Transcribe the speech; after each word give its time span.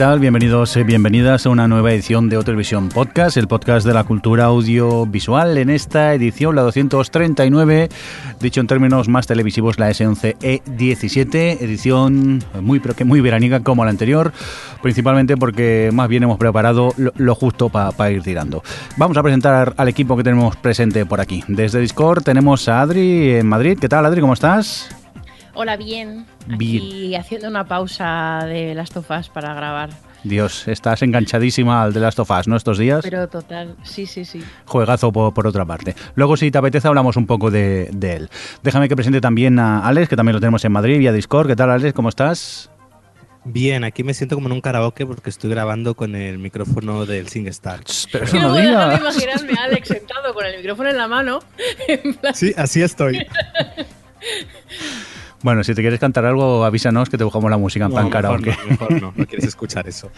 Bienvenidos 0.00 0.78
y 0.78 0.82
bienvenidas 0.82 1.44
a 1.44 1.50
una 1.50 1.68
nueva 1.68 1.92
edición 1.92 2.30
de 2.30 2.38
Otelevisión 2.38 2.88
Podcast, 2.88 3.36
el 3.36 3.48
podcast 3.48 3.86
de 3.86 3.92
la 3.92 4.02
cultura 4.02 4.44
audiovisual. 4.46 5.58
En 5.58 5.68
esta 5.68 6.14
edición, 6.14 6.56
la 6.56 6.62
239, 6.62 7.90
dicho 8.40 8.62
en 8.62 8.66
términos 8.66 9.08
más 9.10 9.26
televisivos, 9.26 9.78
la 9.78 9.90
S11E17, 9.90 11.60
edición 11.60 12.42
muy, 12.62 12.80
muy 13.04 13.20
veraniega 13.20 13.60
como 13.60 13.84
la 13.84 13.90
anterior, 13.90 14.32
principalmente 14.80 15.36
porque 15.36 15.90
más 15.92 16.08
bien 16.08 16.22
hemos 16.22 16.38
preparado 16.38 16.94
lo 16.96 17.34
justo 17.34 17.68
para 17.68 18.10
ir 18.10 18.22
tirando. 18.22 18.62
Vamos 18.96 19.18
a 19.18 19.22
presentar 19.22 19.74
al 19.76 19.88
equipo 19.88 20.16
que 20.16 20.24
tenemos 20.24 20.56
presente 20.56 21.04
por 21.04 21.20
aquí. 21.20 21.44
Desde 21.46 21.78
Discord 21.78 22.22
tenemos 22.22 22.66
a 22.70 22.80
Adri 22.80 23.32
en 23.32 23.46
Madrid. 23.46 23.78
¿Qué 23.78 23.90
tal, 23.90 24.06
Adri? 24.06 24.22
¿Cómo 24.22 24.32
estás? 24.32 24.88
Hola, 25.52 25.76
bien. 25.76 26.24
Aquí 26.52 27.14
haciendo 27.14 27.48
una 27.48 27.64
pausa 27.66 28.40
de 28.46 28.74
Last 28.74 28.96
of 28.96 29.10
Us 29.10 29.28
para 29.28 29.54
grabar. 29.54 29.90
Dios, 30.22 30.68
estás 30.68 31.00
enganchadísima 31.02 31.82
al 31.82 31.92
de 31.94 32.00
Last 32.00 32.18
of 32.18 32.30
Us, 32.30 32.46
¿no? 32.46 32.56
Estos 32.56 32.76
días. 32.78 33.00
Pero 33.02 33.28
total, 33.28 33.76
sí, 33.84 34.04
sí, 34.06 34.24
sí. 34.24 34.42
Juegazo 34.66 35.10
por, 35.12 35.32
por 35.32 35.46
otra 35.46 35.64
parte. 35.64 35.94
Luego, 36.14 36.36
si 36.36 36.50
te 36.50 36.58
apetece, 36.58 36.88
hablamos 36.88 37.16
un 37.16 37.26
poco 37.26 37.50
de, 37.50 37.88
de, 37.92 38.16
él. 38.16 38.30
Déjame 38.62 38.88
que 38.88 38.96
presente 38.96 39.20
también 39.20 39.58
a 39.58 39.86
Alex, 39.86 40.08
que 40.08 40.16
también 40.16 40.34
lo 40.34 40.40
tenemos 40.40 40.64
en 40.64 40.72
Madrid, 40.72 40.98
vía 40.98 41.12
Discord. 41.12 41.46
¿Qué 41.48 41.56
tal, 41.56 41.70
Alex? 41.70 41.94
¿Cómo 41.94 42.10
estás? 42.10 42.70
Bien, 43.44 43.84
aquí 43.84 44.04
me 44.04 44.12
siento 44.12 44.34
como 44.34 44.48
en 44.48 44.52
un 44.52 44.60
karaoke 44.60 45.06
porque 45.06 45.30
estoy 45.30 45.48
grabando 45.48 45.94
con 45.94 46.14
el 46.14 46.36
micrófono 46.38 47.06
del 47.06 47.28
SingStar. 47.28 47.80
Pero 48.12 48.24
eso 48.26 48.36
no, 48.36 48.48
no 48.48 48.54
déjame 48.54 48.96
imaginarme 48.96 49.52
a 49.58 49.64
Alex 49.64 49.88
sentado 49.88 50.34
con 50.34 50.44
el 50.44 50.58
micrófono 50.58 50.90
en 50.90 50.98
la 50.98 51.08
mano. 51.08 51.40
en 51.88 52.12
plan- 52.14 52.34
Sí, 52.34 52.52
así 52.58 52.82
estoy. 52.82 53.26
Bueno, 55.42 55.64
si 55.64 55.74
te 55.74 55.80
quieres 55.80 55.98
cantar 56.00 56.24
algo, 56.26 56.64
avísanos 56.64 57.08
que 57.08 57.16
te 57.16 57.24
buscamos 57.24 57.50
la 57.50 57.56
música 57.56 57.86
en 57.86 57.90
No, 57.90 57.94
plan 57.96 58.06
mejor 58.06 58.22
karaoke. 58.22 58.50
no, 58.64 58.70
mejor 58.70 58.92
no, 59.02 59.12
no 59.16 59.26
quieres 59.28 59.46
escuchar 59.46 59.88
eso. 59.88 60.10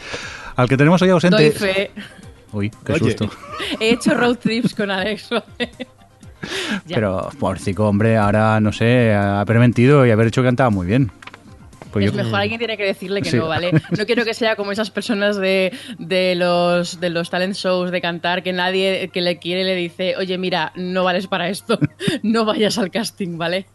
Al 0.57 0.69
que 0.69 0.77
tenemos 0.77 1.01
hoy 1.03 1.09
Doy 1.09 1.15
ausente. 1.15 1.51
fe. 1.53 1.91
Uy, 2.53 2.71
qué 2.85 2.93
Oye. 2.95 3.05
susto. 3.17 3.31
He 3.81 3.91
hecho 3.91 4.15
road 4.15 4.37
trips 4.37 4.75
con 4.75 4.91
Alex. 4.91 5.31
Pero, 6.89 7.31
porcico, 7.39 7.87
hombre, 7.89 8.17
ahora 8.17 8.59
no 8.61 8.73
sé, 8.73 9.15
ha 9.15 9.45
preventido 9.47 10.05
y 10.05 10.11
haber 10.11 10.27
hecho 10.27 10.43
que 10.43 10.49
cantaba 10.49 10.71
muy 10.71 10.87
bien. 10.87 11.11
Pues 11.93 12.07
es 12.07 12.13
yo- 12.13 12.17
mejor 12.17 12.41
alguien 12.41 12.59
tiene 12.59 12.77
que 12.77 12.85
decirle 12.85 13.21
que 13.23 13.31
Sí. 13.31 13.37
no, 13.37 13.47
¿vale? 13.49 13.71
No 13.97 14.07
quiero 14.07 14.25
que 14.25 14.35
sea 14.35 14.57
como 14.57 14.73
esas 14.73 14.91
personas 14.91 15.37
de, 15.37 15.73
de 15.99 16.35
los, 16.35 16.99
de 17.01 17.11
los 17.11 17.29
talent 17.31 17.55
shows 17.55 17.91
de 17.91 18.01
cantar 18.01 18.43
que 18.43 18.53
nadie 18.53 19.11
que 19.13 19.21
le 19.21 19.39
quiere 19.39 19.63
le 19.63 19.77
dice, 19.77 20.17
oye, 20.17 20.37
mira, 20.39 20.73
no 20.75 21.05
vales 21.05 21.27
para 21.27 21.49
esto, 21.49 21.79
no 22.23 22.45
vayas 22.47 22.79
al 22.79 22.91
casting, 22.91 23.37
¿vale? 23.39 23.67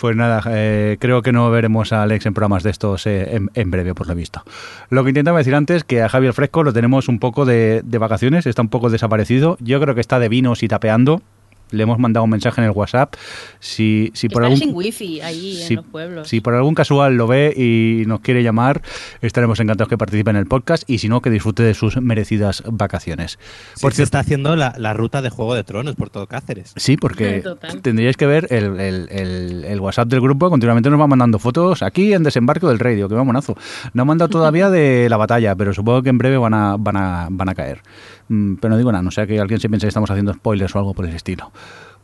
Pues 0.00 0.16
nada, 0.16 0.42
eh, 0.48 0.96
creo 1.00 1.22
que 1.22 1.32
no 1.32 1.50
veremos 1.50 1.92
a 1.92 2.02
Alex 2.02 2.26
en 2.26 2.34
programas 2.34 2.62
de 2.62 2.70
estos 2.70 3.06
eh, 3.06 3.36
en, 3.36 3.50
en 3.54 3.70
breve, 3.70 3.94
por 3.94 4.06
lo 4.08 4.14
visto. 4.14 4.42
Lo 4.90 5.04
que 5.04 5.10
intentaba 5.10 5.38
decir 5.38 5.54
antes, 5.54 5.84
que 5.84 6.02
a 6.02 6.08
Javier 6.08 6.32
Fresco 6.32 6.62
lo 6.62 6.72
tenemos 6.72 7.08
un 7.08 7.18
poco 7.18 7.44
de, 7.44 7.82
de 7.84 7.98
vacaciones, 7.98 8.46
está 8.46 8.62
un 8.62 8.68
poco 8.68 8.90
desaparecido. 8.90 9.56
Yo 9.60 9.80
creo 9.80 9.94
que 9.94 10.00
está 10.00 10.18
de 10.18 10.28
vinos 10.28 10.62
y 10.62 10.68
tapeando. 10.68 11.22
Le 11.70 11.82
hemos 11.82 11.98
mandado 11.98 12.22
un 12.24 12.30
mensaje 12.30 12.60
en 12.60 12.66
el 12.66 12.70
WhatsApp. 12.70 13.14
Si, 13.60 14.10
si 14.14 14.28
por 14.28 14.44
algún... 14.44 14.58
sin 14.58 14.74
wifi 14.74 15.20
allí 15.20 15.56
si, 15.56 15.72
en 15.74 15.76
los 15.76 15.84
pueblos. 15.86 16.28
si 16.28 16.40
por 16.40 16.54
algún 16.54 16.74
casual 16.74 17.16
lo 17.16 17.26
ve 17.26 17.52
y 17.56 18.04
nos 18.06 18.20
quiere 18.20 18.42
llamar, 18.42 18.82
estaremos 19.20 19.58
encantados 19.60 19.88
que 19.88 19.98
participe 19.98 20.30
en 20.30 20.36
el 20.36 20.46
podcast 20.46 20.88
y 20.88 20.98
si 20.98 21.08
no, 21.08 21.20
que 21.22 21.30
disfrute 21.30 21.62
de 21.64 21.74
sus 21.74 21.96
merecidas 22.00 22.62
vacaciones. 22.70 23.38
Por 23.80 23.94
se 23.94 24.02
está 24.04 24.20
haciendo 24.20 24.54
la, 24.56 24.74
la 24.78 24.94
ruta 24.94 25.22
de 25.22 25.30
Juego 25.30 25.54
de 25.54 25.64
Tronos 25.64 25.96
por 25.96 26.10
todo 26.10 26.26
Cáceres. 26.26 26.72
Sí, 26.76 26.96
porque 26.96 27.40
Total. 27.44 27.82
tendríais 27.82 28.16
que 28.16 28.26
ver 28.26 28.46
el, 28.50 28.78
el- 28.80 29.08
el- 29.10 29.64
el 29.64 29.80
WhatsApp 29.80 30.08
del 30.08 30.20
grupo, 30.20 30.48
continuamente 30.50 30.88
nos 30.90 31.00
va 31.00 31.06
mandando 31.06 31.38
fotos 31.38 31.82
aquí 31.82 32.12
en 32.12 32.22
Desembarco 32.22 32.68
del 32.68 32.78
Radio, 32.78 33.08
que 33.08 33.14
va 33.14 33.24
monazo. 33.24 33.56
No 33.92 34.02
han 34.02 34.08
mandado 34.08 34.28
todavía 34.28 34.70
de 34.70 35.08
la 35.08 35.16
batalla, 35.16 35.54
pero 35.56 35.74
supongo 35.74 36.02
que 36.02 36.10
en 36.10 36.18
breve 36.18 36.36
van 36.38 36.54
a, 36.54 36.76
van 36.78 36.96
a, 36.96 37.28
van 37.30 37.48
a 37.48 37.54
caer. 37.54 37.80
Mm, 38.28 38.54
Pero 38.56 38.70
no 38.72 38.78
digo 38.78 38.90
nada, 38.92 39.02
no 39.02 39.10
sea 39.10 39.26
que 39.26 39.38
alguien 39.40 39.60
se 39.60 39.68
piense 39.68 39.86
que 39.86 39.88
estamos 39.88 40.10
haciendo 40.10 40.32
spoilers 40.32 40.74
o 40.74 40.78
algo 40.78 40.94
por 40.94 41.06
el 41.06 41.14
estilo. 41.14 41.52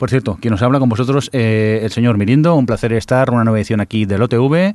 Por 0.03 0.11
cierto, 0.11 0.37
quien 0.41 0.51
nos 0.51 0.61
habla 0.63 0.81
con 0.81 0.89
vosotros, 0.89 1.31
eh, 1.33 1.79
el 1.85 1.93
señor 1.93 2.19
Mirindo, 2.19 2.57
un 2.57 2.67
placer 2.67 2.93
estar, 2.93 3.31
una 3.31 3.45
nueva 3.45 3.59
edición 3.59 3.81
aquí 3.81 4.05
del 4.05 4.21
OTV. 4.23 4.75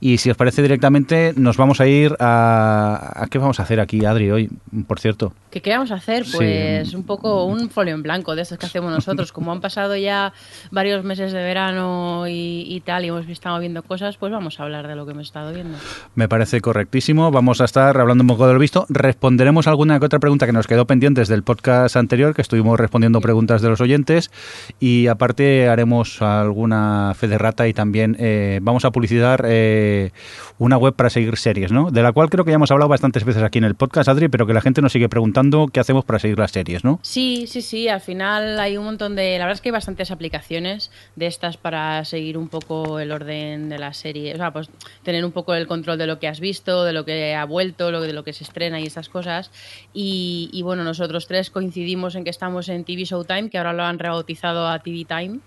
Y 0.00 0.18
si 0.18 0.30
os 0.30 0.36
parece 0.36 0.62
directamente, 0.62 1.32
nos 1.36 1.56
vamos 1.56 1.80
a 1.80 1.86
ir 1.86 2.16
a... 2.18 3.12
¿A 3.14 3.28
qué 3.28 3.38
vamos 3.38 3.60
a 3.60 3.62
hacer 3.62 3.78
aquí, 3.78 4.04
Adri, 4.04 4.32
hoy, 4.32 4.50
por 4.88 4.98
cierto? 4.98 5.32
¿Qué, 5.52 5.62
qué 5.62 5.70
vamos 5.70 5.92
a 5.92 5.94
hacer? 5.94 6.26
Sí. 6.26 6.38
Pues 6.38 6.92
un 6.92 7.04
poco 7.04 7.44
un 7.44 7.70
folio 7.70 7.94
en 7.94 8.02
blanco 8.02 8.34
de 8.34 8.42
estos 8.42 8.58
que 8.58 8.66
hacemos 8.66 8.90
nosotros. 8.90 9.30
Como 9.30 9.52
han 9.52 9.60
pasado 9.60 9.94
ya 9.94 10.32
varios 10.72 11.04
meses 11.04 11.32
de 11.32 11.40
verano 11.40 12.26
y, 12.26 12.66
y 12.66 12.80
tal, 12.80 13.04
y 13.04 13.08
hemos 13.08 13.28
estado 13.28 13.60
viendo 13.60 13.84
cosas, 13.84 14.16
pues 14.16 14.32
vamos 14.32 14.58
a 14.58 14.64
hablar 14.64 14.88
de 14.88 14.96
lo 14.96 15.06
que 15.06 15.12
hemos 15.12 15.28
estado 15.28 15.52
viendo. 15.52 15.78
Me 16.16 16.28
parece 16.28 16.60
correctísimo. 16.60 17.30
Vamos 17.30 17.60
a 17.60 17.66
estar 17.66 17.96
hablando 18.00 18.24
un 18.24 18.28
poco 18.28 18.48
de 18.48 18.54
lo 18.54 18.58
visto. 18.58 18.86
Responderemos 18.88 19.68
alguna 19.68 20.00
que 20.00 20.06
otra 20.06 20.18
pregunta 20.18 20.46
que 20.46 20.52
nos 20.52 20.66
quedó 20.66 20.84
pendientes 20.84 21.28
del 21.28 21.44
podcast 21.44 21.94
anterior, 21.94 22.34
que 22.34 22.42
estuvimos 22.42 22.76
respondiendo 22.76 23.20
preguntas 23.20 23.62
de 23.62 23.68
los 23.68 23.80
oyentes. 23.80 24.32
Y 24.80 25.06
aparte 25.06 25.68
haremos 25.68 26.22
alguna 26.22 27.12
fe 27.16 27.28
de 27.28 27.38
rata 27.38 27.68
y 27.68 27.72
también 27.72 28.16
eh, 28.18 28.58
vamos 28.62 28.84
a 28.84 28.90
publicitar 28.90 29.44
eh, 29.46 30.10
una 30.58 30.76
web 30.76 30.94
para 30.94 31.10
seguir 31.10 31.36
series, 31.36 31.72
¿no? 31.72 31.90
De 31.90 32.02
la 32.02 32.12
cual 32.12 32.30
creo 32.30 32.44
que 32.44 32.50
ya 32.50 32.56
hemos 32.56 32.70
hablado 32.70 32.88
bastantes 32.88 33.24
veces 33.24 33.42
aquí 33.42 33.58
en 33.58 33.64
el 33.64 33.74
podcast, 33.74 34.08
Adri, 34.08 34.28
pero 34.28 34.46
que 34.46 34.54
la 34.54 34.60
gente 34.60 34.82
nos 34.82 34.92
sigue 34.92 35.08
preguntando 35.08 35.68
qué 35.68 35.80
hacemos 35.80 36.04
para 36.04 36.18
seguir 36.18 36.38
las 36.38 36.52
series, 36.52 36.84
¿no? 36.84 37.00
Sí, 37.02 37.46
sí, 37.48 37.62
sí. 37.62 37.88
Al 37.88 38.00
final 38.00 38.60
hay 38.60 38.76
un 38.76 38.84
montón 38.84 39.16
de. 39.16 39.38
La 39.38 39.44
verdad 39.44 39.54
es 39.54 39.60
que 39.60 39.70
hay 39.70 39.72
bastantes 39.72 40.10
aplicaciones 40.10 40.90
de 41.16 41.26
estas 41.26 41.56
para 41.56 42.04
seguir 42.04 42.38
un 42.38 42.48
poco 42.48 42.98
el 42.98 43.12
orden 43.12 43.68
de 43.68 43.78
la 43.78 43.92
serie. 43.92 44.34
O 44.34 44.36
sea, 44.36 44.52
pues 44.52 44.70
tener 45.02 45.24
un 45.24 45.32
poco 45.32 45.54
el 45.54 45.66
control 45.66 45.98
de 45.98 46.06
lo 46.06 46.18
que 46.18 46.28
has 46.28 46.40
visto, 46.40 46.84
de 46.84 46.92
lo 46.92 47.04
que 47.04 47.34
ha 47.34 47.44
vuelto, 47.44 47.90
de 48.00 48.12
lo 48.12 48.24
que 48.24 48.32
se 48.32 48.44
estrena 48.44 48.80
y 48.80 48.86
estas 48.86 49.08
cosas. 49.08 49.50
Y, 49.92 50.50
y 50.52 50.62
bueno, 50.62 50.84
nosotros 50.84 51.26
tres 51.26 51.50
coincidimos 51.50 52.14
en 52.14 52.24
que 52.24 52.30
estamos 52.30 52.68
en 52.68 52.84
TV 52.84 53.04
Showtime, 53.04 53.50
que 53.50 53.58
ahora 53.58 53.72
lo 53.72 53.82
han 53.82 53.98
rebautizado 53.98 54.43
a 54.44 54.78
TV 54.84 55.04
Time. 55.04 55.42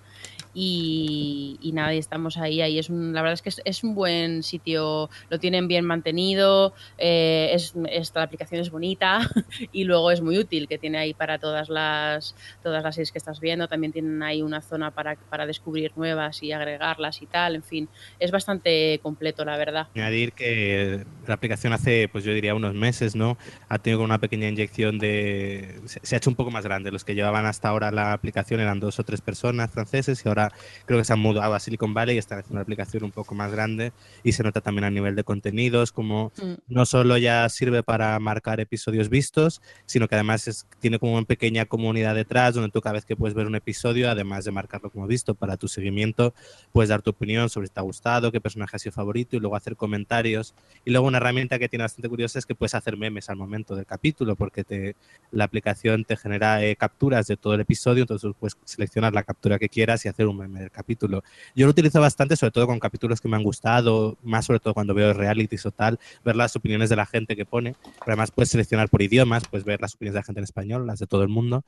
Y, 0.59 1.59
y 1.61 1.71
nada, 1.71 1.93
y 1.93 1.99
estamos 1.99 2.35
ahí. 2.37 2.61
ahí 2.61 2.79
es 2.79 2.89
un- 2.89 3.13
la 3.13 3.21
verdad 3.21 3.35
es 3.35 3.43
que 3.43 3.49
es, 3.49 3.61
es 3.63 3.83
un 3.83 3.93
buen 3.93 4.41
sitio, 4.41 5.07
lo 5.29 5.37
tienen 5.37 5.67
bien 5.67 5.85
mantenido, 5.85 6.73
eh, 6.97 7.51
es, 7.53 7.73
esta 7.91 8.23
aplicación 8.23 8.59
es 8.61 8.71
bonita 8.71 9.19
y 9.71 9.83
luego 9.83 10.09
es 10.09 10.21
muy 10.21 10.35
útil, 10.39 10.67
que 10.67 10.79
tiene 10.79 10.97
ahí 10.97 11.13
para 11.13 11.37
todas 11.37 11.69
las, 11.69 12.33
todas 12.63 12.81
las 12.83 12.95
series 12.95 13.11
que 13.11 13.19
estás 13.19 13.39
viendo. 13.39 13.67
También 13.67 13.93
tienen 13.93 14.23
ahí 14.23 14.41
una 14.41 14.63
zona 14.63 14.89
para, 14.89 15.15
para 15.29 15.45
descubrir 15.45 15.91
nuevas 15.95 16.41
y 16.41 16.51
agregarlas 16.51 17.21
y 17.21 17.27
tal. 17.27 17.53
En 17.53 17.63
fin, 17.63 17.87
es 18.17 18.31
bastante 18.31 18.99
completo, 19.03 19.45
la 19.45 19.57
verdad. 19.57 19.89
Añadir 19.93 20.33
que 20.33 21.05
la 21.27 21.35
aplicación 21.35 21.71
hace, 21.73 22.09
pues 22.11 22.23
yo 22.23 22.33
diría, 22.33 22.55
unos 22.55 22.73
meses, 22.73 23.15
¿no? 23.15 23.37
Ha 23.69 23.77
tenido 23.77 24.01
una 24.03 24.17
pequeña 24.19 24.47
inyección 24.47 24.97
de... 24.97 25.81
Se 25.85 26.15
ha 26.15 26.17
hecho 26.17 26.31
un 26.31 26.35
poco 26.35 26.49
más 26.49 26.63
grande. 26.63 26.89
Los 26.91 27.05
que 27.05 27.13
llevaban 27.13 27.45
hasta 27.45 27.69
ahora 27.69 27.91
la 27.91 28.13
aplicación 28.13 28.59
eran 28.59 28.79
dos 28.79 28.99
o 28.99 29.03
tres 29.03 29.21
personas 29.21 29.69
franceses 29.69 30.25
y 30.25 30.27
ahora 30.27 30.46
creo 30.85 30.99
que 30.99 31.05
se 31.05 31.13
han 31.13 31.19
mudado 31.19 31.53
a 31.53 31.59
Silicon 31.59 31.93
Valley 31.93 32.15
y 32.15 32.19
están 32.19 32.39
haciendo 32.39 32.53
una 32.55 32.61
aplicación 32.61 33.03
un 33.03 33.11
poco 33.11 33.35
más 33.35 33.51
grande 33.51 33.91
y 34.23 34.31
se 34.33 34.43
nota 34.43 34.61
también 34.61 34.85
a 34.85 34.89
nivel 34.91 35.15
de 35.15 35.23
contenidos 35.23 35.91
como 35.91 36.31
Mm. 36.41 36.53
no 36.67 36.85
solo 36.85 37.17
ya 37.17 37.47
sirve 37.49 37.83
para 37.83 38.17
marcar 38.19 38.59
episodios 38.59 39.09
vistos, 39.09 39.61
sino 39.85 40.07
que 40.07 40.15
además 40.15 40.47
es- 40.47 40.65
tiene 40.79 40.99
como 40.99 41.13
una 41.13 41.25
pequeña 41.25 41.65
comunidad 41.65 42.15
detrás 42.15 42.53
donde 42.53 42.69
tú 42.69 42.81
cada 42.81 42.93
vez 42.93 43.05
que 43.05 43.15
puedes 43.15 43.33
ver 43.35 43.47
un 43.47 43.55
episodio, 43.55 44.09
además 44.09 44.45
de 44.45 44.51
marcarlo 44.51 44.89
como 44.89 45.07
visto 45.07 45.35
para 45.35 45.57
tu 45.57 45.67
seguimiento, 45.67 46.33
puedes 46.71 46.89
dar 46.89 47.01
tu 47.01 47.11
opinión 47.11 47.49
sobre 47.49 47.67
si 47.67 47.73
te 47.73 47.79
ha 47.79 47.83
gustado, 47.83 48.31
qué 48.31 48.39
personaje 48.41 48.75
ha 48.75 48.79
sido 48.79 48.91
favorito 48.93 49.35
y 49.35 49.39
luego 49.39 49.55
hacer 49.55 49.75
comentarios. 49.75 50.53
Y 50.85 50.91
luego 50.91 51.07
una 51.07 51.17
herramienta 51.17 51.59
que 51.59 51.67
tiene 51.69 51.83
bastante 51.83 52.09
curiosa 52.09 52.39
es 52.39 52.45
que 52.45 52.55
puedes 52.55 52.75
hacer 52.75 52.97
memes 52.97 53.29
al 53.29 53.35
momento 53.37 53.75
del 53.75 53.85
capítulo 53.85 54.35
porque 54.35 54.63
te, 54.63 54.95
la 55.31 55.43
aplicación 55.45 56.05
te 56.05 56.15
genera 56.17 56.63
eh, 56.63 56.75
capturas 56.75 57.27
de 57.27 57.37
todo 57.37 57.53
el 57.55 57.61
episodio, 57.61 58.03
entonces 58.03 58.31
puedes 58.39 58.55
seleccionar 58.65 59.13
la 59.13 59.23
captura 59.23 59.57
que 59.59 59.69
quieras 59.69 60.05
y 60.05 60.09
hacer 60.09 60.27
un 60.27 60.36
resumen 60.37 60.61
del 60.61 60.71
capítulo. 60.71 61.23
Yo 61.55 61.65
lo 61.65 61.71
utilizo 61.71 61.99
bastante, 61.99 62.35
sobre 62.35 62.51
todo 62.51 62.67
con 62.67 62.79
capítulos 62.79 63.21
que 63.21 63.27
me 63.27 63.35
han 63.35 63.43
gustado, 63.43 64.17
más 64.23 64.45
sobre 64.45 64.59
todo 64.59 64.73
cuando 64.73 64.93
veo 64.93 65.13
realities 65.13 65.65
o 65.65 65.71
tal, 65.71 65.99
ver 66.23 66.35
las 66.35 66.55
opiniones 66.55 66.89
de 66.89 66.95
la 66.95 67.05
gente 67.05 67.35
que 67.35 67.45
pone. 67.45 67.75
Pero 67.83 68.13
además 68.13 68.31
puedes 68.31 68.49
seleccionar 68.49 68.89
por 68.89 69.01
idiomas, 69.01 69.47
puedes 69.47 69.65
ver 69.65 69.81
las 69.81 69.95
opiniones 69.95 70.13
de 70.13 70.19
la 70.19 70.23
gente 70.23 70.39
en 70.39 70.43
español, 70.43 70.87
las 70.87 70.99
de 70.99 71.07
todo 71.07 71.23
el 71.23 71.29
mundo. 71.29 71.63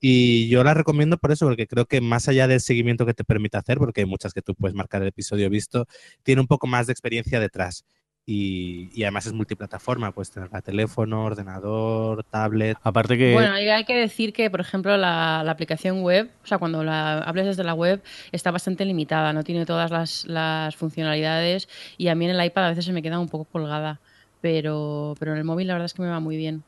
Y 0.00 0.48
yo 0.48 0.64
la 0.64 0.74
recomiendo 0.74 1.18
por 1.18 1.32
eso, 1.32 1.46
porque 1.46 1.66
creo 1.66 1.86
que 1.86 2.00
más 2.00 2.28
allá 2.28 2.48
del 2.48 2.60
seguimiento 2.60 3.06
que 3.06 3.14
te 3.14 3.24
permite 3.24 3.56
hacer, 3.56 3.78
porque 3.78 4.02
hay 4.02 4.06
muchas 4.06 4.32
que 4.32 4.42
tú 4.42 4.54
puedes 4.54 4.74
marcar 4.74 5.02
el 5.02 5.08
episodio 5.08 5.48
visto, 5.50 5.86
tiene 6.22 6.40
un 6.40 6.46
poco 6.46 6.66
más 6.66 6.86
de 6.86 6.92
experiencia 6.92 7.40
detrás. 7.40 7.84
Y, 8.26 9.02
además 9.02 9.26
es 9.26 9.34
multiplataforma, 9.34 10.12
puedes 10.12 10.30
tener 10.30 10.48
teléfono, 10.62 11.24
ordenador, 11.24 12.24
tablet. 12.24 12.78
Aparte 12.82 13.18
que... 13.18 13.34
Bueno, 13.34 13.52
hay 13.52 13.84
que 13.84 13.94
decir 13.94 14.32
que, 14.32 14.50
por 14.50 14.60
ejemplo, 14.60 14.96
la, 14.96 15.40
aplicación 15.40 16.02
web, 16.02 16.30
o 16.42 16.46
sea, 16.46 16.56
cuando 16.58 16.82
la 16.84 17.18
hables 17.18 17.46
desde 17.46 17.64
la 17.64 17.74
web, 17.74 18.02
está 18.32 18.50
bastante 18.50 18.86
limitada, 18.86 19.32
no 19.34 19.44
tiene 19.44 19.66
todas 19.66 19.90
las, 19.90 20.24
las 20.24 20.74
funcionalidades 20.74 21.68
y 21.98 22.08
a 22.08 22.14
mí 22.14 22.24
en 22.24 22.30
el 22.30 22.44
iPad 22.44 22.66
a 22.66 22.68
veces 22.70 22.86
se 22.86 22.92
me 22.92 23.02
queda 23.02 23.18
un 23.18 23.28
poco 23.28 23.44
colgada, 23.44 24.00
pero, 24.40 25.14
pero 25.18 25.32
en 25.32 25.38
el 25.38 25.44
móvil 25.44 25.66
la 25.66 25.74
verdad 25.74 25.86
es 25.86 25.94
que 25.94 26.02
me 26.02 26.08
va 26.08 26.20
muy 26.20 26.38
bien. 26.38 26.64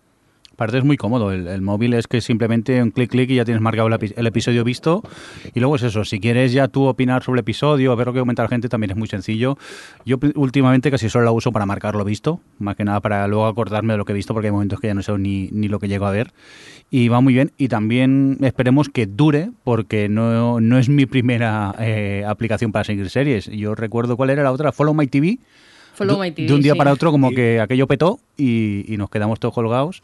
Aparte 0.56 0.78
es 0.78 0.84
muy 0.84 0.96
cómodo, 0.96 1.32
el, 1.32 1.60
móvil 1.60 1.92
es 1.92 2.06
que 2.06 2.22
simplemente 2.22 2.82
un 2.82 2.90
clic 2.90 3.10
clic 3.10 3.28
y 3.28 3.34
ya 3.34 3.44
tienes 3.44 3.60
marcado 3.60 3.88
el, 3.88 4.26
episodio 4.26 4.64
visto. 4.64 5.02
Y 5.52 5.60
luego 5.60 5.76
es 5.76 5.82
eso, 5.82 6.02
si 6.06 6.18
quieres 6.18 6.50
ya 6.52 6.66
tú 6.66 6.86
opinar 6.86 7.22
sobre 7.22 7.40
el 7.40 7.40
episodio, 7.40 7.94
ver 7.94 8.06
lo 8.06 8.14
que 8.14 8.20
comenta 8.20 8.42
la 8.42 8.48
gente 8.48 8.70
también 8.70 8.92
es 8.92 8.96
muy 8.96 9.06
sencillo. 9.06 9.58
Yo 10.06 10.16
últimamente 10.34 10.90
casi 10.90 11.10
solo 11.10 11.26
la 11.26 11.32
uso 11.32 11.52
para 11.52 11.66
marcarlo 11.66 12.06
visto, 12.06 12.40
más 12.58 12.74
que 12.74 12.84
nada 12.84 13.00
para 13.00 13.28
luego 13.28 13.46
acordarme 13.46 13.92
de 13.92 13.98
lo 13.98 14.06
que 14.06 14.12
he 14.12 14.14
visto 14.14 14.32
porque 14.32 14.46
hay 14.46 14.52
momentos 14.52 14.80
que 14.80 14.86
ya 14.86 14.94
no 14.94 15.02
sé 15.02 15.12
ni, 15.18 15.50
ni 15.52 15.68
lo 15.68 15.78
que 15.78 15.88
llego 15.88 16.06
a 16.06 16.10
ver. 16.10 16.32
Y 16.90 17.08
va 17.08 17.20
muy 17.20 17.34
bien. 17.34 17.52
Y 17.58 17.68
también 17.68 18.38
esperemos 18.40 18.88
que 18.88 19.04
dure 19.04 19.50
porque 19.62 20.08
no, 20.08 20.58
no 20.58 20.78
es 20.78 20.88
mi 20.88 21.04
primera 21.04 21.74
eh, 21.78 22.24
aplicación 22.26 22.72
para 22.72 22.84
seguir 22.84 23.10
series. 23.10 23.44
Yo 23.44 23.74
recuerdo 23.74 24.16
cuál 24.16 24.30
era 24.30 24.42
la 24.42 24.52
otra, 24.52 24.72
Follow 24.72 24.94
My 24.94 25.06
TV. 25.06 25.38
Follow 25.94 26.18
My 26.18 26.30
TV 26.30 26.48
de 26.48 26.54
un 26.54 26.62
día 26.62 26.74
para 26.74 26.92
otro 26.92 27.10
como 27.10 27.30
que 27.30 27.60
aquello 27.60 27.86
petó 27.86 28.20
y, 28.36 28.84
y 28.86 28.96
nos 28.98 29.10
quedamos 29.10 29.40
todos 29.40 29.54
colgados 29.54 30.02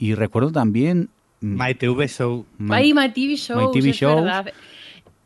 y 0.00 0.14
recuerdo 0.14 0.50
también... 0.50 1.10
My 1.42 1.74
TV 1.74 2.08
Show. 2.08 2.44
My, 2.58 2.92
My 2.92 3.10
TV 3.10 3.36
Show, 3.36 3.60
My 3.60 3.70
TV 3.72 3.92
Show. 3.92 4.26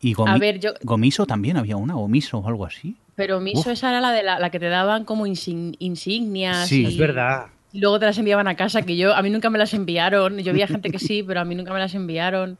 Y 0.00 0.14
a 0.26 0.38
ver, 0.38 0.60
yo... 0.60 0.72
Gomiso 0.82 1.24
también 1.24 1.56
había 1.56 1.76
una, 1.76 1.94
Gomiso 1.94 2.38
o 2.38 2.46
algo 2.46 2.66
así. 2.66 2.96
Pero 3.14 3.40
Miso 3.40 3.70
esa 3.70 3.90
era 3.90 4.00
la 4.00 4.10
de 4.10 4.22
la, 4.22 4.50
que 4.50 4.58
te 4.58 4.68
daban 4.68 5.04
como 5.04 5.26
insignias. 5.26 6.68
Sí, 6.68 6.84
es 6.84 6.98
verdad. 6.98 7.46
Y 7.72 7.80
luego 7.80 7.98
te 7.98 8.06
las 8.06 8.18
enviaban 8.18 8.48
a 8.48 8.56
casa, 8.56 8.82
que 8.82 8.96
yo 8.96 9.14
a 9.14 9.22
mí 9.22 9.30
nunca 9.30 9.50
me 9.50 9.58
las 9.58 9.74
enviaron. 9.74 10.38
Yo 10.38 10.50
había 10.50 10.66
gente 10.66 10.90
que 10.90 10.98
sí, 10.98 11.22
pero 11.22 11.40
a 11.40 11.44
mí 11.44 11.54
nunca 11.54 11.72
me 11.72 11.78
las 11.78 11.94
enviaron. 11.94 12.58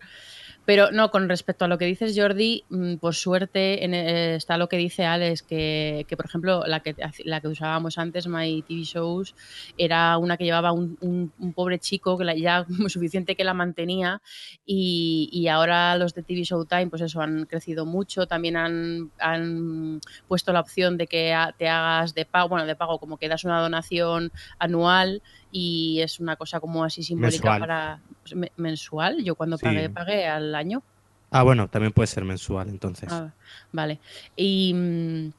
Pero 0.64 0.90
no, 0.90 1.10
con 1.10 1.28
respecto 1.28 1.64
a 1.64 1.68
lo 1.68 1.78
que 1.78 1.84
dices, 1.84 2.14
Jordi, 2.16 2.64
mm, 2.70 2.96
por 2.96 3.14
suerte 3.14 3.84
eh, 3.84 4.34
está 4.36 4.56
lo 4.56 4.68
que 4.68 4.76
dice 4.76 5.04
Alex, 5.04 5.42
que, 5.42 6.06
que, 6.08 6.16
por 6.16 6.26
ejemplo 6.26 6.62
la 6.66 6.80
que, 6.80 6.94
la 7.24 7.40
que 7.40 7.48
usábamos 7.48 7.98
antes, 7.98 8.26
My 8.26 8.62
TV 8.62 8.82
Shows, 8.82 9.34
era 9.76 10.16
una 10.16 10.36
que 10.36 10.44
llevaba 10.44 10.72
un, 10.72 10.96
un, 11.00 11.52
pobre 11.52 11.78
chico 11.78 12.16
que 12.16 12.24
la, 12.24 12.34
ya 12.34 12.66
suficiente 12.88 13.36
que 13.36 13.44
la 13.44 13.54
mantenía 13.54 14.22
y, 14.64 15.28
y, 15.32 15.48
ahora 15.48 15.96
los 15.96 16.14
de 16.14 16.22
TV 16.22 16.44
Showtime, 16.44 16.88
pues 16.88 17.02
eso, 17.02 17.20
han 17.20 17.44
crecido 17.44 17.84
mucho, 17.84 18.26
también 18.26 18.56
han, 18.56 19.10
han 19.18 20.00
puesto 20.28 20.52
la 20.52 20.60
opción 20.60 20.96
de 20.96 21.06
que 21.06 21.36
te 21.58 21.68
hagas 21.68 22.14
de 22.14 22.24
pago, 22.24 22.48
bueno, 22.48 22.66
de 22.66 22.76
pago, 22.76 22.98
como 22.98 23.18
que 23.18 23.28
das 23.28 23.44
una 23.44 23.60
donación 23.60 24.32
anual 24.58 25.22
y 25.52 26.00
es 26.00 26.20
una 26.20 26.36
cosa 26.36 26.58
como 26.58 26.84
así 26.84 27.02
simbólica 27.02 27.58
para 27.58 28.00
mensual. 28.56 29.22
Yo 29.22 29.34
cuando 29.34 29.58
pagué, 29.58 29.90
pagué 29.90 30.26
al 30.26 30.54
año. 30.54 30.82
Ah, 31.30 31.42
bueno, 31.42 31.68
también 31.68 31.92
puede 31.92 32.06
ser 32.06 32.24
mensual 32.24 32.68
entonces. 32.68 33.12
Ah, 33.12 33.32
vale. 33.72 33.98
Y 34.36 34.72
mm, 34.72 35.32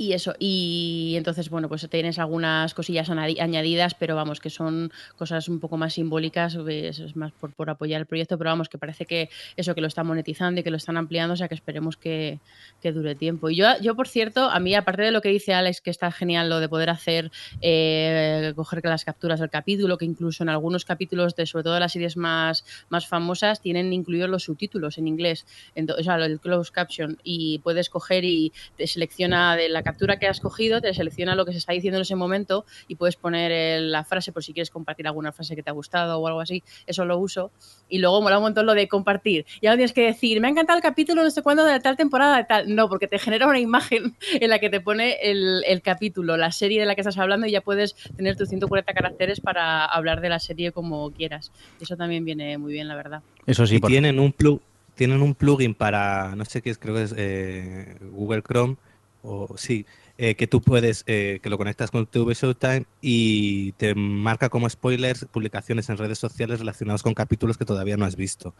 y 0.00 0.14
eso, 0.14 0.34
y 0.38 1.12
entonces, 1.18 1.50
bueno, 1.50 1.68
pues 1.68 1.86
tienes 1.90 2.18
algunas 2.18 2.72
cosillas 2.72 3.10
añadidas, 3.10 3.92
pero 3.92 4.16
vamos, 4.16 4.40
que 4.40 4.48
son 4.48 4.90
cosas 5.14 5.46
un 5.46 5.60
poco 5.60 5.76
más 5.76 5.92
simbólicas, 5.92 6.56
es 6.68 7.16
más 7.16 7.32
por, 7.32 7.52
por, 7.52 7.68
apoyar 7.68 8.00
el 8.00 8.06
proyecto, 8.06 8.38
pero 8.38 8.48
vamos, 8.48 8.70
que 8.70 8.78
parece 8.78 9.04
que 9.04 9.28
eso, 9.58 9.74
que 9.74 9.82
lo 9.82 9.88
están 9.88 10.06
monetizando 10.06 10.58
y 10.58 10.64
que 10.64 10.70
lo 10.70 10.78
están 10.78 10.96
ampliando, 10.96 11.34
o 11.34 11.36
sea 11.36 11.48
que 11.48 11.54
esperemos 11.54 11.98
que, 11.98 12.38
que 12.80 12.92
dure 12.92 13.14
tiempo. 13.14 13.50
Y 13.50 13.56
yo, 13.56 13.66
yo, 13.82 13.94
por 13.94 14.08
cierto, 14.08 14.48
a 14.48 14.58
mí, 14.58 14.74
aparte 14.74 15.02
de 15.02 15.10
lo 15.10 15.20
que 15.20 15.28
dice 15.28 15.52
Alex, 15.52 15.82
que 15.82 15.90
está 15.90 16.10
genial 16.10 16.48
lo 16.48 16.60
de 16.60 16.70
poder 16.70 16.88
hacer, 16.88 17.30
eh, 17.60 18.54
coger 18.56 18.80
las 18.82 19.04
capturas 19.04 19.38
del 19.38 19.50
capítulo, 19.50 19.98
que 19.98 20.06
incluso 20.06 20.42
en 20.42 20.48
algunos 20.48 20.86
capítulos 20.86 21.36
de, 21.36 21.44
sobre 21.44 21.64
todo 21.64 21.74
de 21.74 21.80
las 21.80 21.92
series 21.92 22.16
más, 22.16 22.64
más 22.88 23.06
famosas, 23.06 23.60
tienen 23.60 23.92
incluidos 23.92 24.30
los 24.30 24.44
subtítulos 24.44 24.96
en 24.96 25.08
inglés, 25.08 25.44
o 25.76 26.02
sea, 26.02 26.14
el 26.14 26.40
closed 26.40 26.72
caption, 26.72 27.18
y 27.22 27.58
puedes 27.58 27.90
coger 27.90 28.24
y 28.24 28.50
te 28.78 28.86
selecciona 28.86 29.56
de 29.56 29.68
la 29.68 29.89
captura 29.90 30.20
que 30.20 30.28
has 30.28 30.38
cogido, 30.38 30.80
te 30.80 30.94
selecciona 30.94 31.34
lo 31.34 31.44
que 31.44 31.50
se 31.50 31.58
está 31.58 31.72
diciendo 31.72 31.98
en 31.98 32.02
ese 32.02 32.14
momento 32.14 32.64
y 32.86 32.94
puedes 32.94 33.16
poner 33.16 33.82
la 33.82 34.04
frase 34.04 34.30
por 34.30 34.44
si 34.44 34.52
quieres 34.52 34.70
compartir 34.70 35.06
alguna 35.08 35.32
frase 35.32 35.56
que 35.56 35.64
te 35.64 35.70
ha 35.70 35.72
gustado 35.72 36.18
o 36.20 36.26
algo 36.28 36.40
así. 36.40 36.62
Eso 36.86 37.04
lo 37.04 37.18
uso. 37.18 37.50
Y 37.88 37.98
luego 37.98 38.22
mola 38.22 38.38
un 38.38 38.44
montón 38.44 38.66
lo 38.66 38.74
de 38.74 38.86
compartir. 38.86 39.46
Ya 39.60 39.70
no 39.70 39.76
tienes 39.76 39.92
que 39.92 40.02
decir, 40.02 40.40
me 40.40 40.46
ha 40.46 40.50
encantado 40.50 40.76
el 40.76 40.82
capítulo, 40.82 41.24
no 41.24 41.30
sé 41.30 41.42
cuándo, 41.42 41.64
de 41.64 41.80
tal 41.80 41.96
temporada, 41.96 42.36
de 42.36 42.44
tal. 42.44 42.72
No, 42.72 42.88
porque 42.88 43.08
te 43.08 43.18
genera 43.18 43.48
una 43.48 43.58
imagen 43.58 44.14
en 44.32 44.48
la 44.48 44.60
que 44.60 44.70
te 44.70 44.80
pone 44.80 45.16
el, 45.22 45.82
capítulo, 45.82 46.36
la 46.36 46.52
serie 46.52 46.78
de 46.78 46.86
la 46.86 46.94
que 46.94 47.00
estás 47.00 47.18
hablando 47.18 47.48
y 47.48 47.50
ya 47.50 47.62
puedes 47.62 47.94
tener 48.16 48.36
tus 48.36 48.48
140 48.48 48.92
caracteres 48.92 49.40
para 49.40 49.86
hablar 49.86 50.20
de 50.20 50.28
la 50.28 50.38
serie 50.38 50.70
como 50.70 51.10
quieras. 51.10 51.50
Eso 51.80 51.96
también 51.96 52.24
viene 52.24 52.58
muy 52.58 52.72
bien, 52.72 52.86
la 52.86 52.94
verdad. 52.94 53.22
Eso 53.44 53.66
sí. 53.66 53.76
Y 53.76 53.80
tienen 53.80 54.20
un 54.20 54.32
plug 54.32 54.60
tienen 54.94 55.22
un 55.22 55.34
plugin 55.34 55.74
para, 55.74 56.36
no 56.36 56.44
sé 56.44 56.60
qué 56.60 56.68
es, 56.68 56.76
creo 56.76 56.94
que 56.94 57.04
es 57.04 57.14
eh, 57.16 57.96
Google 58.12 58.42
Chrome, 58.42 58.76
o 59.22 59.56
sí, 59.56 59.86
eh, 60.22 60.34
que 60.34 60.46
tú 60.46 60.60
puedes, 60.60 61.02
eh, 61.06 61.40
que 61.42 61.48
lo 61.48 61.56
conectas 61.56 61.90
con 61.90 62.06
TV 62.06 62.34
Showtime 62.34 62.84
y 63.00 63.72
te 63.72 63.94
marca 63.94 64.50
como 64.50 64.68
spoilers 64.68 65.24
publicaciones 65.24 65.88
en 65.88 65.96
redes 65.96 66.18
sociales 66.18 66.58
relacionadas 66.58 67.02
con 67.02 67.14
capítulos 67.14 67.56
que 67.56 67.64
todavía 67.64 67.96
no 67.96 68.04
has 68.04 68.16
visto. 68.16 68.54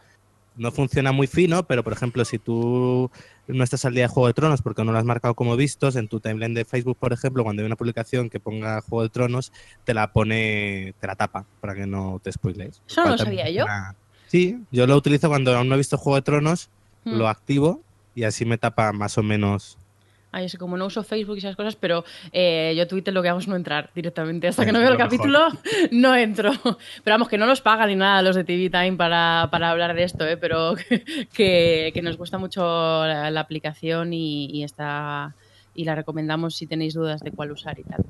No 0.57 0.71
funciona 0.71 1.11
muy 1.11 1.27
fino, 1.27 1.67
pero 1.67 1.83
por 1.83 1.93
ejemplo, 1.93 2.25
si 2.25 2.39
tú 2.39 3.09
no 3.47 3.63
estás 3.63 3.85
al 3.85 3.93
día 3.93 4.03
de 4.03 4.07
Juego 4.07 4.27
de 4.27 4.33
Tronos 4.33 4.63
porque 4.63 4.83
no 4.83 4.91
lo 4.91 4.97
has 4.97 5.05
marcado 5.05 5.33
como 5.33 5.55
vistos, 5.55 5.95
en 5.95 6.07
tu 6.07 6.19
timeline 6.19 6.53
de 6.53 6.65
Facebook, 6.65 6.97
por 6.99 7.13
ejemplo, 7.13 7.43
cuando 7.43 7.61
hay 7.61 7.67
una 7.67 7.75
publicación 7.75 8.29
que 8.29 8.39
ponga 8.39 8.81
Juego 8.81 9.03
de 9.03 9.09
Tronos, 9.09 9.53
te 9.83 9.93
la 9.93 10.11
pone, 10.11 10.95
te 10.99 11.07
la 11.07 11.15
tapa 11.15 11.45
para 11.61 11.75
que 11.75 11.85
no 11.85 12.19
te 12.23 12.31
spoilees. 12.31 12.81
Eso 12.87 13.05
no 13.05 13.11
lo 13.11 13.17
sabía 13.19 13.49
yo. 13.49 13.65
Sí, 14.27 14.59
yo 14.71 14.87
lo 14.87 14.95
utilizo 14.95 15.29
cuando 15.29 15.55
aún 15.55 15.69
no 15.69 15.75
he 15.75 15.77
visto 15.77 15.97
Juego 15.97 16.15
de 16.15 16.23
Tronos, 16.23 16.69
hmm. 17.05 17.11
lo 17.11 17.27
activo 17.27 17.81
y 18.15 18.23
así 18.23 18.45
me 18.45 18.57
tapa 18.57 18.91
más 18.93 19.17
o 19.17 19.23
menos 19.23 19.77
Ay, 20.31 20.45
es 20.45 20.57
como 20.57 20.77
no 20.77 20.85
uso 20.85 21.03
Facebook 21.03 21.35
y 21.35 21.39
esas 21.39 21.55
cosas, 21.55 21.75
pero 21.75 22.05
eh, 22.31 22.73
yo 22.77 22.87
Twitter 22.87 23.13
lo 23.13 23.21
que 23.21 23.29
hago 23.29 23.39
es 23.39 23.47
no 23.47 23.55
entrar 23.55 23.89
directamente. 23.93 24.47
Hasta 24.47 24.65
que 24.65 24.71
no 24.71 24.79
veo 24.79 24.89
el 24.89 24.97
capítulo, 24.97 25.47
no 25.91 26.15
entro. 26.15 26.51
Pero 26.63 27.13
vamos, 27.15 27.27
que 27.27 27.37
no 27.37 27.45
nos 27.45 27.61
pagan 27.61 27.89
ni 27.89 27.95
nada 27.95 28.21
los 28.21 28.35
de 28.35 28.43
TV 28.43 28.69
Time 28.69 28.93
para, 28.93 29.41
hablar 29.43 29.93
de 29.93 30.03
esto, 30.03 30.25
¿eh? 30.25 30.37
pero 30.37 30.75
que, 31.33 31.99
nos 32.01 32.17
gusta 32.17 32.37
mucho 32.37 32.61
la, 32.61 33.39
aplicación 33.39 34.13
y, 34.13 34.45
y, 34.45 34.63
está, 34.63 35.35
y 35.75 35.83
la 35.83 35.95
recomendamos 35.95 36.55
si 36.55 36.65
tenéis 36.65 36.93
dudas 36.93 37.21
de 37.21 37.31
cuál 37.31 37.51
usar 37.51 37.77
y 37.79 37.83
tal. 37.83 38.05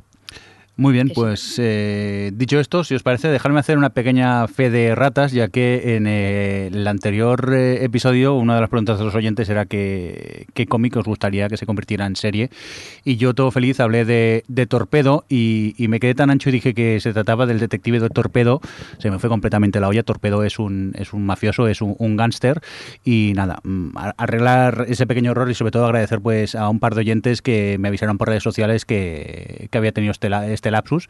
Muy 0.78 0.94
bien, 0.94 1.12
pues 1.14 1.58
eh, 1.60 2.32
dicho 2.34 2.60
esto, 2.60 2.86
si 2.86 2.96
os 2.96 3.04
parece, 3.04 3.28
dejarme 3.28 3.60
hacer 3.60 3.78
una 3.78 3.90
pequeña 3.90 4.48
fe 4.48 4.70
de 4.70 4.96
ratas, 4.96 5.34
ya 5.34 5.50
que 5.50 5.96
en 5.96 6.08
eh, 6.08 6.68
el 6.68 6.88
anterior 6.88 7.54
eh, 7.54 7.84
episodio 7.84 8.36
una 8.36 8.56
de 8.56 8.62
las 8.62 8.70
preguntas 8.70 8.98
de 8.98 9.04
los 9.04 9.14
oyentes 9.14 9.50
era 9.50 9.66
que, 9.66 10.48
qué 10.54 10.68
cómic 10.68 10.96
os 10.96 11.06
gustaría 11.06 11.50
que 11.50 11.58
se 11.58 11.66
convirtiera 11.66 12.06
en 12.06 12.16
serie. 12.16 12.50
Y 13.04 13.18
yo 13.18 13.34
todo 13.34 13.52
feliz 13.52 13.82
hablé 13.82 14.06
de, 14.06 14.66
Torpedo 14.68 15.26
y, 15.28 15.76
me 15.90 16.00
quedé 16.00 16.16
tan 16.16 16.30
ancho 16.30 16.50
y 16.50 16.54
dije 16.54 16.74
que 16.74 17.02
se 17.02 17.12
trataba 17.12 17.46
del 17.46 17.60
detective 17.60 18.00
de 18.00 18.10
Torpedo. 18.10 18.62
Se 18.98 19.12
me 19.12 19.20
fue 19.20 19.30
completamente 19.30 19.82
la 19.82 19.90
olla. 19.90 20.04
Torpedo 20.04 20.46
es 20.46 20.58
un, 20.58 20.94
es 20.98 21.12
un 21.12 21.26
mafioso, 21.26 21.68
es 21.68 21.82
un, 21.82 21.96
un 22.00 22.16
gángster. 22.16 22.62
Y 23.04 23.34
nada, 23.36 23.60
mm, 23.64 23.90
arreglar 24.18 24.86
ese 24.88 25.06
pequeño 25.06 25.32
error 25.32 25.52
y 25.52 25.54
sobre 25.54 25.72
todo 25.72 25.86
agradecer 25.86 26.22
pues 26.22 26.56
a 26.56 26.70
un 26.70 26.80
par 26.80 26.96
de 26.96 27.02
oyentes 27.02 27.42
que 27.42 27.76
me 27.78 27.90
avisaron 27.90 28.18
por 28.18 28.30
redes 28.30 28.44
sociales 28.44 28.86
que, 28.86 29.68
que 29.70 29.78
había 29.78 29.92
tenido 29.92 30.12
este, 30.12 30.30
este 30.54 30.61
lapsus, 30.70 31.10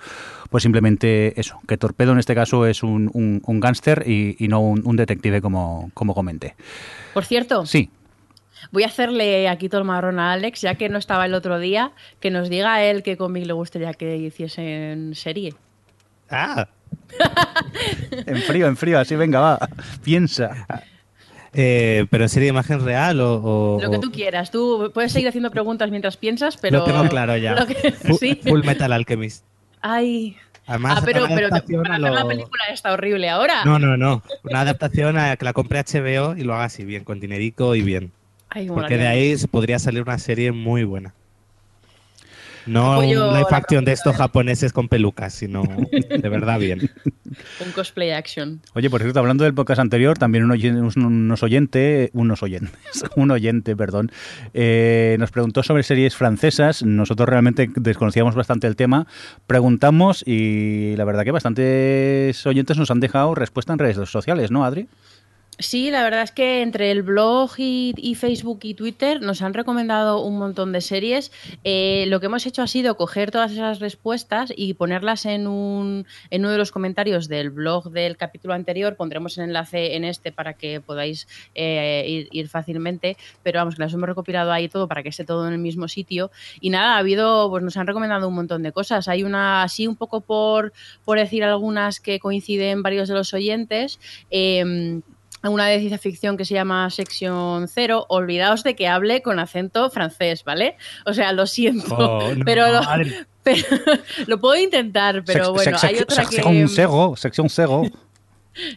pues 0.49 0.63
simplemente 0.63 1.39
eso, 1.39 1.59
que 1.67 1.77
Torpedo 1.77 2.13
en 2.13 2.19
este 2.19 2.35
caso 2.35 2.65
es 2.65 2.83
un, 2.83 3.09
un, 3.13 3.59
gángster 3.59 4.07
y, 4.07 4.47
no 4.47 4.61
un, 4.61 4.95
detective 4.95 5.41
como, 5.41 5.91
como 5.93 6.13
comenté. 6.13 6.55
Por 7.13 7.25
cierto. 7.25 7.65
Sí. 7.65 7.89
Voy 8.71 8.83
a 8.83 8.87
hacerle 8.87 9.49
aquí 9.49 9.67
todo 9.67 9.81
el 9.81 9.87
marrón 9.87 10.19
a 10.19 10.33
Alex, 10.33 10.61
ya 10.61 10.75
que 10.75 10.87
no 10.87 10.99
estaba 10.99 11.25
el 11.25 11.33
otro 11.33 11.59
día, 11.59 11.91
que 12.19 12.29
nos 12.29 12.47
diga 12.47 12.75
a 12.75 12.83
él 12.83 13.01
qué 13.03 13.17
cómic 13.17 13.45
le 13.45 13.53
gustaría 13.53 13.93
que 13.93 14.17
hiciese 14.17 14.91
en 14.91 15.15
serie. 15.15 15.55
Ah. 16.29 16.67
en 18.25 18.37
frío, 18.43 18.67
en 18.67 18.77
frío, 18.77 18.99
así 18.99 19.15
venga, 19.15 19.39
va, 19.39 19.69
piensa. 20.03 20.67
Eh, 21.53 22.05
¿Pero 22.09 22.23
en 22.23 22.29
serie 22.29 22.45
de 22.45 22.51
imagen 22.51 22.83
real 22.83 23.19
o, 23.21 23.77
Lo 23.81 23.91
que 23.91 23.99
tú 23.99 24.11
quieras. 24.11 24.51
Tú 24.51 24.91
puedes 24.93 25.11
seguir 25.11 25.27
haciendo 25.27 25.51
preguntas 25.51 25.89
mientras 25.89 26.17
piensas, 26.17 26.57
pero... 26.57 26.79
Lo 26.79 26.83
tengo 26.85 27.07
claro 27.09 27.35
ya. 27.37 27.65
Full 28.43 28.63
Metal 28.63 28.91
Alchemist. 28.91 29.43
Ay. 29.81 30.37
Además, 30.67 30.99
ah, 30.99 31.01
pero, 31.03 31.25
pero 31.27 31.49
para 31.49 31.95
hacer 31.95 32.11
la 32.11 32.25
película 32.25 32.63
está 32.71 32.93
horrible 32.93 33.29
ahora. 33.29 33.65
No, 33.65 33.79
no, 33.79 33.97
no. 33.97 34.21
Una 34.43 34.61
adaptación 34.61 35.17
a 35.17 35.35
que 35.35 35.43
la 35.43 35.53
compre 35.53 35.83
HBO 35.83 36.37
y 36.37 36.43
lo 36.43 36.53
haga 36.53 36.65
así 36.65 36.85
bien, 36.85 37.03
con 37.03 37.19
dinerico 37.19 37.75
y 37.75 37.81
bien. 37.81 38.11
Ay, 38.49 38.67
Porque 38.67 38.97
de 38.97 39.07
ahí 39.07 39.35
podría 39.49 39.79
salir 39.79 40.03
una 40.03 40.19
serie 40.19 40.51
muy 40.51 40.83
buena. 40.83 41.13
No 42.65 42.93
Apoyo 42.93 43.29
un 43.29 43.33
live 43.33 43.47
la 43.49 43.57
action 43.57 43.85
de 43.85 43.91
estos 43.91 44.15
japoneses 44.15 44.73
con 44.73 44.87
pelucas, 44.87 45.33
sino 45.33 45.63
de 45.63 46.29
verdad 46.29 46.59
bien. 46.59 46.89
Un 47.65 47.71
cosplay 47.73 48.11
action. 48.11 48.61
Oye, 48.73 48.89
por 48.89 49.01
cierto, 49.01 49.19
hablando 49.19 49.43
del 49.43 49.53
podcast 49.53 49.79
anterior, 49.79 50.17
también 50.17 50.43
un 50.43 50.51
unos 50.51 51.43
oyentes, 51.43 52.09
unos 52.13 52.43
oyentes, 52.43 53.03
un 53.15 53.31
oyente, 53.31 53.75
perdón, 53.75 54.11
eh, 54.53 55.15
nos 55.19 55.31
preguntó 55.31 55.63
sobre 55.63 55.83
series 55.83 56.15
francesas. 56.15 56.83
Nosotros 56.83 57.27
realmente 57.27 57.69
desconocíamos 57.75 58.35
bastante 58.35 58.67
el 58.67 58.75
tema. 58.75 59.07
Preguntamos 59.47 60.23
y 60.25 60.95
la 60.97 61.05
verdad 61.05 61.23
que 61.23 61.31
bastantes 61.31 62.45
oyentes 62.45 62.77
nos 62.77 62.91
han 62.91 62.99
dejado 62.99 63.35
respuesta 63.35 63.73
en 63.73 63.79
redes 63.79 64.09
sociales, 64.09 64.51
¿no, 64.51 64.65
Adri? 64.65 64.87
Sí, 65.59 65.91
la 65.91 66.01
verdad 66.01 66.23
es 66.23 66.31
que 66.31 66.63
entre 66.63 66.89
el 66.89 67.03
blog 67.03 67.51
y, 67.57 67.93
y 67.95 68.15
Facebook 68.15 68.61
y 68.63 68.73
Twitter 68.73 69.21
nos 69.21 69.43
han 69.43 69.53
recomendado 69.53 70.21
un 70.23 70.39
montón 70.39 70.71
de 70.71 70.81
series. 70.81 71.31
Eh, 71.63 72.05
lo 72.07 72.19
que 72.19 72.25
hemos 72.25 72.47
hecho 72.47 72.63
ha 72.63 72.67
sido 72.67 72.97
coger 72.97 73.29
todas 73.29 73.51
esas 73.51 73.79
respuestas 73.79 74.51
y 74.55 74.73
ponerlas 74.73 75.25
en, 75.27 75.45
un, 75.45 76.07
en 76.31 76.41
uno 76.41 76.51
de 76.51 76.57
los 76.57 76.71
comentarios 76.71 77.27
del 77.27 77.51
blog 77.51 77.91
del 77.91 78.17
capítulo 78.17 78.55
anterior. 78.55 78.95
Pondremos 78.95 79.37
el 79.37 79.43
enlace 79.43 79.95
en 79.95 80.03
este 80.03 80.31
para 80.31 80.53
que 80.53 80.81
podáis 80.81 81.27
eh, 81.53 82.27
ir, 82.31 82.47
fácilmente. 82.47 83.15
Pero 83.43 83.59
vamos, 83.59 83.75
que 83.75 83.83
las 83.83 83.93
hemos 83.93 84.09
recopilado 84.09 84.51
ahí 84.51 84.67
todo 84.67 84.87
para 84.87 85.03
que 85.03 85.09
esté 85.09 85.25
todo 85.25 85.47
en 85.47 85.53
el 85.53 85.59
mismo 85.59 85.87
sitio. 85.87 86.31
Y 86.59 86.71
nada, 86.71 86.95
ha 86.95 86.97
habido, 86.97 87.51
pues 87.51 87.61
nos 87.61 87.77
han 87.77 87.85
recomendado 87.85 88.27
un 88.27 88.33
montón 88.33 88.63
de 88.63 88.71
cosas. 88.71 89.07
Hay 89.07 89.21
una, 89.21 89.61
así 89.61 89.85
un 89.85 89.95
poco 89.95 90.21
por, 90.21 90.73
por 91.05 91.19
decir 91.19 91.43
algunas 91.43 91.99
que 91.99 92.19
coinciden 92.19 92.81
varios 92.81 93.09
de 93.09 93.13
los 93.13 93.31
oyentes. 93.35 93.99
Eh, 94.31 95.01
una 95.49 95.67
de 95.67 95.79
ciencia 95.79 95.97
ficción 95.97 96.37
que 96.37 96.45
se 96.45 96.53
llama 96.53 96.89
Sección 96.89 97.67
Cero, 97.67 98.05
olvidaos 98.09 98.63
de 98.63 98.75
que 98.75 98.87
hable 98.87 99.21
con 99.21 99.39
acento 99.39 99.89
francés, 99.89 100.43
¿vale? 100.43 100.75
O 101.05 101.13
sea, 101.13 101.33
lo 101.33 101.47
siento, 101.47 101.95
Oh, 101.97 102.35
no, 102.35 102.43
pero, 102.45 102.71
lo, 102.71 102.81
pero 103.43 103.65
lo 104.27 104.39
puedo 104.39 104.55
intentar, 104.61 105.23
pero 105.25 105.45
Sec- 105.45 105.53
bueno, 105.53 105.77
sec- 105.77 105.83
hay 105.89 105.95
otra 105.99 106.15
sección 106.25 106.53
que... 106.53 106.67
cero, 106.67 107.13
sección 107.17 107.49
cero. 107.49 107.83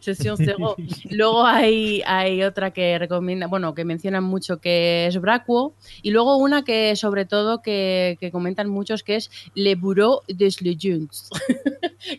Sección 0.01 0.37
Cero. 0.39 0.77
Luego 1.11 1.45
hay, 1.45 2.01
hay 2.07 2.45
otra 2.45 2.71
que 2.71 2.97
recomienda, 2.97 3.49
bueno, 3.49 3.75
que 3.75 3.85
mencionan 3.85 4.23
mucho 4.23 4.59
que 4.61 5.09
es 5.09 5.21
Braquo. 5.21 5.75
Y 6.01 6.13
luego 6.13 6.37
una 6.37 6.63
que 6.63 6.95
sobre 6.95 7.25
todo 7.25 7.61
que, 7.61 8.17
que 8.21 8.31
comentan 8.31 8.69
muchos 8.69 9.03
que 9.03 9.17
es 9.17 9.33
Le 9.57 9.75
Bureau 9.75 10.21
des 10.29 10.63
Legends, 10.63 11.29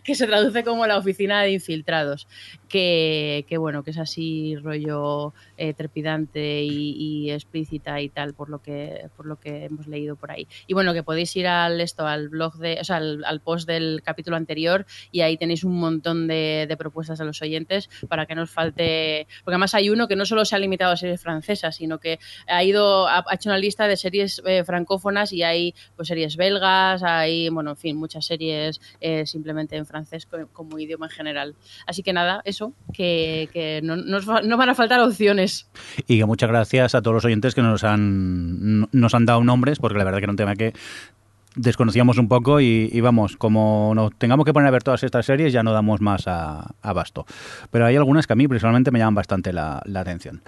que 0.03 0.15
se 0.15 0.27
traduce 0.27 0.65
como 0.65 0.85
la 0.85 0.97
oficina 0.97 1.43
de 1.43 1.51
infiltrados. 1.53 2.27
Que, 2.75 3.57
bueno, 3.57 3.83
que 3.83 3.91
es 3.91 3.97
así 3.97 4.57
rollo 4.57 5.33
eh, 5.55 5.73
trepidante 5.73 6.63
y, 6.63 7.31
explícita 7.31 8.01
y 8.01 8.09
tal, 8.09 8.33
por 8.33 8.49
lo 8.49 8.59
que 8.59 9.09
por 9.15 9.25
lo 9.25 9.39
que 9.39 9.65
hemos 9.65 9.87
leído 9.87 10.17
por 10.17 10.31
ahí. 10.31 10.45
Y 10.67 10.73
bueno, 10.73 10.93
que 10.93 11.01
podéis 11.01 11.33
ir 11.37 11.47
al 11.47 11.79
esto, 11.79 12.05
al 12.05 12.27
blog 12.27 12.57
de, 12.57 12.77
o 12.81 12.83
sea, 12.83 12.97
al, 12.97 13.41
post 13.41 13.65
del 13.65 14.01
capítulo 14.03 14.35
anterior 14.35 14.85
y 15.09 15.21
ahí 15.21 15.37
tenéis 15.37 15.63
un 15.63 15.79
montón 15.79 16.27
de, 16.27 16.73
propuestas 16.77 17.17
de 17.17 17.25
los 17.25 17.41
oyentes 17.41 17.89
para 18.09 18.25
que 18.25 18.35
no 18.35 18.41
os 18.41 18.51
falte. 18.51 19.25
Porque 19.45 19.55
además 19.55 19.73
hay 19.73 19.89
uno 19.89 20.09
que 20.09 20.17
no 20.17 20.25
solo 20.25 20.43
se 20.43 20.57
ha 20.57 20.59
limitado 20.59 20.91
a 20.91 20.97
series 20.97 21.21
francesas, 21.21 21.77
sino 21.77 21.99
que 21.99 22.19
ha 22.47 22.61
ido, 22.63 23.07
ha, 23.07 23.23
hecho 23.31 23.49
una 23.49 23.57
lista 23.57 23.87
de 23.87 23.95
series 23.95 24.41
eh, 24.45 24.65
francófonas 24.65 25.31
y 25.31 25.43
hay 25.43 25.73
pues 25.95 26.09
series 26.09 26.35
belgas, 26.35 27.03
hay, 27.03 27.47
bueno, 27.47 27.71
en 27.71 27.77
fin, 27.77 27.95
muchas 27.95 28.25
series 28.25 28.81
eh, 28.99 29.25
simplemente 29.25 29.77
en 29.77 29.85
francés 29.85 30.25
co- 30.25 30.49
como 30.51 30.77
idioma 30.77 31.05
en 31.05 31.11
general. 31.11 31.55
Así 31.85 32.03
que 32.03 32.11
nada, 32.11 32.41
eso, 32.43 32.64
que, 32.93 33.49
que 33.53 33.81
no, 33.83 33.95
no 33.95 34.57
van 34.57 34.69
a 34.69 34.75
faltar 34.75 34.99
opciones. 35.01 35.67
Y 36.07 36.23
muchas 36.23 36.49
gracias 36.49 36.95
a 36.95 37.01
todos 37.01 37.15
los 37.15 37.25
oyentes 37.25 37.55
que 37.55 37.61
nos 37.61 37.83
han, 37.83 38.87
nos 38.91 39.13
han 39.13 39.25
dado 39.25 39.43
nombres, 39.43 39.79
porque 39.79 39.97
la 39.97 40.03
verdad 40.03 40.19
que 40.19 40.25
era 40.25 40.31
un 40.31 40.37
tema 40.37 40.55
que 40.55 40.73
desconocíamos 41.55 42.17
un 42.17 42.27
poco 42.27 42.59
y, 42.59 42.99
vamos, 43.01 43.37
como 43.37 43.93
nos 43.95 44.13
tengamos 44.17 44.45
que 44.45 44.53
poner 44.53 44.67
a 44.67 44.71
ver 44.71 44.83
todas 44.83 45.03
estas 45.03 45.25
series 45.25 45.53
ya 45.53 45.63
no 45.63 45.71
damos 45.71 46.01
más 46.01 46.27
a, 46.27 46.75
abasto. 46.81 47.25
Pero 47.71 47.85
hay 47.85 47.95
algunas 47.95 48.27
que 48.27 48.33
a 48.33 48.35
mí 48.35 48.47
personalmente 48.47 48.91
me 48.91 48.99
llaman 48.99 49.15
bastante 49.15 49.53
la, 49.53 49.81
la 49.85 50.01
atención. 50.01 50.41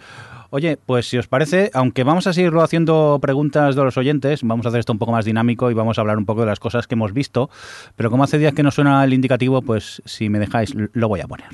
Oye, 0.50 0.77
pues 0.77 1.09
si 1.09 1.17
os 1.17 1.27
parece, 1.27 1.71
aunque 1.74 2.03
vamos 2.03 2.25
a 2.27 2.33
seguirlo 2.33 2.62
haciendo 2.62 3.19
preguntas 3.21 3.75
de 3.75 3.83
los 3.83 3.97
oyentes, 3.97 4.43
vamos 4.43 4.65
a 4.65 4.69
hacer 4.69 4.79
esto 4.79 4.93
un 4.93 5.00
poco 5.00 5.12
más 5.12 5.25
dinámico 5.25 5.69
y 5.69 5.74
vamos 5.74 5.97
a 5.97 6.01
hablar 6.01 6.17
un 6.17 6.25
poco 6.25 6.41
de 6.41 6.47
las 6.47 6.59
cosas 6.59 6.88
que 6.88 6.95
hemos 6.95 7.13
visto, 7.13 7.50
pero 7.95 8.09
como 8.09 8.24
hace 8.24 8.38
días 8.38 8.53
que 8.53 8.63
no 8.63 8.71
suena 8.71 9.03
el 9.03 9.13
indicativo, 9.13 9.62
pues 9.62 10.01
si 10.05 10.29
me 10.29 10.39
dejáis 10.39 10.74
lo 10.74 11.09
voy 11.09 11.19
a 11.19 11.27
poner. 11.27 11.47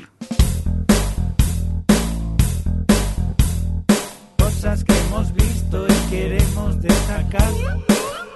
Queremos 6.13 6.81
destacar. 6.81 7.51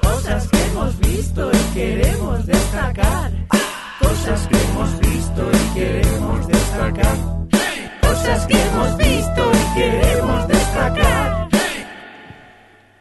Cosas 0.01 0.47
que 0.49 0.57
hemos 0.71 0.99
visto 0.99 1.51
y 1.53 1.73
queremos 1.75 2.45
destacar. 2.45 3.31
Cosas 3.99 4.47
que 4.47 4.57
hemos 4.57 4.99
visto 4.99 5.51
y 5.53 5.79
queremos 5.79 6.47
destacar. 6.47 7.17
Cosas 8.01 8.47
que 8.47 8.57
hemos 8.61 8.97
visto 8.97 9.51
y 9.53 9.79
queremos 9.79 10.47
destacar. 10.47 11.47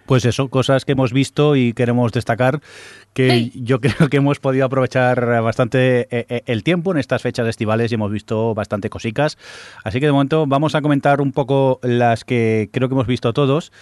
Pues 0.05 0.25
eso, 0.25 0.49
cosas 0.49 0.85
que 0.85 0.93
hemos 0.93 1.13
visto 1.13 1.57
y 1.57 1.73
queremos 1.73 2.13
destacar, 2.13 2.61
que 3.13 3.29
Hey. 3.29 3.53
yo 3.57 3.81
creo 3.81 4.09
que 4.09 4.19
hemos 4.19 4.39
podido 4.39 4.67
aprovechar 4.67 5.43
bastante 5.43 6.03
eh, 6.17 6.27
eh, 6.29 6.43
el 6.47 6.63
tiempo 6.63 6.93
en 6.93 6.99
estas 6.99 7.23
fechas 7.23 7.49
estivales 7.49 7.91
y 7.91 7.97
hemos 7.97 8.13
visto 8.13 8.55
bastante 8.55 8.89
cosicas. 8.89 9.37
Así 9.83 9.99
que 9.99 10.07
de 10.07 10.13
momento 10.13 10.47
vamos 10.47 10.77
a 10.77 10.83
comentar 10.83 11.21
un 11.21 11.33
poco 11.33 11.81
las 11.83 12.25
que 12.25 12.71
creo 12.73 12.89
que 12.89 12.95
hemos 12.95 13.09
visto 13.09 13.33
todos 13.33 13.73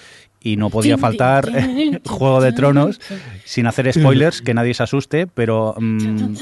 y 0.44 0.56
no 0.56 0.70
podía 0.70 0.96
faltar 0.98 1.50
Juego 2.06 2.40
de 2.40 2.52
Tronos, 2.52 3.00
sin 3.44 3.66
hacer 3.66 3.92
spoilers, 3.92 4.42
que 4.42 4.54
nadie 4.54 4.74
se 4.74 4.82
asuste, 4.84 5.26
pero 5.26 5.74
mm, 5.78 6.34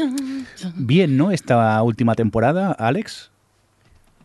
bien, 0.77 1.17
¿no? 1.17 1.31
Esta 1.31 1.81
última 1.83 2.15
temporada, 2.15 2.73
Alex. 2.73 3.31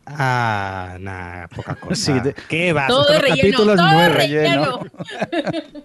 Ah, 0.05 0.97
nada, 0.99 1.47
poca 1.49 1.75
cosa. 1.79 1.95
Sí, 1.95 2.13
te- 2.21 2.33
¿Qué 2.49 2.73
va? 2.73 2.87
Todo 2.87 3.07
relleno, 3.19 3.35
capítulos 3.35 3.75
todo 3.77 3.87
muy 3.87 4.05
relleno. 4.07 4.79
relleno. 5.31 5.71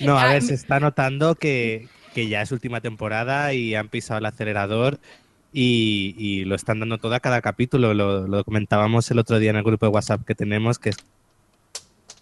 No, 0.00 0.16
a 0.18 0.22
Ah, 0.22 0.32
ver, 0.32 0.40
se 0.42 0.54
está 0.54 0.80
notando 0.80 1.34
que, 1.34 1.88
que 2.14 2.26
ya 2.26 2.40
es 2.40 2.50
última 2.52 2.80
temporada 2.80 3.52
y 3.52 3.74
han 3.74 3.90
pisado 3.90 4.16
el 4.18 4.24
acelerador 4.24 4.98
y, 5.52 6.14
y 6.16 6.46
lo 6.46 6.54
están 6.54 6.80
dando 6.80 6.96
todo 6.96 7.14
a 7.14 7.20
cada 7.20 7.42
capítulo. 7.42 7.92
Lo, 7.92 8.26
lo 8.26 8.42
comentábamos 8.44 9.10
el 9.10 9.18
otro 9.18 9.38
día 9.38 9.50
en 9.50 9.56
el 9.56 9.62
grupo 9.62 9.84
de 9.84 9.92
WhatsApp 9.92 10.22
que 10.26 10.34
tenemos, 10.34 10.78
que 10.78 10.88
es 10.88 10.96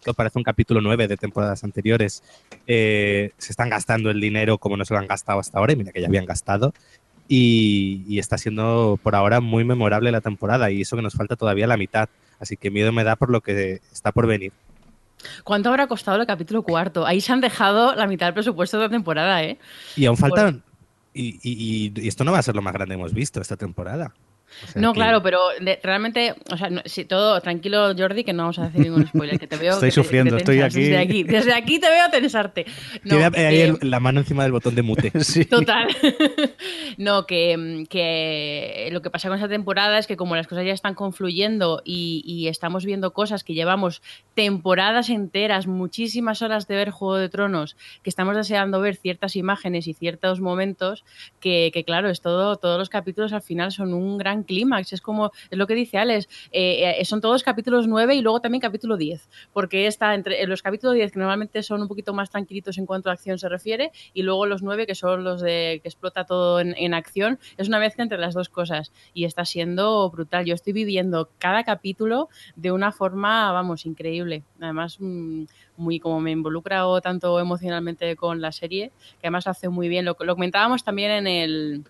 que 0.09 0.15
parece 0.17 0.38
un 0.38 0.45
capítulo 0.45 0.81
9 0.81 1.09
de 1.09 1.17
temporadas 1.17 1.65
anteriores. 1.65 2.23
Eh, 2.67 3.31
se 3.38 3.53
están 3.53 3.69
gastando 3.71 4.11
el 4.11 4.21
dinero 4.21 4.59
como 4.59 4.77
no 4.77 4.85
se 4.85 4.95
lo 4.95 5.00
han 5.00 5.07
gastado 5.07 5.38
hasta 5.41 5.59
ahora, 5.59 5.73
y 5.73 5.77
mira 5.77 5.93
que 5.93 6.00
ya 6.00 6.09
habían 6.09 6.27
gastado. 6.27 6.73
Y, 7.29 8.05
y 8.09 8.19
está 8.19 8.38
siendo 8.38 8.99
por 9.03 9.15
ahora 9.15 9.41
muy 9.41 9.62
memorable 9.65 10.11
la 10.11 10.21
temporada 10.23 10.71
y 10.71 10.81
eso 10.81 10.97
que 10.97 11.03
nos 11.03 11.15
falta 11.15 11.37
todavía 11.37 11.67
la 11.67 11.77
mitad. 11.77 12.09
Así 12.41 12.57
que 12.57 12.71
miedo 12.71 12.93
me 12.93 13.05
da 13.05 13.17
por 13.17 13.31
lo 13.31 13.41
que 13.43 13.81
está 13.93 14.12
por 14.12 14.27
venir. 14.27 14.53
¿Cuánto 15.45 15.69
habrá 15.69 15.88
costado 15.88 16.21
el 16.21 16.27
capítulo 16.27 16.62
cuarto? 16.62 17.05
Ahí 17.05 17.21
se 17.21 17.33
han 17.33 17.41
dejado 17.41 17.95
la 17.95 18.07
mitad 18.07 18.27
del 18.27 18.35
presupuesto 18.35 18.79
de 18.79 18.85
la 18.85 18.88
temporada, 18.91 19.43
¿eh? 19.43 19.59
Y 19.97 20.07
aún 20.07 20.17
faltan. 20.17 20.62
Y, 21.12 21.38
y- 21.43 21.93
y 22.00 22.09
esto 22.09 22.23
no 22.25 22.31
va 22.33 22.38
a 22.38 22.43
ser 22.43 22.55
lo 22.55 22.62
más 22.62 22.73
grande 22.73 22.95
que 22.95 23.00
hemos 23.00 23.12
visto 23.12 23.41
esta 23.41 23.57
temporada. 23.57 24.15
O 24.64 24.67
sea 24.73 24.83
No, 24.83 24.93
que- 24.93 24.97
claro, 24.99 25.23
pero 25.23 25.40
de- 25.61 25.78
realmente, 25.83 26.35
o 26.50 26.57
sea, 26.57 26.71
no, 26.71 26.81
sí, 26.85 27.05
todo 27.05 27.40
tranquilo, 27.40 27.95
Jordi, 27.97 28.25
que 28.25 28.33
no 28.33 28.45
vamos 28.45 28.59
a 28.59 28.64
decir 28.64 28.81
ningún 28.81 29.07
spoiler, 29.07 29.38
que 29.38 29.47
te 29.47 29.57
veo. 29.57 29.75
Estoy 29.75 29.88
que 29.88 29.95
sufriendo, 29.95 30.31
que 30.37 30.38
estoy 30.43 30.61
aquí. 30.61 30.81
Desde 30.81 30.99
aquí, 30.99 31.23
desde 31.23 31.52
aquí 31.55 31.78
te 31.78 31.88
veo 31.88 32.09
tensarte. 32.11 32.67
No, 33.05 33.17
Tiene 33.19 33.47
ahí 33.47 33.61
el- 33.61 33.78
la 33.83 34.00
mano 34.00 34.21
encima 34.21 34.43
del 34.43 34.52
botón 34.52 34.75
de 34.75 34.83
mute. 34.83 35.12
Sí. 35.21 35.45
Total. 35.45 35.88
no, 36.99 37.26
que, 37.26 37.87
que 37.88 38.88
lo 38.93 39.02
que 39.02 39.11
pasa 39.11 39.28
con 39.28 39.37
esta 39.37 39.49
temporada 39.49 39.99
es 39.99 40.07
que 40.07 40.17
como 40.17 40.37
las 40.37 40.47
cosas 40.47 40.64
ya 40.64 40.73
están 40.73 40.95
confluyendo 40.95 41.83
y, 41.85 42.23
y 42.26 42.49
estamos 42.49 42.85
viendo 42.85 43.12
cosas 43.12 43.45
que 43.45 43.55
llevamos 43.55 44.02
temporadas 44.35 45.11
enteras, 45.11 45.67
muchísimas 45.67 46.43
horas 46.43 46.67
de 46.69 46.76
ver 46.76 46.90
Juego 46.90 47.17
de 47.17 47.28
Tronos, 47.28 47.76
que 48.02 48.11
estamos 48.11 48.37
deseando 48.37 48.81
ver 48.81 48.97
ciertas 48.97 49.37
imágenes 49.37 49.87
y 49.87 49.95
ciertos 49.95 50.40
momentos, 50.40 51.05
que, 51.40 51.71
que 51.73 51.85
claro, 51.85 52.09
es 52.11 52.21
todo, 52.21 52.57
todos 52.57 52.78
los 52.78 52.88
capítulos 52.88 53.33
al 53.33 53.43
final 53.43 53.73
son 53.73 53.93
un 53.95 54.19
gran 54.19 54.38
clímax. 54.42 54.92
Es 54.92 55.00
como, 55.00 55.33
es 55.50 55.59
lo 55.59 55.66
que 55.66 55.75
dice 55.75 55.99
Alex, 55.99 56.28
eh, 56.52 56.97
eh, 56.99 57.04
son 57.04 57.21
todos 57.21 57.42
capítulos 57.42 57.87
9 57.87 58.14
y 58.14 58.23
luego 58.23 58.40
también 58.40 58.61
capítulo 58.61 58.97
10, 58.97 59.28
porque 59.52 59.87
está 59.87 60.14
entre 60.14 60.42
en 60.42 60.50
los 60.50 60.62
capítulos 60.62 60.95
10 60.95 61.12
que 61.12 61.18
normalmente 61.18 61.62
son 61.62 61.83
un 61.83 61.88
poquito 61.88 62.12
más 62.14 62.30
tranquilitos 62.30 62.78
en 62.78 62.87
cuanto 62.87 63.11
a 63.11 63.12
acción 63.12 63.38
se 63.38 63.49
refiere, 63.49 63.92
y 64.14 64.23
luego 64.23 64.47
los 64.47 64.62
9 64.62 64.87
que 64.87 64.95
son 64.95 65.25
los 65.25 65.40
de 65.40 65.80
que 65.83 65.88
explota 65.88 66.25
todo 66.25 66.61
en, 66.61 66.95
acción, 66.95 67.38
es 67.57 67.68
una 67.68 67.78
mezcla 67.78 68.02
entre 68.02 68.18
las 68.18 68.35
dos 68.35 68.49
cosas 68.49 68.92
y 69.12 69.25
está 69.25 69.45
siendo 69.45 70.11
brutal. 70.11 70.45
Yo 70.47 70.54
estoy 70.54 70.73
viviendo 70.73 71.30
cada 71.38 71.64
capítulo 71.64 72.28
de 72.57 72.73
una 72.73 72.92
forma, 72.92 73.52
vamos, 73.52 73.85
increíble. 73.87 74.42
Además, 74.61 74.97
mm, 74.99 75.45
muy 75.76 76.00
como 76.00 76.21
me 76.21 76.30
involucra 76.30 76.87
o 76.87 77.00
tanto 77.00 77.38
emocionalmente 77.38 78.16
con 78.16 78.40
la 78.40 78.52
serie, 78.52 78.90
que 79.21 79.26
además 79.26 79.47
hace 79.47 79.68
muy 79.68 79.88
bien. 79.88 80.04
Lo 80.04 80.16
comentábamos 80.16 80.85
también 80.85 81.11
en 81.11 81.26
el 81.26 81.85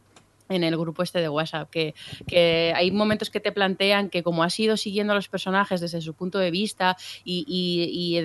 en 0.49 0.65
el 0.65 0.77
grupo 0.77 1.03
este 1.03 1.21
de 1.21 1.29
WhatsApp, 1.29 1.71
que, 1.71 1.95
que, 2.27 2.73
hay 2.75 2.91
momentos 2.91 3.31
que 3.31 3.41
te 3.41 3.53
plantean 3.53 4.09
que 4.09 4.23
como 4.23 4.43
has 4.43 4.59
ido 4.59 4.77
siguiendo 4.77 5.13
a 5.13 5.17
los 5.17 5.29
personajes 5.29 5.81
desde 5.81 6.01
su 6.01 6.15
punto 6.15 6.39
de 6.39 6.51
vista 6.51 6.97
y, 7.25 7.45
y, 7.47 8.21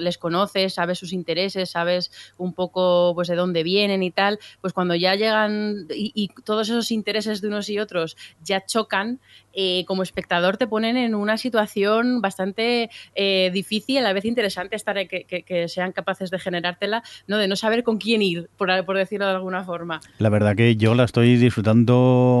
les 0.00 0.18
conoces, 0.18 0.74
sabes 0.74 0.98
sus 0.98 1.12
intereses, 1.12 1.70
sabes 1.70 2.10
un 2.38 2.52
poco 2.52 3.12
pues 3.14 3.28
de 3.28 3.34
dónde 3.34 3.62
vienen 3.62 4.02
y 4.02 4.10
tal, 4.10 4.38
pues 4.60 4.72
cuando 4.72 4.94
ya 4.94 5.14
llegan 5.14 5.86
y, 5.90 6.30
todos 6.44 6.68
esos 6.68 6.90
intereses 6.90 7.40
de 7.40 7.48
unos 7.48 7.68
y 7.68 7.78
otros 7.78 8.16
ya 8.42 8.64
chocan, 8.64 9.20
eh, 9.52 9.84
como 9.86 10.02
espectador 10.02 10.56
te 10.56 10.66
ponen 10.66 10.96
en 10.96 11.14
una 11.14 11.36
situación 11.36 12.20
bastante 12.20 12.90
eh, 13.14 13.50
difícil, 13.52 13.98
a 13.98 14.00
la 14.02 14.12
vez 14.12 14.24
interesante 14.24 14.76
estar 14.76 14.94
que, 15.06 15.24
que, 15.24 15.42
que, 15.42 15.68
sean 15.68 15.92
capaces 15.92 16.30
de 16.30 16.38
generártela, 16.38 17.02
¿no? 17.26 17.38
de 17.38 17.48
no 17.48 17.56
saber 17.56 17.82
con 17.82 17.98
quién 17.98 18.22
ir, 18.22 18.48
por, 18.56 18.84
por 18.84 18.96
decirlo 18.96 19.26
de 19.26 19.32
alguna 19.32 19.64
forma. 19.64 20.00
La 20.18 20.28
verdad 20.28 20.56
que 20.56 20.76
yo 20.76 20.94
la 20.94 21.04
estoy 21.04 21.36
disfrutando 21.36 21.63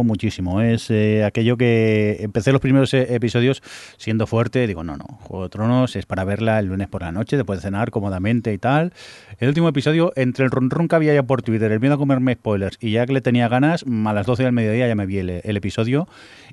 muchísimo. 0.04 0.60
Es 0.60 0.90
eh, 0.90 1.24
aquello 1.24 1.56
que 1.56 2.18
empecé 2.20 2.52
los 2.52 2.60
primeros 2.60 2.92
e, 2.94 3.14
episodios 3.14 3.62
siendo 3.96 4.26
fuerte, 4.26 4.66
digo, 4.66 4.84
no, 4.84 4.96
no, 4.96 5.04
Juego 5.22 5.44
de 5.44 5.48
Tronos 5.48 5.96
es 5.96 6.06
para 6.06 6.24
verla 6.24 6.58
el 6.58 6.66
lunes 6.66 6.88
por 6.88 7.02
la 7.02 7.12
noche, 7.12 7.36
después 7.36 7.58
de 7.58 7.62
cenar 7.62 7.90
cómodamente 7.90 8.52
y 8.52 8.58
tal. 8.58 8.92
El 9.38 9.48
último 9.48 9.68
episodio, 9.68 10.12
entre 10.16 10.44
el 10.44 10.50
ronron 10.50 10.88
que 10.88 10.96
había 10.96 11.14
ya 11.14 11.22
por 11.22 11.42
Twitter, 11.42 11.72
el 11.72 11.80
miedo 11.80 11.94
a 11.94 11.98
comerme 11.98 12.34
spoilers 12.34 12.76
y 12.80 12.92
ya 12.92 13.06
que 13.06 13.12
le 13.12 13.20
tenía 13.20 13.48
ganas, 13.48 13.84
a 13.84 14.12
las 14.12 14.26
12 14.26 14.44
del 14.44 14.52
mediodía 14.52 14.86
ya 14.88 14.94
me 14.94 15.06
vi 15.06 15.18
el, 15.18 15.40
el 15.42 15.56
episodio 15.56 16.06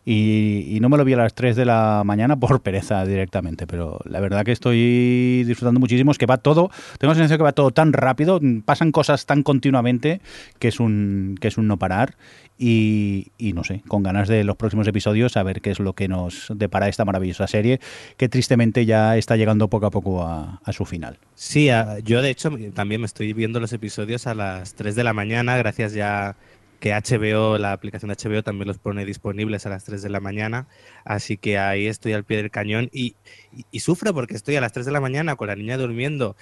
y, 0.05 0.65
y, 0.69 0.79
no 0.79 0.89
me 0.89 0.97
lo 0.97 1.05
vi 1.05 1.13
a 1.13 1.17
las 1.17 1.35
3 1.35 1.55
de 1.55 1.65
la 1.65 2.01
mañana 2.05 2.39
por 2.39 2.61
pereza 2.61 3.05
directamente, 3.05 3.67
pero 3.67 3.99
la 4.05 4.19
verdad 4.19 4.43
que 4.43 4.51
estoy 4.51 5.43
disfrutando 5.43 5.79
muchísimo, 5.79 6.11
es 6.11 6.17
que 6.17 6.25
va 6.25 6.37
todo, 6.37 6.71
tengo 6.97 7.11
la 7.11 7.15
sensación 7.15 7.37
que 7.37 7.43
va 7.43 7.51
todo 7.51 7.71
tan 7.71 7.93
rápido, 7.93 8.39
pasan 8.65 8.91
cosas 8.91 9.25
tan 9.25 9.43
continuamente 9.43 10.21
que 10.57 10.69
es 10.69 10.79
un, 10.79 11.37
que 11.39 11.49
es 11.49 11.57
un 11.57 11.67
no 11.67 11.77
parar 11.77 12.15
y, 12.63 13.53
no 13.53 13.63
sé, 13.63 13.81
con 13.87 14.03
ganas 14.03 14.27
de 14.27 14.43
los 14.43 14.55
próximos 14.55 14.87
episodios 14.87 15.35
a 15.35 15.41
ver 15.41 15.61
qué 15.61 15.71
es 15.71 15.79
lo 15.79 15.93
que 15.93 16.07
nos 16.07 16.45
depara 16.53 16.87
esta 16.87 17.05
maravillosa 17.05 17.47
serie 17.47 17.79
que 18.17 18.29
tristemente 18.29 18.85
ya 18.85 19.17
está 19.17 19.35
llegando 19.35 19.67
poco 19.67 19.87
a 19.87 19.91
poco 19.91 20.23
a, 20.23 20.59
su 20.71 20.85
final. 20.85 21.17
Sí, 21.33 21.69
yo 22.03 22.21
de 22.21 22.29
hecho 22.29 22.51
también 22.75 23.01
me 23.01 23.07
estoy 23.07 23.33
viendo 23.33 23.59
los 23.59 23.73
episodios 23.73 24.27
a 24.27 24.35
las 24.35 24.75
3 24.75 24.95
de 24.95 25.03
la 25.03 25.11
mañana, 25.11 25.57
gracias 25.57 25.93
ya 25.93 26.35
que 26.79 26.93
HBO, 26.93 27.57
la 27.57 27.73
aplicación 27.73 28.09
de 28.09 28.15
HBO 28.15 28.43
también 28.43 28.67
los 28.67 28.77
pone 28.77 29.05
disponibles 29.05 29.65
a 29.65 29.69
las 29.69 29.83
3 29.83 30.01
de 30.01 30.09
la 30.09 30.19
mañana, 30.19 30.67
así 31.03 31.37
que 31.37 31.57
ahí 31.57 31.87
estoy 31.87 32.13
al 32.13 32.23
pie 32.23 32.37
del 32.37 32.51
cañón 32.51 32.89
y, 32.91 33.15
y, 33.51 33.65
y, 33.71 33.79
sufro 33.81 34.13
porque 34.13 34.35
estoy 34.35 34.55
a 34.55 34.61
las 34.61 34.71
3 34.71 34.85
de 34.85 34.91
la 34.91 35.01
mañana 35.01 35.35
con 35.35 35.47
la 35.47 35.55
niña 35.55 35.77
durmiendo 35.77 36.35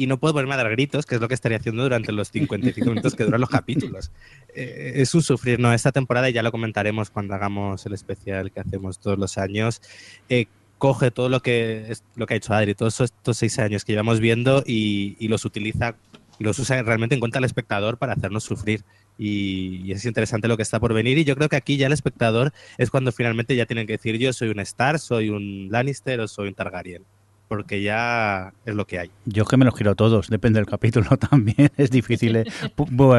y 0.00 0.06
no 0.06 0.18
puedo 0.18 0.32
ponerme 0.32 0.54
a 0.54 0.56
dar 0.56 0.70
gritos, 0.70 1.04
que 1.04 1.16
es 1.16 1.20
lo 1.20 1.28
que 1.28 1.34
estaría 1.34 1.58
haciendo 1.58 1.82
durante 1.82 2.10
los 2.10 2.30
55 2.30 2.88
minutos 2.88 3.14
que 3.14 3.24
duran 3.24 3.38
los 3.38 3.50
capítulos. 3.50 4.10
Eh, 4.54 4.92
es 4.94 5.14
un 5.14 5.22
sufrir, 5.22 5.60
¿no? 5.60 5.74
Esta 5.74 5.92
temporada, 5.92 6.30
y 6.30 6.32
ya 6.32 6.42
lo 6.42 6.50
comentaremos 6.50 7.10
cuando 7.10 7.34
hagamos 7.34 7.84
el 7.84 7.92
especial 7.92 8.50
que 8.50 8.60
hacemos 8.60 8.98
todos 8.98 9.18
los 9.18 9.36
años, 9.36 9.82
eh, 10.30 10.46
coge 10.78 11.10
todo 11.10 11.28
lo 11.28 11.40
que, 11.40 11.92
lo 12.16 12.26
que 12.26 12.32
ha 12.32 12.36
hecho 12.38 12.54
Adri, 12.54 12.74
todos 12.74 12.98
estos 13.02 13.36
seis 13.36 13.58
años 13.58 13.84
que 13.84 13.92
llevamos 13.92 14.20
viendo 14.20 14.64
y, 14.66 15.16
y 15.18 15.28
los 15.28 15.44
utiliza, 15.44 15.96
los 16.38 16.58
usa 16.58 16.82
realmente 16.82 17.14
en 17.14 17.20
cuenta 17.20 17.36
al 17.36 17.44
espectador 17.44 17.98
para 17.98 18.14
hacernos 18.14 18.42
sufrir 18.42 18.82
y, 19.18 19.82
y, 19.84 19.92
es 19.92 20.06
interesante 20.06 20.48
lo 20.48 20.56
que 20.56 20.62
está 20.62 20.80
por 20.80 20.94
venir 20.94 21.18
y 21.18 21.24
yo 21.24 21.36
creo 21.36 21.50
que 21.50 21.56
aquí 21.56 21.76
ya 21.76 21.88
el 21.88 21.92
espectador 21.92 22.54
es 22.78 22.88
cuando 22.88 23.12
finalmente 23.12 23.54
ya 23.54 23.66
tienen 23.66 23.86
que 23.86 23.92
decir 23.92 24.16
yo 24.16 24.32
soy 24.32 24.48
un 24.48 24.60
Star, 24.60 24.98
soy 24.98 25.28
un 25.28 25.68
Lannister 25.70 26.20
o 26.20 26.26
soy 26.26 26.48
un 26.48 26.54
Targaryen 26.54 27.04
porque 27.50 27.82
ya 27.82 28.52
es 28.64 28.76
lo 28.76 28.86
que 28.86 29.00
hay. 29.00 29.10
Yo 29.24 29.44
que 29.44 29.56
me 29.56 29.64
los 29.64 29.74
giro 29.74 29.96
todos, 29.96 30.28
depende 30.28 30.60
del 30.60 30.66
capítulo 30.66 31.16
también, 31.30 31.70
es 31.76 31.90
difícil 31.90 32.36
eh, 32.36 32.44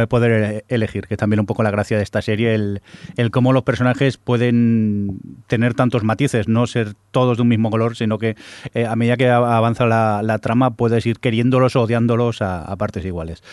poder 0.08 0.64
elegir, 0.70 1.06
que 1.08 1.18
también 1.18 1.42
un 1.42 1.46
poco 1.46 1.64
la 1.64 1.70
gracia 1.70 1.98
de 1.98 2.04
esta 2.04 2.22
serie, 2.22 2.56
el, 2.56 2.82
el 3.18 3.30
cómo 3.30 3.52
los 3.52 3.64
personajes 3.64 4.16
pueden 4.16 5.20
tener 5.48 5.74
tantos 5.74 6.06
matices, 6.06 6.48
no 6.48 6.66
ser 6.66 6.94
todos 7.12 7.40
de 7.40 7.42
un 7.42 7.50
mismo 7.50 7.70
color, 7.70 7.98
sino 7.98 8.20
que 8.20 8.38
eh, 8.74 8.86
a 8.86 8.96
medida 8.96 9.18
que 9.18 9.28
avanza 9.30 9.86
la, 9.86 10.40
trama 10.42 10.76
puedes 10.78 11.06
ir 11.06 11.20
queriéndolos 11.20 11.76
o 11.76 11.82
odiándolos 11.82 12.42
a 12.42 12.74
partes 12.78 13.04
iguales. 13.04 13.44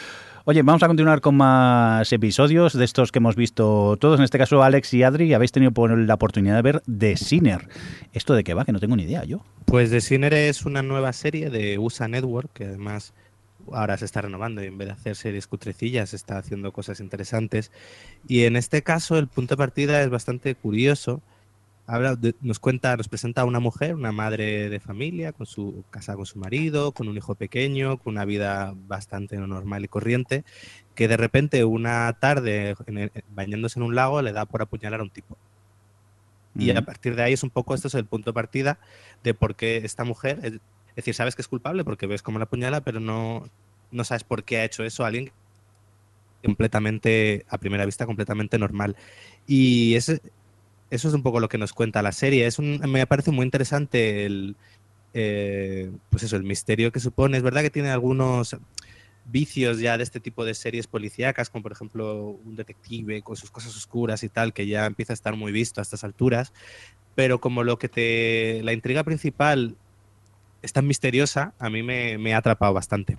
Oye, 0.50 0.62
vamos 0.62 0.82
a 0.82 0.86
continuar 0.86 1.20
con 1.20 1.36
más 1.36 2.10
episodios 2.10 2.72
de 2.72 2.82
estos 2.82 3.12
que 3.12 3.18
hemos 3.18 3.36
visto 3.36 3.98
todos. 4.00 4.18
En 4.18 4.24
este 4.24 4.38
caso, 4.38 4.62
Alex 4.62 4.94
y 4.94 5.02
Adri, 5.02 5.34
habéis 5.34 5.52
tenido 5.52 5.72
la 5.88 6.14
oportunidad 6.14 6.56
de 6.56 6.62
ver 6.62 6.82
The 6.88 7.18
Sinner. 7.18 7.68
¿Esto 8.14 8.32
de 8.32 8.44
qué 8.44 8.54
va? 8.54 8.64
Que 8.64 8.72
no 8.72 8.80
tengo 8.80 8.96
ni 8.96 9.02
idea 9.02 9.24
yo. 9.24 9.44
Pues 9.66 9.90
The 9.90 10.00
Sinner 10.00 10.32
es 10.32 10.64
una 10.64 10.80
nueva 10.80 11.12
serie 11.12 11.50
de 11.50 11.76
USA 11.76 12.08
Network, 12.08 12.50
que 12.54 12.64
además 12.64 13.12
ahora 13.70 13.98
se 13.98 14.06
está 14.06 14.22
renovando 14.22 14.64
y 14.64 14.68
en 14.68 14.78
vez 14.78 14.88
de 14.88 14.94
hacer 14.94 15.16
series 15.16 15.46
cutrecillas 15.46 16.14
está 16.14 16.38
haciendo 16.38 16.72
cosas 16.72 17.00
interesantes. 17.00 17.70
Y 18.26 18.44
en 18.44 18.56
este 18.56 18.80
caso 18.80 19.18
el 19.18 19.28
punto 19.28 19.54
de 19.54 19.58
partida 19.58 20.00
es 20.00 20.08
bastante 20.08 20.54
curioso. 20.54 21.20
Habla 21.90 22.16
de, 22.16 22.34
nos 22.42 22.58
cuenta, 22.58 22.94
nos 22.98 23.08
presenta 23.08 23.40
a 23.40 23.44
una 23.46 23.60
mujer, 23.60 23.94
una 23.94 24.12
madre 24.12 24.68
de 24.68 24.78
familia, 24.78 25.32
con 25.32 25.46
su 25.46 25.84
casa 25.88 26.16
con 26.16 26.26
su 26.26 26.38
marido, 26.38 26.92
con 26.92 27.08
un 27.08 27.16
hijo 27.16 27.34
pequeño, 27.34 27.96
con 27.96 28.12
una 28.12 28.26
vida 28.26 28.74
bastante 28.86 29.38
normal 29.38 29.86
y 29.86 29.88
corriente, 29.88 30.44
que 30.94 31.08
de 31.08 31.16
repente 31.16 31.64
una 31.64 32.12
tarde 32.20 32.76
en 32.86 32.98
el, 32.98 33.12
bañándose 33.30 33.78
en 33.78 33.84
un 33.84 33.94
lago 33.94 34.20
le 34.20 34.32
da 34.32 34.44
por 34.44 34.60
apuñalar 34.60 35.00
a 35.00 35.02
un 35.02 35.08
tipo. 35.08 35.38
Mm. 36.52 36.60
Y 36.60 36.70
a 36.72 36.82
partir 36.82 37.16
de 37.16 37.22
ahí 37.22 37.32
es 37.32 37.42
un 37.42 37.48
poco, 37.48 37.74
esto 37.74 37.88
es 37.88 37.94
el 37.94 38.04
punto 38.04 38.32
de 38.32 38.34
partida 38.34 38.78
de 39.24 39.32
por 39.32 39.56
qué 39.56 39.78
esta 39.78 40.04
mujer, 40.04 40.40
es, 40.42 40.52
es 40.52 40.94
decir, 40.94 41.14
sabes 41.14 41.34
que 41.34 41.40
es 41.40 41.48
culpable 41.48 41.84
porque 41.84 42.06
ves 42.06 42.20
cómo 42.20 42.38
la 42.38 42.44
apuñala, 42.44 42.82
pero 42.82 43.00
no, 43.00 43.48
no 43.90 44.04
sabes 44.04 44.24
por 44.24 44.44
qué 44.44 44.58
ha 44.58 44.64
hecho 44.64 44.84
eso 44.84 45.04
a 45.04 45.06
alguien 45.06 45.32
completamente, 46.44 47.44
a 47.48 47.58
primera 47.58 47.86
vista, 47.86 48.06
completamente 48.06 48.58
normal. 48.58 48.96
Y 49.46 49.94
ese, 49.94 50.20
eso 50.90 51.08
es 51.08 51.14
un 51.14 51.22
poco 51.22 51.40
lo 51.40 51.48
que 51.48 51.58
nos 51.58 51.72
cuenta 51.72 52.02
la 52.02 52.12
serie. 52.12 52.46
Es 52.46 52.58
un, 52.58 52.80
me 52.88 53.06
parece 53.06 53.30
muy 53.30 53.44
interesante 53.44 54.24
el, 54.24 54.56
eh, 55.14 55.90
pues 56.10 56.22
eso, 56.22 56.36
el 56.36 56.44
misterio 56.44 56.92
que 56.92 57.00
supone. 57.00 57.36
Es 57.36 57.42
verdad 57.42 57.62
que 57.62 57.70
tiene 57.70 57.90
algunos 57.90 58.56
vicios 59.24 59.78
ya 59.78 59.98
de 59.98 60.04
este 60.04 60.20
tipo 60.20 60.44
de 60.44 60.54
series 60.54 60.86
policíacas, 60.86 61.50
como 61.50 61.62
por 61.62 61.72
ejemplo 61.72 62.38
un 62.42 62.56
detective 62.56 63.20
con 63.22 63.36
sus 63.36 63.50
cosas 63.50 63.76
oscuras 63.76 64.22
y 64.22 64.28
tal, 64.28 64.52
que 64.52 64.66
ya 64.66 64.86
empieza 64.86 65.12
a 65.12 65.14
estar 65.14 65.36
muy 65.36 65.52
visto 65.52 65.80
a 65.80 65.82
estas 65.82 66.04
alturas. 66.04 66.52
Pero 67.14 67.40
como 67.40 67.64
lo 67.64 67.78
que 67.78 67.88
te. 67.88 68.62
la 68.62 68.72
intriga 68.72 69.04
principal 69.04 69.76
es 70.62 70.72
tan 70.72 70.86
misteriosa, 70.86 71.52
a 71.58 71.70
mí 71.70 71.82
me, 71.82 72.18
me 72.18 72.34
ha 72.34 72.38
atrapado 72.38 72.72
bastante. 72.72 73.18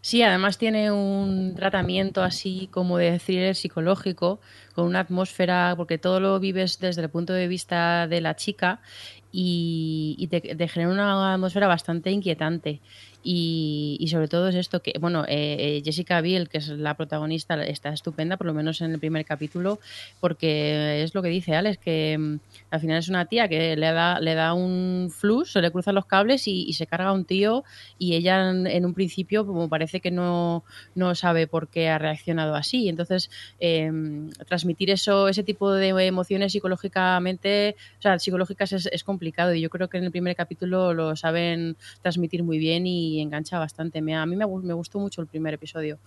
Sí, 0.00 0.22
además 0.22 0.58
tiene 0.58 0.90
un 0.92 1.54
tratamiento 1.54 2.22
así 2.22 2.68
como 2.70 2.98
de 2.98 3.18
thriller 3.18 3.54
psicológico, 3.54 4.40
con 4.74 4.86
una 4.86 5.00
atmósfera, 5.00 5.74
porque 5.76 5.98
todo 5.98 6.20
lo 6.20 6.38
vives 6.40 6.78
desde 6.80 7.02
el 7.02 7.10
punto 7.10 7.32
de 7.32 7.48
vista 7.48 8.06
de 8.08 8.20
la 8.20 8.36
chica 8.36 8.80
y, 9.36 10.14
y 10.16 10.28
te, 10.28 10.40
te, 10.40 10.68
genera 10.68 10.92
una 10.92 11.34
atmósfera 11.34 11.66
bastante 11.66 12.12
inquietante. 12.12 12.80
Y, 13.26 13.96
y, 13.98 14.08
sobre 14.08 14.28
todo 14.28 14.48
es 14.48 14.54
esto 14.54 14.82
que, 14.82 14.92
bueno, 15.00 15.24
eh, 15.26 15.80
Jessica 15.82 16.20
Biel, 16.20 16.50
que 16.50 16.58
es 16.58 16.68
la 16.68 16.94
protagonista, 16.94 17.60
está 17.64 17.88
estupenda, 17.88 18.36
por 18.36 18.46
lo 18.46 18.52
menos 18.52 18.82
en 18.82 18.92
el 18.92 18.98
primer 19.00 19.24
capítulo, 19.24 19.80
porque 20.20 21.02
es 21.02 21.14
lo 21.14 21.22
que 21.22 21.30
dice 21.30 21.56
Alex, 21.56 21.78
que 21.78 22.18
mm, 22.18 22.38
al 22.70 22.80
final 22.80 22.98
es 22.98 23.08
una 23.08 23.24
tía 23.24 23.48
que 23.48 23.76
le 23.76 23.92
da, 23.92 24.20
le 24.20 24.34
da 24.34 24.52
un 24.52 25.10
flux, 25.10 25.52
se 25.52 25.62
le 25.62 25.70
cruzan 25.70 25.94
los 25.94 26.04
cables 26.04 26.46
y, 26.46 26.64
y 26.68 26.74
se 26.74 26.86
carga 26.86 27.08
a 27.08 27.12
un 27.12 27.24
tío 27.24 27.64
y 27.98 28.14
ella 28.14 28.50
en, 28.50 28.66
en, 28.66 28.84
un 28.84 28.92
principio 28.92 29.46
como 29.46 29.70
parece 29.70 30.00
que 30.00 30.10
no, 30.10 30.62
no 30.94 31.14
sabe 31.14 31.46
por 31.46 31.68
qué 31.68 31.88
ha 31.88 31.96
reaccionado 31.98 32.54
así. 32.54 32.90
Entonces, 32.90 33.30
eh, 33.58 33.90
transmitir 34.64 34.90
eso, 34.90 35.28
ese 35.28 35.42
tipo 35.42 35.72
de 35.72 35.88
emociones 36.06 36.52
psicológicamente, 36.52 37.76
o 37.98 38.02
sea, 38.02 38.18
psicológicas 38.18 38.72
es, 38.72 38.86
es 38.86 39.04
complicado 39.04 39.52
y 39.52 39.60
yo 39.60 39.68
creo 39.68 39.88
que 39.88 39.98
en 39.98 40.04
el 40.04 40.10
primer 40.10 40.34
capítulo 40.34 40.94
lo 40.94 41.14
saben 41.16 41.76
transmitir 42.00 42.42
muy 42.42 42.56
bien 42.56 42.86
y 42.86 43.20
engancha 43.20 43.58
bastante. 43.58 44.00
Me, 44.00 44.16
a 44.16 44.24
mí 44.24 44.36
me, 44.36 44.46
me, 44.46 44.72
gustó 44.72 44.98
mucho 44.98 45.20
el 45.20 45.26
primer 45.26 45.52
episodio. 45.52 45.98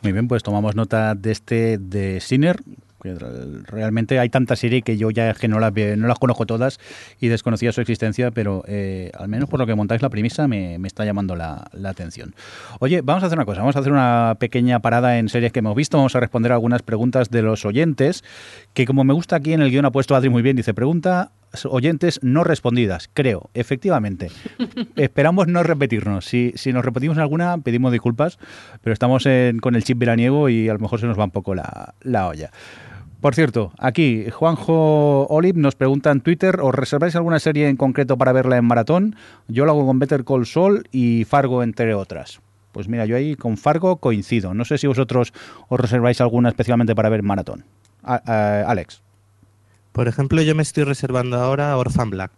Muy 0.00 0.12
bien, 0.12 0.28
pues 0.28 0.44
tomamos 0.44 0.76
nota 0.76 1.16
de 1.16 1.32
este 1.32 1.78
de 1.78 2.20
Sinner. 2.20 2.60
Realmente 3.02 4.18
hay 4.18 4.28
tanta 4.28 4.56
serie 4.56 4.82
que 4.82 4.96
yo 4.96 5.10
ya 5.10 5.34
que 5.34 5.48
no 5.48 5.58
las, 5.58 5.72
no 5.72 6.06
las 6.06 6.18
conozco 6.18 6.46
todas 6.46 6.78
y 7.20 7.28
desconocía 7.28 7.72
su 7.72 7.80
existencia, 7.80 8.30
pero 8.30 8.62
eh, 8.66 9.10
al 9.18 9.28
menos 9.28 9.48
por 9.48 9.58
lo 9.58 9.66
que 9.66 9.74
montáis 9.74 10.02
la 10.02 10.08
premisa 10.08 10.46
me, 10.48 10.76
está 10.86 11.04
llamando 11.04 11.36
la, 11.36 11.68
atención. 11.84 12.34
Oye, 12.78 13.00
vamos 13.02 13.22
a 13.22 13.26
hacer 13.26 13.38
una 13.38 13.44
cosa, 13.44 13.60
vamos 13.60 13.76
a 13.76 13.80
hacer 13.80 13.92
una 13.92 14.36
pequeña 14.38 14.80
parada 14.80 15.18
en 15.18 15.28
series 15.28 15.52
que 15.52 15.58
hemos 15.58 15.74
visto, 15.74 15.96
vamos 15.96 16.14
a 16.16 16.20
responder 16.20 16.52
algunas 16.52 16.82
preguntas 16.82 17.30
de 17.30 17.42
los 17.42 17.64
oyentes, 17.64 18.24
que 18.72 18.86
como 18.86 19.04
me 19.04 19.12
gusta 19.12 19.36
aquí 19.36 19.52
en 19.52 19.62
el 19.62 19.70
guion 19.70 19.84
ha 19.84 19.90
puesto 19.90 20.14
Adri 20.14 20.28
muy 20.28 20.42
bien, 20.42 20.56
dice, 20.56 20.74
pregunta 20.74 21.32
oyentes 21.68 22.20
no 22.22 22.44
respondidas, 22.44 23.10
creo, 23.12 23.50
efectivamente. 23.54 24.28
Esperamos 24.96 25.48
no 25.48 25.62
repetirnos. 25.62 26.24
Si, 26.24 26.52
si, 26.56 26.72
nos 26.72 26.84
repetimos 26.84 27.18
alguna, 27.18 27.58
pedimos 27.58 27.92
disculpas, 27.92 28.38
pero 28.80 28.94
estamos 28.94 29.26
en, 29.26 29.58
con 29.58 29.74
el 29.74 29.84
chip 29.84 29.98
veraniego 29.98 30.48
y 30.48 30.68
a 30.68 30.72
lo 30.72 30.78
mejor 30.78 31.00
se 31.00 31.06
nos 31.06 31.18
va 31.18 31.24
un 31.24 31.30
poco 31.30 31.54
la 31.54 32.26
olla. 32.26 32.50
Por 33.22 33.36
cierto, 33.36 33.72
aquí 33.78 34.28
Juanjo 34.32 35.28
Olive 35.28 35.60
nos 35.60 35.76
pregunta 35.76 36.10
en 36.10 36.22
Twitter, 36.22 36.58
¿os 36.60 36.74
reserváis 36.74 37.14
alguna 37.14 37.38
serie 37.38 37.68
en 37.68 37.76
concreto 37.76 38.18
para 38.18 38.32
verla 38.32 38.56
en 38.56 38.64
maratón? 38.64 39.14
Yo 39.46 39.64
lo 39.64 39.70
hago 39.70 39.86
con 39.86 40.00
Better 40.00 40.24
Call 40.24 40.44
Saul 40.44 40.88
y 40.90 41.24
Fargo, 41.24 41.62
entre 41.62 41.94
otras. 41.94 42.40
Pues 42.72 42.88
mira, 42.88 43.06
yo 43.06 43.14
ahí 43.14 43.36
con 43.36 43.56
Fargo 43.56 43.98
coincido. 43.98 44.54
No 44.54 44.64
sé 44.64 44.76
si 44.76 44.88
vosotros 44.88 45.32
os 45.68 45.78
reserváis 45.78 46.20
alguna 46.20 46.48
especialmente 46.48 46.96
para 46.96 47.10
ver 47.10 47.22
maratón. 47.22 47.64
Alex. 48.02 49.02
Por 49.92 50.08
ejemplo, 50.08 50.42
yo 50.42 50.56
me 50.56 50.64
estoy 50.64 50.82
reservando 50.82 51.36
ahora 51.36 51.76
Orphan 51.76 52.10
Black. 52.10 52.32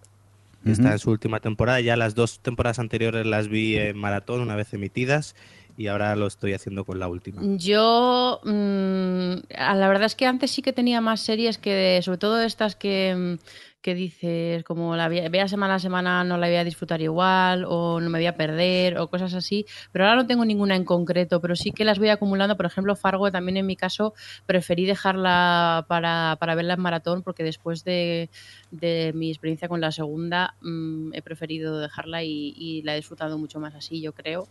Está 0.67 0.93
en 0.93 0.99
su 0.99 1.11
última 1.11 1.41
temporada. 1.41 1.81
Ya 1.81 1.97
las 1.97 2.15
dos 2.15 2.41
temporadas 2.41 2.79
anteriores 2.79 3.25
las 3.25 3.49
vi 3.49 3.79
en 3.79 3.97
maratón 3.97 4.43
una 4.43 4.55
vez 4.55 4.75
emitidas 4.75 5.35
y 5.77 5.87
ahora 5.89 6.15
lo 6.17 6.27
estoy 6.27 6.55
haciendo 6.55 6.85
con 6.85 6.99
la 6.99 7.09
última. 7.09 7.43
Yo, 7.57 8.41
mm, 8.45 9.33
la 9.51 9.89
verdad 9.89 10.05
es 10.05 10.15
que 10.15 10.27
antes 10.27 10.51
sí 10.51 10.63
que 10.63 10.73
tenía 10.73 11.01
más 11.01 11.21
series 11.21 11.59
que, 11.59 12.01
sobre 12.03 12.19
todo 12.19 12.41
estas 12.43 12.77
que, 12.77 13.15
mm, 13.17 13.45
que 13.85 13.95
dices, 13.95 14.65
como 14.65 14.97
la 14.97 15.09
ve- 15.09 15.29
vea 15.29 15.47
semana 15.47 15.75
a 15.75 15.79
semana, 15.79 16.25
no 16.25 16.39
la 16.39 16.47
voy 16.47 16.57
a 16.57 16.65
disfrutar 16.65 17.03
igual, 17.03 17.65
o 17.69 18.01
no 18.01 18.09
me 18.11 18.19
voy 18.19 18.27
a 18.27 18.37
perder, 18.37 18.99
o 18.99 19.11
cosas 19.11 19.35
así. 19.35 19.67
Pero 19.93 20.07
ahora 20.07 20.17
no 20.23 20.27
tengo 20.27 20.45
ninguna 20.47 20.75
en 20.75 20.85
concreto, 20.87 21.41
pero 21.43 21.55
sí 21.55 21.71
que 21.73 21.85
las 21.85 21.99
voy 21.99 22.09
acumulando. 22.09 22.57
Por 22.57 22.67
ejemplo, 22.67 22.97
Fargo 22.97 23.31
también 23.31 23.59
en 23.59 23.67
mi 23.67 23.77
caso 23.77 24.15
preferí 24.47 24.87
dejarla 24.87 25.85
para, 25.89 26.37
para 26.41 26.55
verla 26.55 26.75
en 26.75 26.81
maratón, 26.81 27.23
porque 27.23 27.45
después 27.45 27.85
de, 27.85 28.31
de 28.71 29.13
mi 29.15 29.29
experiencia 29.31 29.69
con 29.69 29.81
la 29.83 29.93
segunda, 29.93 30.57
mm, 30.63 31.13
he 31.15 31.23
preferido 31.23 31.79
dejarla 31.79 32.25
y, 32.25 32.55
y 32.57 32.83
la 32.83 32.95
he 32.95 32.97
disfrutado 32.97 33.39
mucho 33.39 33.61
más 33.61 33.75
así, 33.75 34.01
yo 34.01 34.15
creo 34.15 34.49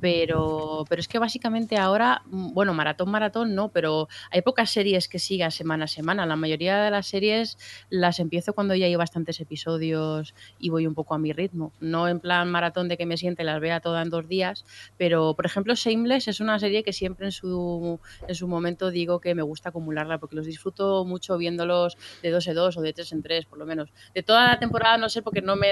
pero, 0.00 0.84
pero 0.88 1.00
es 1.00 1.08
que 1.08 1.18
básicamente 1.18 1.76
ahora, 1.78 2.22
mm, 2.26 2.52
bueno, 2.54 2.74
maratón, 2.74 3.10
maratón 3.10 3.54
no, 3.54 3.70
pero 3.72 4.08
hay 4.30 4.42
pocas 4.42 4.70
series 4.70 5.08
que 5.08 5.18
siga 5.18 5.50
semana 5.50 5.84
a 5.84 5.88
semana. 5.88 6.26
La 6.26 6.36
mayoría 6.36 6.82
de 6.82 6.90
las 6.90 7.06
series 7.06 7.56
las 7.88 8.18
empiezo 8.20 8.52
cuando 8.54 8.73
ya 8.74 8.86
hay 8.86 8.96
bastantes 8.96 9.40
episodios 9.40 10.34
y 10.58 10.70
voy 10.70 10.86
un 10.86 10.94
poco 10.94 11.14
a 11.14 11.18
mi 11.18 11.32
ritmo. 11.32 11.72
No 11.80 12.08
en 12.08 12.20
plan 12.20 12.50
maratón 12.50 12.88
de 12.88 12.96
que 12.96 13.06
me 13.06 13.16
siente 13.16 13.44
las 13.44 13.60
vea 13.60 13.80
todas 13.80 14.04
en 14.04 14.10
dos 14.10 14.26
días, 14.28 14.64
pero 14.96 15.34
por 15.34 15.46
ejemplo, 15.46 15.74
Shameless 15.74 16.28
es 16.28 16.40
una 16.40 16.58
serie 16.58 16.82
que 16.82 16.92
siempre 16.92 17.26
en 17.26 17.32
su, 17.32 18.00
en 18.26 18.34
su 18.34 18.48
momento 18.48 18.90
digo 18.90 19.20
que 19.20 19.34
me 19.34 19.42
gusta 19.42 19.70
acumularla 19.70 20.18
porque 20.18 20.36
los 20.36 20.46
disfruto 20.46 21.04
mucho 21.04 21.36
viéndolos 21.38 21.96
de 22.22 22.30
dos 22.30 22.46
en 22.46 22.54
dos 22.54 22.76
o 22.76 22.80
de 22.80 22.92
tres 22.92 23.12
en 23.12 23.22
tres, 23.22 23.46
por 23.46 23.58
lo 23.58 23.66
menos. 23.66 23.92
De 24.14 24.22
toda 24.22 24.48
la 24.48 24.58
temporada 24.58 24.96
no 24.98 25.08
sé 25.08 25.22
porque 25.22 25.40
no 25.42 25.56
me 25.56 25.68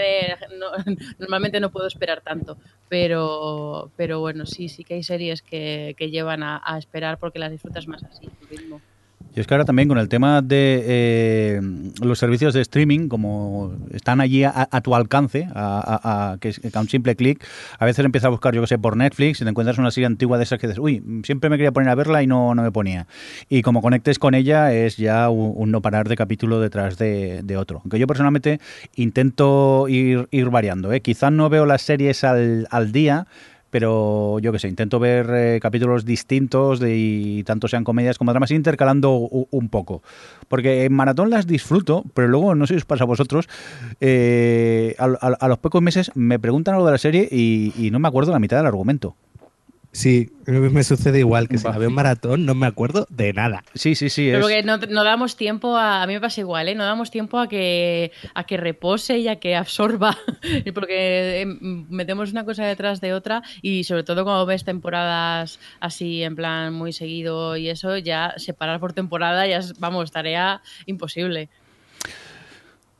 no- 0.58 0.72
normalmente 1.18 1.60
no 1.60 1.70
puedo 1.70 1.86
esperar 1.86 2.20
tanto, 2.22 2.58
pero, 2.88 3.92
pero 3.96 4.20
bueno, 4.20 4.46
sí, 4.46 4.68
sí 4.68 4.84
que 4.84 4.94
hay 4.94 5.02
series 5.02 5.42
que, 5.42 5.94
que 5.96 6.10
llevan 6.10 6.42
a, 6.42 6.60
a 6.64 6.78
esperar 6.78 7.18
porque 7.18 7.38
las 7.38 7.50
disfrutas 7.50 7.86
más 7.88 8.02
así, 8.04 8.26
tu 8.38 8.46
ritmo. 8.46 8.82
Y 9.34 9.40
es 9.40 9.46
que 9.46 9.54
ahora 9.54 9.64
también 9.64 9.88
con 9.88 9.98
el 9.98 10.08
tema 10.08 10.42
de 10.42 10.82
eh, 10.86 11.60
los 12.02 12.18
servicios 12.18 12.52
de 12.54 12.60
streaming, 12.60 13.08
como 13.08 13.74
están 13.90 14.20
allí 14.20 14.44
a, 14.44 14.66
tu 14.82 14.94
alcance, 14.94 15.48
a, 15.54 16.36
que, 16.40 16.54
a 16.72 16.80
un 16.80 16.88
simple 16.88 17.16
clic, 17.16 17.44
a 17.78 17.84
veces 17.86 18.04
empiezas 18.04 18.26
a 18.26 18.30
buscar, 18.30 18.54
yo 18.54 18.60
que 18.60 18.66
sé, 18.66 18.78
por 18.78 18.96
Netflix 18.96 19.40
y 19.40 19.44
te 19.44 19.50
encuentras 19.50 19.78
una 19.78 19.90
serie 19.90 20.06
antigua 20.06 20.36
de 20.36 20.44
esas 20.44 20.58
que 20.58 20.66
dices, 20.66 20.78
uy, 20.78 21.02
siempre 21.24 21.48
me 21.48 21.56
quería 21.56 21.72
poner 21.72 21.88
a 21.88 21.94
verla 21.94 22.22
y 22.22 22.26
no, 22.26 22.54
no 22.54 22.62
me 22.62 22.70
ponía. 22.70 23.06
Y 23.48 23.62
como 23.62 23.80
conectes 23.80 24.18
con 24.18 24.34
ella 24.34 24.72
es 24.74 24.96
ya 24.96 25.30
un, 25.30 25.52
un 25.56 25.70
no 25.70 25.80
parar 25.80 26.08
de 26.08 26.16
capítulo 26.16 26.60
detrás 26.60 26.98
de, 26.98 27.40
de 27.42 27.56
otro. 27.56 27.80
Aunque 27.82 27.98
yo 27.98 28.06
personalmente 28.06 28.60
intento 28.96 29.86
ir, 29.88 30.28
ir 30.30 30.50
variando. 30.50 30.92
¿eh? 30.92 31.00
Quizás 31.00 31.32
no 31.32 31.48
veo 31.48 31.66
las 31.66 31.82
series 31.82 32.24
al, 32.24 32.66
al 32.70 32.92
día, 32.92 33.26
pero 33.72 34.38
yo 34.40 34.52
qué 34.52 34.58
sé, 34.58 34.68
intento 34.68 34.98
ver 35.00 35.30
eh, 35.32 35.58
capítulos 35.60 36.04
distintos 36.04 36.78
de, 36.78 37.42
tanto 37.46 37.68
sean 37.68 37.84
comedias 37.84 38.18
como 38.18 38.30
dramas, 38.32 38.50
intercalando 38.50 39.12
un 39.16 39.68
poco. 39.70 40.02
Porque 40.48 40.84
en 40.84 40.92
maratón 40.92 41.30
las 41.30 41.46
disfruto, 41.46 42.04
pero 42.12 42.28
luego, 42.28 42.54
no 42.54 42.66
sé 42.66 42.74
si 42.74 42.78
os 42.78 42.84
pasa 42.84 43.04
a 43.04 43.06
vosotros, 43.06 43.48
eh, 44.02 44.94
a, 44.98 45.06
a- 45.40 45.48
los 45.48 45.56
pocos 45.58 45.80
meses 45.80 46.10
me 46.14 46.38
preguntan 46.38 46.74
algo 46.74 46.84
de 46.86 46.92
la 46.92 46.98
serie 46.98 47.26
y 47.30 47.88
no 47.90 47.98
me 47.98 48.08
acuerdo 48.08 48.30
la 48.30 48.38
mitad 48.38 48.58
del 48.58 48.66
argumento. 48.66 49.16
Sí, 49.94 50.30
me 50.46 50.82
sucede 50.84 51.18
igual 51.18 51.48
que 51.48 51.58
si 51.58 51.64
la 51.64 51.76
veo 51.76 51.90
en 51.90 51.94
maratón 51.94 52.46
no 52.46 52.54
me 52.54 52.66
acuerdo 52.66 53.06
de 53.10 53.34
nada. 53.34 53.62
Sí, 53.74 53.94
sí, 53.94 54.08
sí. 54.08 54.26
Pero 54.32 54.38
es- 54.38 54.44
porque 54.44 54.62
no, 54.62 54.78
no 54.78 55.04
damos 55.04 55.36
tiempo 55.36 55.76
a. 55.76 56.02
A 56.02 56.06
mí 56.06 56.14
me 56.14 56.20
pasa 56.20 56.40
igual, 56.40 56.68
¿eh? 56.68 56.74
No 56.74 56.84
damos 56.84 57.10
tiempo 57.10 57.38
a 57.38 57.46
que, 57.46 58.10
a 58.34 58.44
que 58.44 58.56
repose 58.56 59.18
y 59.18 59.28
a 59.28 59.36
que 59.38 59.54
absorba. 59.54 60.16
Y 60.64 60.72
porque 60.72 61.42
em, 61.42 61.86
metemos 61.90 62.32
una 62.32 62.44
cosa 62.46 62.64
detrás 62.64 63.00
de 63.02 63.12
otra 63.12 63.42
y 63.60 63.84
sobre 63.84 64.02
todo 64.02 64.24
cuando 64.24 64.46
ves 64.46 64.64
temporadas 64.64 65.58
así 65.80 66.22
en 66.22 66.36
plan 66.36 66.72
muy 66.72 66.92
seguido 66.94 67.56
y 67.58 67.68
eso, 67.68 67.98
ya 67.98 68.32
separar 68.38 68.80
por 68.80 68.94
temporada 68.94 69.46
ya 69.46 69.58
es, 69.58 69.78
vamos, 69.78 70.10
tarea 70.10 70.62
imposible. 70.86 71.50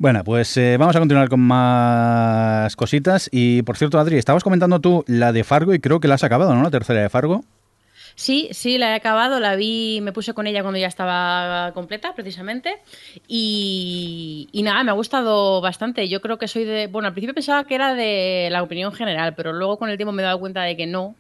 Bueno, 0.03 0.25
pues 0.25 0.57
eh, 0.57 0.79
vamos 0.79 0.97
a 0.97 0.99
continuar 0.99 1.29
con 1.29 1.39
más 1.39 2.75
cositas. 2.75 3.29
Y 3.31 3.63
por 3.63 3.77
cierto, 3.77 4.01
Adri, 4.01 4.19
estabas 4.19 4.43
comentando 4.43 4.81
tú 4.81 5.05
la 5.07 5.31
de 5.33 5.45
Fargo 5.45 5.75
y 5.75 5.79
creo 5.79 6.01
que 6.01 6.09
la 6.09 6.17
has 6.17 6.25
acabado, 6.25 6.53
¿no? 6.57 6.63
La 6.65 6.73
tercera 6.73 7.01
de 7.01 7.09
Fargo. 7.09 7.45
Sí, 8.17 8.49
sí, 8.51 8.79
la 8.79 8.91
he 8.91 8.95
acabado, 8.95 9.39
la 9.39 9.55
vi, 9.55 10.01
me 10.03 10.13
puse 10.13 10.35
con 10.35 10.49
ella 10.49 10.63
cuando 10.63 10.81
ya 10.81 10.89
estaba 10.89 11.71
completa, 11.73 12.17
precisamente. 12.17 12.81
Y, 13.29 14.49
y 14.51 14.65
nada, 14.65 14.83
me 14.83 14.91
ha 14.91 14.95
gustado 14.95 15.61
bastante. 15.61 16.09
Yo 16.09 16.21
creo 16.21 16.37
que 16.37 16.49
soy 16.49 16.65
de. 16.65 16.89
Bueno, 16.89 17.07
al 17.07 17.15
principio 17.15 17.35
pensaba 17.35 17.63
que 17.63 17.77
era 17.77 17.95
de 17.95 18.49
la 18.51 18.65
opinión 18.65 18.93
general, 18.93 19.37
pero 19.37 19.53
luego 19.53 19.79
con 19.79 19.89
el 19.89 19.99
tiempo 19.99 20.11
me 20.11 20.23
he 20.23 20.27
dado 20.27 20.41
cuenta 20.41 20.63
de 20.63 20.77
que 20.77 20.89
no. 20.89 21.15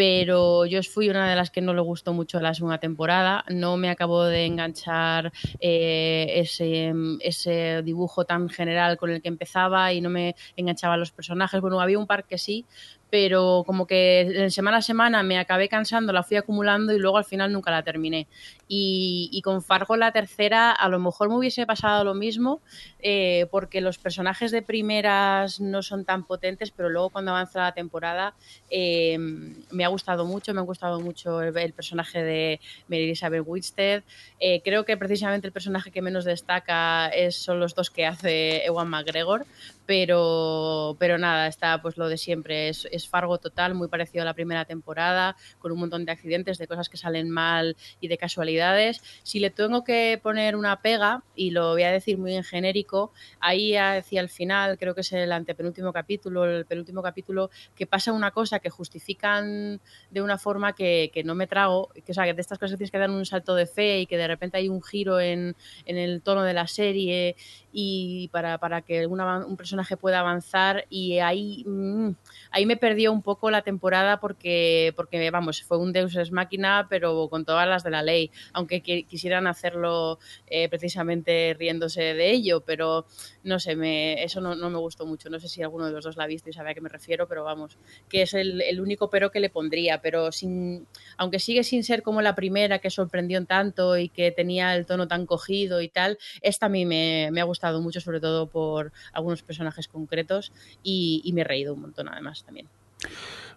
Pero 0.00 0.64
yo 0.64 0.82
fui 0.82 1.10
una 1.10 1.28
de 1.28 1.36
las 1.36 1.50
que 1.50 1.60
no 1.60 1.74
le 1.74 1.82
gustó 1.82 2.14
mucho 2.14 2.40
la 2.40 2.54
segunda 2.54 2.78
temporada. 2.78 3.44
No 3.50 3.76
me 3.76 3.90
acabó 3.90 4.24
de 4.24 4.46
enganchar 4.46 5.30
eh, 5.60 6.26
ese, 6.36 6.94
ese 7.20 7.82
dibujo 7.82 8.24
tan 8.24 8.48
general 8.48 8.96
con 8.96 9.10
el 9.10 9.20
que 9.20 9.28
empezaba 9.28 9.92
y 9.92 10.00
no 10.00 10.08
me 10.08 10.36
enganchaba 10.56 10.96
los 10.96 11.12
personajes. 11.12 11.60
Bueno, 11.60 11.82
había 11.82 11.98
un 11.98 12.06
par 12.06 12.24
que 12.24 12.38
sí, 12.38 12.64
pero 13.10 13.64
como 13.66 13.86
que 13.86 14.46
semana 14.50 14.78
a 14.78 14.82
semana 14.82 15.22
me 15.22 15.38
acabé 15.38 15.68
cansando, 15.68 16.12
la 16.12 16.22
fui 16.22 16.36
acumulando 16.36 16.92
y 16.92 16.98
luego 16.98 17.18
al 17.18 17.24
final 17.24 17.52
nunca 17.52 17.70
la 17.70 17.82
terminé. 17.82 18.28
Y, 18.72 19.40
con 19.42 19.62
Fargo 19.62 19.96
la 19.96 20.12
tercera 20.12 20.70
a 20.70 20.88
lo 20.88 21.00
mejor 21.00 21.28
me 21.28 21.34
hubiese 21.34 21.66
pasado 21.66 22.04
lo 22.04 22.14
mismo, 22.14 22.60
eh, 23.00 23.46
porque 23.50 23.80
los 23.80 23.98
personajes 23.98 24.52
de 24.52 24.62
primeras 24.62 25.60
no 25.60 25.82
son 25.82 26.04
tan 26.04 26.24
potentes, 26.24 26.70
pero 26.70 26.88
luego 26.88 27.10
cuando 27.10 27.32
avanza 27.32 27.60
la 27.60 27.72
temporada 27.72 28.34
eh, 28.70 29.18
me 29.18 29.84
ha 29.84 29.88
gustado 29.88 30.24
mucho, 30.24 30.54
me 30.54 30.60
ha 30.60 30.62
gustado 30.62 31.00
mucho 31.00 31.42
el, 31.42 31.72
personaje 31.72 32.22
de 32.22 32.60
Mary 32.86 33.04
Elizabeth 33.04 33.42
Winstead. 33.44 34.04
Eh, 34.38 34.60
creo 34.62 34.84
que 34.84 34.96
precisamente 34.96 35.48
el 35.48 35.52
personaje 35.52 35.90
que 35.90 36.00
menos 36.00 36.24
destaca 36.24 37.08
es, 37.08 37.34
son 37.34 37.58
los 37.58 37.74
dos 37.74 37.90
que 37.90 38.06
hace 38.06 38.64
Ewan 38.64 38.88
McGregor, 38.88 39.46
pero, 39.86 40.96
pero 41.00 41.18
nada, 41.18 41.48
está 41.48 41.82
pues 41.82 41.96
lo 41.96 42.08
de 42.08 42.16
siempre, 42.16 42.70
Fargo 43.08 43.38
total, 43.38 43.74
muy 43.74 43.88
parecido 43.88 44.22
a 44.22 44.24
la 44.24 44.34
primera 44.34 44.64
temporada, 44.64 45.36
con 45.58 45.72
un 45.72 45.78
montón 45.80 46.04
de 46.04 46.12
accidentes, 46.12 46.58
de 46.58 46.66
cosas 46.66 46.88
que 46.88 46.96
salen 46.96 47.30
mal 47.30 47.76
y 48.00 48.08
de 48.08 48.18
casualidades. 48.18 49.00
Si 49.22 49.40
le 49.40 49.50
tengo 49.50 49.84
que 49.84 50.18
poner 50.22 50.56
una 50.56 50.80
pega, 50.82 51.24
y 51.34 51.50
lo 51.50 51.70
voy 51.72 51.82
a 51.84 51.90
decir 51.92 52.18
muy 52.18 52.34
en 52.34 52.44
genérico, 52.44 53.12
ahí 53.40 53.76
hacia 53.76 54.20
el 54.20 54.28
final, 54.28 54.78
creo 54.78 54.94
que 54.94 55.00
es 55.02 55.12
el 55.12 55.32
antepenúltimo 55.32 55.92
capítulo, 55.92 56.44
el 56.44 56.66
penúltimo 56.66 57.02
capítulo, 57.02 57.50
que 57.74 57.86
pasa 57.86 58.12
una 58.12 58.30
cosa 58.30 58.58
que 58.58 58.70
justifican 58.70 59.80
de 60.10 60.22
una 60.22 60.38
forma 60.38 60.74
que, 60.74 61.10
que 61.12 61.24
no 61.24 61.34
me 61.34 61.46
trago, 61.46 61.88
que, 62.04 62.12
o 62.12 62.14
sea, 62.14 62.24
que 62.24 62.34
de 62.34 62.40
estas 62.40 62.58
cosas 62.58 62.76
tienes 62.78 62.90
que 62.90 62.98
dar 62.98 63.10
un 63.10 63.24
salto 63.26 63.54
de 63.54 63.66
fe 63.66 64.00
y 64.00 64.06
que 64.06 64.16
de 64.16 64.28
repente 64.28 64.56
hay 64.58 64.68
un 64.68 64.82
giro 64.82 65.20
en, 65.20 65.56
en 65.84 65.96
el 65.98 66.22
tono 66.22 66.42
de 66.42 66.54
la 66.54 66.66
serie 66.66 67.36
y 67.72 68.28
para, 68.32 68.58
para 68.58 68.82
que 68.82 69.06
una- 69.06 69.44
un 69.46 69.56
personaje 69.56 69.96
pueda 69.96 70.20
avanzar 70.20 70.86
y 70.88 71.18
ahí, 71.18 71.64
mm, 71.66 72.10
ahí 72.50 72.66
me 72.66 72.76
perdió 72.90 73.12
un 73.12 73.22
poco 73.22 73.50
la 73.50 73.62
temporada 73.62 74.18
porque, 74.18 74.92
porque, 74.96 75.30
vamos, 75.30 75.62
fue 75.62 75.78
un 75.78 75.92
Deus 75.92 76.16
Ex 76.16 76.32
Máquina, 76.32 76.86
pero 76.90 77.28
con 77.28 77.44
todas 77.44 77.68
las 77.68 77.84
de 77.84 77.90
la 77.90 78.02
ley, 78.02 78.30
aunque 78.52 78.82
qui- 78.82 79.06
quisieran 79.06 79.46
hacerlo 79.46 80.18
eh, 80.46 80.68
precisamente 80.68 81.54
riéndose 81.58 82.02
de 82.14 82.30
ello, 82.32 82.62
pero 82.66 83.06
no 83.44 83.58
sé, 83.58 83.76
me, 83.76 84.22
eso 84.24 84.40
no, 84.40 84.54
no 84.54 84.70
me 84.70 84.78
gustó 84.78 85.06
mucho. 85.06 85.30
No 85.30 85.38
sé 85.38 85.48
si 85.48 85.62
alguno 85.62 85.86
de 85.86 85.92
los 85.92 86.04
dos 86.04 86.16
la 86.16 86.24
ha 86.24 86.26
visto 86.26 86.50
y 86.50 86.52
sabe 86.52 86.70
a 86.70 86.74
qué 86.74 86.80
me 86.80 86.88
refiero, 86.88 87.28
pero 87.28 87.44
vamos, 87.44 87.78
que 88.08 88.22
es 88.22 88.34
el, 88.34 88.60
el 88.62 88.80
único 88.80 89.08
pero 89.10 89.30
que 89.30 89.40
le 89.40 89.50
pondría, 89.50 90.00
pero 90.00 90.32
sin, 90.32 90.86
aunque 91.16 91.38
sigue 91.38 91.62
sin 91.64 91.84
ser 91.84 92.02
como 92.02 92.22
la 92.22 92.34
primera 92.34 92.78
que 92.80 92.90
sorprendió 92.90 93.38
en 93.38 93.46
tanto 93.46 93.96
y 93.98 94.08
que 94.08 94.30
tenía 94.32 94.74
el 94.74 94.86
tono 94.86 95.06
tan 95.08 95.26
cogido 95.26 95.80
y 95.80 95.88
tal, 95.88 96.18
esta 96.42 96.66
a 96.66 96.68
mí 96.68 96.84
me, 96.86 97.30
me 97.32 97.40
ha 97.40 97.44
gustado 97.44 97.80
mucho, 97.80 98.00
sobre 98.00 98.20
todo 98.20 98.48
por 98.48 98.92
algunos 99.12 99.42
personajes 99.42 99.88
concretos 99.88 100.52
y, 100.82 101.22
y 101.24 101.32
me 101.32 101.42
he 101.42 101.44
reído 101.44 101.74
un 101.74 101.80
montón 101.82 102.08
además 102.08 102.42
también. 102.44 102.68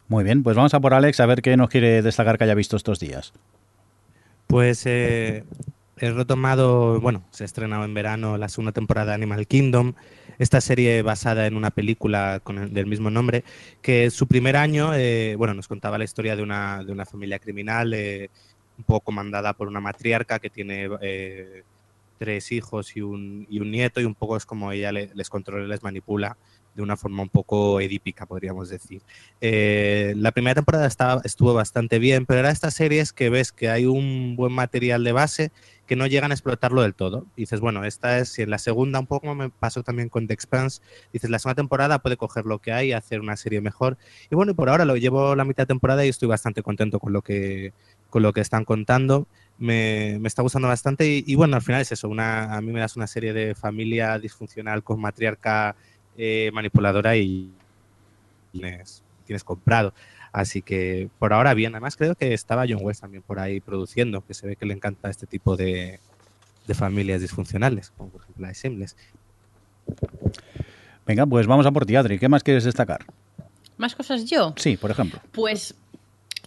Muy 0.07 0.23
bien, 0.23 0.43
pues 0.43 0.55
vamos 0.55 0.73
a 0.73 0.79
por 0.79 0.93
Alex 0.93 1.19
a 1.19 1.25
ver 1.25 1.41
qué 1.41 1.55
nos 1.57 1.69
quiere 1.69 2.01
destacar 2.01 2.37
que 2.37 2.43
haya 2.43 2.55
visto 2.55 2.75
estos 2.75 2.99
días. 2.99 3.33
Pues 4.47 4.85
eh, 4.85 5.43
he 5.97 6.11
retomado, 6.11 6.99
bueno, 6.99 7.23
se 7.31 7.43
ha 7.43 7.45
estrenado 7.45 7.85
en 7.85 7.93
verano 7.93 8.37
la 8.37 8.49
segunda 8.49 8.71
temporada 8.71 9.11
de 9.11 9.15
Animal 9.15 9.47
Kingdom, 9.47 9.93
esta 10.39 10.61
serie 10.61 11.01
basada 11.01 11.47
en 11.47 11.55
una 11.55 11.71
película 11.71 12.41
con 12.43 12.57
el- 12.57 12.73
del 12.73 12.85
mismo 12.85 13.09
nombre, 13.09 13.43
que 13.81 14.09
su 14.09 14.27
primer 14.27 14.55
año, 14.57 14.93
eh, 14.93 15.35
bueno, 15.37 15.53
nos 15.53 15.67
contaba 15.67 15.97
la 15.97 16.03
historia 16.03 16.35
de 16.35 16.43
una, 16.43 16.83
de 16.83 16.91
una 16.91 17.05
familia 17.05 17.39
criminal, 17.39 17.93
eh, 17.93 18.29
un 18.77 18.83
poco 18.83 19.01
comandada 19.05 19.53
por 19.53 19.67
una 19.67 19.79
matriarca 19.79 20.39
que 20.39 20.49
tiene 20.49 20.89
eh, 21.01 21.63
tres 22.17 22.51
hijos 22.51 22.95
y 22.97 23.01
un, 23.01 23.45
y 23.49 23.59
un 23.59 23.71
nieto, 23.71 24.01
y 24.01 24.05
un 24.05 24.15
poco 24.15 24.35
es 24.37 24.45
como 24.45 24.71
ella 24.71 24.91
le- 24.91 25.11
les 25.13 25.29
controla 25.29 25.65
y 25.65 25.69
les 25.69 25.83
manipula 25.83 26.37
de 26.75 26.81
una 26.81 26.97
forma 26.97 27.23
un 27.23 27.29
poco 27.29 27.79
edípica, 27.79 28.25
podríamos 28.25 28.69
decir. 28.69 29.01
Eh, 29.41 30.13
la 30.17 30.31
primera 30.31 30.55
temporada 30.55 30.87
estaba, 30.87 31.21
estuvo 31.23 31.53
bastante 31.53 31.99
bien, 31.99 32.25
pero 32.25 32.39
era 32.39 32.49
estas 32.49 32.73
series 32.73 33.13
que 33.13 33.29
ves 33.29 33.51
que 33.51 33.69
hay 33.69 33.85
un 33.85 34.35
buen 34.35 34.53
material 34.53 35.03
de 35.03 35.11
base 35.11 35.51
que 35.85 35.95
no 35.95 36.07
llegan 36.07 36.31
a 36.31 36.33
explotarlo 36.33 36.81
del 36.81 36.95
todo. 36.95 37.25
Y 37.35 37.41
dices, 37.41 37.59
bueno, 37.59 37.83
esta 37.83 38.19
es, 38.19 38.29
si 38.29 38.41
en 38.41 38.49
la 38.49 38.57
segunda 38.57 38.99
un 38.99 39.07
poco 39.07 39.35
me 39.35 39.49
pasó 39.49 39.83
también 39.83 40.09
con 40.09 40.27
The 40.27 40.33
Expanse, 40.33 40.81
dices, 41.11 41.29
la 41.29 41.39
segunda 41.39 41.55
temporada 41.55 41.99
puede 41.99 42.17
coger 42.17 42.45
lo 42.45 42.59
que 42.59 42.71
hay 42.71 42.89
y 42.89 42.93
hacer 42.93 43.19
una 43.19 43.35
serie 43.35 43.61
mejor. 43.61 43.97
Y 44.31 44.35
bueno, 44.35 44.53
y 44.53 44.55
por 44.55 44.69
ahora 44.69 44.85
lo 44.85 44.95
llevo 44.95 45.35
la 45.35 45.45
mitad 45.45 45.63
de 45.63 45.67
temporada 45.67 46.05
y 46.05 46.09
estoy 46.09 46.27
bastante 46.27 46.63
contento 46.63 46.99
con 46.99 47.13
lo 47.13 47.21
que, 47.21 47.73
con 48.09 48.23
lo 48.23 48.33
que 48.33 48.41
están 48.41 48.65
contando. 48.65 49.27
Me, 49.59 50.17
me 50.19 50.27
está 50.27 50.41
gustando 50.41 50.67
bastante 50.67 51.07
y, 51.07 51.23
y, 51.27 51.35
bueno, 51.35 51.55
al 51.55 51.61
final 51.61 51.81
es 51.81 51.91
eso, 51.91 52.09
una, 52.09 52.55
a 52.55 52.61
mí 52.61 52.71
me 52.71 52.79
das 52.79 52.95
una 52.95 53.05
serie 53.05 53.33
de 53.33 53.53
familia 53.53 54.17
disfuncional 54.17 54.83
con 54.83 54.99
matriarca 54.99 55.75
eh, 56.17 56.51
manipuladora 56.53 57.15
y 57.17 57.49
tienes, 58.51 59.03
tienes 59.25 59.43
comprado. 59.43 59.93
Así 60.31 60.61
que 60.61 61.09
por 61.19 61.31
ahora 61.31 61.53
bien, 61.53 61.73
además 61.73 61.95
creo 61.95 62.15
que 62.15 62.33
estaba 62.33 62.65
John 62.67 62.79
West 62.81 63.01
también 63.01 63.21
por 63.21 63.39
ahí 63.39 63.59
produciendo, 63.59 64.25
que 64.25 64.33
se 64.33 64.47
ve 64.47 64.55
que 64.55 64.65
le 64.65 64.73
encanta 64.73 65.09
este 65.09 65.27
tipo 65.27 65.55
de, 65.55 65.99
de 66.65 66.73
familias 66.73 67.21
disfuncionales, 67.21 67.91
como 67.97 68.09
por 68.09 68.21
ejemplo 68.21 68.47
la 68.47 68.53
de. 68.53 68.95
Venga, 71.05 71.25
pues 71.25 71.47
vamos 71.47 71.65
a 71.65 71.71
por 71.71 71.85
ti, 71.85 71.95
Adri. 71.95 72.17
¿Qué 72.17 72.29
más 72.29 72.43
quieres 72.43 72.63
destacar? 72.63 73.05
¿Más 73.77 73.95
cosas 73.95 74.25
yo? 74.25 74.53
Sí, 74.57 74.77
por 74.77 74.91
ejemplo. 74.91 75.19
Pues 75.33 75.75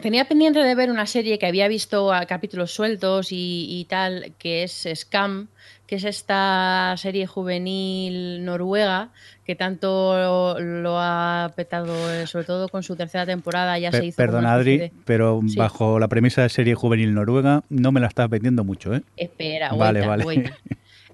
tenía 0.00 0.26
pendiente 0.26 0.60
de 0.60 0.74
ver 0.74 0.90
una 0.90 1.06
serie 1.06 1.38
que 1.38 1.46
había 1.46 1.68
visto 1.68 2.12
a 2.12 2.26
capítulos 2.26 2.72
sueltos 2.72 3.32
y, 3.32 3.66
y 3.68 3.84
tal, 3.84 4.32
que 4.38 4.62
es 4.62 4.88
Scam, 4.94 5.48
que 5.86 5.96
es 5.96 6.04
esta 6.04 6.94
serie 6.96 7.26
juvenil 7.26 8.44
noruega 8.44 9.10
que 9.44 9.54
tanto 9.54 10.58
lo 10.58 10.98
ha 10.98 11.52
petado, 11.54 12.12
eh, 12.12 12.26
sobre 12.26 12.44
todo 12.44 12.68
con 12.68 12.82
su 12.82 12.96
tercera 12.96 13.24
temporada. 13.24 13.78
Ya 13.78 13.90
Pe 13.90 13.98
se 13.98 14.06
hizo 14.06 14.16
perdona, 14.16 14.54
Adri, 14.54 14.78
de... 14.78 14.92
pero 15.04 15.40
sí. 15.46 15.56
bajo 15.56 15.98
la 15.98 16.08
premisa 16.08 16.42
de 16.42 16.48
serie 16.48 16.74
juvenil 16.74 17.14
noruega 17.14 17.62
no 17.68 17.92
me 17.92 18.00
la 18.00 18.08
estás 18.08 18.28
vendiendo 18.28 18.64
mucho, 18.64 18.94
¿eh? 18.94 19.02
Espera, 19.16 19.72
vale, 19.72 20.04
vuelta, 20.06 20.26
vale. 20.34 20.52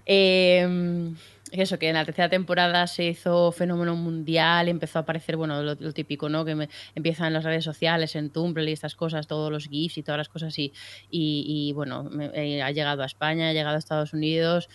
eh, 0.07 1.13
eso, 1.53 1.79
que 1.79 1.89
en 1.89 1.95
la 1.95 2.05
tercera 2.05 2.29
temporada 2.29 2.87
se 2.87 3.05
hizo 3.05 3.53
fenómeno 3.53 3.95
mundial, 3.95 4.69
empezó 4.69 4.99
a 4.99 5.03
aparecer, 5.03 5.37
bueno, 5.37 5.63
lo, 5.63 5.77
típico, 5.93 6.29
¿no? 6.29 6.45
Que 6.45 6.55
me, 6.55 6.69
empiezan 6.95 7.29
en 7.29 7.35
las 7.35 7.45
redes 7.45 7.65
sociales, 7.65 8.17
en 8.17 8.31
Tumblr 8.31 8.69
y 8.69 8.73
estas 8.73 8.97
cosas, 8.97 9.27
todos 9.27 9.53
los 9.53 9.69
GIFs 9.69 9.99
y 9.99 10.03
todas 10.03 10.19
las 10.19 10.29
cosas, 10.29 10.59
y, 10.59 10.73
y, 11.11 11.73
bueno, 11.75 12.05
me, 12.05 12.31
eh, 12.35 12.63
ha 12.63 12.71
llegado 12.71 13.03
a 13.03 13.07
España, 13.07 13.51
ha 13.51 13.53
llegado 13.53 13.77
a 13.77 13.79
Estados 13.79 14.13
Unidos. 14.13 14.69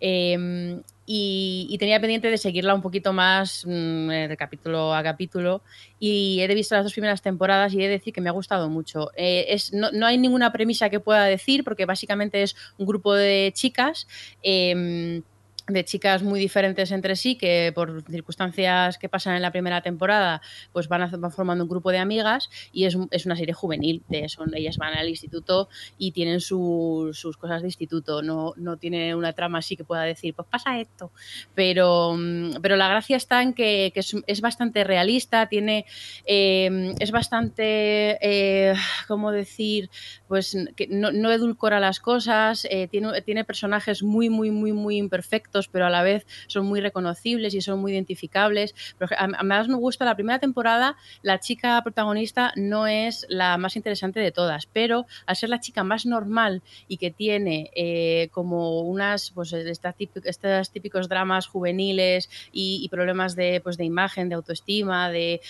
Eh, 0.00 0.82
y, 1.06 1.76
tenía 1.78 2.00
pendiente 2.00 2.30
de 2.30 2.38
seguirla 2.38 2.74
un 2.74 2.80
poquito 2.80 3.12
más 3.12 3.64
mmm, 3.66 4.08
de 4.08 4.36
capítulo 4.38 4.94
a 4.94 5.02
capítulo 5.02 5.62
y 5.98 6.40
he 6.40 6.54
visto 6.54 6.74
las 6.74 6.84
dos 6.84 6.92
primeras 6.92 7.20
temporadas 7.20 7.74
y 7.74 7.80
he 7.80 7.82
de 7.82 7.98
decir 7.98 8.14
que 8.14 8.20
me 8.20 8.30
ha 8.30 8.32
gustado 8.32 8.70
mucho. 8.70 9.10
Eh, 9.16 9.46
es, 9.48 9.72
no, 9.72 9.90
no, 9.92 10.06
hay 10.06 10.16
ninguna 10.16 10.52
premisa 10.52 10.88
que 10.88 11.00
pueda 11.00 11.24
decir 11.24 11.62
porque 11.62 11.84
básicamente 11.84 12.42
es 12.42 12.56
un 12.78 12.86
grupo 12.86 13.14
de 13.14 13.52
chicas. 13.54 14.06
Eh, 14.42 15.22
de 15.66 15.84
chicas 15.84 16.22
muy 16.22 16.38
diferentes 16.38 16.90
entre 16.90 17.16
sí 17.16 17.36
que 17.36 17.72
por 17.74 18.02
circunstancias 18.04 18.98
que 18.98 19.08
pasan 19.08 19.36
en 19.36 19.42
la 19.42 19.50
primera 19.50 19.80
temporada 19.80 20.42
pues 20.72 20.88
van, 20.88 21.02
a, 21.02 21.30
formando 21.30 21.64
un 21.64 21.70
grupo 21.70 21.90
de 21.90 21.98
amigas 21.98 22.50
y 22.70 22.84
es, 22.84 22.98
es 23.10 23.24
una 23.24 23.34
serie 23.34 23.54
juvenil 23.54 24.02
de, 24.08 24.28
son, 24.28 24.54
ellas 24.54 24.76
van 24.76 24.94
al 24.94 25.08
instituto 25.08 25.68
y 25.96 26.12
tienen 26.12 26.40
su, 26.40 27.10
sus 27.14 27.38
cosas 27.38 27.62
de 27.62 27.68
instituto 27.68 28.20
no, 28.20 28.52
no 28.56 28.76
tiene 28.76 29.14
una 29.14 29.32
trama 29.32 29.58
así 29.58 29.74
que 29.74 29.84
pueda 29.84 30.02
decir 30.02 30.34
pues 30.34 30.46
pasa 30.50 30.78
esto 30.78 31.12
pero, 31.54 32.14
pero 32.60 32.76
la 32.76 32.88
gracia 32.88 33.16
está 33.16 33.42
en 33.42 33.54
que, 33.54 33.90
que 33.94 34.00
es, 34.00 34.14
es, 34.26 34.40
bastante 34.42 34.84
realista 34.84 35.46
tiene 35.46 35.86
eh, 36.26 36.94
es 36.98 37.10
bastante 37.10 38.18
eh, 38.20 38.74
cómo 39.08 39.30
decir 39.30 39.88
pues 40.28 40.54
que 40.76 40.88
no, 40.88 41.10
no 41.10 41.32
edulcora 41.32 41.80
las 41.80 42.00
cosas 42.00 42.66
eh, 42.70 42.86
tiene, 42.88 43.22
tiene 43.22 43.44
personajes 43.44 44.02
muy 44.02 44.28
muy 44.28 44.50
muy 44.50 44.72
muy 44.72 44.98
imperfectos 44.98 45.53
pero 45.70 45.86
a 45.86 45.90
la 45.90 46.02
vez 46.02 46.26
son 46.46 46.66
muy 46.66 46.80
reconocibles 46.80 47.54
y 47.54 47.60
son 47.60 47.80
muy 47.80 47.92
identificables. 47.92 48.74
Pero 48.98 49.12
además 49.16 49.68
me 49.68 49.76
gusta 49.76 50.04
la 50.04 50.14
primera 50.14 50.38
temporada, 50.38 50.96
la 51.22 51.40
chica 51.40 51.80
protagonista 51.82 52.52
no 52.56 52.86
es 52.86 53.26
la 53.28 53.56
más 53.58 53.76
interesante 53.76 54.20
de 54.20 54.32
todas, 54.32 54.66
pero 54.66 55.06
al 55.26 55.36
ser 55.36 55.48
la 55.48 55.60
chica 55.60 55.84
más 55.84 56.06
normal 56.06 56.62
y 56.88 56.96
que 56.96 57.10
tiene 57.10 57.70
eh, 57.74 58.28
como 58.32 58.80
unas, 58.80 59.30
pues 59.30 59.52
estos 59.52 60.70
típicos, 60.72 61.08
dramas 61.08 61.46
juveniles 61.46 62.28
y, 62.52 62.88
problemas 62.88 63.34
de, 63.34 63.60
pues, 63.62 63.76
de 63.76 63.84
imagen, 63.84 64.28
de 64.28 64.34
autoestima, 64.36 65.10
de, 65.10 65.40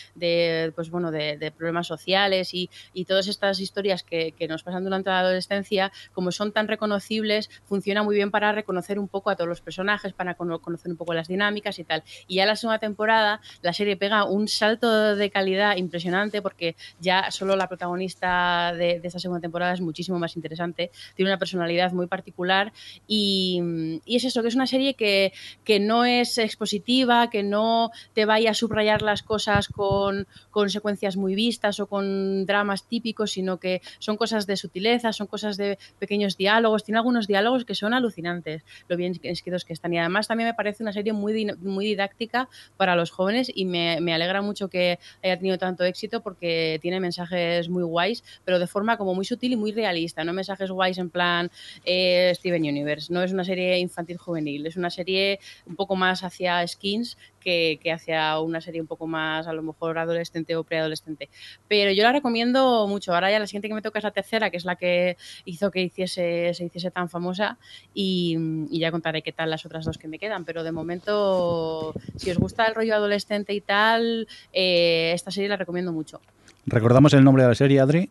pues 0.74 0.90
bueno, 0.90 1.10
de 1.10 1.52
problemas 1.56 1.86
sociales 1.86 2.54
y, 2.54 2.70
y, 2.92 3.04
todas 3.04 3.28
estas 3.28 3.60
historias 3.60 4.02
que, 4.02 4.32
que 4.32 4.48
nos 4.48 4.62
pasan 4.62 4.84
durante 4.84 5.10
la 5.10 5.20
adolescencia, 5.20 5.92
como 6.12 6.32
son 6.32 6.52
tan 6.52 6.68
reconocibles, 6.68 7.50
funciona 7.64 8.02
muy 8.02 8.16
bien 8.16 8.30
para 8.30 8.52
reconocer 8.52 8.98
un 8.98 9.08
poco 9.08 9.30
a 9.30 9.36
todos 9.36 9.48
los 9.48 9.60
personajes 9.60 9.93
para 10.16 10.34
conocer 10.34 10.90
un 10.90 10.96
poco 10.96 11.14
las 11.14 11.28
dinámicas 11.28 11.78
y 11.78 11.84
tal. 11.84 12.02
Y 12.26 12.36
ya 12.36 12.46
la 12.46 12.56
segunda 12.56 12.78
temporada 12.78 13.40
la 13.62 13.72
serie 13.72 13.96
pega 13.96 14.24
un 14.24 14.48
salto 14.48 15.16
de 15.16 15.30
calidad 15.30 15.76
impresionante 15.76 16.42
porque 16.42 16.76
ya 17.00 17.30
solo 17.30 17.56
la 17.56 17.68
protagonista 17.68 18.72
de, 18.74 19.00
de 19.00 19.08
esta 19.08 19.18
segunda 19.18 19.40
temporada 19.40 19.72
es 19.72 19.80
muchísimo 19.80 20.18
más 20.18 20.36
interesante, 20.36 20.90
tiene 21.14 21.30
una 21.30 21.38
personalidad 21.38 21.92
muy 21.92 22.06
particular 22.06 22.72
y, 23.06 24.00
y 24.04 24.16
es 24.16 24.24
eso, 24.24 24.42
que 24.42 24.48
es 24.48 24.54
una 24.54 24.66
serie 24.66 24.94
que, 24.94 25.32
que, 25.64 25.80
no 25.80 26.04
es 26.04 26.38
expositiva, 26.38 27.30
que 27.30 27.42
no 27.42 27.90
te 28.14 28.24
vaya 28.24 28.50
a 28.50 28.54
subrayar 28.54 29.02
las 29.02 29.22
cosas 29.22 29.68
con, 29.68 30.26
con 30.50 30.70
secuencias 30.70 31.16
muy 31.16 31.34
vistas 31.34 31.80
o 31.80 31.86
con 31.86 32.46
dramas 32.46 32.84
típicos, 32.88 33.32
sino 33.32 33.58
que 33.58 33.82
son 33.98 34.16
cosas 34.16 34.46
de 34.46 34.56
sutileza, 34.56 35.12
son 35.12 35.26
cosas 35.26 35.56
de 35.56 35.78
pequeños 35.98 36.36
diálogos, 36.36 36.84
tiene 36.84 36.98
algunos 36.98 37.26
diálogos 37.26 37.64
que 37.64 37.74
son 37.74 37.94
alucinantes, 37.94 38.62
lo 38.88 38.96
bien 38.96 39.18
escritos 39.22 39.64
que 39.64 39.72
están 39.72 39.83
y 39.92 39.98
además 39.98 40.28
también 40.28 40.48
me 40.48 40.54
parece 40.54 40.82
una 40.82 40.92
serie 40.92 41.12
muy, 41.12 41.52
muy 41.60 41.84
didáctica 41.84 42.48
para 42.76 42.96
los 42.96 43.10
jóvenes 43.10 43.50
y 43.54 43.64
me, 43.64 44.14
alegra 44.14 44.42
mucho 44.42 44.68
que 44.68 44.98
haya 45.22 45.36
tenido 45.36 45.58
tanto 45.58 45.84
éxito 45.84 46.22
porque 46.22 46.78
tiene 46.80 47.00
mensajes 47.00 47.68
muy 47.68 47.82
guays, 47.82 48.24
pero 48.44 48.58
de 48.58 48.66
forma 48.66 48.96
como 48.96 49.14
muy 49.14 49.24
sutil 49.24 49.52
y 49.52 49.56
muy 49.56 49.72
realista, 49.72 50.24
no 50.24 50.32
mensajes 50.32 50.70
guays 50.70 50.98
en 50.98 51.10
plan 51.10 51.50
eh, 51.84 52.32
Steven 52.34 52.62
Universe, 52.62 53.12
no 53.12 53.22
es 53.22 53.32
una 53.32 53.44
serie 53.44 53.78
infantil 53.78 54.16
juvenil, 54.16 54.66
es 54.66 54.76
una 54.76 54.90
serie 54.90 55.40
un 55.66 55.76
poco 55.76 55.96
más 55.96 56.22
hacia 56.24 56.66
skins 56.66 57.18
que, 57.44 57.78
que, 57.82 57.92
hacia 57.92 58.40
una 58.40 58.60
serie 58.60 58.80
un 58.80 58.86
poco 58.86 59.06
más 59.06 59.46
a 59.46 59.52
lo 59.52 59.62
mejor 59.62 59.98
adolescente 59.98 60.56
o 60.56 60.64
preadolescente. 60.64 61.28
Pero 61.68 61.92
yo 61.92 62.02
la 62.02 62.12
recomiendo 62.12 62.86
mucho. 62.88 63.14
Ahora 63.14 63.30
ya 63.30 63.38
la 63.38 63.46
siguiente 63.46 63.68
que 63.68 63.74
me 63.74 63.82
toca 63.82 63.98
es 63.98 64.04
la 64.04 64.10
tercera, 64.10 64.50
que 64.50 64.56
es 64.56 64.64
la 64.64 64.76
que 64.76 65.16
hizo 65.44 65.70
que 65.70 65.82
hiciese, 65.82 66.52
se 66.54 66.64
hiciese 66.64 66.90
tan 66.90 67.08
famosa 67.08 67.58
y, 67.92 68.36
y 68.70 68.78
ya 68.80 68.90
contaré 68.90 69.22
qué 69.22 69.32
tal 69.32 69.50
las 69.50 69.64
otras 69.66 69.84
dos 69.84 69.98
que 69.98 70.08
me 70.08 70.18
quedan. 70.18 70.44
Pero 70.44 70.64
de 70.64 70.72
momento, 70.72 71.94
si 72.16 72.30
os 72.30 72.38
gusta 72.38 72.66
el 72.66 72.74
rollo 72.74 72.94
adolescente 72.94 73.52
y 73.52 73.60
tal, 73.60 74.26
eh, 74.52 75.12
esta 75.14 75.30
serie 75.30 75.48
la 75.48 75.56
recomiendo 75.56 75.92
mucho. 75.92 76.20
¿Recordamos 76.66 77.12
el 77.12 77.22
nombre 77.22 77.42
de 77.42 77.50
la 77.50 77.54
serie, 77.54 77.80
Adri? 77.80 78.10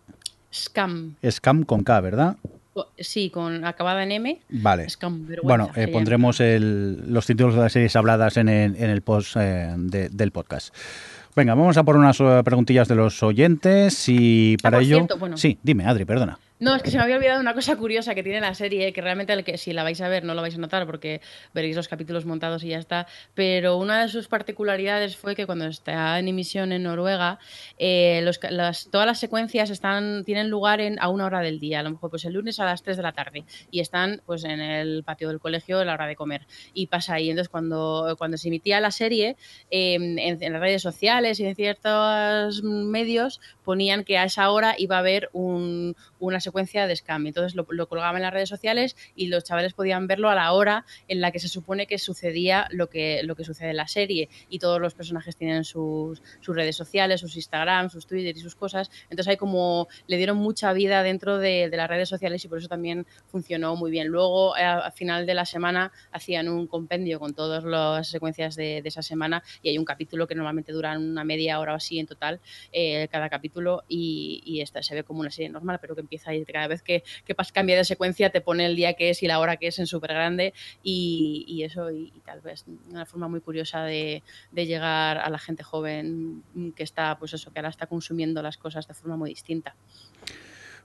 Scam. 0.53 1.15
Scam 1.27 1.63
con 1.63 1.83
K, 1.83 1.99
¿verdad? 2.01 2.37
Sí, 2.97 3.29
con 3.29 3.65
acabada 3.65 4.03
en 4.03 4.11
M. 4.11 4.41
Vale. 4.49 4.87
bueno, 5.43 5.69
eh, 5.75 5.87
pondremos 5.87 6.39
el, 6.39 7.11
los 7.11 7.25
títulos 7.25 7.55
de 7.55 7.61
las 7.61 7.71
series 7.71 7.95
habladas 7.95 8.37
en 8.37 8.49
el, 8.49 8.75
en 8.75 8.89
el 8.89 9.01
post 9.01 9.35
eh, 9.39 9.73
de, 9.77 10.09
del 10.09 10.31
podcast. 10.31 10.73
Venga, 11.35 11.55
vamos 11.55 11.77
a 11.77 11.83
por 11.83 11.97
unas 11.97 12.19
eh, 12.19 12.41
preguntillas 12.43 12.87
de 12.87 12.95
los 12.95 13.21
oyentes 13.23 14.05
y 14.07 14.57
para 14.57 14.77
ah, 14.77 14.81
ello... 14.81 14.97
Cierto, 14.97 15.17
bueno. 15.17 15.37
Sí, 15.37 15.57
dime, 15.63 15.85
Adri, 15.85 16.05
perdona. 16.05 16.39
No, 16.59 16.75
es 16.75 16.83
que 16.83 16.91
se 16.91 16.97
me 16.97 17.03
había 17.03 17.17
olvidado 17.17 17.41
una 17.41 17.53
cosa 17.53 17.75
curiosa 17.75 18.13
que 18.15 18.23
tiene 18.23 18.39
la 18.39 18.53
serie, 18.53 18.93
que 18.93 19.01
realmente 19.01 19.33
el 19.33 19.43
que, 19.43 19.57
si 19.57 19.73
la 19.73 19.83
vais 19.83 19.99
a 20.01 20.07
ver 20.07 20.23
no 20.23 20.33
lo 20.33 20.41
vais 20.41 20.55
a 20.55 20.59
notar 20.59 20.85
porque 20.85 21.19
veréis 21.53 21.75
los 21.75 21.87
capítulos 21.87 22.25
montados 22.25 22.63
y 22.63 22.69
ya 22.69 22.77
está, 22.77 23.07
pero 23.33 23.77
una 23.77 24.03
de 24.03 24.07
sus 24.07 24.27
particularidades 24.27 25.17
fue 25.17 25.35
que 25.35 25.45
cuando 25.45 25.65
está 25.65 26.17
en 26.19 26.27
emisión 26.27 26.71
en 26.71 26.83
Noruega, 26.83 27.39
eh, 27.77 28.23
todas 28.91 29.07
las 29.07 29.19
secuencias 29.19 29.71
están, 29.71 30.23
tienen 30.25 30.49
lugar 30.49 30.79
en, 30.79 30.99
a 31.01 31.09
una 31.09 31.25
hora 31.25 31.41
del 31.41 31.59
día, 31.59 31.79
a 31.79 31.83
lo 31.83 31.91
mejor 31.91 32.11
pues 32.11 32.23
el 32.25 32.33
lunes 32.33 32.59
a 32.59 32.65
las 32.65 32.83
3 32.83 32.97
de 32.97 33.03
la 33.03 33.13
tarde, 33.13 33.43
y 33.71 33.79
están 33.79 34.21
pues 34.25 34.43
en 34.43 34.61
el 34.61 35.03
patio 35.03 35.29
del 35.29 35.39
colegio 35.39 35.79
a 35.79 35.85
la 35.85 35.93
hora 35.93 36.07
de 36.07 36.15
comer, 36.15 36.45
y 36.73 36.87
pasa 36.87 37.15
ahí. 37.15 37.29
Entonces 37.29 37.49
cuando, 37.49 38.15
cuando 38.17 38.37
se 38.37 38.47
emitía 38.47 38.79
la 38.79 38.91
serie, 38.91 39.35
en, 39.69 40.19
en, 40.19 40.53
las 40.53 40.61
redes 40.61 40.81
sociales 40.81 41.39
y 41.39 41.45
en 41.45 41.55
ciertos 41.55 42.63
medios 42.63 43.41
ponían 43.63 44.03
que 44.03 44.17
a 44.17 44.25
esa 44.25 44.49
hora 44.51 44.75
iba 44.77 44.97
a 44.97 44.99
haber 44.99 45.29
un, 45.33 45.95
una 46.27 46.39
secuencia 46.39 46.87
de 46.87 46.95
scam. 46.95 47.27
Entonces 47.27 47.55
lo, 47.55 47.65
lo, 47.69 47.87
colgaba 47.87 48.17
en 48.17 48.23
las 48.23 48.33
redes 48.33 48.49
sociales 48.49 48.95
y 49.15 49.27
los 49.27 49.43
chavales 49.43 49.73
podían 49.73 50.07
verlo 50.07 50.29
a 50.29 50.35
la 50.35 50.53
hora 50.53 50.85
en 51.07 51.21
la 51.21 51.31
que 51.31 51.39
se 51.39 51.47
supone 51.47 51.87
que 51.87 51.97
sucedía 51.97 52.67
lo 52.71 52.89
que, 52.89 53.21
lo 53.23 53.35
que 53.35 53.43
sucede 53.43 53.71
en 53.71 53.77
la 53.77 53.87
serie. 53.87 54.29
Y 54.49 54.59
todos 54.59 54.79
los 54.79 54.93
personajes 54.93 55.35
tienen 55.35 55.63
sus, 55.63 56.21
sus 56.41 56.55
redes 56.55 56.75
sociales, 56.75 57.21
sus 57.21 57.35
Instagram, 57.35 57.89
sus 57.89 58.07
Twitter 58.07 58.35
y 58.35 58.39
sus 58.39 58.55
cosas. 58.55 58.89
Entonces 59.09 59.27
hay 59.27 59.37
como, 59.37 59.87
le 60.07 60.17
dieron 60.17 60.37
mucha 60.37 60.73
vida 60.73 61.03
dentro 61.03 61.37
de, 61.37 61.69
de 61.69 61.77
las 61.77 61.89
redes 61.89 62.09
sociales 62.09 62.43
y 62.45 62.47
por 62.47 62.57
eso 62.57 62.67
también 62.67 63.05
funcionó 63.27 63.75
muy 63.75 63.91
bien. 63.91 64.07
Luego, 64.07 64.55
al 64.55 64.91
final 64.93 65.25
de 65.25 65.33
la 65.33 65.45
semana, 65.45 65.91
hacían 66.11 66.47
un 66.47 66.67
compendio 66.67 67.19
con 67.19 67.33
todas 67.33 67.63
las 67.63 68.07
secuencias 68.07 68.55
de, 68.55 68.81
de 68.81 68.89
esa 68.89 69.01
semana 69.01 69.43
y 69.61 69.69
hay 69.69 69.77
un 69.77 69.85
capítulo 69.85 70.27
que 70.27 70.35
normalmente 70.35 70.71
duran 70.71 71.01
una 71.01 71.23
media 71.23 71.59
hora 71.59 71.73
o 71.73 71.75
así 71.75 71.99
en 71.99 72.07
total, 72.07 72.39
eh, 72.71 73.07
cada 73.11 73.29
capítulo, 73.29 73.83
y, 73.87 74.41
y 74.45 74.61
esta 74.61 74.81
se 74.81 74.95
ve 74.95 75.03
como 75.03 75.19
una 75.19 75.31
serie 75.31 75.49
normal, 75.49 75.79
pero 75.81 75.95
que 75.95 76.01
y 76.13 76.45
cada 76.45 76.67
vez 76.67 76.81
que, 76.81 77.03
que 77.25 77.35
cambia 77.53 77.75
de 77.75 77.85
secuencia 77.85 78.29
te 78.29 78.41
pone 78.41 78.65
el 78.65 78.75
día 78.75 78.93
que 78.93 79.09
es 79.09 79.23
y 79.23 79.27
la 79.27 79.39
hora 79.39 79.57
que 79.57 79.67
es 79.67 79.79
en 79.79 79.87
súper 79.87 80.13
grande 80.13 80.53
y, 80.83 81.61
eso 81.63 81.91
y, 81.91 82.11
tal 82.25 82.41
vez 82.41 82.65
una 82.89 83.05
forma 83.05 83.27
muy 83.27 83.41
curiosa 83.41 83.83
de, 83.83 84.23
de 84.51 84.65
llegar 84.65 85.17
a 85.17 85.29
la 85.29 85.39
gente 85.39 85.63
joven 85.63 86.43
que 86.75 86.83
está, 86.83 87.17
pues 87.17 87.33
eso, 87.33 87.51
que 87.51 87.59
ahora 87.59 87.69
está 87.69 87.87
consumiendo 87.87 88.41
las 88.41 88.57
cosas 88.57 88.87
de 88.87 88.93
forma 88.93 89.17
muy 89.17 89.29
distinta. 89.29 89.75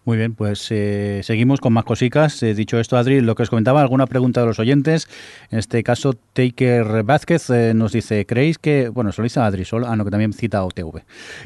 Muy 0.04 0.16
bien, 0.16 0.34
pues 0.34 0.66
eh, 0.70 1.20
seguimos 1.22 1.60
con 1.60 1.74
más 1.74 1.84
cositas. 1.84 2.42
Eh, 2.42 2.54
dicho 2.54 2.80
esto, 2.80 2.96
Adri, 2.96 3.20
lo 3.20 3.34
que 3.34 3.42
os 3.42 3.50
comentaba, 3.50 3.82
alguna 3.82 4.06
pregunta 4.06 4.40
de 4.40 4.46
los 4.46 4.58
oyentes. 4.58 5.06
En 5.50 5.58
este 5.58 5.82
caso, 5.82 6.14
Taker 6.32 7.02
Vázquez 7.02 7.50
eh, 7.50 7.74
nos 7.74 7.92
dice, 7.92 8.24
¿creéis 8.24 8.56
que, 8.56 8.88
bueno, 8.88 9.12
solo 9.12 9.24
dice 9.24 9.40
Adri, 9.40 9.66
solo, 9.66 9.86
ah, 9.86 9.96
no, 9.96 10.06
que 10.06 10.10
también 10.10 10.32
cita 10.32 10.64
OTV. 10.64 11.02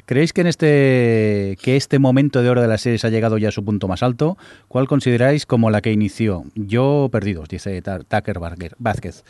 ¿Creéis 0.07 0.33
que 0.33 0.43
en 0.43 0.47
este, 0.47 1.59
que 1.61 1.77
este 1.77 1.99
momento 1.99 2.41
de 2.41 2.51
oro 2.51 2.63
de 2.63 2.69
la 2.69 2.79
serie 2.79 3.01
ha 3.03 3.09
llegado 3.09 3.37
ya 3.37 3.49
a 3.49 3.53
su 3.53 3.65
punto 3.65 3.89
más 3.89 4.05
alto? 4.05 4.39
¿Cuál 4.69 4.87
consideráis 4.87 5.45
como 5.45 5.69
la 5.71 5.81
que 5.81 5.91
inició? 5.91 6.45
Yo 6.55 7.09
perdidos, 7.11 7.49
dice 7.49 7.83
Ta- 7.83 8.05
Taker 8.05 8.39
Vázquez-. 8.39 9.25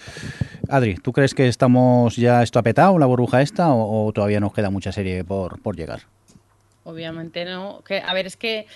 Adri, 0.69 0.97
¿tú 0.97 1.13
crees 1.13 1.33
que 1.35 1.49
estamos 1.49 2.17
ya 2.17 2.43
esto 2.43 2.59
apetado, 2.59 2.99
la 2.99 3.07
burbuja 3.07 3.41
esta, 3.41 3.73
o, 3.73 4.13
todavía 4.13 4.41
nos 4.41 4.53
queda 4.53 4.69
mucha 4.69 4.93
serie 4.93 5.25
por, 5.25 5.59
por 5.63 5.75
llegar? 5.75 6.01
Obviamente 6.85 7.45
no. 7.47 7.83
A 8.05 8.13
ver, 8.13 8.27
es 8.27 8.37
que 8.37 8.67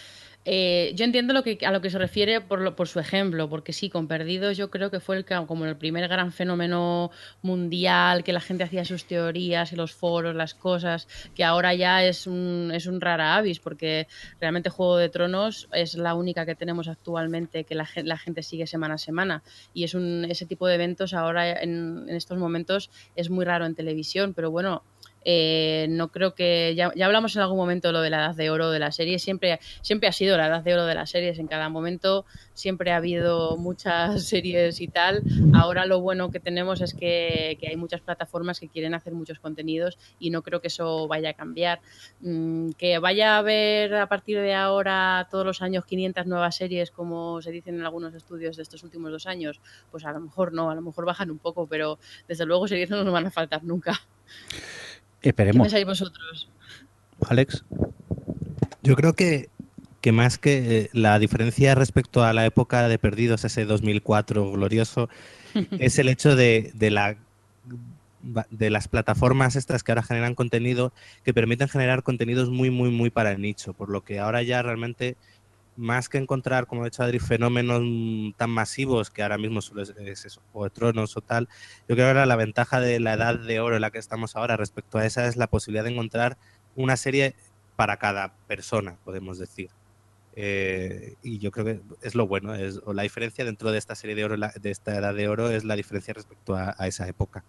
eh, 0.48 0.92
yo 0.94 1.04
entiendo 1.04 1.34
lo 1.34 1.42
que, 1.42 1.58
a 1.66 1.72
lo 1.72 1.80
que 1.80 1.90
se 1.90 1.98
refiere 1.98 2.40
por, 2.40 2.60
lo- 2.60 2.76
por 2.76 2.86
su 2.86 3.00
ejemplo, 3.00 3.48
porque 3.48 3.72
sí, 3.72 3.90
con 3.90 4.06
Perdidos 4.06 4.56
yo 4.56 4.70
creo 4.70 4.90
que 4.92 5.00
fue 5.00 5.16
el, 5.16 5.24
como 5.24 5.64
el 5.66 5.76
primer 5.76 6.06
gran 6.08 6.30
fenómeno 6.32 7.10
mundial, 7.42 8.22
que 8.22 8.32
la 8.32 8.40
gente 8.40 8.62
hacía 8.64 8.84
sus 8.84 9.06
teorías 9.06 9.72
y 9.72 9.76
los 9.76 9.92
foros, 9.92 10.36
las 10.36 10.54
cosas, 10.54 11.08
que 11.34 11.42
ahora 11.42 11.74
ya 11.74 12.04
es 12.04 12.26
un, 12.28 12.70
es 12.72 12.86
un 12.86 13.00
rara 13.00 13.34
avis, 13.36 13.58
porque 13.58 14.06
realmente 14.40 14.70
Juego 14.70 14.96
de 14.98 15.08
Tronos 15.08 15.68
es 15.72 15.94
la 15.94 16.14
única 16.14 16.46
que 16.46 16.54
tenemos 16.54 16.86
actualmente 16.88 17.64
que 17.64 17.74
la 17.74 17.86
gente 18.18 18.42
sigue 18.42 18.66
semana 18.68 18.94
a 18.94 18.98
semana. 18.98 19.42
Y 19.72 19.84
es 19.84 19.94
un, 19.94 20.24
ese 20.30 20.46
tipo 20.46 20.66
de 20.68 20.76
eventos 20.76 21.12
ahora 21.12 21.60
en, 21.62 22.06
en 22.08 22.14
estos 22.16 22.38
momentos 22.38 22.90
es 23.16 23.30
muy 23.30 23.44
raro 23.44 23.66
en 23.66 23.74
televisión, 23.74 24.32
pero 24.34 24.50
bueno, 24.50 24.84
eh, 25.28 25.88
no 25.90 26.12
creo 26.12 26.36
que 26.36 26.74
ya, 26.76 26.92
hablamos 27.04 27.34
en 27.34 27.42
algún 27.42 27.58
momento 27.58 27.90
lo 27.90 28.00
de 28.00 28.10
la 28.10 28.18
edad 28.18 28.36
de 28.36 28.48
oro 28.48 28.70
de 28.70 28.78
la 28.78 28.92
serie 28.92 29.18
siempre 29.18 29.58
siempre 29.82 30.08
ha 30.08 30.12
sido 30.12 30.36
la 30.36 30.46
edad 30.46 30.62
de 30.62 30.72
oro 30.72 30.86
de 30.86 30.94
las 30.94 31.10
series 31.10 31.40
en 31.40 31.48
cada 31.48 31.68
momento 31.68 32.24
siempre 32.54 32.92
ha 32.92 32.98
habido 32.98 33.56
muchas 33.56 34.24
series 34.28 34.80
y 34.80 34.86
tal. 34.86 35.22
Ahora 35.52 35.84
lo 35.84 36.00
bueno 36.00 36.30
que 36.30 36.38
tenemos 36.38 36.80
es 36.80 36.94
que, 36.94 37.58
que 37.60 37.66
hay 37.66 37.76
muchas 37.76 38.02
plataformas 38.02 38.60
que 38.60 38.68
quieren 38.68 38.94
hacer 38.94 39.14
muchos 39.14 39.40
contenidos 39.40 39.98
y 40.20 40.30
no 40.30 40.42
creo 40.42 40.60
que 40.60 40.68
eso 40.68 41.08
vaya 41.08 41.30
a 41.30 41.34
cambiar. 41.34 41.80
Mm, 42.20 42.70
que 42.78 43.00
vaya 43.00 43.34
a 43.34 43.38
haber 43.38 43.96
a 43.96 44.08
partir 44.08 44.38
de 44.38 44.54
ahora 44.54 45.26
todos 45.28 45.44
los 45.44 45.60
años 45.60 45.84
500 45.86 46.26
nuevas 46.26 46.54
series 46.54 46.92
como 46.92 47.42
se 47.42 47.50
dicen 47.50 47.74
en 47.74 47.84
algunos 47.84 48.14
estudios 48.14 48.56
de 48.56 48.62
estos 48.62 48.84
últimos 48.84 49.10
dos 49.10 49.26
años 49.26 49.60
pues 49.90 50.04
a 50.04 50.12
lo 50.12 50.20
mejor 50.20 50.52
no 50.52 50.70
a 50.70 50.74
lo 50.76 50.82
mejor 50.82 51.04
bajan 51.04 51.32
un 51.32 51.38
poco 51.38 51.66
pero 51.66 51.98
desde 52.28 52.46
luego 52.46 52.68
series 52.68 52.90
no 52.90 53.02
nos 53.02 53.12
van 53.12 53.26
a 53.26 53.30
faltar 53.30 53.64
nunca 53.64 54.00
¿Qué 55.26 55.30
Esperemos. 55.30 55.64
pensáis 55.64 55.84
vosotros? 55.84 56.48
Alex. 57.28 57.64
Yo 58.84 58.94
creo 58.94 59.14
que, 59.14 59.48
que 60.00 60.12
más 60.12 60.38
que 60.38 60.82
eh, 60.82 60.90
la 60.92 61.18
diferencia 61.18 61.74
respecto 61.74 62.22
a 62.22 62.32
la 62.32 62.46
época 62.46 62.86
de 62.86 62.96
Perdidos, 62.96 63.44
ese 63.44 63.64
2004 63.64 64.52
glorioso, 64.52 65.08
es 65.80 65.98
el 65.98 66.08
hecho 66.10 66.36
de, 66.36 66.70
de 66.74 66.90
la 66.92 67.16
de 68.50 68.70
las 68.70 68.86
plataformas 68.86 69.56
estas 69.56 69.82
que 69.82 69.90
ahora 69.90 70.04
generan 70.04 70.36
contenido 70.36 70.92
que 71.24 71.34
permiten 71.34 71.68
generar 71.68 72.04
contenidos 72.04 72.50
muy 72.50 72.70
muy 72.70 72.90
muy 72.90 73.08
para 73.08 73.30
el 73.30 73.40
nicho 73.40 73.72
por 73.72 73.88
lo 73.88 74.02
que 74.02 74.18
ahora 74.18 74.42
ya 74.42 74.62
realmente 74.62 75.16
más 75.76 76.08
que 76.08 76.18
encontrar 76.18 76.66
como 76.66 76.82
ha 76.82 76.84
dicho 76.86 77.02
Adri 77.02 77.18
fenómenos 77.18 77.80
mm, 77.84 78.32
tan 78.36 78.50
masivos 78.50 79.10
que 79.10 79.22
ahora 79.22 79.38
mismo 79.38 79.60
solo 79.60 79.82
es, 79.82 79.94
es 79.98 80.24
eso 80.24 80.42
o 80.52 80.64
de 80.64 80.70
tronos 80.70 81.16
o 81.16 81.20
tal 81.20 81.48
yo 81.88 81.94
creo 81.94 82.06
que 82.06 82.08
ahora 82.08 82.26
la 82.26 82.36
ventaja 82.36 82.80
de 82.80 83.00
la 83.00 83.14
edad 83.14 83.38
de 83.38 83.60
oro 83.60 83.76
en 83.76 83.82
la 83.82 83.90
que 83.90 83.98
estamos 83.98 84.36
ahora 84.36 84.56
respecto 84.56 84.98
a 84.98 85.06
esa 85.06 85.26
es 85.26 85.36
la 85.36 85.46
posibilidad 85.46 85.84
de 85.84 85.90
encontrar 85.90 86.38
una 86.74 86.96
serie 86.96 87.34
para 87.76 87.98
cada 87.98 88.36
persona 88.46 88.98
podemos 89.04 89.38
decir 89.38 89.70
eh, 90.38 91.14
y 91.22 91.38
yo 91.38 91.50
creo 91.50 91.64
que 91.64 91.80
es 92.02 92.14
lo 92.14 92.26
bueno, 92.26 92.54
es, 92.54 92.80
o 92.84 92.92
la 92.92 93.02
diferencia 93.02 93.44
dentro 93.44 93.72
de 93.72 93.78
esta 93.78 93.94
serie 93.94 94.14
de 94.14 94.24
oro, 94.26 94.36
de 94.36 94.70
esta 94.70 94.94
edad 94.94 95.14
de 95.14 95.28
oro, 95.28 95.50
es 95.50 95.64
la 95.64 95.74
diferencia 95.76 96.12
respecto 96.12 96.54
a, 96.54 96.74
a 96.76 96.86
esa 96.86 97.08
época. 97.08 97.42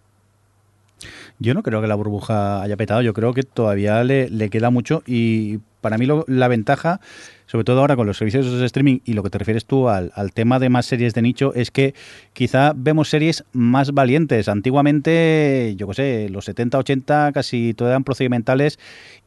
Yo 1.38 1.54
no 1.54 1.62
creo 1.62 1.80
que 1.80 1.86
la 1.86 1.94
burbuja 1.94 2.62
haya 2.62 2.76
petado, 2.76 3.02
yo 3.02 3.12
creo 3.12 3.34
que 3.34 3.42
todavía 3.42 4.02
le, 4.02 4.28
le 4.30 4.50
queda 4.50 4.70
mucho 4.70 5.02
y 5.06 5.58
para 5.80 5.98
mí 5.98 6.06
lo- 6.06 6.24
la 6.28 6.48
ventaja, 6.48 7.00
sobre 7.46 7.64
todo 7.64 7.80
ahora 7.80 7.96
con 7.96 8.06
los 8.06 8.18
servicios 8.18 8.58
de 8.58 8.66
streaming 8.66 8.98
y 9.04 9.14
lo 9.14 9.22
que 9.22 9.30
te 9.30 9.38
refieres 9.38 9.64
tú 9.64 9.88
al, 9.88 10.12
tema 10.34 10.58
de 10.58 10.68
más 10.68 10.86
series 10.86 11.14
de 11.14 11.22
nicho, 11.22 11.54
es 11.54 11.70
que 11.70 11.94
quizá 12.34 12.72
vemos 12.76 13.08
series 13.08 13.44
más 13.52 13.92
valientes. 13.92 14.48
Antiguamente, 14.48 15.74
yo 15.76 15.88
qué 15.88 15.94
sé, 15.94 16.28
los 16.30 16.44
70, 16.44 16.78
80 16.78 17.32
casi 17.32 17.74
todo 17.74 17.88
eran 17.88 18.04
procedimentales 18.04 18.78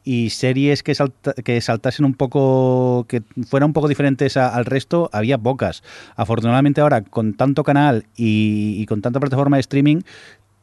y 0.04 0.30
series 0.30 0.82
que, 0.82 0.94
salta- 0.94 1.34
que 1.34 1.60
saltasen 1.60 2.04
un 2.04 2.14
poco, 2.14 3.06
que 3.08 3.22
fueran 3.48 3.70
un 3.70 3.72
poco 3.72 3.88
diferentes 3.88 4.36
al 4.36 4.64
resto, 4.64 5.10
había 5.12 5.38
pocas. 5.38 5.82
Afortunadamente 6.16 6.80
ahora, 6.80 7.02
con 7.02 7.34
tanto 7.34 7.64
canal 7.64 8.06
y, 8.16 8.76
y 8.78 8.86
con 8.86 9.00
tanta 9.02 9.20
plataforma 9.20 9.56
de 9.56 9.60
streaming, 9.62 10.00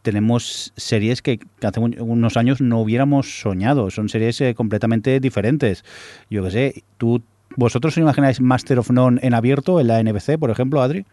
tenemos 0.02 0.74
series 0.78 1.22
que 1.22 1.40
hace 1.62 1.80
un- 1.80 1.96
unos 2.00 2.38
años 2.38 2.62
no 2.62 2.80
hubiéramos 2.82 3.42
soñado. 3.42 3.90
Son 3.92 4.10
series 4.10 4.40
eh, 4.42 4.56
completamente 4.56 5.20
diferentes. 5.20 5.84
Yo 6.30 6.44
qué 6.44 6.52
sé, 6.52 6.84
¿tú, 6.98 7.22
¿vosotros 7.56 7.94
os 7.94 7.98
imagináis 7.98 8.40
Master 8.42 8.80
of 8.80 8.90
None 8.92 9.20
en 9.24 9.34
abierto 9.34 9.80
en 9.80 9.88
la 9.88 10.00
NBC, 10.02 10.38
por 10.38 10.50
ejemplo, 10.52 10.82
Adri? 10.82 11.06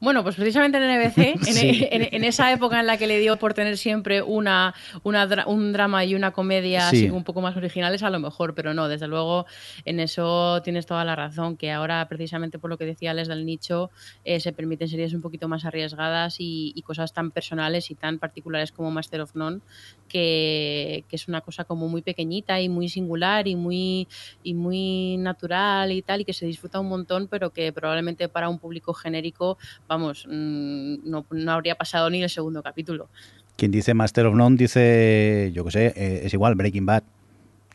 Bueno, 0.00 0.22
pues 0.22 0.36
precisamente 0.36 0.78
en 0.78 0.84
NBC, 0.84 1.18
en, 1.32 1.38
Sí. 1.44 1.88
en- 1.90 2.08
en 2.14 2.24
esa 2.24 2.52
época 2.52 2.80
en 2.80 2.86
la 2.86 2.96
que 2.98 3.06
le 3.06 3.18
dio 3.20 3.36
por 3.38 3.54
tener 3.54 3.78
siempre 3.78 4.22
una, 4.22 4.74
una 5.02 5.26
un 5.46 5.72
drama 5.72 6.04
y 6.04 6.14
una 6.14 6.32
comedia 6.32 6.90
Sí. 6.90 6.96
así 7.06 7.10
un 7.10 7.24
poco 7.24 7.40
más 7.40 7.56
originales, 7.56 8.02
a 8.02 8.10
lo 8.10 8.18
mejor, 8.20 8.54
pero 8.54 8.74
no, 8.74 8.88
desde 8.88 9.06
luego 9.08 9.46
en 9.84 10.00
eso 10.00 10.60
tienes 10.62 10.84
toda 10.86 11.04
la 11.04 11.16
razón, 11.16 11.56
que 11.56 11.70
ahora 11.72 12.06
precisamente 12.08 12.58
por 12.58 12.70
lo 12.70 12.76
que 12.78 12.84
decía 12.84 13.14
Les 13.14 13.28
del 13.28 13.46
nicho, 13.46 13.90
eh, 14.24 14.40
se 14.40 14.52
permiten 14.52 14.88
series 14.88 15.14
un 15.14 15.20
poquito 15.22 15.48
más 15.48 15.64
arriesgadas 15.64 16.36
y, 16.38 16.72
y 16.74 16.82
cosas 16.82 17.12
tan 17.12 17.30
personales 17.30 17.90
y 17.90 17.94
tan 17.94 18.18
particulares 18.18 18.72
como 18.72 18.90
Master 18.90 19.20
of 19.22 19.34
None, 19.34 19.60
que, 20.08 21.04
que 21.08 21.16
es 21.16 21.28
una 21.28 21.40
cosa 21.40 21.64
como 21.64 21.88
muy 21.88 22.02
pequeñita 22.02 22.60
y 22.60 22.68
muy 22.68 22.88
singular 22.88 23.48
y 23.48 23.56
muy, 23.56 24.08
y 24.42 24.54
muy 24.54 25.16
natural 25.18 25.92
y 25.92 26.02
tal, 26.02 26.20
y 26.20 26.24
que 26.24 26.32
se 26.32 26.46
disfruta 26.46 26.80
un 26.80 26.88
montón, 26.88 27.28
pero 27.28 27.50
que 27.50 27.72
probablemente 27.72 28.28
para 28.28 28.48
un 28.48 28.58
público 28.58 28.92
genérico, 28.94 29.58
vamos, 29.88 30.26
mm, 30.28 31.08
no, 31.08 31.26
no 31.30 31.52
habría 31.52 31.74
pasado 31.74 32.10
ni 32.10 32.22
el 32.22 32.30
segundo 32.30 32.62
capítulo. 32.62 33.08
Quien 33.56 33.70
dice 33.70 33.94
Master 33.94 34.26
of 34.26 34.34
None 34.34 34.56
dice, 34.56 35.50
yo 35.54 35.64
qué 35.64 35.70
sé, 35.70 35.86
eh, 35.96 36.20
es 36.24 36.34
igual, 36.34 36.54
Breaking 36.54 36.86
Bad. 36.86 37.04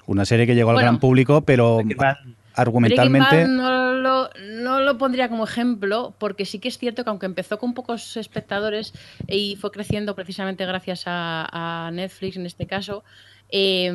Una 0.08 0.26
serie 0.26 0.45
que 0.45 0.56
llegó 0.56 0.72
al 0.72 0.76
Bueno. 0.76 0.88
gran 0.88 1.00
público, 1.00 1.41
pero 1.41 1.80
argumentalmente... 2.56 3.28
Breaking 3.30 3.58
Bad 3.58 3.63
no 3.63 3.93
lo, 3.93 4.30
no 4.62 4.80
lo 4.82 4.98
pondría 4.98 5.30
como 5.30 5.45
ejemplo, 5.45 6.13
porque 6.17 6.45
sí 6.45 6.60
que 6.60 6.67
es 6.67 6.78
cierto 6.78 7.04
que 7.04 7.10
aunque 7.10 7.28
empezó 7.28 7.60
con 7.60 7.74
pocos 7.74 8.17
espectadores 8.17 8.93
y 9.28 9.56
fue 9.56 9.72
creciendo 9.72 10.15
precisamente 10.15 10.65
gracias 10.65 11.04
a, 11.06 11.48
a 11.88 11.91
Netflix 11.91 12.36
en 12.38 12.45
este 12.45 12.65
caso, 12.65 13.04
eh, 13.52 13.88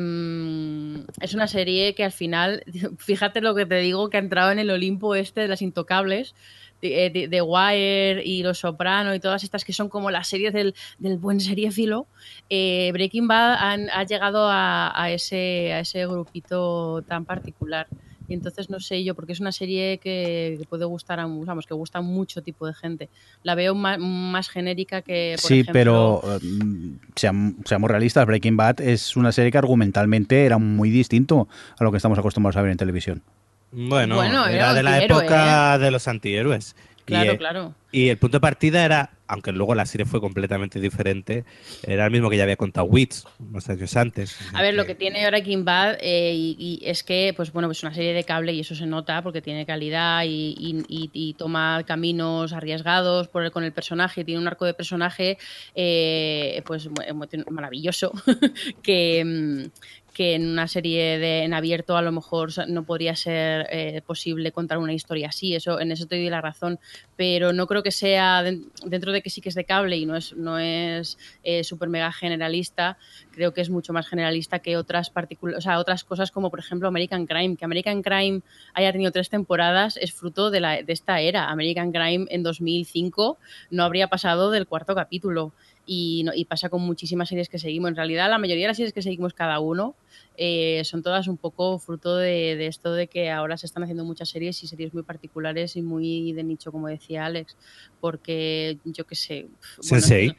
es 1.21 1.33
una 1.33 1.47
serie 1.47 1.95
que 1.95 2.03
al 2.03 2.11
final, 2.11 2.63
fíjate 2.97 3.41
lo 3.41 3.55
que 3.55 3.65
te 3.65 3.79
digo, 3.79 4.09
que 4.09 4.17
ha 4.17 4.19
entrado 4.19 4.51
en 4.51 4.59
el 4.59 4.69
Olimpo 4.69 5.15
este 5.15 5.41
de 5.41 5.47
las 5.47 5.61
intocables. 5.61 6.35
De, 6.81 7.09
de- 7.09 7.27
de 7.27 7.41
Wire 7.41 8.21
y 8.23 8.43
Los 8.43 8.59
Soprano 8.59 9.15
y 9.15 9.19
todas 9.19 9.43
estas 9.43 9.63
que 9.65 9.73
son 9.73 9.89
como 9.89 10.11
las 10.11 10.27
series 10.27 10.53
del, 10.53 10.75
del 10.99 11.17
buen 11.17 11.39
seriéfilo, 11.39 12.07
eh, 12.49 12.91
Breaking 12.93 13.27
Bad 13.27 13.55
han- 13.59 13.89
ha 13.89 14.03
llegado 14.03 14.47
a, 14.49 14.91
a 15.01 15.09
ese, 15.11 15.73
a 15.73 15.79
ese 15.79 16.05
grupito 16.05 17.01
tan 17.07 17.25
particular. 17.25 17.87
Y 18.27 18.33
entonces 18.33 18.71
no 18.71 18.79
sé 18.79 19.03
yo, 19.03 19.13
porque 19.13 19.33
es 19.33 19.39
una 19.39 19.51
serie 19.51 19.99
que, 19.99 20.55
que 20.59 20.65
puede 20.65 20.85
gustar 20.85 21.19
a, 21.19 21.27
vamos, 21.27 21.65
que 21.67 21.75
gusta 21.75 21.99
a 21.99 22.01
mucho 22.01 22.41
tipo 22.41 22.65
de 22.65 22.73
gente. 22.73 23.11
La 23.43 23.53
veo 23.53 23.75
más, 23.75 23.99
más 23.99 24.49
genérica 24.49 25.03
que, 25.03 25.35
por 25.39 25.47
Sí, 25.51 25.59
ejemplo, 25.61 25.73
pero 25.73 26.21
eh, 26.35 26.39
seam- 27.15 27.55
seamos 27.65 27.89
realistas, 27.91 28.25
Breaking 28.25 28.57
Bad 28.57 28.81
es 28.81 29.15
una 29.15 29.31
serie 29.31 29.51
que 29.51 29.59
argumentalmente 29.59 30.43
era 30.45 30.57
muy 30.57 30.89
distinto 30.89 31.47
a 31.77 31.83
lo 31.83 31.91
que 31.91 31.97
estamos 31.97 32.17
acostumbrados 32.17 32.57
a 32.57 32.61
ver 32.63 32.71
en 32.71 32.77
televisión. 32.77 33.23
Bueno, 33.71 34.15
Bueno, 34.15 34.45
era 34.47 34.55
era 34.55 34.73
de 34.73 34.83
la 34.83 35.03
época 35.03 35.77
de 35.77 35.91
los 35.91 36.07
antihéroes. 36.07 36.75
Y, 37.07 37.09
Claro, 37.09 37.33
eh, 37.33 37.37
claro. 37.37 37.75
Y 37.91 38.09
el 38.09 38.17
punto 38.17 38.37
de 38.37 38.41
partida 38.41 38.83
era, 38.83 39.11
aunque 39.27 39.51
luego 39.51 39.75
la 39.75 39.85
serie 39.85 40.05
fue 40.07 40.19
completamente 40.19 40.79
diferente, 40.79 41.45
era 41.83 42.05
el 42.05 42.11
mismo 42.11 42.29
que 42.31 42.35
ya 42.37 42.43
había 42.43 42.57
contado 42.57 42.87
Wits 42.87 43.25
unos 43.39 43.69
años 43.69 43.95
antes. 43.95 44.35
A 44.53 44.61
ver, 44.63 44.73
lo 44.73 44.85
que 44.87 44.95
tiene 44.95 45.25
Breaking 45.27 45.63
Bad 45.65 45.97
eh, 46.01 46.33
y, 46.33 46.55
y 46.81 46.89
es 46.89 47.03
que, 47.03 47.33
pues 47.37 47.53
bueno, 47.53 47.67
pues 47.69 47.83
una 47.83 47.93
serie 47.93 48.13
de 48.13 48.23
cable 48.23 48.53
y 48.53 48.61
eso 48.61 48.73
se 48.75 48.87
nota 48.87 49.21
porque 49.21 49.41
tiene 49.41 49.65
calidad 49.67 50.23
y, 50.25 50.55
y- 50.57 50.83
y- 50.89 51.09
y 51.13 51.33
toma 51.35 51.83
caminos 51.85 52.53
arriesgados 52.53 53.27
por 53.27 53.43
el- 53.45 53.51
con 53.51 53.63
el 53.63 53.71
personaje, 53.71 54.25
tiene 54.25 54.41
un 54.41 54.47
arco 54.47 54.65
de 54.65 54.73
personaje 54.73 55.37
eh, 55.75 56.63
pues 56.65 56.89
maravilloso 57.51 58.11
que, 58.81 59.23
mm, 59.23 59.69
que 60.15 60.33
en 60.33 60.47
una 60.47 60.67
serie 60.67 61.19
de, 61.19 61.43
en 61.43 61.53
abierto 61.53 61.97
a 61.97 62.01
lo 62.01 62.11
mejor 62.13 62.49
no 62.69 62.83
podría 62.85 63.15
ser 63.17 63.67
eh, 63.69 64.01
posible 64.07 64.51
contar 64.53 64.77
una 64.77 64.93
historia 64.93 65.27
así, 65.27 65.53
eso 65.53 65.79
en 65.81 65.91
eso 65.91 66.07
te 66.07 66.15
doy 66.15 66.29
la 66.29 66.39
razón, 66.41 66.79
pero 67.17 67.51
no 67.53 67.67
creo 67.67 67.83
que 67.83 67.91
sea 67.91 68.41
den- 68.41 68.71
dentro 68.85 69.11
de 69.11 69.21
que 69.21 69.29
sí 69.29 69.41
que 69.41 69.49
es 69.49 69.55
de 69.55 69.65
cable 69.65 69.97
y 69.97 70.05
no 70.05 70.15
es 70.15 70.33
no 70.35 70.57
es 70.57 71.17
eh, 71.43 71.63
super 71.65 71.89
mega 71.89 72.11
generalista, 72.13 72.97
creo 73.31 73.53
que 73.53 73.59
es 73.61 73.69
mucho 73.69 73.91
más 73.93 74.07
generalista 74.07 74.59
que 74.59 74.77
otras 74.77 75.11
o 75.57 75.61
sea, 75.61 75.79
otras 75.79 76.03
cosas 76.05 76.31
como 76.31 76.49
por 76.49 76.59
ejemplo 76.59 76.87
American 76.87 77.25
Crime, 77.25 77.57
que 77.57 77.65
American 77.65 78.01
Crime 78.01 78.41
haya 78.73 78.91
tenido 78.93 79.11
tres 79.11 79.29
temporadas 79.29 79.97
es 79.97 80.13
fruto 80.13 80.49
de, 80.49 80.61
la, 80.61 80.81
de 80.81 80.93
esta 80.93 81.19
era. 81.19 81.49
American 81.49 81.91
Crime 81.91 82.25
en 82.29 82.41
2005 82.41 83.37
no 83.69 83.83
habría 83.83 84.07
pasado 84.07 84.49
del 84.51 84.65
cuarto 84.65 84.95
capítulo 84.95 85.51
y, 85.85 86.23
no- 86.23 86.33
y 86.33 86.45
pasa 86.45 86.69
con 86.69 86.81
muchísimas 86.81 87.29
series 87.29 87.49
que 87.49 87.59
seguimos. 87.59 87.89
En 87.89 87.95
realidad 87.95 88.29
la 88.29 88.37
mayoría 88.37 88.63
de 88.63 88.67
las 88.69 88.77
series 88.77 88.93
que 88.93 89.01
seguimos 89.01 89.33
cada 89.33 89.59
uno 89.59 89.95
eh, 90.37 90.81
son 90.85 91.03
todas 91.03 91.27
un 91.27 91.37
poco 91.37 91.77
fruto 91.79 92.17
de, 92.17 92.55
de 92.55 92.67
esto 92.67 92.93
de 92.93 93.07
que 93.07 93.29
ahora 93.31 93.57
se 93.57 93.65
están 93.65 93.83
haciendo 93.83 94.03
muchas 94.05 94.29
series 94.29 94.61
y 94.63 94.67
series 94.67 94.93
muy 94.93 95.03
particulares 95.03 95.75
y 95.75 95.81
muy 95.81 96.33
de 96.33 96.43
nicho, 96.43 96.71
como 96.71 96.87
decía 96.87 97.25
Alex, 97.25 97.55
porque 98.01 98.77
yo 98.85 99.05
qué 99.05 99.15
sé... 99.15 99.47
bueno, 99.89 100.05
Sense8. 100.05 100.35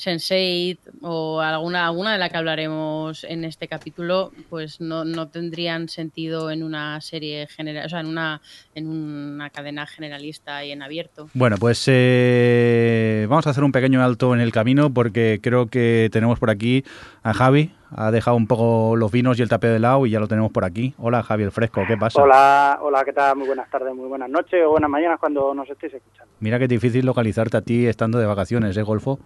Sense8 0.00 0.78
o 1.02 1.40
alguna, 1.40 1.86
alguna 1.86 2.12
de 2.12 2.18
la 2.18 2.30
que 2.30 2.38
hablaremos 2.38 3.24
en 3.24 3.44
este 3.44 3.68
capítulo, 3.68 4.32
pues 4.48 4.80
no, 4.80 5.04
no 5.04 5.28
tendrían 5.28 5.88
sentido 5.88 6.50
en 6.50 6.62
una 6.62 7.00
serie 7.02 7.46
general, 7.48 7.86
o 7.86 7.88
sea, 7.88 8.00
en 8.00 8.06
una, 8.06 8.40
en 8.74 8.88
una 8.88 9.50
cadena 9.50 9.86
generalista 9.86 10.64
y 10.64 10.72
en 10.72 10.82
abierto. 10.82 11.28
Bueno, 11.34 11.56
pues 11.58 11.84
eh, 11.86 13.26
vamos 13.28 13.46
a 13.46 13.50
hacer 13.50 13.62
un 13.62 13.72
pequeño 13.72 14.02
alto 14.02 14.34
en 14.34 14.40
el 14.40 14.52
camino 14.52 14.90
porque 14.90 15.38
creo 15.42 15.66
que 15.66 16.08
tenemos 16.10 16.38
por 16.38 16.50
aquí 16.50 16.82
a 17.22 17.34
Javi. 17.34 17.72
Ha 17.94 18.10
dejado 18.12 18.36
un 18.36 18.46
poco 18.46 18.94
los 18.96 19.10
vinos 19.10 19.38
y 19.38 19.42
el 19.42 19.48
tapeo 19.48 19.72
de 19.72 19.80
lado 19.80 20.06
y 20.06 20.10
ya 20.10 20.20
lo 20.20 20.28
tenemos 20.28 20.52
por 20.52 20.64
aquí. 20.64 20.94
Hola 20.96 21.22
Javi 21.22 21.42
el 21.42 21.50
Fresco, 21.50 21.82
¿qué 21.86 21.96
pasa? 21.96 22.22
Hola, 22.22 22.78
hola, 22.80 23.04
¿qué 23.04 23.12
tal? 23.12 23.36
Muy 23.36 23.48
buenas 23.48 23.68
tardes, 23.68 23.94
muy 23.94 24.06
buenas 24.06 24.30
noches 24.30 24.62
o 24.64 24.70
buenas 24.70 24.88
mañanas 24.88 25.18
cuando 25.18 25.52
nos 25.52 25.68
estéis 25.68 25.94
escuchando. 25.94 26.32
Mira 26.38 26.58
que 26.58 26.64
es 26.64 26.70
difícil 26.70 27.04
localizarte 27.04 27.56
a 27.56 27.62
ti 27.62 27.86
estando 27.86 28.18
de 28.18 28.26
vacaciones, 28.26 28.76
¿eh, 28.76 28.82
Golfo? 28.82 29.18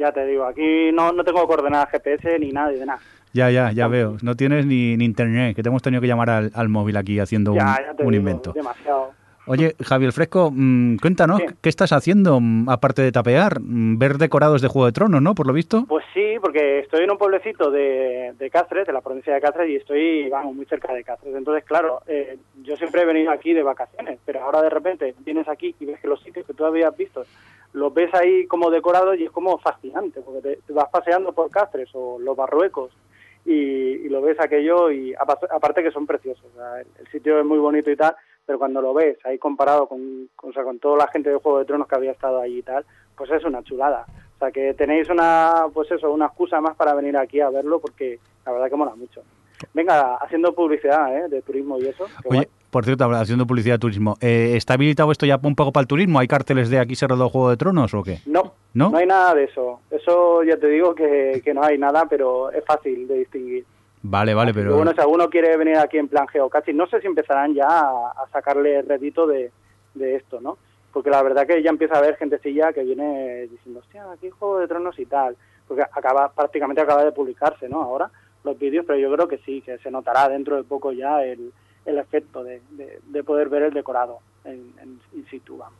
Ya 0.00 0.12
te 0.12 0.24
digo, 0.26 0.44
aquí 0.44 0.90
no, 0.92 1.12
no 1.12 1.22
tengo 1.22 1.46
coordenadas 1.46 1.90
GPS 1.90 2.38
ni 2.38 2.50
nada 2.52 2.70
de 2.70 2.86
nada. 2.86 2.98
Ya, 3.32 3.50
ya, 3.50 3.70
ya 3.70 3.86
veo. 3.86 4.16
No 4.22 4.34
tienes 4.34 4.66
ni, 4.66 4.96
ni 4.96 5.04
internet, 5.04 5.54
que 5.54 5.62
te 5.62 5.68
hemos 5.68 5.82
tenido 5.82 6.00
que 6.00 6.08
llamar 6.08 6.30
al, 6.30 6.50
al 6.54 6.68
móvil 6.68 6.96
aquí 6.96 7.20
haciendo 7.20 7.54
Ya, 7.54 7.62
un, 7.62 7.68
ya 7.86 7.94
te 7.94 8.02
un 8.04 8.10
digo, 8.10 8.14
invento. 8.20 8.52
demasiado. 8.52 9.12
Oye, 9.46 9.74
Javi 9.82 10.04
el 10.06 10.12
Fresco, 10.12 10.50
mm, 10.54 10.96
cuéntanos, 10.96 11.38
Sí. 11.40 11.46
¿qué 11.60 11.68
estás 11.68 11.92
haciendo 11.92 12.38
mm, 12.40 12.68
aparte 12.68 13.02
de 13.02 13.10
tapear? 13.10 13.58
Mm, 13.60 13.98
Ver 13.98 14.18
decorados 14.18 14.62
de 14.62 14.68
Juego 14.68 14.86
de 14.86 14.92
Tronos, 14.92 15.20
¿no? 15.22 15.34
Por 15.34 15.46
lo 15.46 15.52
visto. 15.52 15.86
Pues 15.88 16.04
sí, 16.14 16.34
porque 16.40 16.80
estoy 16.80 17.04
en 17.04 17.10
un 17.10 17.18
pueblecito 17.18 17.70
de, 17.70 18.32
de 18.38 18.50
Cáceres, 18.50 18.86
de 18.86 18.92
la 18.92 19.00
provincia 19.00 19.34
de 19.34 19.40
Cáceres, 19.40 19.70
y 19.70 19.76
estoy, 19.76 20.28
vamos, 20.28 20.54
muy 20.54 20.66
cerca 20.66 20.92
de 20.92 21.02
Cáceres. 21.02 21.34
Entonces, 21.34 21.64
claro, 21.64 22.00
eh, 22.06 22.36
yo 22.62 22.76
siempre 22.76 23.02
he 23.02 23.06
venido 23.06 23.30
aquí 23.32 23.52
de 23.52 23.62
vacaciones, 23.62 24.18
pero 24.24 24.40
ahora 24.42 24.62
de 24.62 24.70
repente 24.70 25.14
vienes 25.24 25.48
aquí 25.48 25.74
y 25.80 25.84
ves 25.86 25.98
que 26.00 26.08
los 26.08 26.22
sitios 26.22 26.46
que 26.46 26.54
tú 26.54 26.64
habías 26.64 26.96
visto 26.96 27.24
los 27.72 27.92
ves 27.94 28.12
ahí 28.14 28.46
como 28.46 28.70
decorados 28.70 29.16
y 29.18 29.24
es 29.24 29.30
como 29.30 29.58
fascinante, 29.58 30.20
porque 30.22 30.40
te, 30.40 30.56
te 30.66 30.72
vas 30.72 30.88
paseando 30.90 31.32
por 31.32 31.50
Cáceres 31.50 31.88
o 31.94 32.18
los 32.18 32.36
Barruecos 32.36 32.90
y, 33.44 33.52
y 33.54 34.08
lo 34.08 34.20
ves 34.20 34.38
aquello 34.40 34.90
y 34.90 35.14
apa- 35.14 35.38
aparte 35.50 35.82
que 35.82 35.90
son 35.92 36.06
preciosos. 36.06 36.44
o 36.52 36.56
sea, 36.58 36.80
el, 36.80 36.86
el 36.98 37.06
sitio 37.08 37.38
es 37.38 37.44
muy 37.46 37.58
bonito 37.58 37.90
y 37.90 37.96
tal, 37.96 38.14
pero 38.44 38.58
cuando 38.58 38.80
lo 38.82 38.92
ves 38.92 39.18
ahí 39.24 39.38
comparado 39.38 39.86
con, 39.86 40.28
con, 40.36 40.50
o 40.50 40.52
sea, 40.52 40.64
con 40.64 40.78
toda 40.78 40.98
la 40.98 41.06
gente 41.08 41.30
de 41.30 41.36
Juego 41.36 41.58
de 41.60 41.64
Tronos 41.64 41.86
que 41.86 41.94
había 41.94 42.12
estado 42.12 42.40
allí 42.40 42.58
y 42.58 42.62
tal, 42.62 42.84
pues 43.16 43.30
es 43.30 43.44
una 43.44 43.62
chulada. 43.62 44.04
O 44.36 44.38
sea 44.40 44.50
que 44.50 44.74
tenéis 44.74 45.08
una, 45.10 45.66
pues 45.72 45.90
eso, 45.92 46.10
una 46.10 46.26
excusa 46.26 46.60
más 46.60 46.74
para 46.76 46.94
venir 46.94 47.16
aquí 47.16 47.40
a 47.40 47.50
verlo 47.50 47.78
porque 47.78 48.18
la 48.46 48.52
verdad 48.52 48.68
que 48.70 48.76
mola 48.76 48.94
mucho. 48.96 49.22
Venga, 49.74 50.16
haciendo 50.16 50.54
publicidad 50.54 51.14
¿eh? 51.16 51.28
de 51.28 51.42
turismo 51.42 51.78
y 51.78 51.86
eso. 51.86 52.06
Oye. 52.24 52.48
Por 52.70 52.84
cierto, 52.84 53.04
haciendo 53.12 53.46
publicidad 53.46 53.74
de 53.74 53.80
turismo, 53.80 54.16
eh, 54.20 54.52
¿está 54.56 54.74
habilitado 54.74 55.10
esto 55.12 55.26
ya 55.26 55.38
un 55.42 55.56
poco 55.56 55.72
para 55.72 55.82
el 55.82 55.88
turismo? 55.88 56.18
¿Hay 56.18 56.28
carteles 56.28 56.70
de 56.70 56.78
aquí 56.78 56.94
se 56.94 57.06
rodó 57.06 57.28
Juego 57.28 57.50
de 57.50 57.56
Tronos 57.56 57.92
o 57.94 58.02
qué? 58.02 58.20
No, 58.26 58.54
¿No? 58.74 58.90
no 58.90 58.98
hay 58.98 59.06
nada 59.06 59.34
de 59.34 59.44
eso. 59.44 59.80
Eso 59.90 60.42
ya 60.44 60.56
te 60.56 60.68
digo 60.68 60.94
que, 60.94 61.42
que 61.44 61.52
no 61.52 61.62
hay 61.64 61.78
nada, 61.78 62.06
pero 62.08 62.50
es 62.52 62.64
fácil 62.64 63.08
de 63.08 63.18
distinguir. 63.18 63.64
Vale, 64.02 64.32
vale, 64.32 64.52
Así 64.52 64.60
pero... 64.60 64.76
bueno, 64.76 64.92
si 64.94 65.00
alguno 65.00 65.28
quiere 65.28 65.56
venir 65.56 65.76
aquí 65.76 65.98
en 65.98 66.08
plan 66.08 66.26
geocaching, 66.28 66.76
no 66.76 66.86
sé 66.86 67.00
si 67.00 67.06
empezarán 67.06 67.52
ya 67.54 67.66
a, 67.68 68.10
a 68.12 68.28
sacarle 68.32 68.80
rédito 68.82 69.26
de, 69.26 69.50
de 69.94 70.16
esto, 70.16 70.40
¿no? 70.40 70.56
Porque 70.92 71.10
la 71.10 71.22
verdad 71.22 71.46
que 71.46 71.62
ya 71.62 71.70
empieza 71.70 71.94
a 71.94 71.98
haber 71.98 72.16
gentecilla 72.16 72.72
que 72.72 72.82
viene 72.82 73.46
diciendo, 73.48 73.80
hostia, 73.80 74.04
aquí 74.12 74.30
Juego 74.30 74.58
de 74.58 74.68
Tronos 74.68 74.98
y 74.98 75.06
tal. 75.06 75.36
Porque 75.68 75.82
acaba 75.82 76.32
prácticamente 76.32 76.80
acaba 76.80 77.04
de 77.04 77.12
publicarse, 77.12 77.68
¿no? 77.68 77.82
Ahora 77.82 78.10
los 78.42 78.58
vídeos, 78.58 78.84
pero 78.86 78.98
yo 78.98 79.12
creo 79.12 79.28
que 79.28 79.38
sí, 79.38 79.60
que 79.60 79.78
se 79.78 79.90
notará 79.90 80.28
dentro 80.28 80.56
de 80.56 80.64
poco 80.64 80.92
ya 80.92 81.22
el, 81.22 81.52
el 81.86 81.98
efecto 81.98 82.42
de, 82.44 82.60
de, 82.70 82.98
de 83.06 83.24
poder 83.24 83.48
ver 83.48 83.62
el 83.62 83.72
decorado 83.74 84.18
en, 84.44 84.72
en 84.82 85.00
in 85.14 85.26
situ, 85.30 85.56
vamos. 85.56 85.78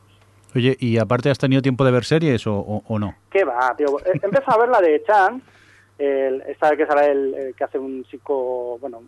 Oye, 0.54 0.76
¿y 0.80 0.98
aparte 0.98 1.30
has 1.30 1.38
tenido 1.38 1.62
tiempo 1.62 1.84
de 1.84 1.92
ver 1.92 2.04
series 2.04 2.46
o, 2.46 2.54
o- 2.56 2.82
o 2.88 2.98
no? 2.98 3.14
¿Qué 3.30 3.44
va, 3.44 3.74
tío? 3.76 3.86
A 4.46 4.58
ver 4.58 4.68
la 4.68 4.80
de 4.80 5.02
Chan, 5.06 5.40
el, 5.98 6.40
esta 6.42 6.76
que 6.76 6.86
sale 6.86 7.12
el, 7.12 7.34
el 7.34 7.54
que 7.54 7.64
hace 7.64 7.78
un 7.78 8.04
psico, 8.10 8.76
bueno, 8.80 9.02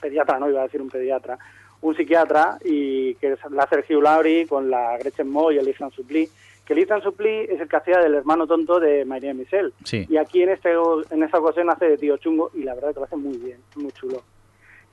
pediatra, 0.00 0.38
no 0.38 0.48
iba 0.48 0.60
a 0.60 0.64
decir 0.64 0.80
un 0.80 0.88
pediatra, 0.88 1.38
un 1.82 1.94
psiquiatra 1.94 2.58
y 2.64 3.14
que 3.16 3.32
es- 3.32 3.50
la 3.50 3.64
hace 3.64 3.80
Hugh 3.94 4.02
Laurie 4.02 4.46
con 4.46 4.70
la 4.70 4.96
Gretchen 4.98 5.28
Moy 5.30 5.56
y 5.56 5.58
el 5.58 5.68
Ethan 5.68 5.90
Suplee, 5.90 6.28
que 6.64 6.72
el 6.72 6.78
Ethan 6.80 7.02
Suplee 7.02 7.44
es 7.52 7.60
el 7.60 7.68
que 7.68 7.76
hacía 7.76 7.98
del 7.98 8.14
hermano 8.14 8.46
tonto 8.46 8.80
de 8.80 9.04
María 9.04 9.34
Michelle. 9.34 9.72
Sí. 9.84 10.06
Y 10.08 10.16
aquí 10.16 10.42
en 10.42 10.50
este 10.50 10.70
en 11.10 11.22
esta 11.22 11.38
ocasión 11.38 11.68
hace 11.70 11.86
de 11.90 11.98
tío 11.98 12.16
chungo 12.16 12.50
y 12.54 12.62
la 12.62 12.74
verdad 12.74 12.94
que 12.94 13.00
lo 13.00 13.04
hace 13.06 13.16
muy 13.16 13.36
bien, 13.36 13.58
muy 13.76 13.92
chulo. 13.92 14.22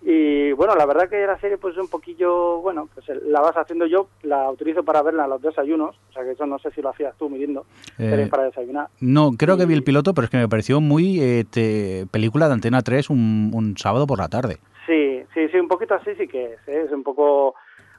Y 0.04 0.52
bueno, 0.54 0.76
la 0.76 0.86
verdad 0.86 1.10
que 1.10 1.26
la 1.26 1.40
serie 1.40 1.58
pues 1.58 1.74
es 1.76 1.82
un 1.82 1.90
poquillo, 1.90 2.60
bueno, 2.62 2.88
pues 2.94 3.06
la 3.24 3.42
vas 3.42 3.58
haciendo 3.58 3.86
yo, 3.88 4.08
la 4.24 4.50
utilizo 4.52 4.84
para 4.84 5.02
verla 5.02 5.24
en 5.26 5.32
los 5.32 5.42
desayunos, 5.42 5.98
o 6.10 6.14
sea 6.14 6.24
que 6.24 6.32
eso 6.32 6.46
no 6.46 6.60
sé 6.60 6.72
si 6.72 6.82
lo 6.82 6.90
hacías 6.90 7.16
tú 7.18 7.30
midiendo, 7.30 7.66
Eh, 7.98 8.10
series 8.10 8.30
para 8.30 8.44
desayunar. 8.44 8.88
No, 9.02 9.32
creo 9.38 9.58
que 9.58 9.66
vi 9.66 9.74
el 9.74 9.84
piloto, 9.84 10.14
pero 10.14 10.26
es 10.26 10.32
que 10.32 10.38
me 10.38 10.48
pareció 10.48 10.80
muy 10.80 11.20
eh, 11.20 11.46
te- 11.50 12.06
película 12.12 12.48
de 12.48 12.54
Antena 12.54 12.84
3 12.84 13.10
un, 13.10 13.52
un 13.54 13.76
sábado 13.78 14.06
por 14.08 14.20
la 14.20 14.30
tarde. 14.30 14.58
Sí, 14.86 15.24
sí, 15.34 15.50
sí, 15.50 15.58
un 15.58 15.68
poquito 15.68 15.96
así 15.96 16.12
sí 16.16 16.28
que 16.28 16.54
es, 16.54 16.68
¿eh? 16.68 16.84
es 16.86 16.92
un 16.92 17.04
poco 17.04 17.56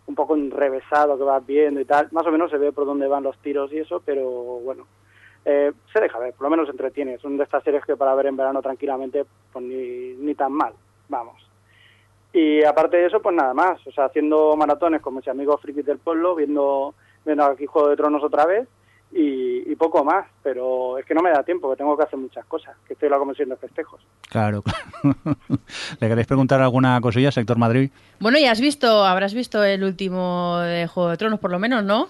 un 0.07 0.15
poco 0.15 0.35
enrevesado 0.37 1.19
que 1.19 1.25
vas 1.25 1.45
viendo 1.45 1.81
y 1.81 1.85
tal, 1.85 2.09
más 2.13 2.27
o 2.27 2.31
menos 2.33 2.51
se 2.51 2.57
ve 2.57 2.73
por 2.73 2.87
dónde 2.87 3.07
van 3.09 3.25
los 3.25 3.37
tiros 3.43 3.71
y 3.75 3.79
eso, 3.81 4.01
pero 4.07 4.25
bueno, 4.65 4.87
eh, 5.45 5.73
se 5.93 6.01
deja 6.01 6.19
ver, 6.19 6.33
por 6.33 6.45
lo 6.45 6.51
menos 6.51 6.71
entretiene, 6.71 7.19
son 7.19 7.37
de 7.37 7.45
estas 7.45 7.63
series 7.63 7.85
que 7.85 7.95
para 7.97 8.15
ver 8.15 8.25
en 8.27 8.37
verano 8.39 8.63
tranquilamente, 8.63 9.27
pues 9.53 9.63
ni, 9.67 10.15
ni 10.15 10.35
tan 10.35 10.53
mal, 10.53 10.73
vamos. 11.11 11.37
Y 12.33 12.63
aparte 12.63 12.99
de 12.99 13.07
eso, 13.07 13.21
pues 13.21 13.35
nada 13.35 13.55
más, 13.55 13.85
o 13.87 13.93
sea, 13.93 14.07
haciendo 14.07 14.55
maratones 14.57 15.01
con 15.01 15.15
mis 15.15 15.27
amigos 15.29 15.61
frikis 15.61 15.87
del 15.87 15.99
pueblo, 15.99 16.35
viendo, 16.35 16.95
viendo 17.25 17.45
aquí 17.45 17.67
Juego 17.67 17.89
de 17.89 17.97
Tronos 17.97 18.23
otra 18.23 18.45
vez 18.45 18.69
y, 19.13 19.71
y 19.71 19.77
poco 19.77 20.05
más, 20.05 20.27
pero 20.43 20.99
es 20.99 21.07
que 21.07 21.15
no 21.15 21.23
me 21.23 21.31
da 21.31 21.43
tiempo, 21.43 21.71
que 21.71 21.77
tengo 21.77 21.97
que 21.97 22.05
hacer 22.05 22.19
muchas 22.19 22.45
cosas, 22.45 22.77
que 22.87 22.93
estoy 22.93 23.07
en 23.07 23.13
la 23.13 23.19
comisión 23.19 23.49
de 23.49 23.57
festejos. 23.57 24.01
Claro, 24.29 24.63
claro. 25.03 25.37
¿Le 26.01 26.09
queréis 26.09 26.27
preguntar 26.27 26.61
alguna 26.61 27.01
cosilla, 27.01 27.33
sector 27.33 27.57
Madrid? 27.57 27.91
Bueno, 28.21 28.39
y 28.39 28.45
has 28.45 28.61
visto, 28.61 29.05
habrás 29.05 29.33
visto 29.33 29.65
el 29.65 29.83
último 29.83 30.59
de 30.59 30.87
Juego 30.87 31.11
de 31.11 31.17
Tronos, 31.17 31.41
por 31.41 31.51
lo 31.51 31.59
menos, 31.59 31.83
¿no? 31.85 32.09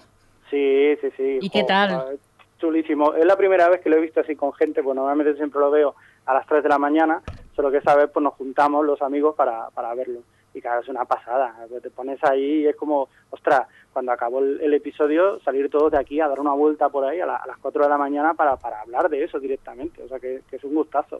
Sí, 0.49 0.97
sí, 0.99 1.07
sí. 1.15 1.39
¿Y 1.41 1.49
qué 1.49 1.63
tal? 1.63 2.19
Chulísimo. 2.59 3.13
Es 3.13 3.25
la 3.25 3.37
primera 3.37 3.69
vez 3.69 3.79
que 3.81 3.89
lo 3.89 3.95
he 3.95 4.01
visto 4.01 4.19
así 4.19 4.35
con 4.35 4.51
gente, 4.53 4.83
pues 4.83 4.95
normalmente 4.95 5.35
siempre 5.35 5.61
lo 5.61 5.71
veo 5.71 5.95
a 6.25 6.33
las 6.33 6.45
3 6.45 6.61
de 6.63 6.69
la 6.69 6.77
mañana, 6.77 7.21
solo 7.59 7.71
que 7.71 7.79
esta 7.79 7.93
vez 7.93 8.09
pues 8.13 8.23
nos 8.23 8.35
juntamos 8.35 8.85
los 8.85 9.01
amigos 9.01 9.35
para, 9.35 9.69
para 9.71 9.93
verlo. 9.93 10.19
Y 10.53 10.61
claro, 10.61 10.79
es 10.79 10.87
una 10.87 11.03
pasada. 11.03 11.53
pues 11.67 11.83
Te 11.83 11.89
pones 11.89 12.17
ahí 12.23 12.61
y 12.61 12.67
es 12.67 12.75
como, 12.77 13.09
ostras, 13.31 13.67
cuando 13.91 14.13
acabó 14.13 14.39
el, 14.39 14.61
el 14.61 14.73
episodio, 14.73 15.41
salir 15.41 15.69
todos 15.69 15.91
de 15.91 15.97
aquí 15.99 16.21
a 16.21 16.29
dar 16.29 16.39
una 16.39 16.53
vuelta 16.53 16.87
por 16.87 17.03
ahí 17.03 17.19
a, 17.19 17.25
la- 17.25 17.35
a 17.35 17.45
las 17.47 17.57
4 17.57 17.83
de 17.83 17.89
la 17.89 17.97
mañana 17.97 18.33
para, 18.33 18.55
para 18.55 18.79
hablar 18.79 19.09
de 19.09 19.25
eso 19.25 19.39
directamente. 19.41 20.01
O 20.01 20.07
sea, 20.07 20.19
que, 20.21 20.39
que 20.49 20.55
es 20.55 20.63
un 20.63 20.73
gustazo. 20.73 21.17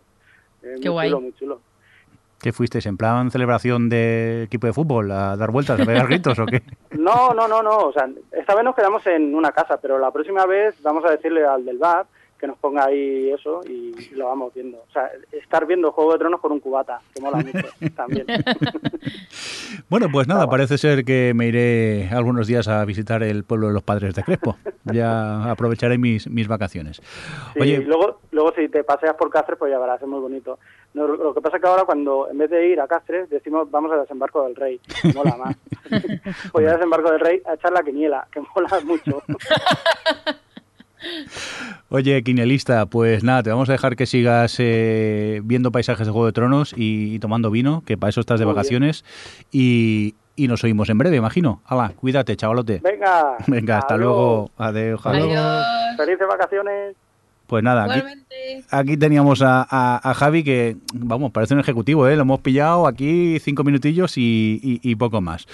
Es 0.64 0.80
Qué 0.80 0.88
muy 0.90 0.94
guay. 0.94 1.10
chulo, 1.10 1.22
muy 1.22 1.34
chulo. 1.34 1.60
¿Qué 2.42 2.54
fuisteis? 2.54 2.86
¿En 2.86 2.96
plan 2.96 3.30
celebración 3.32 3.90
de 3.90 4.44
equipo 4.44 4.66
de 4.66 4.72
fútbol? 4.72 5.12
¿A 5.12 5.36
dar 5.36 5.52
vueltas, 5.52 5.78
a 5.78 5.86
pegar 5.86 6.08
gritos 6.08 6.40
o 6.40 6.46
qué? 6.46 6.64
No, 6.92 7.34
no, 7.34 7.50
no, 7.50 7.62
no. 7.62 7.78
O 7.80 7.92
sea, 7.92 8.10
esta 8.32 8.56
vez 8.56 8.64
nos 8.64 8.76
quedamos 8.76 9.06
en 9.08 9.36
una 9.36 9.52
casa, 9.52 9.78
pero 9.82 10.00
la 10.00 10.10
próxima 10.12 10.46
vez 10.46 10.82
vamos 10.82 11.04
a 11.04 11.12
decirle 11.12 11.46
al 11.46 11.66
del 11.66 11.78
bar 11.78 12.06
que 12.40 12.48
nos 12.48 12.58
ponga 12.58 12.86
ahí 12.86 13.32
eso 13.32 13.62
y, 13.68 13.94
y 14.00 14.16
lo 14.16 14.28
vamos 14.28 14.54
viendo. 14.54 14.78
O 14.78 14.92
sea, 14.92 15.12
estar 15.32 15.66
viendo 15.66 15.92
Juego 15.92 16.14
de 16.14 16.20
Tronos 16.20 16.40
con 16.40 16.52
un 16.52 16.60
cubata, 16.60 17.02
que 17.14 17.22
mola 17.22 17.38
mucho 17.38 17.68
también. 17.96 18.26
Bueno, 19.88 20.08
pues 20.12 20.28
nada, 20.28 20.48
parece 20.48 20.78
ser 20.78 21.06
que 21.06 21.34
me 21.36 21.48
iré 21.48 22.10
algunos 22.12 22.48
días 22.48 22.68
a 22.68 22.84
visitar 22.86 23.24
el 23.24 23.44
pueblo 23.44 23.68
de 23.68 23.74
los 23.74 23.84
padres 23.84 24.14
de 24.14 24.24
Crespo. 24.24 24.56
Ya 24.84 25.50
aprovecharé 25.50 25.98
mis, 25.98 26.28
mis 26.30 26.48
vacaciones. 26.48 27.02
Sí, 27.54 27.60
Oye, 27.60 27.80
luego, 27.80 28.20
luego 28.32 28.52
si 28.56 28.68
te 28.68 28.84
paseas 28.84 29.16
por 29.16 29.30
Cáceres, 29.30 29.58
pues 29.58 29.72
ya 29.72 29.80
verás, 29.80 30.02
es 30.02 30.08
muy 30.08 30.20
bonito. 30.20 30.60
No, 30.94 31.08
lo 31.08 31.34
que 31.34 31.42
pasa 31.42 31.58
es 31.58 31.64
que 31.64 31.70
ahora 31.70 31.86
cuando 31.86 32.30
en 32.30 32.38
vez 32.38 32.50
de 32.50 32.68
ir 32.68 32.82
a 32.82 32.88
Cáceres 32.88 33.30
decimos 33.30 33.70
vamos 33.70 33.92
al 33.92 34.02
desembarco 34.02 34.44
del 34.44 34.56
rey, 34.56 34.80
mola 35.16 35.36
más. 35.38 35.56
pues 36.52 36.66
ya 36.66 36.74
desembarco 36.74 37.12
del 37.12 37.20
rey 37.20 37.42
a 37.46 37.54
echar 37.54 37.72
la 37.72 37.84
quiniela, 37.84 38.28
que 38.32 38.42
mola 38.42 38.70
mucho. 38.84 39.22
Oye, 41.89 42.24
quinielista, 42.24 42.86
pues 42.86 43.24
nada, 43.24 43.43
te 43.43 43.50
vamos 43.50 43.70
a 43.70 43.72
dejar 43.74 43.95
que 43.95 44.06
sigas 44.06 44.56
eh, 44.60 45.41
viendo 45.43 45.72
paisajes 45.72 46.06
de 46.06 46.12
Juego 46.12 46.26
de 46.28 46.34
Tronos 46.34 46.74
y, 46.78 47.16
y 47.16 47.20
tomando 47.20 47.50
vino, 47.52 47.84
que 47.86 47.97
para 47.97 48.10
eso 48.10 48.22
estás 48.22 48.39
de 48.39 48.45
Muy 48.45 48.54
vacaciones. 48.54 49.04
Y, 49.52 50.16
y 50.36 50.47
nos 50.47 50.64
oímos 50.64 50.89
en 50.89 50.97
breve, 50.97 51.18
imagino. 51.18 51.62
Hala, 51.66 51.89
cuídate, 51.95 52.36
chavalote. 52.36 52.80
Venga, 52.84 53.38
Venga, 53.47 53.80
hasta 53.80 53.97
luego. 53.97 54.52
Adiós. 54.58 55.02
Luego. 55.04 55.34
Adiós. 55.34 55.66
Felices 55.97 56.28
vacaciones. 56.28 56.95
Pues 57.47 57.64
nada, 57.64 57.88
aquí, 58.70 58.95
teníamos 58.95 59.41
a, 59.41 59.66
a- 59.68 60.12
a 60.12 60.14
Javi 60.14 60.43
que, 60.43 60.78
vamos, 60.93 61.32
parece 61.32 61.56
un 61.56 61.60
ejecutivo, 61.60 62.08
¿eh? 62.08 62.16
Lo 62.16 62.22
hemos 62.22 62.41
pillado 62.41 62.86
aquí 62.86 63.39
cinco 63.39 63.64
minutillos 63.64 64.20
y, 64.20 64.60
y- 64.62 64.80
y 64.91 64.95
poco 64.95 65.20
más. 65.20 65.47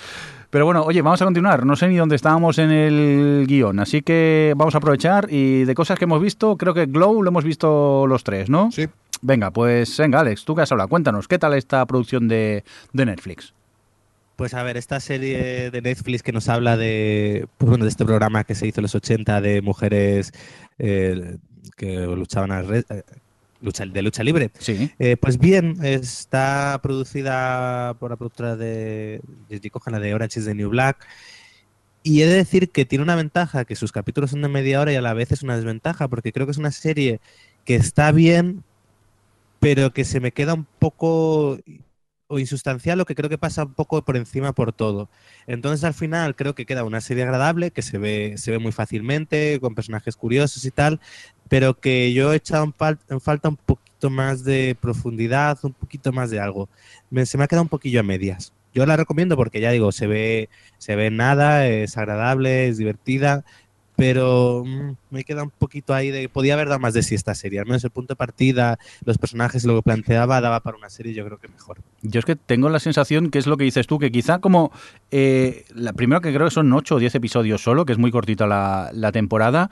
Pero 0.55 0.63
bueno, 0.63 0.83
oye, 0.83 1.01
vamos 1.01 1.21
a 1.21 1.25
continuar. 1.25 1.65
No 1.65 1.75
sé 1.75 1.89
ni 1.89 1.97
dónde 1.97 2.15
estábamos 2.15 2.59
en 2.59 2.71
el 2.71 3.43
guion, 3.45 3.77
así 3.81 4.01
que 4.01 4.53
vamos 4.55 4.73
a 4.73 4.77
aprovechar 4.77 5.27
y 5.29 5.65
de 5.65 5.75
cosas 5.75 5.99
que 5.99 6.05
hemos 6.05 6.21
visto, 6.21 6.55
creo 6.55 6.73
que 6.73 6.85
Glow 6.85 7.21
lo 7.21 7.27
hemos 7.29 7.43
visto 7.43 8.07
los 8.07 8.23
tres, 8.23 8.49
¿no? 8.49 8.71
Sí. 8.71 8.87
Venga, 9.21 9.51
pues 9.51 9.97
venga, 9.97 10.21
Alex, 10.21 10.45
tú 10.45 10.55
que 10.55 10.61
has 10.61 10.71
hablado, 10.71 10.87
cuéntanos, 10.87 11.27
¿qué 11.27 11.37
tal 11.37 11.55
esta 11.55 11.85
producción 11.85 12.29
de, 12.29 12.63
de 12.93 13.05
Netflix? 13.05 13.53
Pues 14.37 14.53
a 14.53 14.63
ver, 14.63 14.77
esta 14.77 15.01
serie 15.01 15.71
de 15.71 15.81
Netflix 15.81 16.23
que 16.23 16.31
nos 16.31 16.47
habla 16.47 16.77
de, 16.77 17.47
pues 17.57 17.71
bueno, 17.71 17.83
de 17.83 17.89
este 17.89 18.05
programa 18.05 18.45
que 18.45 18.55
se 18.55 18.65
hizo 18.65 18.79
en 18.79 18.83
los 18.83 18.95
80 18.95 19.41
de 19.41 19.61
mujeres 19.61 20.31
eh, 20.79 21.35
que 21.75 21.97
luchaban 21.97 22.53
a 22.53 22.63
lucha, 23.65 23.85
de 23.85 24.01
lucha 24.01 24.23
libre. 24.23 24.51
Sí. 24.59 24.91
Eh, 24.99 25.17
pues 25.17 25.37
bien, 25.37 25.77
está 25.83 26.79
producida 26.81 27.95
por 27.99 28.11
la 28.11 28.15
productora 28.15 28.55
de 28.55 29.21
Cohan, 29.71 29.93
la 29.93 29.99
de 29.99 30.13
Orange 30.13 30.39
is 30.39 30.45
the 30.45 30.55
New 30.55 30.69
Black. 30.69 31.05
Y 32.03 32.21
he 32.21 32.27
de 32.27 32.35
decir 32.35 32.69
que 32.69 32.85
tiene 32.85 33.03
una 33.03 33.15
ventaja, 33.15 33.65
que 33.65 33.75
sus 33.75 33.91
capítulos 33.91 34.29
son 34.29 34.43
de 34.43 34.47
media 34.47 34.79
hora 34.79 34.93
y 34.93 34.95
a 34.95 35.01
la 35.01 35.15
vez 35.15 35.31
es 35.31 35.41
una 35.41 35.55
desventaja, 35.55 36.07
porque 36.07 36.31
creo 36.31 36.45
que 36.45 36.51
es 36.51 36.59
una 36.59 36.71
serie 36.71 37.19
que 37.65 37.75
está 37.75 38.11
bien, 38.11 38.63
pero 39.59 39.91
que 39.91 40.05
se 40.05 40.19
me 40.19 40.31
queda 40.31 40.53
un 40.53 40.67
poco 40.77 41.57
o 42.27 42.39
insustancial 42.39 42.99
o 43.01 43.05
que 43.05 43.15
creo 43.15 43.29
que 43.29 43.37
pasa 43.37 43.63
un 43.65 43.73
poco 43.73 44.03
por 44.03 44.17
encima 44.17 44.53
por 44.53 44.73
todo. 44.73 45.09
Entonces 45.47 45.83
al 45.83 45.93
final 45.93 46.35
creo 46.35 46.55
que 46.55 46.65
queda 46.65 46.83
una 46.83 47.01
serie 47.01 47.23
agradable, 47.23 47.71
que 47.71 47.81
se 47.81 47.97
ve, 47.97 48.35
se 48.37 48.51
ve 48.51 48.59
muy 48.59 48.71
fácilmente, 48.71 49.59
con 49.61 49.75
personajes 49.75 50.15
curiosos 50.15 50.65
y 50.65 50.71
tal, 50.71 50.99
pero 51.49 51.79
que 51.79 52.13
yo 52.13 52.33
he 52.33 52.37
echado 52.37 52.63
en, 52.65 52.73
en 53.09 53.21
falta 53.21 53.49
un 53.49 53.57
poquito 53.57 54.09
más 54.09 54.43
de 54.43 54.75
profundidad, 54.79 55.57
un 55.63 55.73
poquito 55.73 56.11
más 56.11 56.29
de 56.31 56.39
algo. 56.39 56.69
Me- 57.09 57.25
se 57.25 57.37
me 57.37 57.43
ha 57.43 57.47
quedado 57.47 57.63
un 57.63 57.69
poquillo 57.69 57.99
a 57.99 58.03
medias. 58.03 58.53
Yo 58.73 58.85
la 58.85 58.97
recomiendo 58.97 59.37
porque 59.37 59.61
ya 59.61 59.71
digo, 59.71 59.91
se 59.91 60.05
ve, 60.07 60.49
se 60.77 60.95
ve 60.95 61.09
nada, 61.11 61.67
es 61.67 61.97
agradable, 61.97 62.67
es 62.67 62.77
divertida, 62.77 63.45
pero 63.95 64.63
mm, 64.65 64.91
me 65.11 65.23
queda 65.23 65.43
un 65.43 65.49
poquito 65.51 65.93
ahí 65.93 66.11
de 66.11 66.27
podía 66.29 66.53
haber 66.55 66.67
dado 66.67 66.79
más 66.79 66.93
de 66.93 67.03
sí 67.03 67.15
esta 67.15 67.33
serie, 67.35 67.59
al 67.59 67.65
menos 67.65 67.83
el 67.83 67.91
punto 67.91 68.13
de 68.13 68.17
partida, 68.17 68.77
los 69.05 69.17
personajes, 69.17 69.63
lo 69.65 69.75
que 69.75 69.81
planteaba, 69.83 70.41
daba 70.41 70.59
para 70.59 70.77
una 70.77 70.89
serie, 70.89 71.13
yo 71.13 71.25
creo 71.25 71.37
que 71.37 71.47
mejor. 71.47 71.77
Yo 72.01 72.19
es 72.19 72.25
que 72.25 72.35
tengo 72.35 72.69
la 72.69 72.79
sensación 72.79 73.31
que 73.31 73.39
es 73.39 73.47
lo 73.47 73.57
que 73.57 73.63
dices 73.63 73.87
tú, 73.87 73.99
que 73.99 74.11
quizá 74.11 74.39
como 74.39 74.71
eh, 75.11 75.65
la 75.73 75.93
primero 75.93 76.21
que 76.21 76.33
creo 76.33 76.47
que 76.47 76.51
son 76.53 76.71
8 76.73 76.95
o 76.95 76.99
10 76.99 77.15
episodios 77.15 77.61
solo, 77.63 77.85
que 77.85 77.93
es 77.93 77.97
muy 77.99 78.11
cortita 78.11 78.47
la, 78.47 78.89
la 78.93 79.11
temporada, 79.11 79.69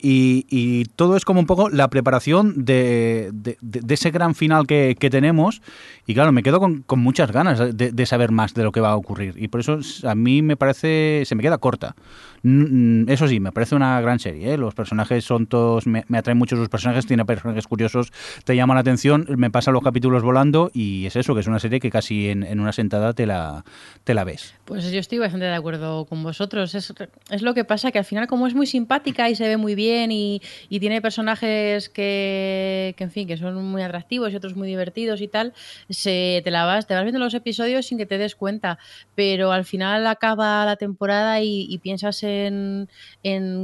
y, 0.00 0.46
y 0.48 0.84
todo 0.84 1.16
es 1.16 1.24
como 1.24 1.40
un 1.40 1.46
poco 1.46 1.70
la 1.70 1.88
preparación 1.88 2.64
de, 2.64 3.30
de- 3.32 3.58
ese 3.92 4.12
gran 4.12 4.36
final 4.36 4.64
que, 4.68 4.96
que 4.96 5.10
tenemos. 5.10 5.60
Y 6.06 6.14
claro, 6.14 6.30
me 6.30 6.44
quedo 6.44 6.60
con, 6.60 6.82
con 6.82 7.00
muchas 7.00 7.32
ganas 7.32 7.76
de 7.76 8.06
saber 8.06 8.30
más 8.30 8.54
de 8.54 8.62
lo 8.62 8.70
que 8.70 8.80
va 8.80 8.90
a 8.90 8.96
ocurrir. 8.96 9.34
Y 9.36 9.48
por 9.48 9.58
eso 9.58 9.80
a 10.04 10.14
mí 10.14 10.40
me 10.40 10.56
parece, 10.56 11.24
se 11.26 11.34
me 11.34 11.42
queda 11.42 11.58
corta. 11.58 11.96
Eso 12.42 13.28
sí, 13.28 13.40
me 13.40 13.52
parece 13.52 13.74
una 13.74 14.00
gran 14.00 14.18
serie. 14.18 14.54
¿eh? 14.54 14.58
Los 14.58 14.74
personajes 14.74 15.24
son 15.24 15.46
todos, 15.46 15.86
me, 15.86 16.04
me 16.08 16.18
atraen 16.18 16.38
mucho 16.38 16.56
sus 16.56 16.68
personajes, 16.68 17.06
tiene 17.06 17.24
personajes 17.24 17.66
curiosos, 17.66 18.12
te 18.44 18.54
llaman 18.54 18.76
la 18.76 18.80
atención, 18.80 19.26
me 19.36 19.50
pasan 19.50 19.74
los 19.74 19.82
capítulos 19.82 20.22
volando 20.22 20.70
y 20.72 21.06
es 21.06 21.16
eso, 21.16 21.34
que 21.34 21.40
es 21.40 21.46
una 21.46 21.58
serie 21.58 21.80
que 21.80 21.90
casi 21.90 22.28
en, 22.28 22.42
en 22.42 22.60
una 22.60 22.72
sentada 22.72 23.12
te 23.12 23.26
la, 23.26 23.64
te 24.04 24.14
la 24.14 24.24
ves. 24.24 24.54
Pues 24.64 24.90
yo 24.90 25.00
estoy 25.00 25.18
bastante 25.18 25.46
de 25.46 25.54
acuerdo 25.54 26.04
con 26.04 26.22
vosotros. 26.22 26.74
Es, 26.74 26.92
es 27.30 27.42
lo 27.42 27.54
que 27.54 27.64
pasa 27.64 27.90
que 27.90 27.98
al 27.98 28.04
final, 28.04 28.26
como 28.26 28.46
es 28.46 28.54
muy 28.54 28.66
simpática 28.66 29.28
y 29.28 29.34
se 29.34 29.48
ve 29.48 29.56
muy 29.56 29.74
bien 29.74 30.12
y, 30.12 30.40
y 30.68 30.80
tiene 30.80 31.00
personajes 31.00 31.88
que, 31.88 32.94
que, 32.96 33.04
en 33.04 33.10
fin, 33.10 33.26
que 33.26 33.36
son 33.36 33.64
muy 33.64 33.82
atractivos 33.82 34.32
y 34.32 34.36
otros 34.36 34.56
muy 34.56 34.68
divertidos 34.68 35.20
y 35.20 35.28
tal, 35.28 35.54
se, 35.88 36.40
te 36.44 36.50
la 36.50 36.64
vas, 36.64 36.86
te 36.86 36.94
vas 36.94 37.02
viendo 37.02 37.18
los 37.18 37.34
episodios 37.34 37.86
sin 37.86 37.98
que 37.98 38.06
te 38.06 38.18
des 38.18 38.36
cuenta. 38.36 38.78
Pero 39.14 39.52
al 39.52 39.64
final 39.64 40.06
acaba 40.06 40.64
la 40.64 40.76
temporada 40.76 41.40
y, 41.40 41.66
y 41.68 41.78
piensas 41.78 42.16
en, 42.28 42.88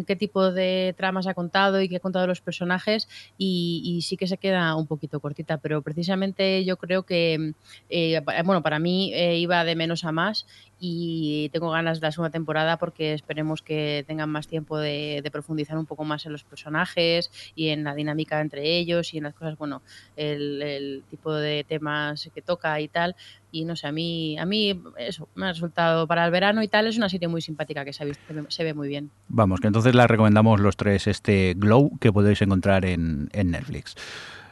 qué 0.06 0.16
tipo 0.16 0.50
de 0.50 0.94
tramas 0.96 1.26
ha 1.26 1.34
contado 1.34 1.80
y 1.80 1.88
qué 1.88 1.96
ha 1.96 2.00
contado 2.00 2.26
los 2.26 2.40
personajes 2.40 3.08
y, 3.38 3.82
y 3.84 4.02
sí 4.02 4.16
que 4.16 4.26
se 4.26 4.38
queda 4.38 4.74
un 4.76 4.86
poquito 4.86 5.20
cortita. 5.20 5.58
Pero 5.58 5.82
precisamente 5.82 6.64
yo 6.64 6.76
creo 6.76 7.04
que, 7.04 7.52
eh, 7.90 8.20
bueno, 8.44 8.62
para 8.62 8.78
mí 8.78 9.12
eh, 9.14 9.38
iba 9.38 9.64
de 9.64 9.76
menos 9.76 10.04
a 10.04 10.12
más 10.12 10.46
y 10.86 11.48
tengo 11.48 11.70
ganas 11.70 11.98
de 11.98 12.06
la 12.06 12.12
segunda 12.12 12.30
temporada 12.30 12.76
porque 12.76 13.14
esperemos 13.14 13.62
que 13.62 14.04
tengan 14.06 14.28
más 14.28 14.46
tiempo 14.46 14.76
de, 14.78 15.20
de, 15.24 15.30
profundizar 15.30 15.78
un 15.78 15.86
poco 15.86 16.04
más 16.04 16.26
en 16.26 16.32
los 16.32 16.44
personajes 16.44 17.30
y 17.54 17.68
en 17.68 17.84
la 17.84 17.94
dinámica 17.94 18.38
entre 18.42 18.76
ellos 18.76 19.14
y 19.14 19.18
en 19.18 19.24
las 19.24 19.32
cosas, 19.32 19.56
bueno, 19.56 19.80
el, 20.14 21.02
tipo 21.08 21.32
de 21.32 21.64
temas 21.66 22.28
que 22.34 22.42
toca 22.42 22.78
y 22.80 22.88
tal. 22.88 23.16
Y 23.50 23.64
no 23.64 23.76
sé, 23.76 23.86
a 23.86 23.92
mí, 23.92 24.36
a 24.38 24.44
mí 24.44 24.78
eso 24.98 25.28
me 25.34 25.46
ha 25.46 25.52
resultado 25.52 26.06
para 26.06 26.26
el 26.26 26.30
verano 26.30 26.62
y 26.62 26.68
tal. 26.68 26.86
Es 26.86 26.98
una 26.98 27.08
serie 27.08 27.28
muy 27.28 27.40
simpática 27.40 27.84
que 27.84 27.94
se, 27.94 28.04
visto, 28.04 28.22
se 28.48 28.64
ve 28.64 28.74
muy 28.74 28.88
bien. 28.88 29.10
Vamos, 29.28 29.60
que 29.60 29.68
entonces 29.68 29.94
la 29.94 30.06
recomendamos 30.06 30.60
los 30.60 30.76
tres 30.76 31.06
este 31.06 31.54
Glow 31.56 31.96
que 31.98 32.12
podéis 32.12 32.42
encontrar 32.42 32.84
en, 32.84 33.30
en 33.32 33.52
Netflix. 33.52 33.94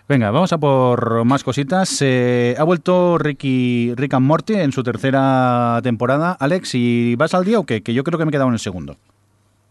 Venga, 0.09 0.31
vamos 0.31 0.53
a 0.53 0.59
por 0.59 1.25
más 1.25 1.45
cositas. 1.45 1.99
Eh, 2.01 2.57
ha 2.59 2.65
vuelto 2.65 3.19
Ricky, 3.19 3.95
Rick 3.95 4.15
and 4.15 4.27
Morty 4.27 4.55
en 4.55 4.73
su 4.73 4.83
tercera 4.83 5.81
temporada. 5.83 6.37
Alex, 6.39 6.75
¿y 6.75 7.15
vas 7.15 7.35
al 7.35 7.45
día 7.45 7.59
o 7.61 7.65
qué? 7.65 7.83
Que 7.83 7.95
yo 7.95 8.03
creo 8.03 8.19
que 8.19 8.25
me 8.25 8.31
he 8.31 8.33
quedado 8.33 8.49
en 8.49 8.55
el 8.55 8.61
segundo. 8.61 8.97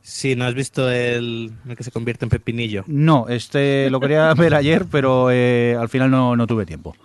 Sí, 0.02 0.36
¿no 0.36 0.46
has 0.46 0.56
visto 0.56 0.90
el, 0.90 1.52
el 1.68 1.76
que 1.76 1.84
se 1.84 1.92
convierte 1.92 2.26
en 2.26 2.30
pepinillo? 2.30 2.84
No, 2.88 3.28
este 3.28 3.90
lo 3.90 4.00
quería 4.00 4.34
ver 4.36 4.56
ayer, 4.56 4.86
pero 4.90 5.30
eh, 5.32 5.78
al 5.80 5.90
final 5.90 6.10
no, 6.10 6.36
no, 6.36 6.48
tuve 6.48 6.66
tiempo. 6.66 6.96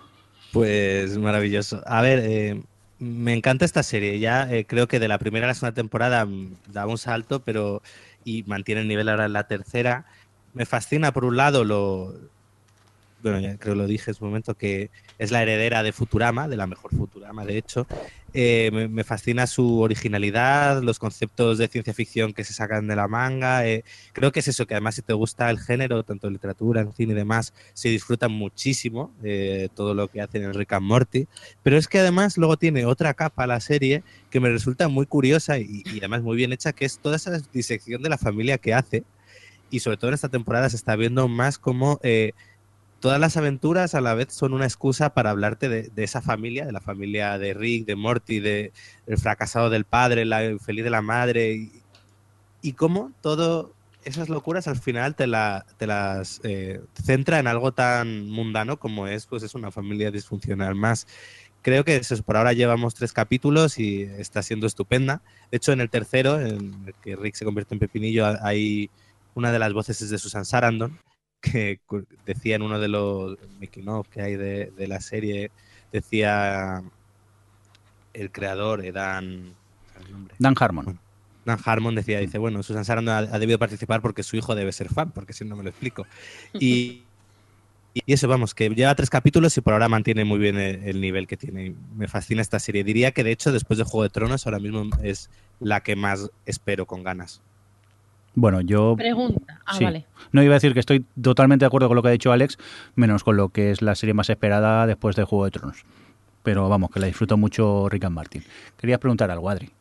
Pues 0.53 1.17
maravilloso. 1.17 1.83
A 1.85 2.01
ver, 2.01 2.19
eh, 2.23 2.61
me 2.97 3.33
encanta 3.33 3.65
esta 3.65 3.83
serie. 3.83 4.19
Ya 4.19 4.49
creo 4.67 4.87
que 4.87 4.99
de 4.99 5.09
la 5.09 5.19
primera 5.19 5.45
a 5.45 5.49
la 5.49 5.53
segunda 5.53 5.75
temporada 5.75 6.25
mm, 6.25 6.55
da 6.71 6.87
un 6.87 6.97
salto, 6.97 7.41
pero 7.41 7.83
y 8.23 8.43
mantiene 8.43 8.81
el 8.81 8.87
nivel 8.87 9.09
ahora 9.09 9.25
en 9.25 9.33
la 9.33 9.47
tercera. 9.47 10.05
Me 10.53 10.65
fascina, 10.65 11.11
por 11.11 11.23
un 11.23 11.37
lado, 11.37 11.63
lo, 11.63 12.15
bueno, 13.29 13.39
ya 13.39 13.57
creo 13.57 13.73
que 13.73 13.79
lo 13.79 13.87
dije 13.87 14.11
en 14.11 14.15
su 14.15 14.25
momento, 14.25 14.55
que 14.55 14.89
es 15.17 15.31
la 15.31 15.41
heredera 15.41 15.83
de 15.83 15.91
Futurama, 15.91 16.47
de 16.47 16.57
la 16.57 16.67
mejor 16.67 16.95
Futurama, 16.95 17.45
de 17.45 17.57
hecho. 17.57 17.87
Eh, 18.33 18.69
me, 18.73 18.87
me, 18.87 19.03
fascina 19.03 19.47
su 19.47 19.79
originalidad, 19.79 20.83
los 20.83 20.99
conceptos 20.99 21.57
de 21.57 21.67
ciencia 21.69 21.93
ficción 21.93 22.33
que 22.33 22.43
se 22.43 22.53
sacan 22.53 22.87
de 22.87 22.95
la 22.95 23.07
manga. 23.07 23.65
Eh, 23.65 23.83
creo 24.13 24.31
que 24.31 24.41
es 24.41 24.47
eso, 24.47 24.67
que 24.67 24.73
además 24.73 24.95
si 24.95 25.01
te 25.01 25.13
gusta 25.13 25.49
el 25.49 25.59
género, 25.59 26.03
tanto 26.03 26.29
literatura, 26.29 26.81
en 26.81 26.93
cine 26.93 27.13
y 27.13 27.15
demás, 27.15 27.53
se 27.73 27.89
disfruta 27.89 28.27
muchísimo 28.27 29.11
eh, 29.23 29.69
todo 29.73 29.93
lo 29.93 30.09
que 30.09 30.21
hacen 30.21 30.43
en 30.43 30.53
Rick 30.53 30.73
and 30.73 30.85
Morty. 30.85 31.27
Pero 31.63 31.77
es 31.77 31.87
que 31.87 31.99
además 31.99 32.37
luego 32.37 32.57
tiene 32.57 32.85
otra 32.85 33.13
capa 33.13 33.47
la 33.47 33.59
serie 33.59 34.03
que 34.29 34.39
me 34.39 34.49
resulta 34.49 34.87
muy 34.87 35.05
curiosa 35.05 35.57
y, 35.57 35.83
y 35.85 35.97
además 35.99 36.21
muy 36.21 36.35
bien 36.35 36.51
hecha, 36.51 36.73
que 36.73 36.85
es 36.85 36.99
toda 36.99 37.15
esa 37.15 37.39
disección 37.53 38.03
de 38.03 38.09
la 38.09 38.17
familia 38.17 38.57
que 38.57 38.73
hace. 38.73 39.03
Y 39.69 39.79
sobre 39.79 39.97
todo 39.97 40.09
en 40.09 40.15
esta 40.15 40.29
temporada 40.29 40.69
se 40.69 40.75
está 40.75 40.95
viendo 40.95 41.27
más 41.27 41.57
como 41.57 41.99
eh, 42.03 42.33
todas 42.99 43.19
las 43.19 43.37
aventuras 43.37 43.95
a 43.95 44.01
la 44.01 44.13
vez 44.13 44.33
son 44.33 44.53
una 44.53 44.65
excusa 44.65 45.13
para 45.13 45.29
hablarte 45.29 45.69
de, 45.69 46.03
esa 46.03 46.21
familia, 46.21 46.65
de 46.65 46.71
la 46.71 46.81
familia 46.81 47.37
de 47.37 47.53
Rick, 47.53 47.85
de 47.85 47.95
Morty, 47.95 48.39
de 48.39 48.71
el 49.05 49.17
fracasado 49.17 49.69
del 49.69 49.85
padre, 49.85 50.25
la 50.25 50.45
infeliz 50.45 50.83
de 50.83 50.89
la 50.89 51.01
madre, 51.01 51.69
y, 52.61 52.73
cómo 52.73 53.13
todo 53.21 53.73
esas 54.03 54.27
locuras 54.27 54.67
al 54.67 54.77
final 54.77 55.15
te, 55.15 55.25
la, 55.25 55.65
las 55.79 56.41
eh, 56.43 56.81
centra 57.01 57.39
en 57.39 57.47
algo 57.47 57.71
tan 57.71 58.29
mundano 58.29 58.77
como 58.77 59.07
es, 59.07 59.25
pues 59.25 59.43
es 59.43 59.55
una 59.55 59.71
familia 59.71 60.11
disfuncional 60.11 60.75
más. 60.75 61.07
Creo 61.61 61.83
que 61.85 61.95
eso, 61.95 62.21
por 62.23 62.37
ahora 62.37 62.53
llevamos 62.53 62.93
tres 62.93 63.13
capítulos 63.13 63.79
y 63.79 64.01
está 64.01 64.41
siendo 64.41 64.67
estupenda. 64.67 65.21
De 65.51 65.57
hecho, 65.57 65.71
en 65.71 65.81
el 65.81 65.89
tercero, 65.89 66.39
en 66.39 66.83
el 66.87 66.93
que 67.01 67.15
Rick 67.15 67.35
se 67.35 67.45
convierte 67.45 67.75
en 67.75 67.79
pepinillo, 67.79 68.25
hay 68.41 68.89
una 69.33 69.51
de 69.51 69.59
las 69.59 69.73
voces 69.73 70.01
es 70.01 70.09
de 70.09 70.17
Susan 70.17 70.45
Sarandon, 70.45 70.99
que 71.41 71.79
decía 72.25 72.55
en 72.55 72.61
uno 72.61 72.79
de 72.79 72.87
los 72.87 73.37
making 73.59 73.87
of 73.89 74.07
que 74.09 74.21
hay 74.21 74.35
de, 74.35 74.71
de 74.77 74.87
la 74.87 75.01
serie, 75.01 75.51
decía 75.91 76.83
el 78.13 78.31
creador, 78.31 78.91
Dan. 78.91 79.53
Dan 80.39 80.55
Harmon. 80.59 80.99
Dan 81.45 81.59
Harmon 81.63 81.95
decía, 81.95 82.19
dice, 82.19 82.37
bueno, 82.37 82.61
Susan 82.61 82.83
Sarandon 82.83 83.15
ha, 83.15 83.35
ha 83.35 83.39
debido 83.39 83.57
participar 83.57 84.01
porque 84.01 84.23
su 84.23 84.35
hijo 84.35 84.53
debe 84.55 84.71
ser 84.71 84.89
fan, 84.89 85.11
porque 85.11 85.33
si 85.33 85.45
no 85.45 85.55
me 85.55 85.63
lo 85.63 85.69
explico. 85.69 86.05
Y, 86.53 87.03
y 88.05 88.13
eso, 88.13 88.27
vamos, 88.27 88.53
que 88.53 88.69
lleva 88.69 88.93
tres 88.93 89.09
capítulos 89.09 89.57
y 89.57 89.61
por 89.61 89.73
ahora 89.73 89.89
mantiene 89.89 90.23
muy 90.23 90.37
bien 90.37 90.57
el, 90.57 90.83
el 90.83 91.01
nivel 91.01 91.25
que 91.25 91.35
tiene. 91.35 91.73
Me 91.95 92.07
fascina 92.07 92.41
esta 92.41 92.59
serie. 92.59 92.83
Diría 92.83 93.11
que 93.11 93.23
de 93.23 93.31
hecho, 93.31 93.51
después 93.51 93.79
de 93.79 93.85
Juego 93.85 94.03
de 94.03 94.09
Tronos, 94.09 94.45
ahora 94.45 94.59
mismo 94.59 94.83
es 95.01 95.31
la 95.59 95.81
que 95.81 95.95
más 95.95 96.29
espero 96.45 96.85
con 96.85 97.03
ganas. 97.03 97.41
Bueno, 98.39 98.61
yo 98.61 98.95
Pregunta. 98.95 99.59
Ah, 99.65 99.73
Sí. 99.75 99.83
vale. 99.83 100.05
no 100.31 100.43
iba 100.43 100.53
a 100.53 100.57
decir 100.57 100.73
que 100.75 100.79
estoy 100.79 101.03
totalmente 101.19 101.63
de 101.63 101.67
acuerdo 101.67 101.87
con 101.87 101.95
lo 101.95 102.03
que 102.03 102.09
ha 102.09 102.11
dicho 102.11 102.31
Alex, 102.31 102.59
menos 102.95 103.23
con 103.23 103.35
lo 103.35 103.49
que 103.49 103.71
es 103.71 103.81
la 103.81 103.95
serie 103.95 104.13
más 104.13 104.29
esperada 104.29 104.85
después 104.85 105.15
de 105.15 105.23
Juego 105.23 105.45
de 105.45 105.51
Tronos. 105.51 105.83
Pero 106.43 106.69
vamos, 106.69 106.91
que 106.91 106.99
la 106.99 107.07
disfruto 107.07 107.35
mucho 107.35 107.89
Rick 107.89 108.03
and 108.05 108.13
Martin. 108.15 108.43
Querías 108.77 108.99
preguntar 108.99 109.31
algo, 109.31 109.49
Adri. 109.49 109.71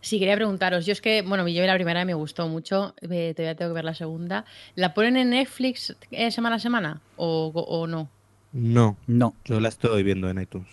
Sí, 0.00 0.18
quería 0.18 0.34
preguntaros. 0.34 0.86
Yo 0.86 0.92
es 0.92 1.00
que, 1.00 1.22
bueno, 1.22 1.46
yo 1.46 1.60
vi 1.60 1.66
la 1.68 1.74
primera 1.74 2.02
y 2.02 2.04
me 2.04 2.14
gustó 2.14 2.48
mucho. 2.48 2.94
eh, 3.00 3.32
todavía 3.36 3.54
tengo 3.54 3.70
que 3.70 3.74
ver 3.76 3.84
la 3.84 3.94
segunda. 3.94 4.44
¿La 4.74 4.92
ponen 4.92 5.16
en 5.16 5.30
Netflix 5.30 5.94
eh, 6.10 6.30
semana 6.32 6.56
a 6.56 6.58
semana? 6.58 7.00
¿O, 7.16 7.52
o 7.54 7.86
no? 7.86 8.08
No, 8.52 8.96
No, 9.06 9.34
yo 9.44 9.60
la 9.60 9.68
estoy 9.68 10.02
viendo 10.02 10.28
en 10.28 10.40
iTunes. 10.42 10.68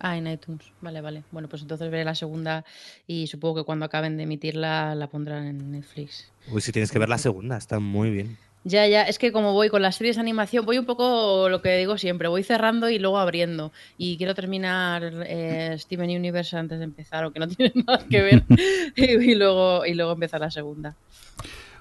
Ah, 0.00 0.16
en 0.16 0.26
iTunes. 0.26 0.72
Vale, 0.80 1.00
vale. 1.00 1.24
Bueno, 1.32 1.48
pues 1.48 1.62
entonces 1.62 1.90
veré 1.90 2.04
la 2.04 2.14
segunda 2.14 2.64
y 3.06 3.26
supongo 3.26 3.56
que 3.56 3.64
cuando 3.64 3.84
acaben 3.84 4.16
de 4.16 4.22
emitirla 4.24 4.94
la 4.94 5.08
pondrán 5.08 5.46
en 5.46 5.72
Netflix. 5.72 6.30
Uy, 6.50 6.60
si 6.60 6.72
tienes 6.72 6.90
que 6.90 6.98
ver 6.98 7.08
la 7.08 7.18
segunda, 7.18 7.56
está 7.56 7.80
muy 7.80 8.10
bien. 8.10 8.38
Ya, 8.64 8.86
ya, 8.86 9.04
es 9.04 9.18
que 9.18 9.32
como 9.32 9.52
voy 9.52 9.68
con 9.70 9.82
las 9.82 9.96
series 9.96 10.16
de 10.16 10.20
animación, 10.20 10.66
voy 10.66 10.78
un 10.78 10.84
poco 10.84 11.48
lo 11.48 11.62
que 11.62 11.76
digo 11.78 11.96
siempre, 11.96 12.28
voy 12.28 12.42
cerrando 12.42 12.90
y 12.90 12.98
luego 12.98 13.18
abriendo. 13.18 13.72
Y 13.96 14.18
quiero 14.18 14.34
terminar 14.34 15.24
eh, 15.26 15.76
Steven 15.78 16.10
Universe 16.10 16.56
antes 16.56 16.78
de 16.78 16.84
empezar, 16.84 17.24
o 17.24 17.32
que 17.32 17.40
no 17.40 17.48
tiene 17.48 17.72
nada 17.86 18.04
que 18.10 18.20
ver, 18.20 18.44
y, 18.96 19.34
luego, 19.34 19.86
y 19.86 19.94
luego 19.94 20.12
empezar 20.12 20.40
la 20.40 20.50
segunda. 20.50 20.96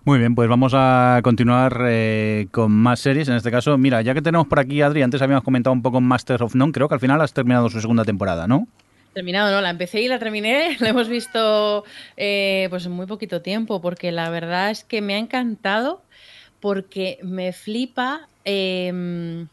Muy 0.08 0.20
bien, 0.20 0.36
pues 0.36 0.47
vamos 0.47 0.72
a 0.74 1.20
continuar 1.22 1.82
eh, 1.86 2.47
con 2.51 2.72
más 2.72 3.01
series. 3.01 3.28
En 3.28 3.36
este 3.36 3.51
caso, 3.51 3.78
mira, 3.78 4.01
ya 4.01 4.14
que 4.14 4.22
tenemos 4.22 4.47
por 4.47 4.58
aquí, 4.58 4.82
Adri, 4.82 5.01
antes 5.01 5.22
habíamos 5.22 5.43
comentado 5.43 5.74
un 5.74 5.82
poco 5.82 5.99
Masters 5.99 6.43
of 6.43 6.55
None, 6.55 6.72
creo 6.72 6.88
que 6.88 6.93
al 6.93 7.01
final 7.01 7.20
has 7.20 7.34
terminado 7.34 7.68
su 7.68 7.82
segunda 7.82 8.05
temporada, 8.05 8.47
¿no? 8.47 8.70
Terminado, 9.12 9.51
¿no? 9.51 9.60
La 9.60 9.70
empecé 9.70 9.99
y 9.99 10.08
la 10.08 10.18
terminé. 10.18 10.78
La 10.80 10.91
hemos 10.91 11.10
visto 11.10 11.84
eh, 12.16 12.68
pues 12.70 12.86
en 12.86 12.93
muy 12.93 13.05
poquito 13.05 13.41
tiempo, 13.41 13.82
porque 13.82 14.14
la 14.14 14.30
verdad 14.30 14.72
es 14.72 14.86
que 14.86 15.01
me 15.01 15.16
ha 15.16 15.18
encantado, 15.18 16.01
porque 16.62 17.20
me 17.22 17.51
flipa. 17.51 18.30
eh, 18.45 19.45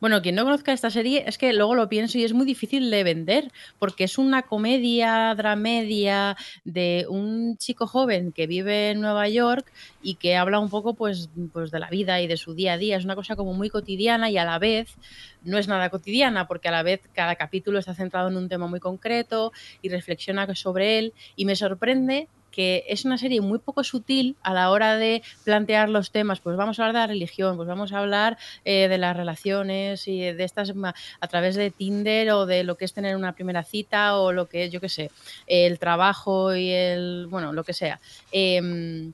bueno, 0.00 0.22
quien 0.22 0.34
no 0.34 0.44
conozca 0.44 0.72
esta 0.72 0.90
serie 0.90 1.24
es 1.26 1.38
que 1.38 1.52
luego 1.52 1.74
lo 1.74 1.88
pienso 1.88 2.18
y 2.18 2.24
es 2.24 2.32
muy 2.32 2.46
difícil 2.46 2.90
de 2.90 3.04
vender, 3.04 3.50
porque 3.78 4.04
es 4.04 4.18
una 4.18 4.42
comedia, 4.42 5.34
dramedia 5.34 6.36
de 6.64 7.06
un 7.08 7.56
chico 7.56 7.86
joven 7.86 8.32
que 8.32 8.46
vive 8.46 8.90
en 8.90 9.00
Nueva 9.00 9.28
York 9.28 9.70
y 10.02 10.16
que 10.16 10.36
habla 10.36 10.58
un 10.58 10.70
poco 10.70 10.94
pues, 10.94 11.30
pues 11.52 11.70
de 11.70 11.78
la 11.78 11.88
vida 11.88 12.20
y 12.20 12.26
de 12.26 12.36
su 12.36 12.54
día 12.54 12.74
a 12.74 12.78
día. 12.78 12.96
Es 12.96 13.04
una 13.04 13.14
cosa 13.14 13.36
como 13.36 13.52
muy 13.54 13.70
cotidiana 13.70 14.30
y 14.30 14.38
a 14.38 14.44
la 14.44 14.58
vez 14.58 14.96
no 15.44 15.58
es 15.58 15.68
nada 15.68 15.90
cotidiana, 15.90 16.46
porque 16.46 16.68
a 16.68 16.72
la 16.72 16.82
vez 16.82 17.00
cada 17.12 17.36
capítulo 17.36 17.78
está 17.78 17.94
centrado 17.94 18.28
en 18.28 18.36
un 18.36 18.48
tema 18.48 18.66
muy 18.66 18.80
concreto 18.80 19.52
y 19.80 19.88
reflexiona 19.88 20.52
sobre 20.54 20.98
él. 20.98 21.12
Y 21.36 21.44
me 21.44 21.56
sorprende 21.56 22.28
que 22.52 22.84
es 22.86 23.04
una 23.04 23.18
serie 23.18 23.40
muy 23.40 23.58
poco 23.58 23.82
sutil 23.82 24.36
a 24.42 24.54
la 24.54 24.70
hora 24.70 24.96
de 24.96 25.22
plantear 25.42 25.88
los 25.88 26.12
temas. 26.12 26.38
Pues 26.38 26.56
vamos 26.56 26.78
a 26.78 26.82
hablar 26.82 26.94
de 26.94 27.00
la 27.00 27.06
religión, 27.12 27.56
pues 27.56 27.66
vamos 27.66 27.92
a 27.92 27.98
hablar 27.98 28.38
eh, 28.64 28.86
de 28.86 28.98
las 28.98 29.16
relaciones 29.16 30.06
y 30.06 30.20
de 30.20 30.44
estas 30.44 30.72
a 31.20 31.26
través 31.26 31.56
de 31.56 31.70
Tinder 31.70 32.30
o 32.30 32.46
de 32.46 32.62
lo 32.62 32.76
que 32.76 32.84
es 32.84 32.92
tener 32.92 33.16
una 33.16 33.32
primera 33.32 33.64
cita 33.64 34.18
o 34.18 34.32
lo 34.32 34.48
que 34.48 34.64
es, 34.64 34.70
yo 34.70 34.80
qué 34.80 34.88
sé, 34.88 35.10
el 35.46 35.78
trabajo 35.78 36.54
y 36.54 36.70
el, 36.70 37.26
bueno, 37.28 37.52
lo 37.52 37.64
que 37.64 37.72
sea. 37.72 37.98
Em, 38.30 39.12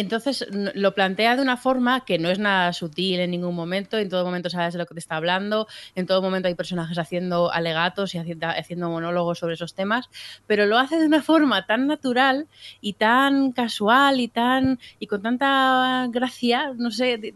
entonces 0.00 0.46
lo 0.50 0.94
plantea 0.94 1.36
de 1.36 1.42
una 1.42 1.56
forma 1.56 2.04
que 2.04 2.18
no 2.18 2.30
es 2.30 2.38
nada 2.38 2.72
sutil 2.72 3.20
en 3.20 3.30
ningún 3.30 3.54
momento, 3.54 3.98
en 3.98 4.08
todo 4.08 4.24
momento 4.24 4.50
sabes 4.50 4.74
de 4.74 4.78
lo 4.78 4.86
que 4.86 4.94
te 4.94 5.00
está 5.00 5.16
hablando, 5.16 5.66
en 5.94 6.06
todo 6.06 6.22
momento 6.22 6.48
hay 6.48 6.54
personajes 6.54 6.98
haciendo 6.98 7.52
alegatos 7.52 8.14
y 8.14 8.18
haciendo, 8.18 8.90
monólogos 8.90 9.38
sobre 9.38 9.54
esos 9.54 9.74
temas, 9.74 10.08
pero 10.46 10.66
lo 10.66 10.78
hace 10.78 10.98
de 10.98 11.06
una 11.06 11.22
forma 11.22 11.66
tan 11.66 11.86
natural 11.86 12.48
y 12.80 12.94
tan 12.94 13.52
casual 13.52 14.20
y 14.20 14.28
tan 14.28 14.78
y 14.98 15.06
con 15.06 15.22
tanta 15.22 16.06
gracia, 16.10 16.72
no 16.76 16.90
sé, 16.90 17.34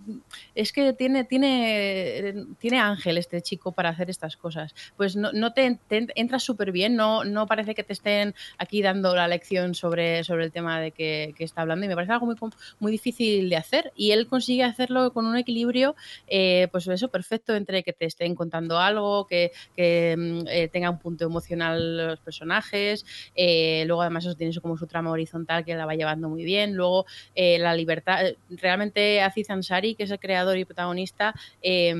es 0.54 0.72
que 0.72 0.92
tiene 0.92 1.24
tiene 1.24 2.46
tiene 2.58 2.78
ángel 2.80 3.18
este 3.18 3.42
chico 3.42 3.72
para 3.72 3.90
hacer 3.90 4.10
estas 4.10 4.36
cosas. 4.36 4.74
Pues 4.96 5.16
no, 5.16 5.32
no 5.32 5.52
te, 5.52 5.78
te 5.88 6.06
entras 6.14 6.42
súper 6.42 6.72
bien, 6.72 6.96
no, 6.96 7.24
no 7.24 7.46
parece 7.46 7.74
que 7.74 7.84
te 7.84 7.92
estén 7.92 8.34
aquí 8.58 8.82
dando 8.82 9.14
la 9.14 9.28
lección 9.28 9.74
sobre, 9.74 10.24
sobre 10.24 10.44
el 10.44 10.52
tema 10.52 10.80
de 10.80 10.90
que, 10.90 11.34
que 11.36 11.44
está 11.44 11.62
hablando 11.62 11.86
y 11.86 11.88
me 11.88 11.94
parece 11.94 12.12
algo 12.12 12.26
muy, 12.26 12.36
muy 12.78 12.92
difícil 12.92 13.48
de 13.48 13.56
hacer. 13.56 13.92
Y 13.96 14.12
él 14.12 14.26
consigue 14.26 14.64
hacerlo 14.64 15.12
con 15.12 15.26
un 15.26 15.36
equilibrio 15.36 15.94
eh, 16.28 16.68
pues 16.72 16.86
eso 16.88 17.08
perfecto 17.08 17.54
entre 17.54 17.82
que 17.82 17.92
te 17.92 18.06
estén 18.06 18.34
contando 18.34 18.78
algo 18.78 19.26
que, 19.26 19.52
mm, 19.76 20.46
eh, 20.48 20.68
tenga 20.68 20.90
un 20.90 20.98
punto 20.98 21.24
emocional 21.24 21.96
los 21.96 22.20
personajes 22.20 23.04
eh, 23.34 23.84
luego 23.86 24.02
además 24.02 24.24
eso 24.24 24.34
tiene 24.34 24.52
como 24.60 24.76
su 24.76 24.86
trama 24.86 25.10
horizontal 25.10 25.64
que 25.64 25.74
la 25.74 25.86
va 25.86 25.94
llevando 25.94 26.28
muy 26.28 26.44
bien. 26.44 26.74
Luego 26.74 27.06
eh, 27.34 27.58
la 27.58 27.74
libertad 27.74 28.26
eh, 28.26 28.36
realmente 28.50 29.20
Aziz 29.22 29.50
Ansari 29.50 29.94
que 29.94 30.04
es 30.04 30.10
el 30.10 30.18
creador 30.18 30.56
y 30.58 30.64
protagonista 30.64 31.34
eh, 31.62 31.92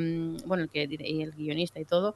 bueno 0.47 0.65
el 0.65 0.71
que 0.71 0.89
y 0.91 1.23
el 1.23 1.33
guionista 1.33 1.81
y 1.81 1.85
todo 1.85 2.15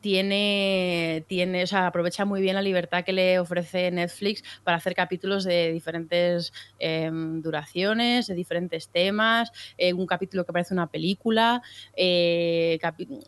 tiene, 0.00 1.24
tiene, 1.28 1.62
o 1.62 1.66
sea, 1.66 1.86
aprovecha 1.86 2.24
muy 2.24 2.40
bien 2.40 2.56
la 2.56 2.62
libertad 2.62 3.04
que 3.04 3.12
le 3.12 3.38
ofrece 3.38 3.90
Netflix 3.90 4.42
para 4.64 4.76
hacer 4.78 4.94
capítulos 4.94 5.44
de 5.44 5.72
diferentes 5.72 6.52
eh, 6.78 7.10
duraciones, 7.12 8.26
de 8.26 8.34
diferentes 8.34 8.88
temas, 8.88 9.52
eh, 9.78 9.92
un 9.92 10.06
capítulo 10.06 10.44
que 10.44 10.52
parece 10.52 10.74
una 10.74 10.88
película, 10.88 11.62
eh, 11.96 12.78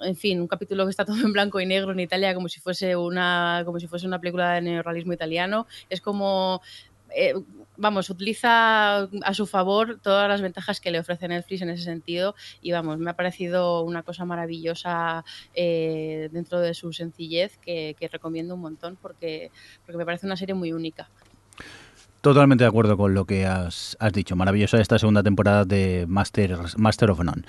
en 0.02 0.16
fin, 0.16 0.40
un 0.40 0.48
capítulo 0.48 0.84
que 0.84 0.90
está 0.90 1.04
todo 1.04 1.16
en 1.16 1.32
blanco 1.32 1.60
y 1.60 1.66
negro 1.66 1.92
en 1.92 2.00
Italia 2.00 2.34
como 2.34 2.48
si 2.48 2.60
fuese 2.60 2.96
una, 2.96 3.62
como 3.64 3.78
si 3.78 3.86
fuese 3.86 4.06
una 4.06 4.20
película 4.20 4.54
de 4.54 4.62
neorrealismo 4.62 5.12
italiano. 5.12 5.66
Es 5.88 6.00
como 6.00 6.60
eh, 7.14 7.34
vamos, 7.78 8.10
utiliza 8.10 9.02
a 9.02 9.34
su 9.34 9.46
favor 9.46 9.98
todas 10.02 10.28
las 10.28 10.42
ventajas 10.42 10.80
que 10.80 10.90
le 10.90 10.98
ofrece 10.98 11.28
Netflix 11.28 11.62
en 11.62 11.70
ese 11.70 11.84
sentido 11.84 12.34
y 12.60 12.72
vamos, 12.72 12.98
me 12.98 13.10
ha 13.10 13.16
parecido 13.16 13.82
una 13.82 14.02
cosa 14.02 14.24
maravillosa 14.24 15.24
eh, 15.54 16.28
dentro 16.32 16.60
de 16.60 16.74
su 16.74 16.92
sencillez 16.92 17.56
que, 17.58 17.96
recomiendo 18.10 18.54
un 18.54 18.62
montón 18.62 18.98
porque, 19.00 19.50
porque 19.84 19.98
me 19.98 20.04
parece 20.04 20.26
una 20.26 20.36
serie 20.36 20.54
muy 20.54 20.72
única. 20.72 21.08
Totalmente 22.20 22.64
de 22.64 22.68
acuerdo 22.68 22.96
con 22.96 23.14
lo 23.14 23.26
que 23.26 23.46
has, 23.46 23.96
has 24.00 24.12
dicho. 24.12 24.34
Maravillosa 24.34 24.80
esta 24.80 24.98
segunda 24.98 25.22
temporada 25.22 25.64
de 25.64 26.04
Master, 26.08 26.58
Master 26.76 27.12
of 27.12 27.20
None. 27.20 27.42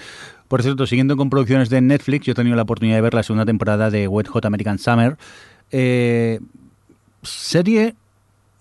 Por 0.47 0.61
cierto, 0.61 0.85
siguiendo 0.85 1.17
con 1.17 1.31
producciones 1.31 1.69
de 1.69 1.81
Netflix, 1.81 2.27
yo 2.27 2.33
he 2.33 2.35
tenido 2.35 2.55
la 2.55 2.61
oportunidad 2.61 2.97
de 2.97 3.01
ver 3.01 3.15
la 3.15 3.23
segunda 3.23 3.45
temporada 3.45 3.89
de 3.89 4.07
Wet 4.07 4.27
Hot 4.27 4.45
American 4.45 4.77
Summer. 4.77 5.17
Eh, 5.71 6.39
serie 7.23 7.95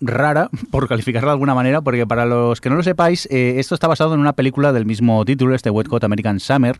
rara, 0.01 0.49
por 0.71 0.87
calificarla 0.87 1.27
de 1.29 1.33
alguna 1.33 1.55
manera, 1.55 1.81
porque 1.81 2.05
para 2.07 2.25
los 2.25 2.61
que 2.61 2.69
no 2.69 2.75
lo 2.75 2.83
sepáis, 2.83 3.27
eh, 3.31 3.55
esto 3.59 3.75
está 3.75 3.87
basado 3.87 4.13
en 4.13 4.19
una 4.19 4.33
película 4.33 4.71
del 4.73 4.85
mismo 4.85 5.23
título, 5.25 5.55
este 5.55 5.69
Wet 5.69 5.87
Hot 5.89 6.03
American 6.03 6.39
Summer, 6.39 6.79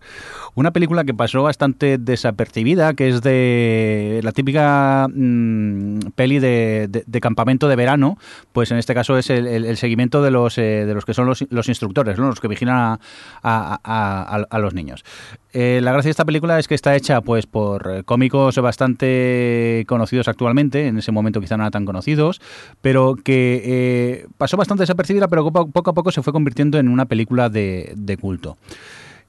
una 0.56 0.72
película 0.72 1.04
que 1.04 1.14
pasó 1.14 1.44
bastante 1.44 1.98
desapercibida, 1.98 2.94
que 2.94 3.10
es 3.10 3.22
de 3.22 4.20
la 4.24 4.32
típica 4.32 5.08
mm, 5.14 6.00
peli 6.16 6.40
de, 6.40 6.88
de- 7.06 7.20
campamento 7.22 7.68
de 7.68 7.76
verano, 7.76 8.18
pues 8.54 8.72
en 8.72 8.78
este 8.78 8.94
caso 8.94 9.18
es 9.18 9.30
el, 9.30 9.76
seguimiento 9.78 10.22
de 10.22 10.32
los, 10.32 10.58
eh, 10.58 10.86
de 10.86 10.94
los 10.94 11.04
que 11.04 11.14
son 11.14 11.26
los, 11.26 11.46
los 11.50 11.68
instructores, 11.68 12.18
¿no? 12.18 12.28
los 12.28 12.40
que 12.40 12.48
vigilan 12.48 12.76
a, 12.76 13.00
a- 13.44 14.60
los 14.60 14.74
niños. 14.74 15.04
Eh, 15.52 15.80
la 15.82 15.92
gracia 15.92 16.10
de 16.10 16.12
esta 16.12 16.26
película 16.26 16.60
es 16.60 16.68
que 16.68 16.76
está 16.76 16.96
hecha 16.96 17.22
pues 17.22 17.48
por 17.48 18.06
cómicos 18.06 18.56
bastante 18.60 19.84
conocidos 19.88 20.28
actualmente, 20.28 20.88
en 20.88 20.98
ese 21.00 21.12
momento 21.12 21.42
quizá 21.42 21.58
no 21.58 21.64
eran 21.64 21.72
tan 21.72 21.86
conocidos, 21.86 22.40
pero 22.82 23.09
que 23.16 23.62
eh, 23.64 24.28
pasó 24.38 24.58
bastante 24.58 24.84
desapercibida, 24.84 25.28
pero 25.28 25.52
poco, 25.52 25.90
a 25.90 25.94
poco 25.94 26.12
se 26.12 26.22
fue 26.22 26.34
convirtiendo 26.34 26.78
en 26.78 26.88
una 26.88 27.06
película 27.06 27.50
de, 27.50 27.94
de 27.96 28.18
culto. 28.18 28.58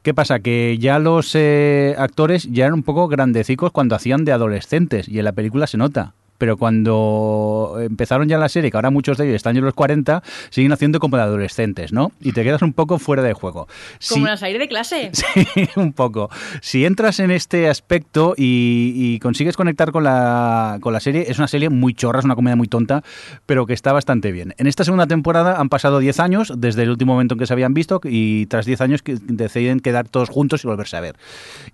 ¿Qué 0.02 0.14
pasa? 0.14 0.40
Que 0.40 0.78
ya 0.78 0.98
los 0.98 1.34
eh, 1.34 1.94
actores 1.98 2.48
ya 2.50 2.64
eran 2.64 2.74
un 2.74 2.82
poco 2.82 3.06
grandecicos 3.08 3.70
cuando 3.70 3.94
hacían 3.94 4.24
de 4.24 4.32
adolescentes 4.32 5.08
y 5.08 5.18
en 5.18 5.26
la 5.26 5.32
película 5.32 5.66
se 5.66 5.76
nota. 5.76 6.14
Pero 6.40 6.56
cuando 6.56 7.76
empezaron 7.80 8.26
ya 8.26 8.38
la 8.38 8.48
serie, 8.48 8.70
que 8.70 8.76
ahora 8.78 8.90
muchos 8.90 9.18
de 9.18 9.24
ellos 9.24 9.36
están 9.36 9.56
en 9.58 9.64
los 9.64 9.74
40, 9.74 10.22
siguen 10.48 10.72
haciendo 10.72 10.98
como 11.00 11.18
de 11.18 11.22
adolescentes, 11.24 11.92
¿no? 11.92 12.12
Y 12.20 12.32
te 12.32 12.42
quedas 12.42 12.62
un 12.62 12.72
poco 12.72 12.98
fuera 12.98 13.22
de 13.22 13.34
juego. 13.34 13.66
Como 14.08 14.16
Si- 14.16 14.20
una 14.22 14.36
salir 14.38 14.58
de 14.58 14.66
clase. 14.68 15.10
Sí, 15.20 15.68
un 15.76 15.92
poco. 15.92 16.30
Si 16.62 16.84
entras 16.86 17.20
en 17.20 17.30
este 17.30 17.68
aspecto 17.68 18.34
y, 18.36 18.92
y 18.96 19.18
consigues 19.18 19.56
conectar 19.56 19.92
con 19.92 20.02
la, 20.04 20.78
con 20.80 20.92
la 20.94 21.00
serie, 21.00 21.26
es 21.28 21.36
una 21.38 21.46
serie 21.48 21.68
muy 21.68 21.92
chorra, 21.92 22.20
es 22.20 22.24
una 22.24 22.34
comedia 22.34 22.56
muy 22.56 22.68
tonta, 22.68 23.02
pero 23.46 23.66
que 23.66 23.74
está 23.74 23.92
bastante 23.92 24.32
bien. 24.32 24.54
En 24.56 24.66
esta 24.66 24.82
segunda 24.84 25.06
temporada 25.06 25.60
han 25.60 25.68
pasado 25.68 25.98
10 25.98 26.20
años 26.20 26.52
desde 26.56 26.84
el 26.84 26.90
último 26.90 27.12
momento 27.12 27.34
en 27.34 27.38
que 27.38 27.46
se 27.46 27.52
habían 27.52 27.74
visto 27.74 28.00
y 28.02 28.46
tras 28.46 28.64
10 28.64 28.80
años 28.80 29.02
que 29.02 29.18
deciden 29.20 29.80
quedar 29.80 30.08
todos 30.08 30.30
juntos 30.30 30.64
y 30.64 30.68
volverse 30.68 30.96
a 30.96 31.00
ver. 31.00 31.16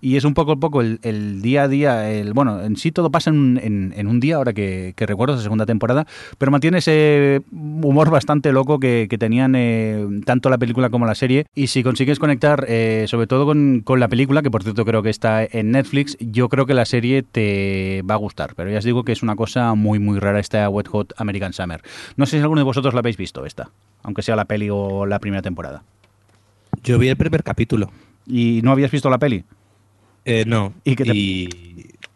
Y 0.01 0.17
es 0.17 0.25
un 0.25 0.35
poco, 0.35 0.59
poco 0.59 0.81
el, 0.81 0.99
el 1.03 1.41
día 1.41 1.63
a 1.65 1.69
día, 1.69 2.11
el, 2.11 2.33
bueno, 2.33 2.61
en 2.63 2.77
sí 2.77 2.91
todo 2.91 3.11
pasa 3.11 3.31
en, 3.31 3.61
en- 3.63 3.95
en 3.97 4.07
un 4.09 4.19
día, 4.21 4.37
ahora 4.37 4.53
que, 4.57 4.93
que 4.97 5.07
recuerdo 5.07 5.35
esa 5.35 5.45
segunda 5.45 5.67
temporada, 5.67 6.05
pero 6.39 6.51
mantiene 6.51 6.79
ese 6.79 7.43
humor 7.53 8.11
bastante 8.11 8.51
loco 8.51 8.81
que, 8.81 9.07
que 9.09 9.19
tenían 9.19 9.55
eh, 9.55 10.05
tanto 10.25 10.51
la 10.51 10.59
película 10.59 10.91
como 10.91 11.07
la 11.07 11.15
serie. 11.15 11.47
Y 11.55 11.69
si 11.69 11.85
consigues 11.85 12.19
conectar, 12.19 12.65
eh, 12.67 13.05
sobre 13.07 13.29
todo 13.29 13.47
con, 13.47 13.83
con 13.85 14.01
la 14.01 14.09
película, 14.09 14.43
que 14.43 14.51
por 14.51 14.65
cierto 14.65 14.85
creo 14.85 15.03
que 15.05 15.11
está 15.11 15.45
en 15.45 15.71
Netflix, 15.71 16.17
yo 16.19 16.49
creo 16.49 16.67
que 16.67 16.75
la 16.75 16.85
serie 16.87 17.23
te 17.23 18.03
va 18.03 18.15
a 18.15 18.19
gustar. 18.19 18.55
Pero 18.57 18.71
ya 18.71 18.79
os 18.79 18.85
digo 18.85 19.05
que 19.05 19.13
es 19.13 19.23
una 19.23 19.37
cosa 19.37 19.75
muy, 19.75 20.01
muy 20.01 20.19
rara 20.19 20.41
esta 20.41 20.69
Wet 20.69 20.89
Hot 20.89 21.13
American 21.19 21.53
Summer. 21.53 21.83
No 22.17 22.27
sé 22.27 22.39
si 22.39 22.43
alguno 22.43 22.61
de 22.61 22.65
vosotros 22.65 22.95
la 22.95 23.01
habéis 23.01 23.17
visto 23.17 23.47
esta, 23.47 23.71
aunque 24.03 24.23
sea 24.23 24.35
la 24.35 24.47
peli 24.47 24.69
o 24.71 25.07
la 25.07 25.21
primera 25.21 25.43
temporada. 25.43 25.85
Yo 26.83 26.99
vi 26.99 27.09
el 27.09 27.17
primer 27.17 27.43
capítulo. 27.45 27.91
¿Y 28.27 28.61
no 28.65 28.73
habías 28.73 28.91
visto 28.91 29.11
la 29.11 29.19
peli? 29.19 29.45
Eh, 30.25 30.45
no. 30.47 30.73
¿Y 30.85 30.97
qué 30.97 31.05
te- 31.05 31.13
Y 31.15 31.49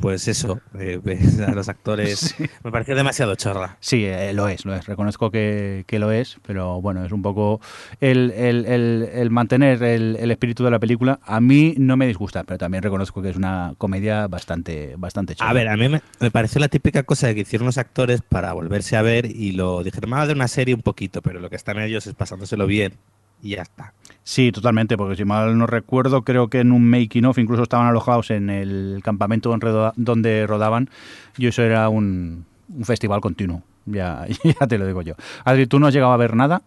pues 0.01 0.27
eso, 0.29 0.61
eh, 0.79 1.01
a 1.47 1.51
los 1.53 1.69
actores. 1.69 2.35
Me 2.65 2.71
pareció 2.73 2.95
demasiado 2.95 3.35
chorra. 3.35 3.77
Sí, 3.81 4.05
eh, 4.05 4.33
lo 4.33 4.49
es, 4.49 4.65
lo 4.65 4.75
es. 4.75 4.87
Reconozco 4.87 5.31
que, 5.31 5.85
que 5.87 5.99
lo 5.99 6.11
es, 6.13 6.39
pero 6.47 6.81
bueno, 6.81 7.05
es 7.05 7.13
un 7.13 7.23
poco 7.23 7.61
el, 8.01 8.31
el- 8.33 8.67
el- 8.67 9.09
el 9.13 9.31
mantener 9.31 9.83
el, 9.83 10.17
el 10.19 10.31
espíritu 10.31 10.65
de 10.65 10.71
la 10.71 10.79
película. 10.79 11.21
A 11.25 11.41
mí 11.41 11.75
no 11.79 11.97
me 11.97 12.07
disgusta, 12.07 12.45
pero 12.45 12.59
también 12.59 12.83
reconozco 12.83 13.23
que 13.23 13.31
es 13.31 13.37
una 13.37 13.75
comedia 13.79 14.27
bastante, 14.27 14.95
bastante 14.97 15.35
chula. 15.35 15.51
A 15.51 15.53
ver, 15.53 15.69
a 15.69 15.77
mí 15.77 15.89
me, 15.89 16.01
me 16.21 16.31
pareció 16.31 16.61
la 16.61 16.69
típica 16.69 17.03
cosa 17.03 17.27
de 17.29 17.35
que 17.35 17.43
hicieron 17.43 17.67
los 17.67 17.79
actores 17.79 18.23
para 18.23 18.53
volverse 18.53 18.97
a 18.97 19.03
ver 19.03 19.27
y 19.27 19.53
lo 19.53 19.83
dijeron, 19.83 20.11
más 20.11 20.27
de 20.29 20.35
una 20.35 20.49
serie 20.49 20.75
un 20.75 20.83
poquito, 20.83 21.23
pero 21.23 21.41
lo 21.41 21.51
que 21.51 21.57
están 21.57 21.79
ellos 21.79 22.07
es 22.07 22.15
pasándoselo 22.15 22.67
bien 22.67 22.95
y 23.43 23.51
ya 23.51 23.63
está. 23.63 23.93
Sí, 24.23 24.53
totalmente, 24.53 24.97
porque 24.97 25.17
si 25.17 25.25
mal 25.25 25.57
no 25.59 25.67
recuerdo, 25.67 26.23
creo 26.23 26.49
que 26.49 26.61
en 26.61 26.73
un 26.73 26.89
making 26.89 27.25
of 27.25 27.39
incluso 27.39 27.63
estaban 27.65 27.87
alojados 27.87 28.31
en 28.31 28.51
el 28.51 29.01
campamento 29.03 29.49
donde 29.51 29.67
roda- 29.67 29.93
donde 29.97 30.47
rodaban 30.47 30.89
y 31.37 31.47
eso 31.47 31.63
era 31.63 31.89
un, 31.89 32.45
un 32.69 32.85
festival 32.85 33.21
continuo. 33.21 33.63
Ya, 33.87 34.27
ya 34.61 34.67
te 34.67 34.79
lo 34.79 34.87
digo 34.87 35.03
yo. 35.03 35.15
Adri, 35.45 35.67
¿tú 35.67 35.79
no 35.81 35.87
has 35.87 35.95
llegado 35.95 36.13
a 36.13 36.17
ver 36.17 36.37
nada? 36.37 36.63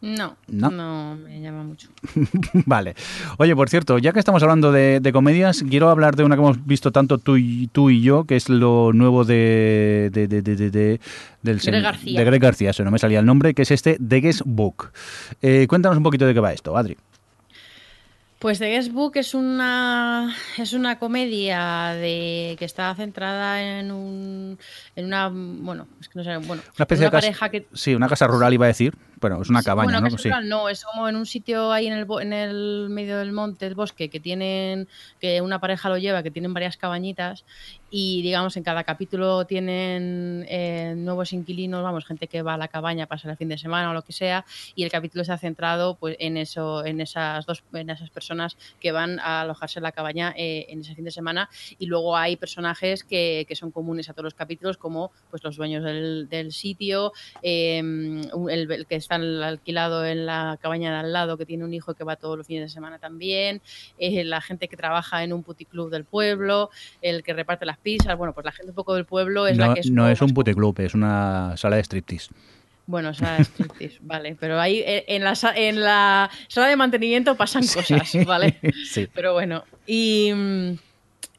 No, 0.00 0.36
No. 0.46 0.70
no, 0.70 1.16
me 1.16 1.40
llama 1.40 1.64
mucho. 1.64 1.88
Vale. 2.66 2.94
Oye, 3.38 3.56
por 3.56 3.68
cierto, 3.68 3.98
ya 3.98 4.12
que 4.12 4.20
estamos 4.20 4.40
hablando 4.44 4.70
de, 4.70 5.00
de 5.00 5.12
comedias, 5.12 5.64
quiero 5.68 5.90
hablar 5.90 6.14
de 6.14 6.22
una 6.22 6.36
que 6.36 6.42
hemos 6.42 6.64
visto 6.64 6.92
tanto 6.92 7.18
tú 7.18 7.36
y, 7.36 7.66
tú 7.72 7.90
y 7.90 8.00
yo, 8.00 8.22
que 8.24 8.36
es 8.36 8.48
lo 8.48 8.92
nuevo 8.92 9.24
de, 9.24 10.10
de, 10.12 10.28
de- 10.28 10.42
de- 10.42 10.54
de- 10.56 10.70
de- 10.70 11.00
del 11.42 11.58
Greg 11.58 11.82
García. 11.82 12.18
de 12.20 12.24
Greg 12.24 12.40
García, 12.40 12.70
eso 12.70 12.84
no 12.84 12.92
me 12.92 12.98
salía 13.00 13.18
el 13.18 13.26
nombre, 13.26 13.54
que 13.54 13.62
es 13.62 13.70
este 13.72 13.98
The 14.06 14.20
Guest 14.20 14.42
Book. 14.44 14.92
Eh, 15.42 15.66
cuéntanos 15.68 15.98
un 15.98 16.04
poquito 16.04 16.26
de 16.26 16.34
qué 16.34 16.40
va 16.40 16.52
esto, 16.52 16.76
Adri. 16.76 16.96
Pues 18.38 18.60
The 18.60 18.68
Guest 18.70 18.92
Book 18.92 19.16
es 19.16 19.34
una 19.34 20.32
es 20.58 20.72
una 20.74 21.00
comedia 21.00 21.88
de 21.94 22.54
que 22.56 22.64
está 22.64 22.94
centrada 22.94 23.60
en 23.80 23.90
un 23.90 24.56
en 24.94 25.06
una 25.06 25.28
bueno 25.32 25.88
es 26.00 26.08
que 26.08 26.20
no 26.20 26.24
sé 26.24 26.36
bueno 26.46 26.62
Una 26.76 26.84
especie 26.84 27.04
en 27.04 27.10
de 27.10 27.10
casa, 27.10 27.26
pareja 27.26 27.48
que 27.48 27.66
Sí, 27.74 27.96
una 27.96 28.08
casa 28.08 28.28
rural 28.28 28.54
iba 28.54 28.66
a 28.66 28.68
decir. 28.68 28.94
Bueno, 29.20 29.42
es 29.42 29.48
una 29.50 29.60
Sí, 29.60 29.66
cabaña, 29.66 29.84
bueno, 29.86 30.00
¿no? 30.00 30.06
casa 30.06 30.18
Sí. 30.18 30.28
rural 30.28 30.48
no, 30.48 30.68
es 30.68 30.84
como 30.84 31.08
en 31.08 31.16
un 31.16 31.26
sitio 31.26 31.72
ahí 31.72 31.86
en 31.86 31.92
el, 31.92 32.06
en 32.20 32.32
el 32.32 32.86
medio 32.90 33.18
del 33.18 33.32
monte, 33.32 33.64
del 33.64 33.74
bosque, 33.74 34.08
que 34.10 34.20
tienen, 34.20 34.88
que 35.20 35.40
una 35.40 35.60
pareja 35.60 35.88
lo 35.88 35.98
lleva, 35.98 36.22
que 36.22 36.30
tienen 36.30 36.54
varias 36.54 36.76
cabañitas 36.76 37.44
y 37.90 38.20
digamos 38.20 38.54
en 38.58 38.62
cada 38.64 38.84
capítulo 38.84 39.46
tienen 39.46 40.44
eh, 40.48 40.92
nuevos 40.96 41.32
inquilinos, 41.32 41.82
vamos, 41.82 42.04
gente 42.04 42.26
que 42.26 42.42
va 42.42 42.54
a 42.54 42.58
la 42.58 42.68
cabaña 42.68 43.04
a 43.04 43.06
pasar 43.06 43.30
el 43.30 43.36
fin 43.38 43.48
de 43.48 43.56
semana 43.56 43.90
o 43.90 43.94
lo 43.94 44.02
que 44.02 44.12
sea 44.12 44.44
y 44.74 44.82
el 44.84 44.90
capítulo 44.90 45.24
se 45.24 45.32
ha 45.32 45.38
centrado 45.38 45.94
pues 45.96 46.14
en 46.20 46.36
eso, 46.36 46.84
en 46.84 47.00
esas 47.00 47.46
dos, 47.46 47.64
en 47.72 47.88
esas 47.88 48.10
personas 48.10 48.56
que 48.78 48.92
van 48.92 49.18
a 49.20 49.40
alojarse 49.40 49.78
en 49.78 49.84
la 49.84 49.92
cabaña 49.92 50.34
eh, 50.36 50.66
en 50.68 50.80
ese 50.80 50.94
fin 50.94 51.04
de 51.04 51.10
semana 51.10 51.48
y 51.78 51.86
luego 51.86 52.14
hay 52.16 52.36
personajes 52.36 53.04
que, 53.04 53.46
que 53.48 53.56
son 53.56 53.70
comunes 53.70 54.10
a 54.10 54.12
todos 54.12 54.24
los 54.24 54.34
capítulos 54.34 54.76
como 54.76 55.10
pues 55.30 55.42
los 55.42 55.56
dueños 55.56 55.82
del, 55.82 56.28
del 56.28 56.52
sitio, 56.52 57.12
eh, 57.42 57.78
el, 57.78 58.70
el 58.70 58.86
que 58.86 58.96
está 59.08 59.46
alquilado 59.46 60.04
en 60.04 60.26
la 60.26 60.58
cabaña 60.60 60.90
de 60.92 60.98
al 60.98 61.12
lado, 61.12 61.38
que 61.38 61.46
tiene 61.46 61.64
un 61.64 61.72
hijo 61.72 61.94
que 61.94 62.04
va 62.04 62.16
todos 62.16 62.36
los 62.36 62.46
fines 62.46 62.64
de 62.64 62.68
semana 62.68 62.98
también, 62.98 63.62
eh, 63.98 64.22
la 64.24 64.40
gente 64.40 64.68
que 64.68 64.76
trabaja 64.76 65.24
en 65.24 65.32
un 65.32 65.42
puticlub 65.42 65.90
del 65.90 66.04
pueblo, 66.04 66.70
el 67.00 67.22
que 67.22 67.32
reparte 67.32 67.64
las 67.64 67.78
pizzas, 67.78 68.16
bueno, 68.18 68.34
pues 68.34 68.44
la 68.44 68.52
gente 68.52 68.70
un 68.70 68.74
poco 68.76 68.94
del 68.94 69.06
pueblo 69.06 69.46
es 69.46 69.56
No, 69.56 69.68
la 69.68 69.74
que 69.74 69.80
es 69.80 69.90
no 69.90 70.08
es 70.08 70.20
un 70.20 70.34
puticlub, 70.34 70.78
es 70.80 70.94
una 70.94 71.56
sala 71.56 71.76
de 71.76 71.82
striptease. 71.84 72.30
bueno, 72.86 73.14
sala 73.14 73.38
de 73.38 73.44
striptease, 73.44 73.98
vale, 74.02 74.36
pero 74.38 74.60
ahí 74.60 74.80
eh, 74.84 75.04
en 75.08 75.24
la, 75.24 75.34
en 75.56 75.80
la 75.80 76.30
sala 76.48 76.68
de 76.68 76.76
mantenimiento 76.76 77.34
pasan 77.34 77.62
cosas, 77.66 78.12
¿vale? 78.26 78.58
Sí. 78.90 79.08
Pero 79.14 79.32
bueno, 79.32 79.64
y, 79.86 80.32
mm, 80.34 80.72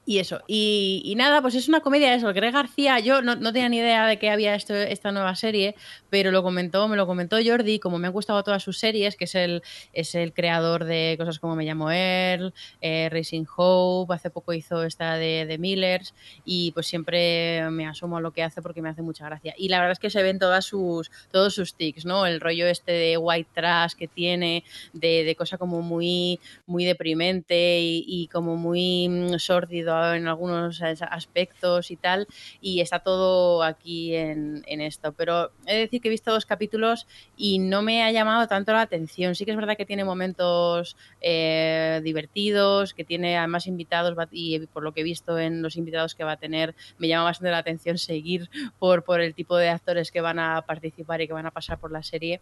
y 0.10 0.18
eso. 0.18 0.41
Y, 0.47 1.03
y 1.05 1.14
nada, 1.14 1.39
pues 1.39 1.53
es 1.53 1.68
una 1.68 1.82
comedia 1.82 2.16
eso. 2.16 2.34
Greg 2.34 2.51
García, 2.51 2.97
yo 2.97 3.22
no, 3.22 3.36
no 3.36 3.53
tenía 3.53 3.70
ni 3.70 3.78
idea 3.78 4.07
de 4.07 4.18
que 4.18 4.32
había 4.32 4.55
esto, 4.55 4.74
esta 4.74 5.12
nueva 5.12 5.36
serie, 5.36 5.76
pero 6.10 6.32
lo 6.32 6.41
comentó, 6.41 6.88
me 6.88 6.97
lo 6.97 7.05
comentó 7.05 7.38
Jordi, 7.45 7.78
como 7.78 7.99
me 7.99 8.07
han 8.07 8.14
gustado 8.14 8.41
todas 8.41 8.64
sus 8.64 8.80
series, 8.80 9.16
que 9.16 9.26
es 9.26 9.36
el, 9.36 9.62
es 9.93 10.16
el 10.16 10.34
creador 10.34 10.86
de 10.86 11.14
cosas 11.20 11.38
como 11.38 11.55
Me 11.55 11.64
llamo 11.64 11.91
Earl, 11.91 12.55
eh, 12.82 13.07
Racing 13.12 13.45
Hope, 13.55 14.12
hace 14.16 14.32
poco 14.32 14.51
hizo 14.53 14.84
esta 14.84 15.14
de, 15.14 15.45
de 15.45 15.60
Millers, 15.60 16.16
y 16.43 16.72
pues 16.72 16.88
siempre 16.88 17.70
me 17.70 17.86
asomo 17.86 18.18
a 18.18 18.22
lo 18.22 18.32
que 18.32 18.41
hace 18.41 18.64
porque 18.64 18.82
me 18.82 18.89
hace 18.89 19.03
mucha 19.03 19.26
gracia. 19.26 19.53
Y 19.60 19.70
la 19.70 19.78
verdad 19.78 19.91
es 19.91 19.99
que 19.99 20.10
se 20.10 20.24
ven 20.24 20.39
todas 20.39 20.66
sus, 20.66 21.12
todos 21.32 21.53
sus 21.53 21.76
tics, 21.76 22.05
¿no? 22.05 22.26
El 22.26 22.41
rollo 22.41 22.66
este 22.66 22.93
de 22.93 23.16
white 23.18 23.51
trash 23.53 23.93
que 23.93 24.07
tiene, 24.07 24.64
de, 24.91 25.24
de 25.24 25.36
cosa 25.36 25.60
como 25.60 25.84
muy, 25.84 26.39
muy 26.66 26.84
deprimente 26.84 27.80
y, 27.80 28.03
y 28.07 28.28
como 28.30 28.55
muy 28.55 29.07
mm, 29.07 29.38
en 30.14 30.28
algunos 30.28 30.82
as- 30.82 31.02
aspectos 31.02 31.91
y 31.91 31.97
tal, 31.97 32.28
y 32.60 32.82
está 32.82 33.00
todo 33.00 33.64
aquí 33.64 34.16
en, 34.16 34.62
en 34.68 34.82
esto. 34.82 35.14
Pero 35.14 35.52
he 35.66 35.74
de 35.76 35.80
decir 35.82 36.02
que 36.02 36.08
he 36.10 36.12
visto 36.12 36.32
dos 36.32 36.45
capítulos 36.45 37.08
y 37.36 37.60
no 37.60 37.82
me 37.82 38.04
ha 38.04 38.12
llamado 38.12 38.47
tanto 38.47 38.74
la 38.74 38.82
atención. 38.82 39.36
Sí 39.36 39.45
que 39.45 39.52
es 39.52 39.58
verdad 39.58 39.78
que 39.78 39.86
tiene 39.86 40.04
momentos 40.06 40.95
eh, 41.22 42.02
divertidos, 42.04 42.93
que 42.93 43.04
tiene 43.06 43.38
además 43.38 43.68
invitados, 43.68 44.16
y 44.32 44.66
por 44.68 44.84
lo 44.84 44.93
que 44.93 45.02
he 45.02 45.04
visto 45.04 45.38
en 45.39 45.62
los 45.62 45.76
invitados 45.76 46.16
que 46.16 46.24
va 46.24 46.34
a 46.34 46.38
tener, 46.38 46.76
me 46.97 47.08
llama 47.08 47.26
bastante 47.26 47.52
la 47.52 47.58
atención 47.60 47.97
seguir 47.97 48.50
por, 48.78 49.04
por 49.04 49.22
el 49.22 49.34
tipo 49.36 49.58
de 49.58 49.70
actores 49.70 50.12
que 50.12 50.22
van 50.22 50.39
a 50.39 50.62
participar 50.66 51.22
y 51.22 51.28
que 51.28 51.34
van 51.34 51.45
a 51.45 51.52
pasar 51.52 51.80
por 51.80 51.91
la 51.91 52.04
serie 52.04 52.41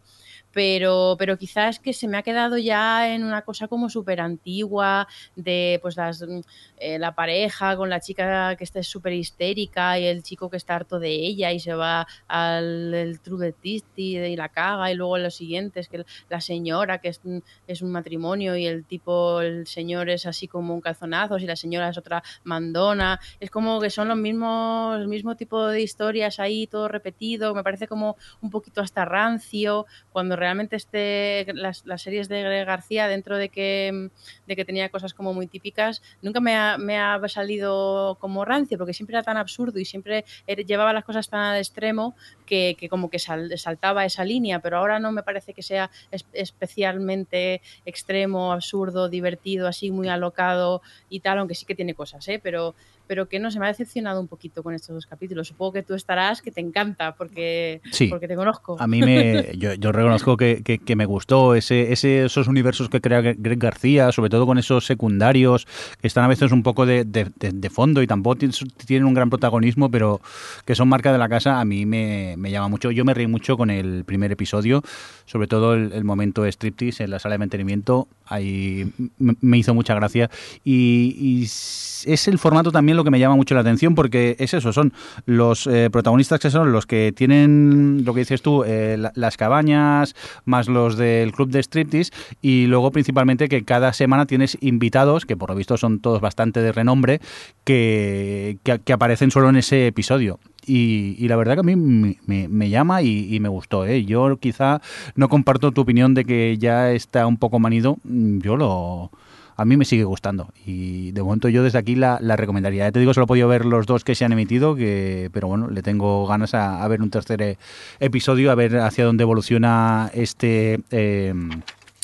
pero, 0.52 1.16
pero 1.20 1.38
quizás 1.38 1.80
que 1.80 1.94
se 1.94 2.08
me 2.08 2.18
ha 2.18 2.24
quedado 2.24 2.58
ya 2.58 3.14
en 3.14 3.24
una 3.24 3.42
cosa 3.44 3.68
como 3.68 3.90
súper 3.90 4.22
antigua, 4.22 5.08
de 5.36 5.80
pues 5.82 5.98
las, 5.98 6.22
mm, 6.22 6.40
eh, 6.78 7.00
la 7.00 7.16
pareja 7.16 7.47
con 7.76 7.90
la 7.90 8.00
chica 8.00 8.56
que 8.56 8.64
está 8.64 8.84
súper 8.84 9.14
histérica 9.14 10.00
y 10.00 10.06
el 10.06 10.24
chico 10.24 10.50
que 10.50 10.58
está 10.58 10.76
harto 10.76 11.00
de 11.00 11.10
ella 11.10 11.52
y 11.52 11.60
se 11.60 11.74
va 11.74 12.08
al 12.28 12.94
el 12.94 13.20
True 13.20 13.46
Detective 13.46 14.30
y 14.30 14.36
la 14.36 14.50
caga 14.50 14.92
y 14.92 14.96
luego 14.96 15.18
lo 15.18 15.32
siguiente 15.32 15.80
es 15.80 15.88
que 15.88 16.06
la 16.30 16.42
señora 16.42 17.00
que 17.00 17.10
es, 17.10 17.22
es 17.68 17.82
un 17.82 17.92
matrimonio 17.92 18.56
y 18.56 18.66
el 18.66 18.86
tipo, 18.86 19.42
el 19.42 19.68
señor 19.68 20.10
es 20.10 20.26
así 20.26 20.48
como 20.48 20.74
un 20.74 20.82
calzonazo 20.82 21.38
y 21.38 21.46
la 21.46 21.56
señora 21.56 21.90
es 21.90 21.98
otra 21.98 22.24
mandona, 22.44 23.20
es 23.40 23.50
como 23.50 23.80
que 23.80 23.90
son 23.90 24.08
los 24.08 24.18
mismos, 24.18 25.00
el 25.00 25.08
mismo 25.08 25.36
tipo 25.36 25.68
de 25.68 25.82
historias 25.82 26.40
ahí, 26.40 26.68
todo 26.68 26.88
repetido, 26.88 27.56
me 27.56 27.64
parece 27.64 27.88
como 27.88 28.18
un 28.42 28.50
poquito 28.50 28.82
hasta 28.82 29.06
rancio, 29.06 29.86
cuando 30.12 30.36
realmente 30.36 30.76
este, 30.76 31.46
las, 31.54 31.86
las 31.86 32.02
series 32.02 32.30
de 32.30 32.66
García, 32.66 33.08
dentro 33.08 33.38
de 33.38 33.50
que, 33.50 34.10
de 34.46 34.56
que 34.56 34.66
tenía 34.66 34.90
cosas 34.90 35.14
como 35.14 35.34
muy 35.34 35.48
típicas, 35.48 36.02
nunca 36.22 36.40
me 36.40 36.56
ha, 36.56 36.78
me 36.78 36.98
ha 36.98 37.18
salido 37.30 38.18
como 38.20 38.46
rancio, 38.46 38.78
porque 38.78 38.94
siempre 38.94 39.16
era 39.16 39.24
tan 39.24 39.38
absurdo 39.38 39.80
y 39.80 39.86
siempre 39.86 40.26
era- 40.46 40.62
llevaba 40.64 40.94
las 40.94 41.04
cosas 41.04 41.30
tan 41.30 41.40
al 41.42 41.58
extremo 41.58 42.16
que, 42.46 42.76
que 42.80 42.90
como 42.90 43.10
que 43.10 43.20
sal- 43.20 43.52
saltaba 43.58 44.06
esa 44.06 44.24
línea, 44.24 44.60
pero 44.60 44.78
ahora 44.78 45.00
no 45.00 45.12
me 45.12 45.24
parece 45.24 45.54
que 45.54 45.64
sea 45.64 45.90
es- 46.12 46.26
especialmente 46.34 47.62
extremo, 47.86 48.52
absurdo, 48.54 49.10
divertido, 49.10 49.68
así 49.68 49.92
muy 49.92 50.08
alocado 50.10 50.82
y 51.10 51.20
tal, 51.22 51.40
aunque 51.40 51.56
sí 51.56 51.66
que 51.66 51.76
tiene 51.76 51.94
cosas, 51.96 52.28
¿eh? 52.28 52.40
pero, 52.42 52.76
pero 53.08 53.28
que 53.28 53.40
no, 53.40 53.50
se 53.52 53.60
me 53.60 53.66
ha 53.66 53.70
decepcionado 53.70 54.20
un 54.22 54.28
poquito 54.28 54.64
con 54.64 54.74
estos 54.74 54.94
dos 54.94 55.06
capítulos. 55.06 55.48
Supongo 55.48 55.74
que 55.74 55.84
tú 55.84 55.94
estarás, 55.94 56.42
que 56.42 56.52
te 56.52 56.62
encanta, 56.62 57.16
porque, 57.16 57.82
Sí. 57.92 58.08
porque 58.08 58.28
te 58.28 58.36
conozco. 58.36 58.78
A 58.80 58.88
mí 58.88 59.02
me, 59.02 59.52
yo, 59.58 59.74
yo 59.74 59.92
reconozco 59.92 60.38
que, 60.38 60.62
que- 60.64 60.80
que 60.80 60.96
me 60.96 61.06
gustó 61.06 61.56
ese, 61.56 61.92
ese, 61.94 62.26
esos 62.26 62.48
universos 62.48 62.90
que 62.90 63.02
crea 63.02 63.22
Greg 63.22 63.58
García, 63.60 64.12
sobre 64.12 64.30
todo 64.30 64.46
con 64.46 64.58
esos 64.58 64.86
secundarios 64.86 65.66
que 66.02 66.08
están 66.08 66.24
a 66.24 66.28
veces 66.28 66.52
un 66.52 66.64
poco 66.64 66.86
de, 66.86 67.06
de- 67.06 67.32
de- 67.40 67.52
de 67.52 67.70
fondo 67.70 68.02
y 68.02 68.08
tampoco 68.08 68.36
tien- 68.38 68.74
tienen 68.86 69.06
un 69.08 69.14
gran 69.14 69.30
protagonismo, 69.30 69.90
pero 69.90 70.22
que 70.66 70.76
son 70.76 70.90
marca 70.90 71.12
de 71.12 71.18
la 71.18 71.30
casa, 71.30 71.60
a 71.60 71.66
mí 71.66 71.86
me, 71.86 72.36
me 72.38 72.52
llama 72.52 72.68
mucho. 72.68 72.92
Yo 72.92 73.06
me 73.06 73.14
reí 73.14 73.28
mucho 73.28 73.58
con 73.58 73.70
el 73.70 74.04
primer 74.06 74.32
episodio, 74.32 74.84
sobre 75.26 75.48
todo 75.48 75.74
el, 75.74 75.92
el 75.94 76.04
momento 76.04 76.44
de 76.44 76.52
striptease 76.52 77.04
en 77.04 77.12
la 77.12 77.20
sala 77.20 77.34
de 77.36 77.40
mantenimiento, 77.40 78.08
ahí 78.26 78.92
m- 79.20 79.36
me 79.42 79.58
hizo 79.58 79.74
mucha 79.74 79.96
gracia. 79.96 80.30
Y, 80.64 81.16
y 81.18 81.44
es 81.44 82.28
el 82.28 82.38
formato 82.40 82.72
también 82.72 82.97
lo 82.98 83.04
que 83.04 83.12
me 83.12 83.20
llama 83.20 83.36
mucho 83.36 83.56
la 83.56 83.62
atención, 83.62 83.96
porque 83.96 84.36
es 84.40 84.54
eso, 84.54 84.74
son 84.74 84.94
los 85.26 85.68
eh, 85.68 85.90
protagonistas 85.92 86.40
que 86.40 86.50
son 86.50 86.72
los 86.72 86.86
que 86.86 87.14
tienen, 87.16 88.04
lo 88.04 88.14
que 88.14 88.22
dices 88.22 88.42
tú, 88.42 88.64
eh, 88.64 88.98
la- 88.98 89.12
las 89.16 89.38
cabañas, 89.38 90.16
más 90.46 90.68
los 90.68 90.98
del 90.98 91.32
club 91.32 91.50
de 91.50 91.64
striptease, 91.64 92.12
y 92.42 92.66
luego 92.68 92.92
principalmente 92.92 93.48
que 93.48 93.64
cada 93.64 93.94
semana 93.94 94.26
tienes 94.26 94.58
invitados, 94.62 95.26
que 95.26 95.38
por 95.38 95.50
lo 95.50 95.56
visto 95.56 95.78
son 95.78 96.00
todos 96.00 96.22
bastante 96.22 96.62
de 96.62 96.72
renombre, 96.72 97.22
que, 97.64 98.58
que, 98.64 98.94
aparecen 98.94 99.32
solo 99.32 99.50
en 99.50 99.58
ese 99.58 99.88
episodio. 99.88 100.40
Y, 100.66 101.28
la 101.28 101.38
verdad 101.38 101.56
que 101.56 101.60
a 101.62 101.64
mí 101.64 101.76
me, 101.76 102.70
llama 102.70 103.02
y, 103.02 103.40
me 103.40 103.48
gustó. 103.50 103.86
¿eh? 103.86 104.04
Yo 104.04 104.38
quizá 104.38 104.82
no 105.16 105.30
comparto 105.30 105.72
tu 105.72 105.82
opinión 105.82 106.14
de 106.14 106.26
que 106.26 106.58
ya 106.58 106.92
está 106.92 107.26
un 107.26 107.38
poco 107.38 107.60
manido. 107.60 107.98
Yo 108.04 108.58
lo... 108.58 109.12
A 109.58 109.66
mí 109.66 109.76
me 109.76 109.86
sigue 109.86 110.04
gustando 110.04 110.54
y 110.66 111.12
de 111.12 111.24
momento 111.24 111.50
yo 111.50 111.64
desde 111.64 111.80
aquí 111.80 111.96
la, 111.96 112.20
la 112.22 112.36
recomendaría. 112.36 112.86
Ya 112.86 112.92
te 112.92 113.00
digo, 113.00 113.14
solo 113.14 113.26
he 113.26 113.28
podido 113.28 113.48
ver 113.48 113.66
los 113.66 113.88
dos 113.88 114.04
que 114.04 114.14
se 114.14 114.24
han 114.24 114.32
emitido, 114.32 114.76
que, 114.76 115.30
pero 115.34 115.48
bueno, 115.48 115.70
le 115.70 115.82
tengo 115.82 116.26
ganas 116.28 116.54
a, 116.54 116.88
ver 116.88 117.02
un 117.02 117.10
tercer 117.10 117.42
eh, 117.42 117.58
episodio, 118.00 118.52
a 118.52 118.56
ver 118.56 118.78
hacia 118.78 119.04
dónde 119.04 119.24
evoluciona 119.24 120.12
este... 120.14 120.80
eh, 120.92 121.34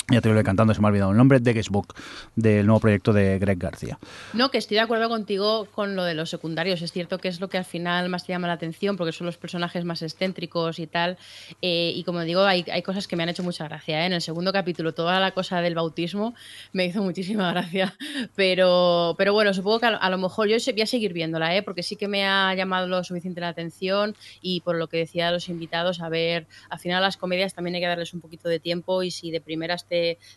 ya 0.09 0.21
te 0.21 0.29
lo 0.29 0.39
he 0.39 0.43
cantando, 0.43 0.73
se 0.73 0.81
me 0.81 0.87
ha 0.87 0.89
olvidado 0.89 1.11
el 1.11 1.17
nombre, 1.17 1.39
The 1.39 1.53
Guest 1.53 1.69
Book, 1.69 1.93
del 2.35 2.65
nuevo 2.65 2.79
proyecto 2.79 3.13
de 3.13 3.39
Greg 3.39 3.57
García. 3.57 3.97
No, 4.33 4.51
que 4.51 4.57
estoy 4.57 4.75
de 4.75 4.81
acuerdo 4.81 5.09
contigo 5.09 5.65
con 5.71 5.95
lo 5.95 6.03
de 6.03 6.13
los 6.13 6.29
secundarios. 6.29 6.81
Es 6.81 6.91
cierto 6.91 7.19
que 7.19 7.27
es 7.27 7.39
lo 7.39 7.49
que 7.49 7.57
al 7.57 7.65
final 7.65 8.09
más 8.09 8.25
te 8.25 8.33
llama 8.33 8.47
la 8.47 8.53
atención 8.53 8.97
porque 8.97 9.11
son 9.11 9.25
los 9.25 9.37
personajes 9.37 9.85
más 9.85 10.01
excéntricos 10.01 10.79
y 10.79 10.87
tal. 10.87 11.17
Eh, 11.61 11.93
y 11.95 12.03
como 12.03 12.21
digo, 12.21 12.41
hay, 12.41 12.65
hay 12.71 12.81
cosas 12.81 13.07
que 13.07 13.15
me 13.15 13.23
han 13.23 13.29
hecho 13.29 13.43
mucha 13.43 13.65
gracia. 13.67 14.03
¿eh? 14.03 14.05
En 14.05 14.13
el 14.13 14.21
segundo 14.21 14.51
capítulo, 14.51 14.93
toda 14.93 15.19
la 15.19 15.31
cosa 15.31 15.61
del 15.61 15.75
bautismo 15.75 16.33
me 16.73 16.85
hizo 16.85 17.01
muchísima 17.01 17.51
gracia. 17.51 17.95
Pero, 18.35 19.15
pero 19.17 19.33
bueno, 19.33 19.53
supongo 19.53 19.79
que 19.79 19.85
a, 19.85 20.09
lo 20.09 20.17
mejor 20.17 20.47
yo 20.47 20.57
voy 20.73 20.81
a 20.81 20.85
seguir 20.85 21.13
viéndola, 21.13 21.55
¿eh? 21.55 21.61
porque 21.61 21.83
sí 21.83 21.95
que 21.95 22.07
me 22.07 22.25
ha 22.25 22.53
llamado 22.55 22.87
lo 22.87 23.03
suficiente 23.03 23.41
la 23.41 23.49
atención 23.49 24.15
y 24.41 24.61
por 24.61 24.75
lo 24.75 24.87
que 24.87 24.97
decía 24.97 25.31
los 25.31 25.49
invitados, 25.49 26.01
a 26.01 26.09
ver, 26.09 26.47
al 26.69 26.79
final 26.79 27.01
las 27.01 27.17
comedias 27.17 27.53
también 27.53 27.75
hay 27.75 27.81
que 27.81 27.87
darles 27.87 28.13
un 28.13 28.21
poquito 28.21 28.49
de 28.49 28.59
tiempo 28.59 29.03
y 29.03 29.11
si 29.11 29.31
de 29.31 29.41
primeras 29.41 29.85
te, 29.87 29.92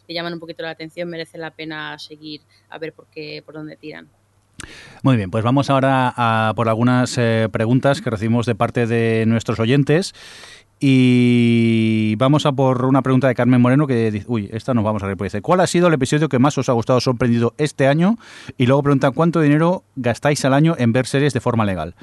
te 0.07 0.15
llaman 0.15 0.35
un 0.35 0.41
poquito 0.41 0.63
la 0.63 0.71
atención, 0.71 1.09
merece 1.09 1.39
la 1.39 1.51
pena 1.51 1.99
seguir 1.99 2.43
a 2.69 2.79
ver 2.79 2.93
por, 2.93 3.07
qué, 3.07 3.43
por 3.45 3.55
dónde 3.55 3.77
tiran. 3.77 4.09
Muy 5.03 5.17
bien, 5.17 5.31
pues 5.31 5.45
vamos 5.45 5.71
ahora 5.71 6.13
a 6.17 6.53
por 6.55 6.69
algunas 6.69 7.17
eh, 7.19 7.49
preguntas 7.51 8.01
que 8.01 8.11
recibimos 8.11 8.47
de 8.47 8.55
parte 8.55 8.87
de 8.87 9.25
nuestros 9.27 9.61
oyentes. 9.61 10.15
Y 10.79 12.17
vamos 12.17 12.45
a 12.45 12.53
por 12.53 12.85
una 12.85 13.01
pregunta 13.01 13.29
de 13.29 13.35
Carmen 13.35 13.63
Moreno 13.63 13.87
que 13.87 14.11
dice, 14.11 14.27
uy, 14.29 14.51
esta 14.53 14.75
nos 14.75 14.85
vamos 14.85 15.03
a 15.03 15.07
ver, 15.07 15.17
pues 15.17 15.35
¿cuál 15.41 15.61
ha 15.61 15.67
sido 15.67 15.89
el 15.89 15.95
episodio 15.95 16.29
que 16.29 16.39
más 16.39 16.59
os 16.59 16.69
ha 16.69 16.73
gustado, 16.73 17.01
sorprendido 17.01 17.55
este 17.57 17.87
año? 17.87 18.19
Y 18.59 18.67
luego 18.67 18.83
pregunta, 18.83 19.11
¿cuánto 19.11 19.41
dinero 19.41 19.85
gastáis 19.95 20.45
al 20.45 20.53
año 20.53 20.75
en 20.79 20.93
ver 20.93 21.07
series 21.07 21.33
de 21.33 21.41
forma 21.41 21.65
legal? 21.65 21.95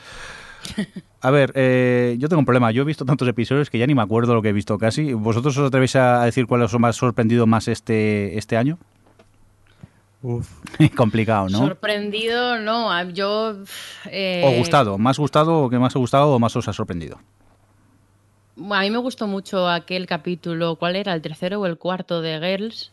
A 1.22 1.32
ver, 1.32 1.52
eh, 1.56 2.16
yo 2.20 2.28
tengo 2.30 2.40
un 2.40 2.46
problema. 2.46 2.72
Yo 2.72 2.82
he 2.82 2.86
visto 2.86 3.06
tantos 3.06 3.28
episodios 3.28 3.70
que 3.70 3.78
ya 3.78 3.88
ni 3.88 3.96
me 3.96 4.02
acuerdo 4.02 4.34
lo 4.34 4.42
que 4.42 4.50
he 4.50 4.54
visto 4.54 4.78
casi. 4.78 5.14
¿Vosotros 5.14 5.58
os 5.58 5.68
atrevéis 5.68 5.96
a 5.96 6.24
decir 6.26 6.48
cuál 6.48 6.62
os 6.64 6.74
ha 6.74 6.80
más 6.80 6.96
sorprendido 6.96 7.48
más 7.48 7.68
este, 7.68 8.38
este 8.38 8.58
año? 8.58 8.78
Uf. 10.22 10.50
Complicado, 10.96 11.50
¿no? 11.50 11.60
Sorprendido, 11.60 12.60
no. 12.60 13.10
Yo. 13.10 13.56
eh, 14.10 14.44
¿O 14.46 14.58
gustado? 14.58 14.98
¿Más 14.98 15.18
gustado 15.20 15.64
o 15.64 15.70
que 15.70 15.80
más 15.80 15.92
os 15.94 15.98
ha 15.98 16.00
gustado 16.00 16.32
o 16.34 16.40
más 16.40 16.56
os 16.56 16.68
ha 16.68 16.74
sorprendido? 16.74 17.20
A 18.70 18.82
mí 18.82 18.92
me 18.92 19.00
gustó 19.00 19.28
mucho 19.28 19.68
aquel 19.68 20.06
capítulo. 20.06 20.76
¿Cuál 20.76 20.96
era? 20.96 21.14
¿El 21.14 21.22
tercero 21.22 21.60
o 21.60 21.66
el 21.66 21.78
cuarto 21.78 22.22
de 22.22 22.40
Girls? 22.40 22.92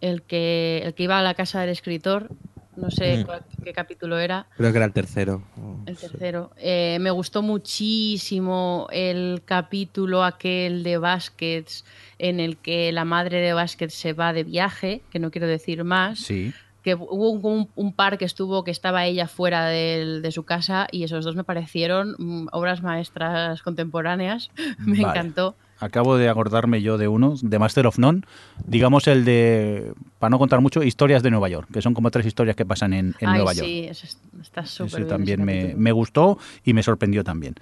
El 0.00 0.22
que, 0.22 0.82
el 0.84 0.94
que 0.94 1.02
iba 1.04 1.18
a 1.18 1.22
la 1.22 1.34
casa 1.34 1.60
del 1.60 1.70
escritor. 1.70 2.28
No 2.76 2.90
sé 2.90 3.18
Mm. 3.18 3.24
cuál- 3.24 3.44
qué 3.62 3.72
capítulo 3.72 4.18
era. 4.18 4.46
Creo 4.56 4.72
que 4.72 4.78
era 4.78 4.86
el 4.86 4.92
tercero. 4.92 5.42
El 5.86 5.96
tercero. 5.96 6.50
Eh, 6.56 6.98
me 7.00 7.10
gustó 7.10 7.42
muchísimo 7.42 8.88
el 8.90 9.42
capítulo 9.44 10.24
aquel 10.24 10.82
de 10.82 10.98
Baskets 10.98 11.84
en 12.18 12.40
el 12.40 12.56
que 12.56 12.90
la 12.92 13.04
madre 13.04 13.40
de 13.40 13.52
Baskets 13.52 13.94
se 13.94 14.12
va 14.12 14.32
de 14.32 14.44
viaje, 14.44 15.02
que 15.10 15.18
no 15.18 15.30
quiero 15.30 15.46
decir 15.46 15.84
más. 15.84 16.18
Sí. 16.18 16.52
Que 16.82 16.94
hubo 16.94 17.30
un, 17.76 17.92
par 17.94 18.18
que 18.18 18.26
estuvo, 18.26 18.62
que 18.62 18.70
estaba 18.70 19.06
ella 19.06 19.26
fuera 19.26 19.66
de 19.68 20.30
su 20.32 20.42
casa 20.44 20.86
y 20.92 21.04
esos 21.04 21.24
dos 21.24 21.34
me 21.34 21.42
parecieron 21.44 22.14
mm, 22.18 22.48
obras 22.52 22.82
maestras 22.82 23.62
contemporáneas. 23.62 24.50
me 24.78 25.00
Vale. 25.00 25.18
encantó. 25.20 25.54
Acabo 25.80 26.16
de 26.16 26.28
acordarme 26.28 26.80
yo 26.82 26.96
de 26.98 27.08
uno, 27.08 27.34
de 27.42 27.58
Master 27.58 27.86
of 27.86 27.98
None, 27.98 28.22
digamos 28.66 29.06
el 29.08 29.24
de, 29.24 29.92
para 30.18 30.30
no 30.30 30.38
contar 30.38 30.60
mucho, 30.60 30.82
historias 30.82 31.22
de 31.22 31.30
Nueva 31.30 31.48
York, 31.48 31.68
que 31.72 31.82
son 31.82 31.94
como 31.94 32.10
tres 32.10 32.24
historias 32.26 32.56
que 32.56 32.64
pasan 32.64 32.92
en, 32.92 33.14
en 33.20 33.28
Ay, 33.28 33.36
Nueva 33.36 33.52
York. 33.52 33.66
sí, 33.66 33.84
eso 33.90 34.06
es- 34.06 34.18
está 34.40 34.64
súper 34.64 35.00
bien 35.00 35.08
también 35.08 35.44
me, 35.44 35.74
me 35.74 35.92
gustó 35.92 36.38
y 36.64 36.72
me 36.74 36.82
sorprendió 36.82 37.24
también. 37.24 37.54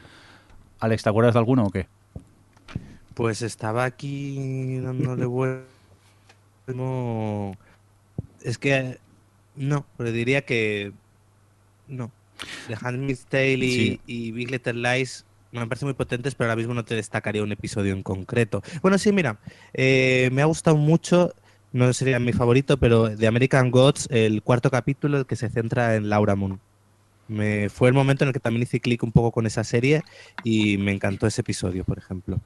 Alex, 0.80 1.02
¿te 1.04 1.08
acuerdas 1.08 1.34
de 1.34 1.38
alguno 1.40 1.64
o 1.64 1.70
qué? 1.70 1.86
Pues 3.14 3.42
estaba 3.42 3.84
aquí 3.84 4.78
dándole 4.80 5.26
vuelta. 5.26 5.64
No. 6.66 7.52
Es 8.42 8.58
que. 8.58 8.98
No, 9.56 9.84
pero 9.96 10.12
diría 10.12 10.42
que. 10.42 10.92
No. 11.88 12.10
The 12.68 12.76
Handmaid's 12.80 13.26
Tale 13.26 13.54
y, 13.56 13.72
Sí. 13.72 14.00
y 14.06 14.32
Big 14.32 14.50
Little 14.50 14.74
Lies 14.74 15.24
me 15.60 15.66
parecen 15.66 15.86
muy 15.86 15.94
potentes, 15.94 16.34
pero 16.34 16.50
ahora 16.50 16.56
mismo 16.56 16.74
no 16.74 16.84
te 16.84 16.94
destacaría 16.94 17.42
un 17.42 17.52
episodio 17.52 17.92
en 17.92 18.02
concreto. 18.02 18.62
Bueno, 18.80 18.98
sí, 18.98 19.12
mira. 19.12 19.38
eh, 19.74 20.30
me 20.32 20.42
ha 20.42 20.46
gustado 20.46 20.76
mucho. 20.76 21.32
No 21.72 21.90
sería 21.94 22.18
mi 22.18 22.32
favorito, 22.34 22.76
pero 22.78 23.08
de 23.08 23.26
American 23.26 23.70
Gods, 23.70 24.06
el 24.10 24.42
cuarto 24.42 24.70
capítulo, 24.70 25.18
el 25.18 25.26
que 25.26 25.36
se 25.36 25.48
centra 25.48 25.96
en 25.96 26.10
Laura 26.10 26.36
Moon. 26.36 26.60
Me, 27.28 27.70
fue 27.70 27.88
el 27.88 27.94
momento 27.94 28.24
en 28.24 28.28
el 28.28 28.34
que 28.34 28.40
también 28.40 28.62
hice 28.64 28.80
clic 28.80 29.02
un 29.02 29.12
poco 29.12 29.32
con 29.32 29.46
esa 29.46 29.64
serie 29.64 30.02
y 30.44 30.76
me 30.76 30.92
encantó 30.92 31.26
ese 31.26 31.40
episodio, 31.40 31.84
por 31.84 31.96
ejemplo. 31.96 32.40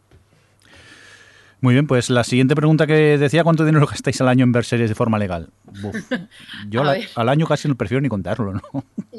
Muy 1.61 1.75
bien, 1.75 1.87
pues 1.87 2.11
la 2.11 2.23
siguiente 2.23 2.55
pregunta 2.55 2.87
que 2.87 3.19
decía, 3.19 3.43
¿cuánto 3.43 3.65
dinero 3.65 3.87
gastáis 3.87 4.21
al 4.21 4.29
año 4.29 4.45
en 4.45 4.53
ver 4.53 4.65
series 4.65 4.89
de 4.91 4.95
forma 4.95 5.19
legal? 5.19 5.49
Yo 6.71 6.85
la- 6.85 6.99
al 7.17 7.29
año 7.29 7.47
casi 7.47 7.67
no 7.67 7.75
prefiero 7.77 8.01
ni 8.01 8.09
contarlo, 8.09 8.53
¿no? 8.53 8.63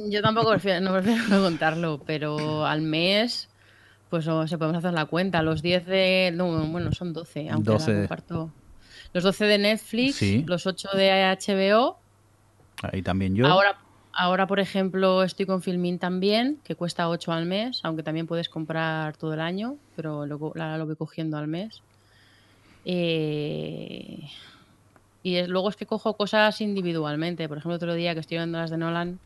Yo 0.09 0.21
tampoco 0.21 0.51
prefiero, 0.51 0.79
no 0.81 0.93
prefiero 0.93 1.23
no 1.29 1.41
contarlo, 1.41 2.01
pero 2.05 2.65
al 2.65 2.81
mes, 2.81 3.49
pues 4.09 4.25
no 4.27 4.47
se 4.47 4.57
podemos 4.57 4.77
hacer 4.77 4.93
la 4.93 5.05
cuenta. 5.05 5.41
Los 5.41 5.61
10 5.61 5.85
de. 5.85 6.31
No, 6.35 6.47
bueno, 6.67 6.91
son 6.91 7.13
12, 7.13 7.49
aunque 7.49 7.71
12. 7.71 7.91
la 7.93 7.99
comparto. 7.99 8.51
Los 9.13 9.23
12 9.23 9.45
de 9.45 9.57
Netflix, 9.57 10.15
Sí. 10.15 10.43
los 10.47 10.65
8 10.67 10.89
de 10.93 11.09
HBO. 11.23 11.97
Ahí 12.83 13.01
también 13.01 13.35
yo. 13.35 13.47
Ahora, 13.47 13.77
ahora, 14.13 14.47
por 14.47 14.59
ejemplo, 14.59 15.23
estoy 15.23 15.45
con 15.45 15.61
Filmin 15.61 15.97
también, 15.99 16.59
que 16.63 16.75
cuesta 16.75 17.09
8 17.09 17.31
al 17.31 17.45
mes, 17.45 17.79
aunque 17.83 18.03
también 18.03 18.27
puedes 18.27 18.49
comprar 18.49 19.15
todo 19.17 19.33
el 19.33 19.39
año, 19.39 19.77
pero 19.95 20.25
luego 20.25 20.51
la, 20.55 20.77
lo 20.77 20.85
voy 20.85 20.95
cogiendo 20.95 21.37
al 21.37 21.47
mes. 21.47 21.81
Eh, 22.85 24.19
y 25.23 25.35
es- 25.35 25.49
luego 25.49 25.69
es 25.69 25.75
que 25.75 25.85
cojo 25.85 26.15
cosas 26.15 26.61
individualmente. 26.61 27.47
Por 27.49 27.57
ejemplo, 27.57 27.75
otro 27.75 27.93
día 27.95 28.13
que 28.13 28.21
estoy 28.21 28.37
viendo 28.37 28.57
las 28.57 28.69
de 28.69 28.77
Nolan, 28.77 29.19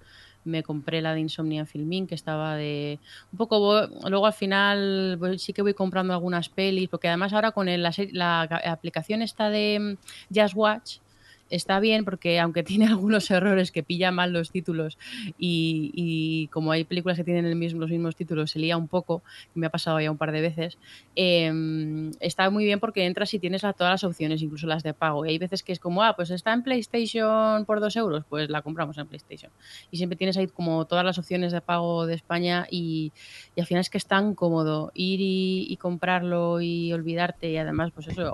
me 0.43 0.63
compré 0.63 1.01
la 1.01 1.13
de 1.13 1.19
Insomnia 1.21 1.65
Filmin, 1.65 2.07
que 2.07 2.15
estaba 2.15 2.55
de. 2.55 2.99
Un 3.31 3.37
poco. 3.37 3.87
Luego 4.09 4.25
al 4.25 4.33
final 4.33 5.19
sí 5.37 5.53
que 5.53 5.61
voy 5.61 5.73
comprando 5.73 6.13
algunas 6.13 6.49
pelis, 6.49 6.89
porque 6.89 7.07
además 7.07 7.33
ahora 7.33 7.51
con 7.51 7.67
el- 7.69 7.83
la, 7.83 7.91
la 8.11 8.45
ca- 8.49 8.71
aplicación 8.71 9.21
esta 9.21 9.49
de 9.49 9.97
mm, 10.31 10.33
Just 10.39 10.55
Watch. 10.55 10.97
Está 11.51 11.79
bien 11.79 12.03
porque 12.05 12.39
aunque 12.39 12.63
tiene 12.71 12.87
algunos 12.87 13.29
errores 13.29 13.71
que 13.71 13.83
pilla 13.83 14.11
mal 14.11 14.33
los 14.33 14.51
títulos 14.51 14.97
y, 15.37 16.47
como 16.51 16.71
hay 16.71 16.83
películas 16.83 17.17
que 17.17 17.23
tienen 17.23 17.45
el 17.45 17.55
mismo, 17.55 17.81
los 17.81 17.91
mismos 17.91 18.15
títulos, 18.15 18.51
se 18.51 18.59
lía 18.59 18.77
un 18.77 18.87
poco, 18.87 19.21
me 19.53 19.67
ha 19.67 19.69
pasado 19.69 19.99
ya 19.99 20.09
un 20.09 20.17
par 20.17 20.31
de 20.31 20.41
veces, 20.41 20.77
eh, 21.15 21.51
está 22.19 22.49
muy 22.49 22.65
bien 22.65 22.79
porque 22.79 23.05
entras 23.05 23.33
y 23.33 23.39
tienes 23.39 23.61
todas 23.61 23.91
las 23.91 24.03
opciones, 24.03 24.41
incluso 24.41 24.65
las 24.67 24.83
de 24.83 24.93
pago. 24.93 25.25
Y 25.25 25.29
hay 25.29 25.37
veces 25.37 25.63
que 25.63 25.71
es 25.71 25.79
como, 25.79 26.03
ah, 26.03 26.15
pues 26.15 26.31
está 26.31 26.53
en 26.53 26.63
PlayStation 26.63 27.65
por 27.65 27.79
dos 27.79 27.95
euros, 27.95 28.23
pues 28.27 28.49
la 28.49 28.61
compramos 28.61 28.97
en 28.97 29.07
PlayStation. 29.07 29.51
Y 29.91 29.97
siempre 29.97 30.17
tienes 30.17 30.37
ahí 30.37 30.47
como 30.47 30.85
todas 30.85 31.05
las 31.05 31.17
opciones 31.17 31.51
de 31.51 31.61
pago 31.61 32.05
de 32.05 32.15
España 32.15 32.67
y, 32.69 33.11
al 33.57 33.65
final 33.65 33.81
es 33.81 33.89
que 33.89 33.97
es 33.97 34.05
tan 34.05 34.33
cómodo 34.33 34.91
ir 34.93 35.19
y, 35.21 35.77
comprarlo 35.77 36.61
y 36.61 36.93
olvidarte 36.93 37.49
y 37.49 37.57
además, 37.57 37.91
pues 37.91 38.07
eso, 38.07 38.33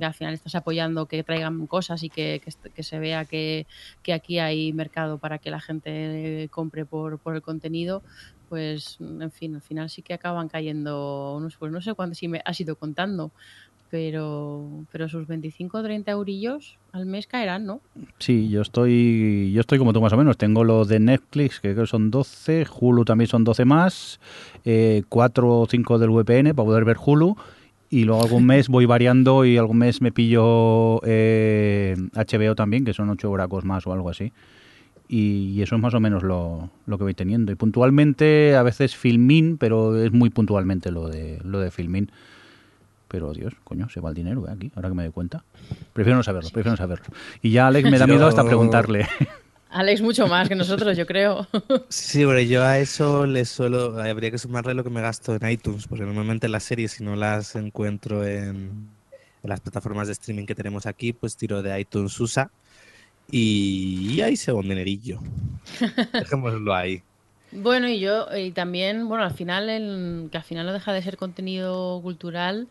al 0.00 0.14
final 0.14 0.34
estás 0.34 0.54
apoyando 0.54 1.06
que 1.06 1.22
traigan 1.22 1.66
cosas 1.66 2.02
y 2.02 2.08
que, 2.08 2.40
que, 2.74 2.82
se 2.82 2.98
vea 2.98 3.24
que, 3.24 3.66
que, 4.02 4.12
aquí 4.12 4.38
hay 4.38 4.72
mercado 4.72 5.18
para 5.18 5.38
que 5.38 5.50
la 5.50 5.60
gente 5.60 6.48
compre 6.50 6.84
por, 6.84 7.18
por, 7.18 7.34
el 7.34 7.42
contenido, 7.42 8.02
pues 8.48 8.98
en 9.00 9.30
fin, 9.30 9.54
al 9.54 9.62
final 9.62 9.90
sí 9.90 10.02
que 10.02 10.14
acaban 10.14 10.48
cayendo 10.48 11.34
unos, 11.36 11.56
pues 11.56 11.70
no 11.72 11.80
sé 11.80 11.94
cuánto 11.94 12.14
si 12.14 12.28
me 12.28 12.42
has 12.44 12.60
ido 12.60 12.76
contando, 12.76 13.30
pero, 13.92 14.86
pero 14.90 15.06
sus 15.06 15.26
25 15.26 15.76
o 15.76 15.82
30 15.82 16.10
eurillos 16.12 16.78
al 16.92 17.04
mes 17.04 17.26
caerán, 17.26 17.66
¿no? 17.66 17.82
Sí, 18.18 18.48
yo 18.48 18.62
estoy 18.62 19.52
yo 19.52 19.60
estoy 19.60 19.78
como 19.78 19.92
tú 19.92 20.00
más 20.00 20.14
o 20.14 20.16
menos. 20.16 20.38
Tengo 20.38 20.64
lo 20.64 20.86
de 20.86 20.98
Netflix, 20.98 21.60
que 21.60 21.74
creo 21.74 21.84
que 21.84 21.90
son 21.90 22.10
12, 22.10 22.66
Hulu 22.80 23.04
también 23.04 23.28
son 23.28 23.44
12 23.44 23.66
más, 23.66 24.18
eh, 24.64 25.02
4 25.10 25.60
o 25.60 25.66
5 25.66 25.98
del 25.98 26.08
VPN 26.08 26.54
para 26.54 26.64
poder 26.64 26.86
ver 26.86 26.96
Hulu 27.04 27.36
y 27.92 28.04
luego 28.04 28.22
algún 28.22 28.46
mes 28.46 28.68
voy 28.68 28.86
variando 28.86 29.44
y 29.44 29.58
algún 29.58 29.76
mes 29.76 30.00
me 30.00 30.12
pillo 30.12 30.98
eh, 31.04 31.94
HBO 32.14 32.54
también, 32.54 32.86
que 32.86 32.94
son 32.94 33.10
8 33.10 33.30
horacos 33.30 33.66
más 33.66 33.86
o 33.86 33.92
algo 33.92 34.08
así. 34.08 34.32
Y, 35.08 35.52
y, 35.54 35.60
eso 35.60 35.76
es 35.76 35.82
más 35.82 35.92
o 35.92 36.00
menos 36.00 36.22
lo, 36.22 36.70
lo, 36.86 36.96
que 36.96 37.04
voy 37.04 37.12
teniendo. 37.12 37.52
Y 37.52 37.54
puntualmente, 37.54 38.56
a 38.56 38.62
veces 38.62 38.96
Filmin, 38.96 39.58
pero 39.58 40.02
es 40.02 40.10
muy 40.10 40.30
puntualmente 40.30 40.90
lo 40.90 41.06
de, 41.06 41.38
lo 41.44 41.60
de 41.60 41.70
Filmin. 41.70 42.10
Pero 43.08 43.34
Dios, 43.34 43.52
coño, 43.62 43.90
se 43.90 44.00
va 44.00 44.08
el 44.08 44.14
dinero 44.14 44.48
¿eh? 44.48 44.52
aquí, 44.52 44.72
ahora 44.74 44.88
que 44.88 44.94
me 44.94 45.02
doy 45.02 45.12
cuenta. 45.12 45.44
Prefiero 45.92 46.16
no 46.16 46.22
saberlo, 46.22 46.48
prefiero 46.48 46.70
no 46.70 46.78
saberlo. 46.78 47.04
Y 47.42 47.50
ya 47.50 47.66
Alex 47.66 47.90
me 47.90 47.98
da 47.98 48.06
miedo 48.08 48.26
hasta 48.26 48.42
preguntarle. 48.42 49.06
Alex 49.72 50.02
mucho 50.02 50.26
más 50.26 50.48
que 50.48 50.54
nosotros, 50.54 50.96
yo 50.96 51.06
creo. 51.06 51.46
Sí, 51.88 52.24
pero 52.24 52.40
yo 52.40 52.62
a 52.62 52.78
eso 52.78 53.26
le 53.26 53.44
suelo, 53.44 54.00
habría 54.00 54.30
que 54.30 54.38
sumarle 54.38 54.74
lo 54.74 54.84
que 54.84 54.90
me 54.90 55.00
gasto 55.00 55.34
en 55.34 55.48
iTunes, 55.48 55.86
porque 55.86 56.04
normalmente 56.04 56.48
las 56.48 56.64
series, 56.64 56.92
si 56.92 57.04
no 57.04 57.16
las 57.16 57.56
encuentro 57.56 58.24
en, 58.26 58.88
en 59.42 59.50
las 59.50 59.60
plataformas 59.60 60.06
de 60.06 60.12
streaming 60.12 60.46
que 60.46 60.54
tenemos 60.54 60.86
aquí, 60.86 61.12
pues 61.12 61.36
tiro 61.36 61.62
de 61.62 61.80
iTunes 61.80 62.18
USA 62.20 62.50
y, 63.30 64.20
ahí 64.20 64.36
se 64.36 64.52
va 64.52 64.58
un 64.58 64.68
dinerillo. 64.68 65.20
Dejémoslo 66.12 66.74
ahí. 66.74 67.02
Bueno, 67.50 67.88
y 67.88 68.00
yo, 68.00 68.26
y 68.36 68.50
también, 68.52 69.08
bueno, 69.08 69.24
al 69.24 69.32
final, 69.32 69.68
el, 69.68 70.28
que 70.30 70.38
al 70.38 70.44
final 70.44 70.66
no 70.66 70.72
deja 70.72 70.92
de 70.92 71.02
ser 71.02 71.16
contenido 71.16 72.00
cultural, 72.02 72.68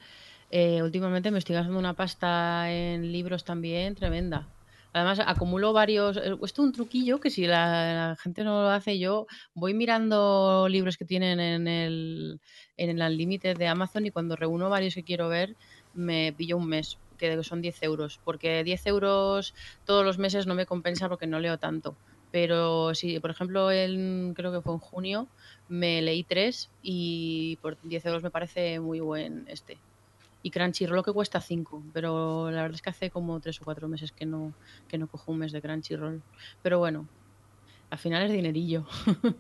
eh, 0.50 0.82
últimamente 0.82 1.32
me 1.32 1.40
estoy 1.40 1.56
gastando 1.56 1.80
una 1.80 1.94
pasta 1.94 2.72
en 2.72 3.12
libros 3.12 3.44
también 3.44 3.96
tremenda. 3.96 4.48
Además, 4.94 5.22
acumulo 5.26 5.72
varios. 5.72 6.18
Esto 6.18 6.46
es 6.46 6.60
un 6.60 6.74
truquillo 6.74 7.20
que 7.20 7.30
si 7.30 7.48
la, 7.48 8.18
gente 8.22 8.44
no 8.44 8.62
lo 8.64 8.70
hace, 8.70 9.00
yo 9.00 9.26
voy 9.54 9.74
mirando 9.74 10.68
libros 10.70 10.98
que 10.98 11.06
tienen 11.06 11.40
en 11.40 11.68
el 11.68 12.42
en 12.78 13.02
el 13.02 13.18
límite 13.18 13.54
de 13.54 13.68
Amazon 13.68 14.06
y 14.06 14.12
cuando 14.12 14.36
reúno 14.36 14.70
varios 14.70 14.96
que 14.96 15.04
quiero 15.04 15.30
ver, 15.30 15.56
me 15.94 16.34
pillo 16.34 16.58
un 16.58 16.68
mes, 16.68 16.98
que 17.18 17.42
son 17.44 17.62
10 17.62 17.84
euros. 17.84 18.20
Porque 18.24 18.64
10 18.64 18.88
euros 18.88 19.54
todos 19.86 20.04
los 20.06 20.18
meses 20.18 20.46
no 20.48 20.56
me 20.56 20.66
compensa 20.66 21.08
porque 21.08 21.28
no 21.28 21.40
leo 21.40 21.58
tanto. 21.58 21.96
Pero 22.32 22.96
si, 22.96 23.20
por 23.20 23.32
ejemplo, 23.32 23.72
el, 23.72 24.34
creo 24.36 24.52
que 24.52 24.62
fue 24.62 24.74
en 24.74 24.80
junio, 24.80 25.28
me 25.70 26.02
leí 26.02 26.24
tres 26.24 26.70
y 26.82 27.58
por 27.62 27.78
10 27.82 28.06
euros 28.06 28.24
me 28.24 28.32
parece 28.32 28.80
muy 28.80 29.00
buen 29.00 29.46
este 29.48 29.78
y 30.44 30.52
Crunchyroll 30.52 30.96
lo 30.96 31.04
que 31.04 31.12
cuesta 31.12 31.40
5, 31.40 31.84
pero 31.94 32.50
la 32.52 32.64
verdad 32.64 32.76
es 32.76 32.82
que 32.82 32.90
hace 32.90 33.10
como 33.10 33.40
3 33.40 33.62
o 33.62 33.64
4 33.64 33.88
meses 33.88 34.12
que 34.12 34.26
no, 34.26 34.54
que 34.88 34.98
no 34.98 35.08
cojo 35.08 35.32
un 35.32 35.40
mes 35.40 35.52
de 35.52 35.62
Crunchyroll. 35.62 36.22
Pero 36.62 36.80
bueno, 36.80 37.08
al 37.90 37.98
final 37.98 38.24
es 38.24 38.32
dinerillo. 38.32 38.86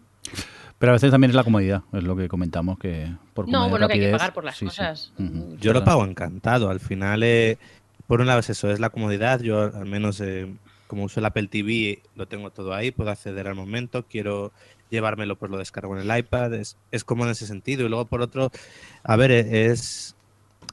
Pero 0.78 0.92
a 0.92 0.94
veces 0.94 1.12
también 1.12 1.30
es 1.30 1.36
la 1.36 1.44
comodidad, 1.44 1.84
es 1.94 2.04
lo 2.04 2.16
que 2.16 2.28
comentamos, 2.28 2.80
que 2.80 3.12
por 3.36 3.48
No, 3.48 3.70
bueno, 3.70 3.88
rapidez, 3.88 4.00
que 4.00 4.06
hay 4.06 4.12
que 4.12 4.18
pagar 4.18 4.34
por 4.34 4.44
las 4.44 4.58
sí, 4.58 4.66
cosas. 4.66 5.14
Sí. 5.16 5.24
Uh 5.24 5.28
-huh. 5.28 5.58
Yo 5.58 5.74
lo 5.74 5.84
pago 5.84 6.04
encantado, 6.06 6.70
al 6.72 6.80
final, 6.80 7.22
eh, 7.22 7.60
por 8.08 8.20
un 8.20 8.26
lado 8.26 8.40
es 8.40 8.50
eso, 8.50 8.70
es 8.72 8.80
la 8.80 8.90
comodidad, 8.90 9.42
yo 9.42 9.62
al 9.62 9.86
menos 9.86 10.20
eh, 10.22 10.52
como 10.88 11.04
uso 11.04 11.20
el 11.20 11.26
Apple 11.28 11.48
TV, 11.48 12.02
lo 12.16 12.28
tengo 12.28 12.50
todo 12.50 12.74
ahí, 12.74 12.92
puedo 12.92 13.12
acceder 13.12 13.48
al 13.48 13.56
momento, 13.56 14.06
quiero 14.08 14.52
llevármelo, 14.90 15.38
pues 15.38 15.52
lo 15.52 15.58
descargo 15.58 15.98
en 15.98 16.10
el 16.10 16.18
iPad, 16.18 16.54
es, 16.56 16.78
es 16.92 17.04
cómodo 17.04 17.28
en 17.28 17.32
ese 17.32 17.48
sentido. 17.48 17.86
Y 17.86 17.90
luego 17.90 18.06
por 18.06 18.22
otro, 18.22 18.52
a 19.04 19.16
ver, 19.16 19.32
es 19.32 20.16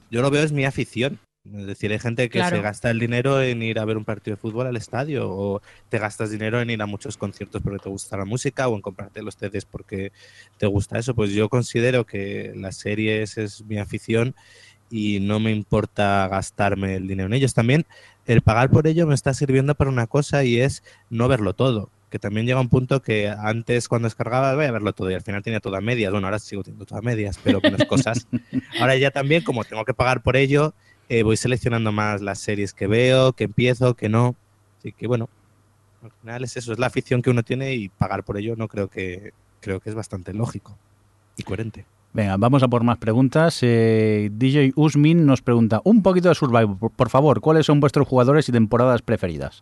yo 0.09 0.21
lo 0.21 0.29
veo 0.29 0.43
es 0.43 0.51
mi 0.51 0.65
afición. 0.65 1.19
Es 1.45 1.65
decir, 1.65 1.91
hay 1.91 1.99
gente 1.99 2.29
que 2.29 2.39
claro. 2.39 2.57
se 2.57 2.61
gasta 2.61 2.91
el 2.91 2.99
dinero 2.99 3.41
en 3.41 3.63
ir 3.63 3.79
a 3.79 3.85
ver 3.85 3.97
un 3.97 4.03
partido 4.03 4.35
de 4.35 4.41
fútbol 4.41 4.67
al 4.67 4.75
estadio 4.75 5.29
o 5.31 5.61
te 5.87 5.97
gastas 5.97 6.31
dinero 6.31 6.59
en 6.59 6.69
ir 6.69 6.81
a 6.81 6.85
muchos 6.85 7.17
conciertos 7.17 7.61
porque 7.61 7.79
te 7.79 7.89
gusta 7.89 8.17
la 8.17 8.25
música 8.25 8.67
o 8.67 8.75
en 8.75 8.81
comprarte 8.81 9.23
los 9.23 9.35
CDs 9.35 9.65
porque 9.65 10.11
te 10.57 10.67
gusta 10.67 10.99
eso. 10.99 11.15
Pues 11.15 11.31
yo 11.31 11.49
considero 11.49 12.05
que 12.05 12.51
las 12.55 12.75
series 12.77 13.37
es 13.37 13.63
mi 13.65 13.77
afición 13.77 14.35
y 14.91 15.21
no 15.21 15.39
me 15.39 15.51
importa 15.51 16.27
gastarme 16.27 16.95
el 16.95 17.07
dinero 17.07 17.27
en 17.27 17.33
ellos. 17.33 17.53
También 17.53 17.85
el 18.25 18.41
pagar 18.41 18.69
por 18.69 18.85
ello 18.85 19.07
me 19.07 19.15
está 19.15 19.33
sirviendo 19.33 19.75
para 19.75 19.89
una 19.89 20.07
cosa 20.07 20.43
y 20.43 20.59
es 20.59 20.83
no 21.09 21.27
verlo 21.27 21.53
todo 21.53 21.89
que 22.09 22.19
también 22.19 22.45
llega 22.45 22.59
un 22.59 22.69
punto 22.69 23.01
que 23.01 23.29
antes 23.29 23.87
cuando 23.87 24.07
descargaba 24.07 24.55
voy 24.55 24.65
a 24.65 24.71
verlo 24.71 24.93
todo 24.93 25.11
y 25.11 25.13
al 25.13 25.21
final 25.21 25.43
tenía 25.43 25.59
todo 25.59 25.75
a 25.75 25.81
medias. 25.81 26.11
Bueno, 26.11 26.27
ahora 26.27 26.39
sigo 26.39 26.63
teniendo 26.63 26.85
todo 26.85 26.99
a 26.99 27.01
medias, 27.01 27.39
pero 27.43 27.61
menos 27.61 27.85
cosas. 27.85 28.27
Ahora 28.79 28.95
ya 28.95 29.11
también, 29.11 29.43
como 29.43 29.63
tengo 29.63 29.85
que 29.85 29.93
pagar 29.93 30.21
por 30.21 30.35
ello, 30.35 30.73
eh, 31.07 31.23
voy 31.23 31.37
seleccionando 31.37 31.91
más 31.91 32.21
las 32.21 32.39
series 32.39 32.73
que 32.73 32.87
veo, 32.87 33.33
que 33.33 33.45
empiezo, 33.45 33.93
que 33.93 34.09
no. 34.09 34.35
Así 34.79 34.91
que 34.91 35.07
bueno, 35.07 35.29
al 36.03 36.11
final 36.21 36.43
es 36.43 36.57
eso, 36.57 36.73
es 36.73 36.79
la 36.79 36.87
afición 36.87 37.21
que 37.21 37.29
uno 37.29 37.43
tiene 37.43 37.73
y 37.75 37.89
pagar 37.89 38.23
por 38.23 38.37
ello 38.37 38.55
no 38.55 38.67
creo 38.67 38.87
que 38.87 39.33
creo 39.59 39.79
que 39.79 39.89
es 39.89 39.95
bastante 39.95 40.33
lógico 40.33 40.77
y 41.35 41.43
coherente. 41.43 41.85
Venga, 42.11 42.37
vamos 42.37 42.63
a 42.63 42.67
por 42.67 42.83
más 42.83 42.97
preguntas. 42.97 43.59
Eh, 43.61 44.29
DJ 44.31 44.73
Usmin 44.75 45.25
nos 45.25 45.41
pregunta 45.41 45.81
un 45.83 46.01
poquito 46.01 46.29
de 46.29 46.35
Survivor, 46.35 46.77
por, 46.77 46.91
por 46.91 47.09
favor, 47.09 47.39
¿cuáles 47.39 47.65
son 47.65 47.79
vuestros 47.79 48.07
jugadores 48.07 48.49
y 48.49 48.51
temporadas 48.51 49.01
preferidas? 49.01 49.61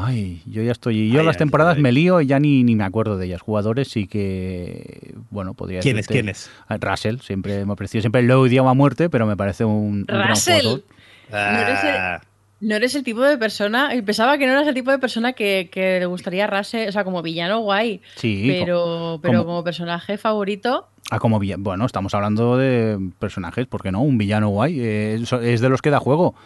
Ay, 0.00 0.42
yo 0.46 0.62
ya 0.62 0.70
estoy. 0.70 1.10
Yo 1.10 1.20
ay, 1.20 1.26
las 1.26 1.36
ay, 1.36 1.38
temporadas 1.38 1.76
ay. 1.76 1.82
me 1.82 1.90
lío 1.90 2.20
y 2.20 2.26
ya 2.26 2.38
ni, 2.38 2.62
ni 2.62 2.76
me 2.76 2.84
acuerdo 2.84 3.18
de 3.18 3.26
ellas. 3.26 3.40
Jugadores 3.40 3.88
sí 3.88 4.06
que. 4.06 5.14
Bueno, 5.30 5.54
podría 5.54 5.80
¿Quién 5.80 5.98
es? 5.98 6.06
¿Quién 6.06 6.28
es? 6.28 6.50
Russell, 6.68 7.18
siempre 7.18 7.64
me 7.66 7.72
ha 7.72 7.76
parecido. 7.76 8.02
Siempre 8.02 8.22
lo 8.22 8.34
he 8.34 8.36
odiado 8.36 8.68
a 8.68 8.74
muerte, 8.74 9.10
pero 9.10 9.26
me 9.26 9.36
parece 9.36 9.64
un. 9.64 10.06
un 10.08 10.28
Russell. 10.28 10.82
Gran 11.28 11.54
¿No, 11.54 11.60
eres 11.60 11.84
el, 11.84 12.28
no 12.60 12.76
eres 12.76 12.94
el 12.94 13.02
tipo 13.02 13.22
de 13.22 13.36
persona. 13.38 13.90
Pensaba 14.06 14.38
que 14.38 14.46
no 14.46 14.52
eras 14.52 14.68
el 14.68 14.74
tipo 14.74 14.92
de 14.92 14.98
persona 14.98 15.32
que, 15.32 15.68
que 15.70 15.98
le 15.98 16.06
gustaría 16.06 16.46
Russell, 16.46 16.88
o 16.88 16.92
sea, 16.92 17.02
como 17.02 17.20
villano 17.20 17.58
guay. 17.60 18.00
Sí. 18.14 18.44
Pero, 18.46 19.18
pero 19.20 19.40
como, 19.40 19.50
como 19.50 19.64
personaje 19.64 20.16
favorito. 20.16 20.86
Ah, 21.10 21.18
como 21.18 21.40
villano. 21.40 21.64
Bueno, 21.64 21.84
estamos 21.86 22.14
hablando 22.14 22.56
de 22.56 22.98
personajes, 23.18 23.66
¿por 23.66 23.82
qué 23.82 23.90
no? 23.90 24.02
Un 24.02 24.16
villano 24.16 24.48
guay. 24.50 24.78
Eh, 24.80 25.24
es 25.42 25.60
de 25.60 25.68
los 25.68 25.82
que 25.82 25.90
da 25.90 25.98
juego 25.98 26.36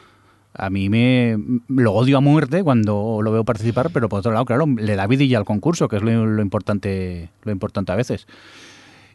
a 0.55 0.71
mí 0.71 0.89
me 0.89 1.37
lo 1.69 1.93
odio 1.93 2.19
a 2.19 2.21
muerte 2.21 2.63
cuando 2.63 3.21
lo 3.23 3.33
veo 3.33 3.45
participar, 3.45 3.91
pero 3.91 4.09
por 4.09 4.21
otro 4.21 4.33
lado, 4.33 4.45
claro, 4.45 4.67
le 4.67 4.97
da 4.97 5.07
vidilla 5.07 5.39
al 5.39 5.45
concurso, 5.45 5.89
que 5.89 5.97
es 5.97 6.03
lo, 6.03 6.27
lo 6.27 6.43
importante, 6.43 7.31
lo 7.43 7.53
importante 7.53 7.93
a 7.93 7.97
veces. 7.97 8.27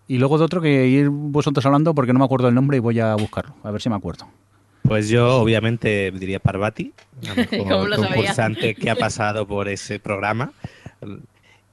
Y 0.08 0.18
luego 0.18 0.38
de 0.38 0.46
otro 0.46 0.62
que 0.62 0.88
ir 0.88 1.10
vosotros 1.10 1.66
hablando 1.66 1.94
porque 1.94 2.14
no 2.14 2.20
me 2.20 2.26
acuerdo 2.26 2.48
el 2.48 2.56
nombre 2.56 2.78
y 2.78 2.80
voy 2.80 3.00
a 3.00 3.14
buscarlo, 3.16 3.56
a 3.64 3.72
ver 3.72 3.82
si 3.82 3.90
me 3.90 3.96
acuerdo. 3.96 4.28
Pues 4.84 5.10
yo 5.10 5.42
obviamente 5.42 6.12
diría 6.12 6.40
Parvati, 6.40 6.94
mejor 7.52 7.94
concursante 7.94 8.74
que 8.74 8.90
ha 8.90 8.96
pasado 8.96 9.46
por 9.46 9.68
ese 9.68 10.00
programa. 10.00 10.54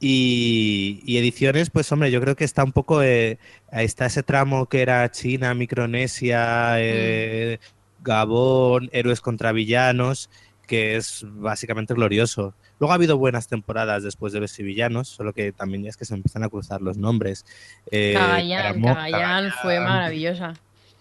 Y, 0.01 1.01
y, 1.05 1.17
ediciones, 1.17 1.69
pues 1.69 1.89
hombre, 1.93 2.11
yo 2.11 2.19
creo 2.19 2.35
que 2.35 2.43
está 2.43 2.63
un 2.65 2.73
poco, 2.73 3.01
eh, 3.01 3.39
está 3.71 4.07
ese 4.07 4.21
tramo 4.21 4.65
que 4.65 4.81
era 4.81 5.09
China, 5.09 5.53
Micronesia, 5.53 6.75
eh, 6.79 7.59
mm. 7.61 7.84
Gabón, 8.05 8.89
Héroes 8.93 9.19
contra 9.19 9.51
Villanos, 9.51 10.29
que 10.65 10.95
es 10.95 11.25
básicamente 11.27 11.93
glorioso. 11.93 12.53
Luego 12.79 12.93
ha 12.93 12.95
habido 12.95 13.17
buenas 13.17 13.47
temporadas 13.47 14.03
después 14.03 14.31
de 14.31 14.37
Héroes 14.37 14.57
y 14.59 14.63
Villanos, 14.63 15.09
solo 15.09 15.33
que 15.33 15.51
también 15.51 15.85
es 15.85 15.97
que 15.97 16.05
se 16.05 16.13
empiezan 16.13 16.43
a 16.43 16.49
cruzar 16.49 16.81
los 16.81 16.97
nombres. 16.97 17.45
Eh, 17.91 18.13
Cagallán, 18.15 18.81
Cagallán 18.81 19.51
fue 19.61 19.79
maravillosa. 19.79 20.53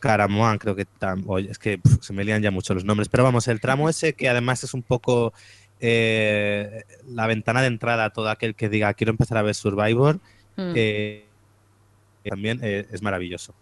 Caramoan, 0.04 0.58
creo 0.58 0.76
que 0.76 0.86
es 1.48 1.58
que 1.58 1.78
pff, 1.78 2.02
se 2.02 2.12
me 2.12 2.24
lían 2.24 2.42
ya 2.42 2.50
mucho 2.50 2.74
los 2.74 2.84
nombres, 2.84 3.08
pero 3.08 3.24
vamos, 3.24 3.48
el 3.48 3.58
tramo 3.58 3.88
ese 3.88 4.12
que 4.12 4.28
además 4.28 4.62
es 4.62 4.74
un 4.74 4.82
poco 4.82 5.32
eh, 5.80 6.82
la 7.08 7.26
ventana 7.26 7.62
de 7.62 7.68
entrada 7.68 8.04
a 8.04 8.10
todo 8.10 8.28
aquel 8.28 8.54
que 8.54 8.68
diga 8.68 8.92
quiero 8.92 9.12
empezar 9.12 9.38
a 9.38 9.42
ver 9.42 9.54
Survivor, 9.54 10.16
mm. 10.56 10.72
eh, 10.74 11.26
también 12.28 12.60
eh, 12.62 12.86
es 12.92 13.00
maravilloso. 13.00 13.54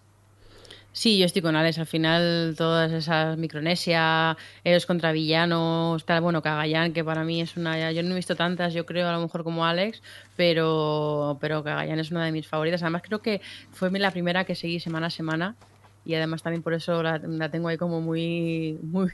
Sí, 0.95 1.19
yo 1.19 1.25
estoy 1.25 1.41
con 1.41 1.57
Alex. 1.57 1.79
Al 1.79 1.87
final, 1.87 2.55
todas 2.57 2.93
esas 2.93 3.39
Micronesia, 3.39 4.37
Héroes 4.63 4.85
contra 4.85 5.13
villanos, 5.13 6.05
tal, 6.05 6.21
bueno, 6.21 6.43
Cagayán, 6.43 6.93
que 6.93 7.03
para 7.03 7.25
mí 7.25 7.41
es 7.41 7.57
una. 7.57 7.93
Yo 7.93 8.03
no 8.03 8.13
he 8.13 8.15
visto 8.15 8.37
tantas, 8.37 8.75
yo 8.75 8.85
creo, 8.85 9.09
a 9.09 9.13
lo 9.13 9.21
mejor 9.21 9.43
como 9.43 9.65
Alex, 9.65 10.03
pero, 10.37 11.39
pero 11.41 11.65
Cagayán 11.65 11.99
es 11.99 12.11
una 12.11 12.25
de 12.27 12.33
mis 12.33 12.47
favoritas. 12.47 12.83
Además, 12.83 13.03
creo 13.05 13.23
que 13.23 13.41
fue 13.71 13.91
la 13.99 14.11
primera 14.11 14.45
que 14.45 14.55
seguí 14.55 14.81
semana 14.81 15.07
a 15.07 15.11
semana 15.11 15.57
y 16.05 16.15
además 16.15 16.43
también 16.43 16.63
por 16.63 16.75
eso 16.75 17.03
la, 17.03 17.19
la 17.19 17.51
tengo 17.51 17.69
ahí 17.69 17.77
como 17.77 18.01
muy, 18.01 18.79
muy, 18.83 19.11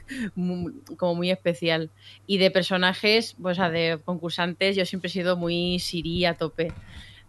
como 0.97 1.15
muy 1.15 1.31
especial. 1.31 1.91
Y 2.27 2.39
de 2.39 2.51
personajes, 2.51 3.35
o 3.41 3.53
sea, 3.53 3.69
de 3.69 3.99
concursantes, 4.03 4.75
yo 4.75 4.85
siempre 4.85 5.07
he 5.07 5.11
sido 5.11 5.37
muy 5.37 5.79
Siri 5.79 6.25
a 6.25 6.33
tope. 6.33 6.73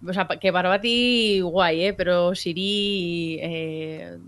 O 0.07 0.13
sea, 0.15 0.27
que 0.27 0.51
Barbati 0.51 1.41
guay, 1.41 1.85
¿eh? 1.85 1.93
Pero 1.93 2.35
Siri 2.35 3.39
eh, 3.43 4.19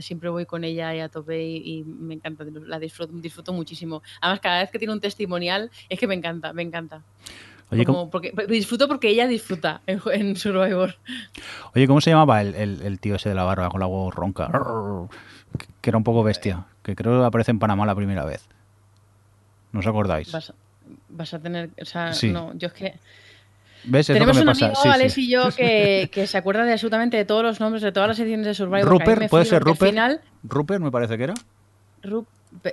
siempre 0.00 0.28
voy 0.28 0.46
con 0.46 0.64
ella 0.64 0.88
ahí 0.88 1.00
a 1.00 1.08
tope 1.08 1.42
y, 1.42 1.78
y 1.78 1.84
me 1.84 2.14
encanta, 2.14 2.44
la 2.66 2.78
disfruto, 2.78 3.12
disfruto 3.14 3.52
muchísimo. 3.52 4.02
Además, 4.20 4.40
cada 4.40 4.60
vez 4.60 4.70
que 4.70 4.78
tiene 4.78 4.92
un 4.94 5.00
testimonial 5.00 5.70
es 5.88 5.98
que 5.98 6.06
me 6.06 6.14
encanta, 6.14 6.52
me 6.52 6.62
encanta. 6.62 7.02
Oye, 7.70 7.84
Como 7.86 7.98
¿cómo, 8.00 8.10
porque, 8.10 8.32
disfruto 8.48 8.86
porque 8.86 9.08
ella 9.08 9.26
disfruta 9.26 9.80
en, 9.86 10.00
en 10.12 10.36
Survivor. 10.36 10.96
oye, 11.74 11.86
¿cómo 11.86 12.00
se 12.02 12.10
llamaba 12.10 12.40
el, 12.42 12.54
el- 12.54 12.82
el 12.82 13.00
tío 13.00 13.14
ese 13.16 13.30
de 13.30 13.34
la 13.34 13.44
barba 13.44 13.70
con 13.70 13.80
la 13.80 13.86
voz 13.86 14.14
ronca? 14.14 14.48
Que- 15.58 15.66
Que 15.80 15.90
era 15.90 15.96
un 15.98 16.04
poco 16.04 16.22
bestia. 16.22 16.66
Que 16.82 16.94
creo 16.96 17.18
que 17.20 17.24
aparece 17.26 17.50
en 17.50 17.58
Panamá 17.58 17.86
la 17.86 17.94
primera 17.94 18.24
vez. 18.24 18.46
¿No 19.72 19.80
os 19.80 19.86
acordáis? 19.86 20.30
Vas, 20.32 20.52
vas 21.08 21.32
a 21.32 21.38
tener, 21.38 21.70
o 21.80 21.84
sea, 21.86 22.12
Sí. 22.12 22.30
no, 22.30 22.52
yo 22.54 22.66
es 22.68 22.74
que 22.74 22.94
¿Ves? 23.84 24.08
Es 24.08 24.08
lo 24.10 24.14
tenemos 24.14 24.38
que 24.38 24.44
me 24.44 24.50
un 24.50 24.56
amigo, 24.56 24.80
sí. 24.82 24.88
Alex 24.88 25.18
y 25.18 25.28
yo, 25.30 25.48
que, 25.56 26.08
que 26.12 26.26
se 26.26 26.38
acuerda 26.38 26.64
de 26.64 26.72
absolutamente 26.72 27.16
de 27.16 27.24
todos 27.24 27.42
los 27.42 27.60
nombres 27.60 27.82
de 27.82 27.92
todas 27.92 28.08
las 28.08 28.18
ediciones 28.20 28.46
de 28.46 28.54
Survivor. 28.54 28.88
Rupert, 28.88 29.28
¿puede 29.28 29.44
ser 29.44 29.62
Rupert? 29.62 29.90
final, 29.90 30.20
Rupert 30.44 30.80
me 30.82 30.90
parece 30.90 31.16
que 31.18 31.24
era. 31.24 31.34
Ru- 32.02 32.26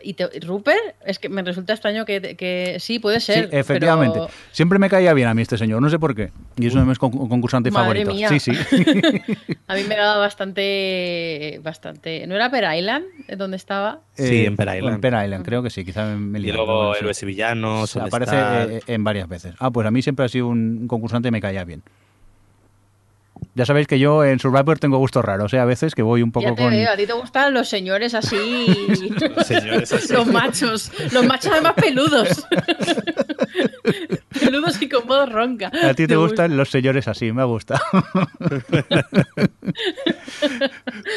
¿Y 0.04 0.14
te- 0.14 0.30
Rupert? 0.42 0.78
Es 1.06 1.20
que 1.20 1.30
me 1.30 1.42
resulta 1.42 1.74
extraño 1.74 2.06
que, 2.06 2.36
que 2.36 2.78
sí, 2.80 3.00
puede 3.00 3.20
ser. 3.20 3.50
sí, 3.50 3.56
efectivamente. 3.56 4.20
pero- 4.20 4.30
Siempre 4.52 4.78
me 4.80 4.90
caía 4.90 5.14
bien 5.14 5.28
a 5.28 5.34
mí 5.34 5.42
este 5.42 5.58
señor, 5.58 5.82
no 5.82 5.90
sé 5.90 5.98
por 6.00 6.14
qué. 6.16 6.32
Y 6.58 6.68
es 6.68 6.74
uno 6.74 6.82
de 6.84 6.90
mis 6.90 7.00
con- 7.00 7.12
concursantes 7.12 7.72
Madre 7.74 8.04
favoritos. 8.06 8.16
mía. 8.16 8.30
Sí, 8.30 8.40
sí. 8.40 8.52
A 9.68 9.76
mí 9.76 9.84
me 9.88 9.96
daba 9.96 10.18
bastante. 10.18 11.60
bastante 11.64 12.26
¿No 12.28 12.36
era 12.36 12.50
Per 12.52 12.66
Island? 12.78 13.06
¿Dónde 13.38 13.58
estaba? 13.58 14.02
Sí, 14.14 14.24
Eh, 14.24 14.46
en 14.46 14.56
Per 14.56 14.68
Island. 14.76 14.96
En 14.96 15.02
Per 15.02 15.14
Island, 15.24 15.46
creo 15.46 15.64
que 15.64 15.70
sí, 15.70 15.86
quizá 15.86 16.06
me, 16.16 16.40
Y 16.40 16.52
luego. 16.52 16.96
Héroes 16.96 17.22
y 17.24 17.26
Villanos, 17.26 17.96
aparece 17.98 18.36
eh, 18.38 18.82
en 18.88 19.04
varias 19.04 19.28
veces. 19.28 19.54
Ah, 19.60 19.72
pues 19.72 19.86
a 19.88 19.92
mí 19.92 20.02
siempre 20.02 20.26
ha 20.26 20.30
sido 20.30 20.48
un 20.48 20.88
concursante 20.88 21.30
y 21.30 21.32
me 21.32 21.42
caía 21.42 21.64
bien. 21.64 21.84
Ya 23.60 23.66
sabéis 23.66 23.88
que 23.88 24.00
yo 24.00 24.24
en 24.24 24.40
Survivor 24.40 24.80
tengo 24.80 25.00
gustos 25.00 25.26
raros, 25.26 25.54
¿eh? 25.54 25.60
A 25.60 25.66
veces 25.66 25.94
que 25.94 26.02
voy 26.02 26.22
un 26.22 26.32
poco 26.32 26.46
ya 26.46 26.56
te 26.56 26.62
con... 26.62 26.72
veo, 26.72 26.90
a 26.94 26.96
ti 26.96 27.06
te 27.06 27.12
gustan 27.12 27.54
los 27.54 27.68
señores 27.68 28.14
así. 28.14 28.38
Los 29.36 29.48
señores 29.48 29.92
así. 29.92 30.14
los 30.14 30.28
machos. 30.28 30.90
Los 31.12 31.26
machos 31.26 31.52
además 31.52 31.74
peludos. 31.74 32.48
peludos 34.40 34.82
y 34.82 34.90
con 34.90 35.08
voz 35.08 35.30
ronca. 35.32 35.72
A 35.84 35.94
ti 35.94 36.08
te 36.08 36.16
gusta? 36.16 36.44
gustan 36.44 36.58
los 36.58 36.70
señores 36.70 37.08
así, 37.08 37.32
me 37.32 37.44
gusta. 37.44 37.80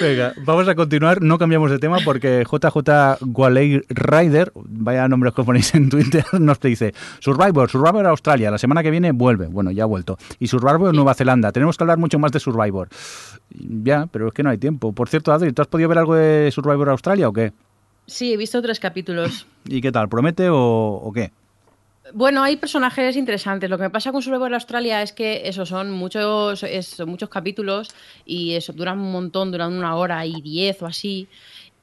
Venga, 0.01 0.35
vamos 0.45 0.69
a 0.69 0.75
continuar. 0.75 1.23
No 1.23 1.39
cambiamos 1.39 1.71
de 1.71 1.79
tema 1.79 1.99
porque 2.05 2.45
JJ 2.51 3.19
Walley 3.33 3.83
Rider, 3.89 4.53
vaya 4.55 5.09
nombres 5.09 5.35
que 5.35 5.45
ponéis 5.45 5.75
en 5.75 5.89
Twitter, 5.89 6.25
nos 6.39 6.61
dice 6.61 6.95
Survivor, 7.21 7.71
Survivor 7.71 8.07
Australia, 8.07 8.51
la 8.51 8.59
semana 8.59 8.83
que 8.83 8.91
viene 8.91 9.13
vuelve. 9.13 9.47
Bueno, 9.47 9.71
ya 9.71 9.85
ha 9.85 9.87
vuelto. 9.87 10.19
Y 10.39 10.49
Survivor 10.49 10.95
Nueva 10.95 11.15
Zelanda. 11.15 11.53
Tenemos 11.53 11.77
que 11.77 11.85
hablar 11.85 11.99
mucho 11.99 12.19
más 12.19 12.33
de 12.33 12.41
Survivor. 12.41 12.89
Ya, 13.51 14.07
pero 14.11 14.29
es 14.29 14.35
que 14.35 14.43
no 14.43 14.51
hay 14.51 14.59
tiempo. 14.59 14.93
Por 14.93 15.09
cierto, 15.09 15.33
Adri, 15.33 15.53
¿tú 15.53 15.63
has 15.63 15.69
podido 15.69 15.89
ver 15.89 15.99
algo 15.99 16.15
de 16.15 16.51
Survivor 16.53 16.89
Australia 16.91 17.29
o 17.29 17.33
qué? 17.33 17.53
Sí, 18.07 18.33
he 18.33 18.37
visto 18.37 18.61
tres 18.61 18.81
capítulos. 18.81 19.47
¿Y 19.67 19.81
qué 19.81 19.93
tal? 19.93 20.09
¿Promete 20.09 20.49
o, 20.49 20.57
o 20.57 21.13
qué? 21.13 21.33
Bueno, 22.15 22.43
hay 22.43 22.57
personajes 22.57 23.17
interesantes. 23.17 23.71
Lo 23.71 23.77
que 23.79 23.85
me 23.85 23.91
pasa 23.91 24.13
con 24.13 24.23
Survivor 24.23 24.53
Australia 24.53 25.03
es 25.03 25.13
que 25.13 25.43
eso 25.49 25.65
son 25.65 25.91
muchos, 25.93 26.63
es- 26.63 26.87
son 26.89 27.09
muchos 27.09 27.29
capítulos 27.29 27.89
y 28.27 28.55
eso 28.55 28.73
duran 28.73 28.99
un 28.99 29.13
montón, 29.13 29.51
duran 29.53 29.73
una 29.73 29.97
hora 29.97 30.27
y 30.27 30.41
diez 30.43 30.83
o 30.83 30.87
así. 30.87 31.29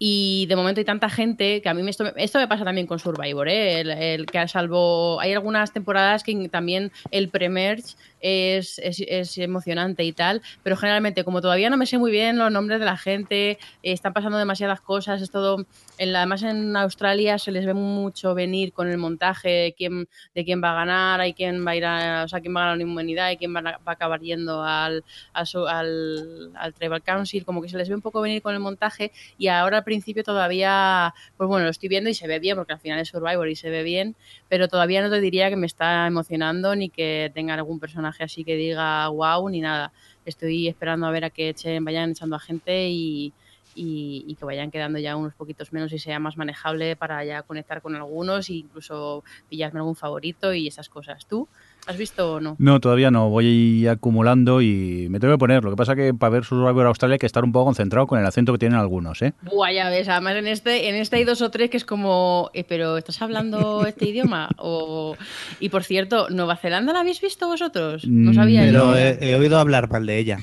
Y 0.01 0.45
de 0.47 0.55
momento 0.55 0.79
hay 0.79 0.85
tanta 0.85 1.09
gente 1.09 1.61
que 1.61 1.67
a 1.67 1.73
mí 1.73 1.87
esto, 1.89 2.05
esto 2.15 2.39
me 2.39 2.47
pasa 2.47 2.63
también 2.63 2.87
con 2.87 2.99
Survivor, 2.99 3.49
¿eh? 3.49 3.81
el, 3.81 3.89
el 3.89 4.25
que 4.27 4.47
salvo 4.47 5.19
hay 5.19 5.33
algunas 5.33 5.73
temporadas 5.73 6.23
que 6.23 6.47
también 6.47 6.91
el 7.11 7.27
pre-merge 7.27 7.95
es, 8.21 8.79
es, 8.79 9.37
emocionante 9.37 10.03
y 10.03 10.11
tal, 10.11 10.41
pero 10.63 10.75
generalmente 10.75 11.23
como 11.23 11.41
todavía 11.41 11.69
no 11.69 11.77
me 11.77 11.85
sé 11.85 11.97
muy 11.97 12.11
bien 12.11 12.37
los 12.37 12.51
nombres 12.51 12.79
de 12.79 12.85
la 12.85 12.97
gente, 12.97 13.51
eh, 13.51 13.57
están 13.83 14.13
pasando 14.13 14.37
demasiadas 14.37 14.81
cosas, 14.81 15.21
es 15.21 15.31
todo, 15.31 15.65
en 15.97 16.15
además 16.15 16.43
en 16.43 16.75
Australia 16.75 17.37
se 17.37 17.51
les 17.51 17.65
ve 17.65 17.73
mucho 17.73 18.33
venir 18.33 18.73
con 18.73 18.89
el 18.89 18.97
montaje 18.97 19.49
de 19.49 19.73
quién, 19.73 20.61
va 20.63 20.71
a 20.71 20.75
ganar, 20.75 21.21
hay 21.21 21.33
quién 21.33 21.65
va 21.65 21.71
a 21.71 21.75
ir 21.75 21.85
a, 21.85 22.23
o 22.25 22.27
sea, 22.27 22.41
quién 22.41 22.55
va 22.55 22.61
a 22.61 22.63
ganar 22.63 22.77
la 22.77 22.83
inmunidad 22.83 23.31
y 23.31 23.37
quién 23.37 23.55
va 23.55 23.79
a, 23.85 23.91
acabar 23.91 24.19
yendo 24.21 24.63
al, 24.63 25.03
al, 25.33 25.47
al, 25.67 26.51
al 26.55 26.73
Tribal 26.73 27.03
Council, 27.03 27.45
como 27.45 27.61
que 27.61 27.69
se 27.69 27.77
les 27.77 27.89
ve 27.89 27.95
un 27.95 28.01
poco 28.01 28.21
venir 28.21 28.41
con 28.41 28.53
el 28.53 28.59
montaje 28.59 29.11
y 29.37 29.47
ahora 29.47 29.77
al 29.77 29.83
principio 29.83 30.23
todavía, 30.23 31.13
pues 31.37 31.47
bueno, 31.47 31.65
lo 31.65 31.71
estoy 31.71 31.89
viendo 31.89 32.09
y 32.09 32.13
se 32.13 32.27
ve 32.27 32.39
bien, 32.39 32.57
porque 32.57 32.73
al 32.73 32.79
final 32.79 32.99
es 32.99 33.07
Survivor 33.07 33.47
y 33.47 33.55
se 33.55 33.69
ve 33.69 33.83
bien, 33.83 34.15
pero 34.47 34.67
todavía 34.67 35.01
no 35.01 35.09
te 35.09 35.21
diría 35.21 35.49
que 35.49 35.55
me 35.55 35.67
está 35.67 36.07
emocionando 36.07 36.75
ni 36.75 36.89
que 36.89 37.31
tenga 37.33 37.53
algún 37.53 37.79
personaje 37.79 38.08
así 38.19 38.43
que 38.43 38.55
diga 38.55 39.07
wow 39.09 39.49
ni 39.49 39.61
nada. 39.61 39.91
Estoy 40.25 40.67
esperando 40.67 41.07
a 41.07 41.11
ver 41.11 41.25
a 41.25 41.29
que 41.29 41.49
echen, 41.49 41.83
vayan 41.85 42.11
echando 42.11 42.35
a 42.35 42.39
gente 42.39 42.89
y, 42.89 43.33
y, 43.75 44.25
y 44.27 44.35
que 44.35 44.45
vayan 44.45 44.71
quedando 44.71 44.99
ya 44.99 45.15
unos 45.15 45.33
poquitos 45.33 45.71
menos 45.73 45.91
y 45.93 45.99
sea 45.99 46.19
más 46.19 46.37
manejable 46.37 46.95
para 46.95 47.23
ya 47.23 47.43
conectar 47.43 47.81
con 47.81 47.95
algunos 47.95 48.49
e 48.49 48.53
incluso 48.53 49.23
pillarme 49.49 49.79
algún 49.79 49.95
favorito 49.95 50.53
y 50.53 50.67
esas 50.67 50.89
cosas. 50.89 51.25
¿Tú 51.25 51.47
has 51.87 51.97
visto 51.97 52.33
o 52.33 52.39
no? 52.39 52.55
No, 52.59 52.79
todavía 52.79 53.09
no. 53.11 53.29
Voy 53.29 53.87
acumulando 53.87 54.61
y 54.61 55.07
me 55.09 55.19
tengo 55.19 55.33
que 55.33 55.37
poner. 55.39 55.63
Lo 55.63 55.71
que 55.71 55.75
pasa 55.75 55.95
que 55.95 56.13
para 56.13 56.29
ver 56.31 56.43
Survivor 56.45 56.85
Australia 56.85 57.13
hay 57.15 57.19
que 57.19 57.25
estar 57.25 57.43
un 57.43 57.51
poco 57.51 57.65
concentrado 57.65 58.05
con 58.07 58.19
el 58.19 58.25
acento 58.25 58.51
que 58.51 58.59
tienen 58.59 58.77
algunos, 58.79 59.21
¿eh? 59.21 59.33
Buah, 59.41 59.71
ya 59.71 59.89
ves, 59.89 60.07
además 60.07 60.35
en 60.35 60.47
este, 60.47 60.89
en 60.89 60.95
este 60.95 61.17
hay 61.17 61.23
dos 61.23 61.41
o 61.41 61.49
tres 61.49 61.69
que 61.69 61.77
es 61.77 61.85
como, 61.85 62.51
eh, 62.53 62.63
pero 62.63 62.97
¿estás 62.97 63.21
hablando 63.21 63.85
este 63.85 64.05
idioma? 64.09 64.49
O... 64.57 65.15
Y 65.59 65.69
por 65.69 65.83
cierto, 65.83 66.29
¿Nueva 66.29 66.55
Zelanda 66.57 66.93
la 66.93 66.99
habéis 67.01 67.21
visto 67.21 67.47
vosotros? 67.47 68.05
No 68.07 68.33
sabía 68.33 68.61
Mm, 68.63 68.65
yo. 68.65 68.71
Pero 68.71 68.95
he, 68.97 69.31
he 69.31 69.35
oído 69.35 69.57
hablar 69.59 69.89
mal 69.89 70.05
de 70.05 70.17
ella. 70.19 70.37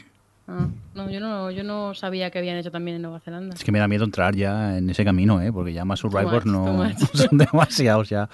Ah, 0.49 0.69
no, 0.95 1.11
yo 1.11 1.19
no, 1.19 1.51
yo 1.51 1.65
no 1.65 1.93
sabía 1.95 2.31
que 2.31 2.39
habían 2.39 2.57
hecho 2.57 2.71
también 2.71 2.97
en 2.97 3.03
Nueva 3.03 3.19
Zelanda. 3.19 3.55
Es 3.55 3.65
que 3.65 3.73
me 3.73 3.81
da 3.81 3.89
miedo 3.89 4.05
entrar 4.05 4.37
ya 4.37 4.79
en 4.79 4.89
ese 4.89 5.05
camino, 5.05 5.43
¿eh? 5.43 5.53
Porque 5.53 5.73
ya 5.73 5.85
más 5.85 5.99
Survivor 5.99 6.47
much, 6.47 6.53
no 6.53 6.89
son 7.15 7.39
demasiados 7.39 8.09
ya. 8.09 8.29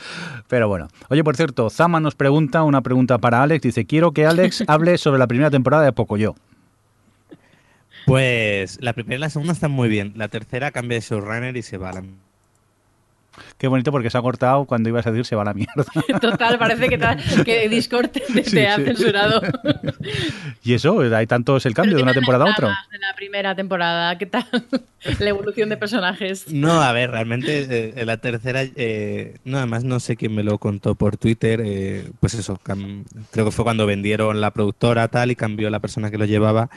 Pero 0.47 0.69
bueno. 0.69 0.89
Oye, 1.09 1.25
por 1.25 1.37
cierto, 1.37 1.71
Zama 1.71 2.01
nos 2.01 2.15
pregunta 2.15 2.65
una 2.65 2.83
pregunta 2.83 3.17
para 3.17 3.43
Alex. 3.43 3.63
Dice, 3.63 3.87
quiero 3.87 4.13
que 4.13 4.27
Alex 4.27 4.65
hable 4.69 4.99
sobre 4.99 5.19
la 5.19 5.27
primera 5.27 5.51
temporada 5.51 5.85
de 5.85 5.93
Pocoyo. 5.93 6.35
Pues 8.05 8.79
la 8.83 8.93
primera 8.93 9.17
y 9.17 9.19
la 9.19 9.31
segunda 9.31 9.55
están 9.55 9.71
muy 9.71 9.89
bien. 9.89 10.13
La 10.17 10.29
tercera 10.29 10.71
cambia 10.71 10.97
de 10.97 11.01
showrunner 11.01 11.57
y 11.57 11.63
se 11.63 11.79
va 11.79 11.91
a 11.91 11.93
la... 11.95 12.03
Qué 13.59 13.69
bonito 13.69 13.93
porque 13.93 14.11
se 14.11 14.19
ha 14.19 14.23
cortado 14.23 14.65
cuando 14.65 14.89
ibas 14.89 15.07
a 15.07 15.11
decir 15.11 15.25
se 15.25 15.37
va 15.37 15.43
a 15.43 15.47
la 15.47 15.55
mierda. 15.55 15.85
Total, 16.21 16.59
parece 16.59 16.89
que, 16.89 16.99
que 17.45 17.69
Discord 17.69 18.09
te, 18.11 18.21
te 18.21 18.45
Sí, 18.45 18.59
ha 18.61 18.77
sí. 18.77 18.85
censurado. 18.85 19.41
Y 20.65 20.75
eso, 20.75 21.01
hay 21.01 21.27
tanto 21.27 21.57
es 21.57 21.67
el 21.67 21.75
cambio 21.75 21.97
de 21.97 22.03
una 22.05 22.15
temporada 22.15 22.45
a 22.45 22.51
otra. 22.53 22.69
De 22.91 22.99
la 22.99 23.15
primera 23.17 23.55
temporada, 23.57 24.17
¿qué 24.17 24.27
tal? 24.27 24.47
La 25.19 25.29
evolución 25.31 25.69
de 25.69 25.77
personajes. 25.77 26.53
No, 26.53 26.81
a 26.83 26.93
ver, 26.93 27.11
realmente 27.11 27.67
eh, 27.69 27.95
en 27.97 28.07
la 28.07 28.19
tercera, 28.19 28.63
eh, 28.63 29.39
no, 29.45 29.59
además 29.59 29.83
no 29.83 29.99
sé 29.99 30.17
quién 30.17 30.35
me 30.35 30.45
lo 30.45 30.59
contó 30.59 30.95
por 30.95 31.17
Twitter, 31.17 31.61
eh, 31.65 32.09
pues 32.21 32.35
eso, 32.35 32.61
creo 32.63 33.45
que 33.45 33.51
fue 33.51 33.65
cuando 33.65 33.87
vendieron 33.87 34.41
la 34.41 34.53
productora 34.53 35.09
tal 35.09 35.33
y 35.33 35.37
cambió 35.37 35.69
la 35.71 35.81
persona 35.81 36.11
que 36.11 36.19
lo 36.19 36.25
llevaba 36.27 36.71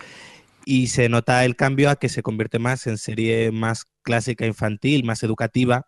y 0.65 0.87
se 0.87 1.07
nota 1.09 1.45
el 1.45 1.55
cambio 1.55 1.91
a 1.91 1.95
que 1.97 2.09
se 2.09 2.23
convierte 2.23 2.57
más 2.57 2.87
en 2.87 2.97
serie 2.97 3.51
más 3.51 3.85
clásica 4.01 4.47
infantil, 4.47 5.03
más 5.03 5.21
educativa 5.21 5.85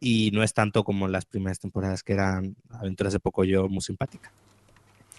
y 0.00 0.30
no 0.32 0.42
es 0.42 0.54
tanto 0.54 0.84
como 0.84 1.06
en 1.06 1.12
las 1.12 1.24
primeras 1.24 1.58
temporadas 1.58 2.02
que 2.02 2.12
eran 2.12 2.56
aventuras 2.70 3.12
de 3.12 3.20
poco 3.20 3.44
yo 3.44 3.68
muy 3.68 3.80
simpática. 3.82 4.30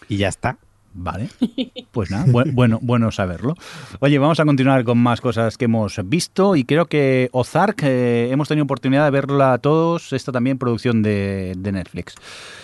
Y 0.07 0.17
ya 0.17 0.27
está. 0.29 0.57
Vale, 0.91 1.29
pues 1.91 2.09
nada, 2.09 2.25
bu- 2.25 2.51
bueno, 2.51 2.79
bueno 2.81 3.11
saberlo. 3.11 3.55
Oye, 3.99 4.17
vamos 4.17 4.39
a 4.39 4.45
continuar 4.45 4.83
con 4.83 4.97
más 4.97 5.21
cosas 5.21 5.55
que 5.55 5.65
hemos 5.65 5.99
visto 6.09 6.55
y 6.55 6.63
creo 6.63 6.87
que 6.87 7.29
Ozark 7.31 7.81
eh, 7.83 8.29
hemos 8.31 8.47
tenido 8.47 8.63
oportunidad 8.63 9.05
de 9.05 9.11
verla 9.11 9.59
todos, 9.59 10.13
esta 10.13 10.31
también 10.31 10.57
producción 10.57 11.03
de, 11.03 11.53
de 11.57 11.71
Netflix. 11.71 12.15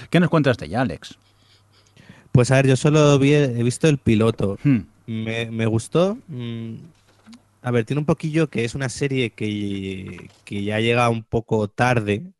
¿Qué 0.09 0.19
nos 0.19 0.29
cuentas 0.29 0.57
de 0.57 0.65
ella, 0.65 0.81
Alex? 0.81 1.15
Pues 2.31 2.49
a 2.49 2.55
ver, 2.55 2.67
yo 2.67 2.75
solo 2.75 3.19
vi- 3.19 3.33
he 3.33 3.61
visto 3.63 3.87
el 3.87 3.99
piloto. 3.99 4.57
Hmm, 4.63 4.79
Me, 5.05 5.51
me 5.51 5.67
gustó. 5.67 6.17
A 7.65 7.71
ver, 7.71 7.83
tiene 7.83 7.99
un 7.99 8.05
poquillo 8.05 8.47
que 8.47 8.63
es 8.63 8.75
una 8.75 8.89
serie 8.89 9.31
que, 9.31 10.29
que 10.43 10.63
ya 10.63 10.79
llega 10.79 11.09
un 11.09 11.23
poco 11.23 11.67
tarde 11.67 12.31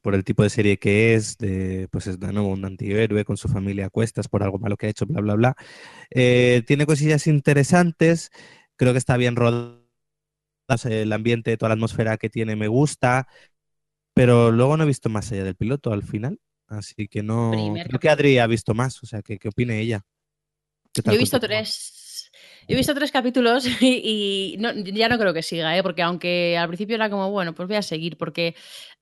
por 0.00 0.14
el 0.14 0.22
tipo 0.22 0.44
de 0.44 0.50
serie 0.50 0.78
que 0.78 1.14
es, 1.14 1.38
de, 1.38 1.88
pues 1.90 2.06
es 2.06 2.20
de 2.20 2.32
nuevo 2.32 2.50
un 2.50 2.64
antihéroe 2.64 3.24
con 3.24 3.36
su 3.36 3.48
familia 3.48 3.86
a 3.86 3.90
cuestas 3.90 4.28
por 4.28 4.44
algo 4.44 4.60
malo 4.60 4.76
que 4.76 4.86
ha 4.86 4.90
hecho, 4.90 5.06
bla, 5.06 5.20
bla, 5.22 5.34
bla. 5.34 5.56
Eh, 6.10 6.62
tiene 6.68 6.86
cosillas 6.86 7.26
interesantes, 7.26 8.30
creo 8.76 8.92
que 8.92 8.98
está 8.98 9.16
bien 9.16 9.34
rodada 9.34 9.80
el 10.84 11.12
ambiente, 11.12 11.56
toda 11.56 11.70
la 11.70 11.74
atmósfera 11.74 12.16
que 12.16 12.30
tiene 12.30 12.54
me 12.54 12.68
gusta, 12.68 13.26
pero 14.14 14.52
luego 14.52 14.76
no 14.76 14.84
he 14.84 14.86
visto 14.86 15.08
más 15.08 15.32
allá 15.32 15.42
del 15.42 15.56
piloto 15.56 15.92
al 15.92 16.04
final, 16.04 16.38
así 16.68 17.08
que 17.08 17.24
no... 17.24 17.50
Primer 17.50 17.88
Creo 17.88 17.98
que 17.98 18.08
Adri 18.08 18.38
ha 18.38 18.46
visto 18.46 18.72
más, 18.72 19.02
o 19.02 19.06
sea, 19.06 19.20
¿qué, 19.20 19.36
qué 19.36 19.48
opine 19.48 19.80
ella? 19.80 20.06
¿Qué 20.92 21.02
Yo 21.04 21.12
he 21.14 21.18
visto 21.18 21.40
tres. 21.40 21.99
He 22.70 22.76
visto 22.76 22.94
tres 22.94 23.10
capítulos 23.10 23.66
y, 23.82 24.54
no- 24.60 24.72
ya 24.72 25.08
no 25.08 25.18
creo 25.18 25.34
que 25.34 25.42
siga, 25.42 25.76
¿eh? 25.76 25.82
porque 25.82 26.02
aunque 26.02 26.56
al 26.56 26.68
principio 26.68 26.94
era 26.94 27.10
como, 27.10 27.28
bueno, 27.28 27.52
pues 27.52 27.66
voy 27.66 27.76
a 27.76 27.82
seguir, 27.82 28.16
porque 28.16 28.54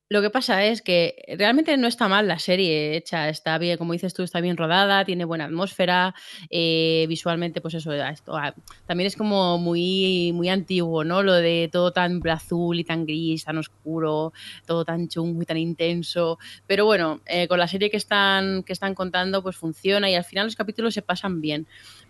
lo 0.08 0.22
que 0.22 0.30
pasa 0.30 0.64
es 0.64 0.80
que 0.80 1.16
realmente 1.36 1.76
no 1.76 1.86
está 1.86 2.08
mal 2.08 2.26
la 2.26 2.38
serie 2.38 2.96
hecha, 2.96 3.28
está 3.28 3.58
bien, 3.58 3.76
como 3.76 3.92
dices 3.92 4.14
tú, 4.14 4.22
está 4.22 4.40
bien 4.40 4.56
rodada, 4.56 5.04
tiene 5.04 5.26
buena 5.26 5.44
atmósfera, 5.44 6.14
eh, 6.48 7.04
visualmente, 7.10 7.60
pues 7.60 7.74
eso, 7.74 7.92
esto, 7.92 8.32
también 8.86 9.06
es 9.06 9.16
como 9.16 9.58
muy, 9.58 10.32
muy 10.32 10.48
antiguo, 10.48 11.04
¿no? 11.04 11.22
Lo 11.22 11.34
de 11.34 11.68
todo 11.70 11.92
tan 11.92 12.26
azul 12.26 12.80
y 12.80 12.84
tan 12.84 13.04
gris, 13.04 13.44
tan 13.44 13.58
oscuro, 13.58 14.32
todo 14.64 14.86
tan 14.86 15.08
chungo 15.08 15.42
y 15.42 15.44
tan 15.44 15.58
intenso. 15.58 16.38
Pero 16.66 16.86
bueno, 16.86 17.20
eh, 17.26 17.46
con 17.46 17.58
la 17.58 17.68
serie 17.68 17.90
que 17.90 17.98
están, 17.98 18.62
que 18.62 18.72
están 18.72 18.94
contando, 18.94 19.42
pues 19.42 19.56
funciona 19.56 20.08
y 20.10 20.14
al 20.14 20.24
final 20.24 20.46
los 20.46 20.56
capítulos 20.56 20.94
se 20.94 21.02
pasan 21.02 21.42
bien. 21.42 21.66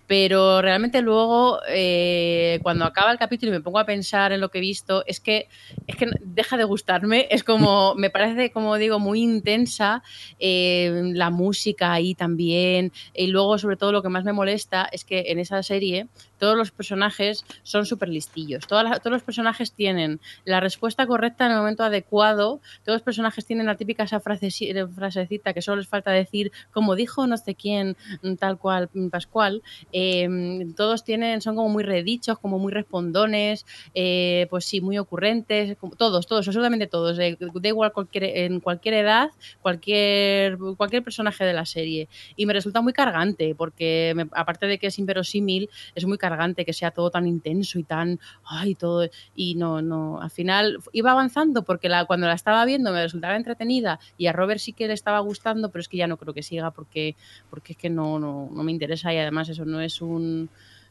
Pero 0.09 0.63
realmente 0.63 1.03
luego, 1.03 1.61
eh, 1.69 2.59
cuando 2.63 2.85
acaba 2.87 3.13
el 3.13 3.19
capítulo 3.19 3.53
y 3.53 3.57
me 3.57 3.61
pongo 3.61 3.79
a 3.79 3.85
pensar 3.85 4.33
en 4.33 4.41
lo 4.41 4.49
que 4.51 4.59
he 4.59 4.61
visto, 4.63 5.05
es 5.07 5.21
que, 5.21 5.49
es 5.87 5.97
que 5.97 6.07
deja 6.21 6.57
de 6.57 6.65
gustarme. 6.65 7.29
Es 7.39 7.45
como, 7.45 7.95
me 7.95 8.11
parece, 8.11 8.51
como 8.51 8.77
digo, 8.77 8.99
muy 8.99 9.23
intensa. 9.23 10.03
eh, 10.41 11.13
la 11.15 11.31
música 11.31 11.93
ahí 11.93 12.15
también. 12.15 12.93
Y 13.15 13.29
luego, 13.29 13.59
sobre 13.59 13.77
todo, 13.77 13.93
lo 13.93 14.03
que 14.03 14.09
más 14.09 14.25
me 14.25 14.33
molesta 14.33 14.89
es 14.91 15.05
que 15.05 15.27
en 15.29 15.39
esa 15.39 15.63
serie 15.63 16.09
todos 16.39 16.57
los 16.57 16.71
personajes 16.71 17.45
son 17.63 17.87
súper 17.87 18.09
listillos. 18.09 18.67
Todos 18.67 18.85
los 19.05 19.23
personajes 19.23 19.73
tienen 19.73 20.21
la 20.45 20.61
respuesta 20.61 21.07
correcta 21.07 21.47
en 21.47 21.53
el 21.53 21.59
momento 21.59 21.83
adecuado. 21.83 22.61
Todos 22.85 22.97
los 22.97 23.03
personajes 23.03 23.45
tienen 23.45 23.67
la 23.67 23.77
típica 23.77 24.05
esa 24.05 24.21
frase, 24.21 24.49
frasecita 24.95 25.53
que 25.53 25.63
solo 25.63 25.79
les 25.79 25.89
falta 25.89 26.11
decir, 26.11 26.53
como 26.73 26.95
dijo 26.95 27.27
no 27.27 27.37
sé 27.37 27.55
quién, 27.55 27.97
mm, 28.23 28.35
tal 28.35 28.59
cual, 28.59 28.89
mm, 28.93 29.09
Pascual. 29.09 29.63
Eh, 29.93 30.29
todos 30.77 31.05
tienen, 31.05 31.41
son 31.41 31.57
como 31.57 31.69
muy 31.69 31.83
redichos, 31.83 32.39
como 32.39 32.59
muy 32.59 32.73
respondones, 32.73 33.67
eh, 33.95 34.47
pues 34.51 34.65
sí, 34.65 34.81
muy 34.81 34.99
ocurrentes, 34.99 35.77
todos, 35.97 36.27
todos, 36.27 36.47
absolutamente 36.47 36.87
todos. 36.87 37.19
eh, 37.19 37.37
da 37.39 37.69
igual 37.69 37.93
cualquier, 37.93 38.25
en 38.25 38.61
cualquier 38.61 38.95
edad, 38.95 39.31
cualquier, 39.61 40.57
cualquier 40.77 41.03
personaje 41.03 41.45
de 41.45 41.53
la 41.53 41.67
serie. 41.67 42.09
Y 42.37 42.47
me 42.47 42.53
resulta 42.53 42.81
muy 42.81 42.93
cargante, 42.93 43.55
porque 43.55 44.15
aparte 44.33 44.67
de 44.67 44.79
que 44.79 44.89
es 44.89 44.99
inverosímil, 44.99 45.69
es 45.95 46.05
muy 46.05 46.17
cargante 46.19 46.28
que 46.65 46.73
sea 46.73 46.91
todo 46.91 47.11
tan 47.11 47.27
intenso 47.27 47.79
y 47.79 47.85
tan, 47.85 48.19
ay, 48.45 48.75
todo, 48.75 49.09
y 49.35 49.55
no, 49.55 49.83
no, 49.83 50.21
al 50.21 50.31
final 50.31 50.79
iba 50.93 51.13
avanzando 51.13 51.63
porque 51.63 51.89
la, 51.89 52.05
cuando 52.05 52.27
la 52.27 52.35
estaba 52.35 52.65
viendo 52.65 52.93
me 52.93 53.03
resultaba 53.03 53.37
entretenida 53.37 53.99
y 54.17 54.27
a 54.27 54.33
Robert 54.33 54.61
sí 54.61 54.73
que 54.73 54.87
le 54.87 54.95
estaba 54.95 55.21
gustando, 55.21 55.71
pero 55.71 55.81
es 55.81 55.89
que 55.89 55.97
ya 55.97 56.07
no 56.07 56.17
creo 56.17 56.35
que 56.35 56.43
siga 56.43 56.71
porque, 56.71 57.17
porque 57.51 57.73
es 57.73 57.79
que 57.79 57.91
no, 57.91 58.19
no, 58.19 58.49
no 58.53 58.63
me 58.63 58.73
interesa 58.73 59.13
y 59.13 59.19
además 59.19 59.49
eso 59.49 59.65
no 59.65 59.81
es 59.81 60.01
un 60.01 60.49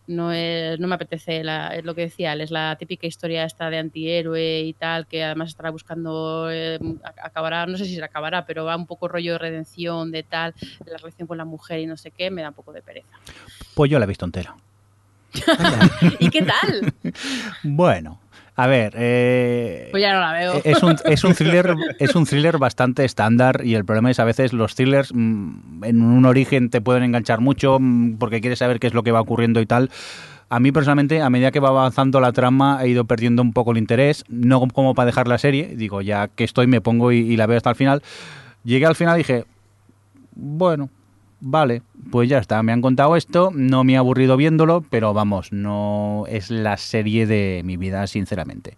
no, 0.07 0.31
es, 0.31 0.80
no 0.80 0.88
me 0.88 0.95
apetece, 0.95 1.43
la, 1.43 1.76
es 1.76 1.84
lo 1.84 1.93
que 1.93 2.01
decía, 2.01 2.34
es 2.34 2.49
la 2.49 2.76
típica 2.77 3.05
historia 3.05 3.43
esta 3.43 3.69
de 3.69 3.77
antihéroe 3.77 4.61
y 4.61 4.73
tal, 4.73 5.05
que 5.05 5.23
además 5.23 5.49
estará 5.49 5.69
buscando, 5.69 6.49
eh, 6.49 6.80
acabará, 7.22 7.65
no 7.65 7.77
sé 7.77 7.85
si 7.85 7.95
se 7.95 8.03
acabará, 8.03 8.45
pero 8.45 8.65
va 8.65 8.76
un 8.76 8.88
poco 8.88 9.07
rollo 9.07 9.34
de 9.34 9.38
redención, 9.38 10.11
de 10.11 10.23
tal, 10.23 10.55
la 10.85 10.97
relación 10.97 11.27
con 11.27 11.38
la 11.38 11.45
mujer 11.45 11.80
y 11.80 11.85
no 11.85 11.97
sé 11.97 12.11
qué, 12.11 12.31
me 12.31 12.41
da 12.41 12.49
un 12.49 12.55
poco 12.55 12.72
de 12.72 12.81
pereza. 12.81 13.19
Pues 13.76 13.91
yo 13.91 13.99
la 13.99 14.05
he 14.05 14.07
visto 14.07 14.26
entera. 14.26 14.55
¿Y 16.19 16.30
qué 16.30 16.41
tal? 16.43 16.93
Bueno, 17.64 18.19
a 18.55 18.68
ver, 18.68 18.93
eh, 18.97 19.89
Pues 19.91 20.01
ya 20.01 20.14
no 20.14 20.19
la 20.19 20.31
veo. 20.34 20.61
es 20.64 20.81
un, 20.81 20.95
es 21.05 21.23
un 21.23 21.34
thriller 21.35 21.76
es 21.99 22.15
un 22.15 22.26
thriller 22.26 22.57
bastante 22.57 23.05
estándar 23.05 23.61
y 23.64 23.76
el 23.76 23.85
problema 23.85 24.09
es 24.11 24.19
a 24.19 24.26
veces 24.26 24.51
los 24.53 24.76
thrillers 24.76 25.14
mm, 25.14 25.84
en 25.84 26.01
un 26.01 26.26
origen 26.26 26.69
te 26.69 26.81
pueden 26.81 27.03
enganchar 27.03 27.39
mucho 27.39 27.77
mm, 27.80 28.18
porque 28.18 28.41
quieres 28.41 28.59
saber 28.59 28.80
qué 28.80 28.88
es 28.88 28.93
lo 28.93 29.03
que 29.03 29.11
va 29.11 29.22
ocurriendo 29.22 29.61
y 29.61 29.65
tal. 29.65 29.91
A 30.49 30.59
mí 30.61 30.72
personalmente, 30.72 31.22
a 31.22 31.30
medida 31.30 31.51
que 31.51 31.59
va 31.59 31.69
avanzando 31.69 32.22
la 32.22 32.31
trama, 32.31 32.80
he 32.81 32.88
ido 32.88 33.03
perdiendo 33.03 33.41
un 33.41 33.51
poco 33.51 33.72
el 33.72 33.77
interés, 33.77 34.23
no 34.30 34.65
como 34.69 34.95
para 34.95 35.07
dejar 35.07 35.27
la 35.27 35.38
serie, 35.38 35.73
digo, 35.76 36.01
ya 36.01 36.30
que 36.30 36.45
estoy 36.45 36.68
me 36.68 36.80
pongo 36.80 37.11
y, 37.11 37.18
y 37.18 37.35
la 37.35 37.47
veo 37.47 37.57
hasta 37.57 37.69
el 37.72 37.76
final. 37.76 38.01
Llegué 38.64 38.85
al 38.85 38.95
final 38.95 39.15
y 39.15 39.19
dije, 39.19 39.43
bueno, 40.34 40.89
vale, 41.39 41.81
pues 42.11 42.30
ya 42.30 42.39
está, 42.39 42.61
me 42.64 42.72
han 42.72 42.81
contado 42.81 43.15
esto, 43.15 43.51
no 43.53 43.84
me 43.84 43.95
ha 43.95 43.99
aburrido 43.99 44.38
viéndolo, 44.38 44.84
pero 44.89 45.14
vamos, 45.14 45.51
no 45.51 46.26
es 46.27 46.49
la 46.51 46.77
serie 46.77 47.26
de 47.27 47.61
mi 47.64 47.77
vida, 47.77 48.05
sinceramente. 48.07 48.77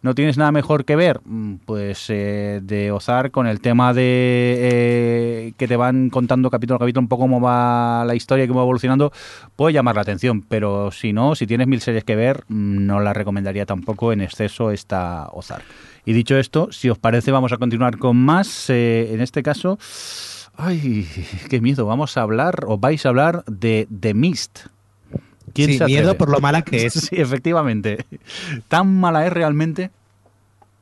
¿No 0.00 0.14
tienes 0.14 0.38
nada 0.38 0.52
mejor 0.52 0.84
que 0.84 0.94
ver? 0.94 1.20
Mm, 1.24 1.54
Pues 1.66 2.06
eh, 2.08 2.60
de 2.62 2.92
Ozar 2.92 3.30
con 3.32 3.46
el 3.48 3.60
tema 3.60 3.92
de 3.92 4.02
eh, 4.60 5.52
que 5.56 5.66
te 5.66 5.76
van 5.76 6.08
contando 6.10 6.50
capítulo 6.50 6.76
a 6.76 6.78
capítulo 6.78 7.02
un 7.02 7.08
poco 7.08 7.22
cómo 7.24 7.40
va 7.40 8.04
la 8.06 8.14
historia 8.14 8.44
y 8.44 8.48
cómo 8.48 8.60
va 8.60 8.64
evolucionando, 8.64 9.12
puede 9.56 9.74
llamar 9.74 9.96
la 9.96 10.02
atención, 10.02 10.42
pero 10.42 10.90
si 10.92 11.12
no, 11.12 11.34
si 11.34 11.46
tienes 11.46 11.66
mil 11.66 11.80
series 11.80 12.04
que 12.04 12.14
ver, 12.16 12.44
mm, 12.48 12.86
no 12.86 13.00
la 13.00 13.12
recomendaría 13.12 13.66
tampoco 13.66 14.12
en 14.12 14.20
exceso 14.20 14.70
esta 14.70 15.28
Ozar. 15.32 15.62
Y 16.04 16.12
dicho 16.12 16.38
esto, 16.38 16.68
si 16.70 16.88
os 16.88 16.98
parece, 16.98 17.32
vamos 17.32 17.52
a 17.52 17.56
continuar 17.58 17.98
con 17.98 18.16
más. 18.16 18.70
eh, 18.70 19.10
en 19.12 19.20
este 19.20 19.42
caso, 19.42 19.78
ay, 20.58 21.08
qué 21.48 21.60
miedo, 21.62 21.86
vamos 21.86 22.16
a 22.18 22.22
hablar, 22.22 22.64
o 22.66 22.76
vais 22.76 23.06
a 23.06 23.08
hablar 23.08 23.44
de 23.46 23.88
The 24.00 24.12
Mist. 24.12 24.66
¿Quién 25.54 25.70
Sí, 25.70 25.78
se 25.78 25.86
miedo 25.86 26.16
por 26.18 26.28
lo 26.28 26.40
mala 26.40 26.62
que 26.62 26.84
es. 26.86 26.92
Sí, 27.08 27.16
efectivamente. 27.16 28.04
¿Tan 28.68 28.94
mala 29.00 29.26
es 29.26 29.32
realmente? 29.32 29.90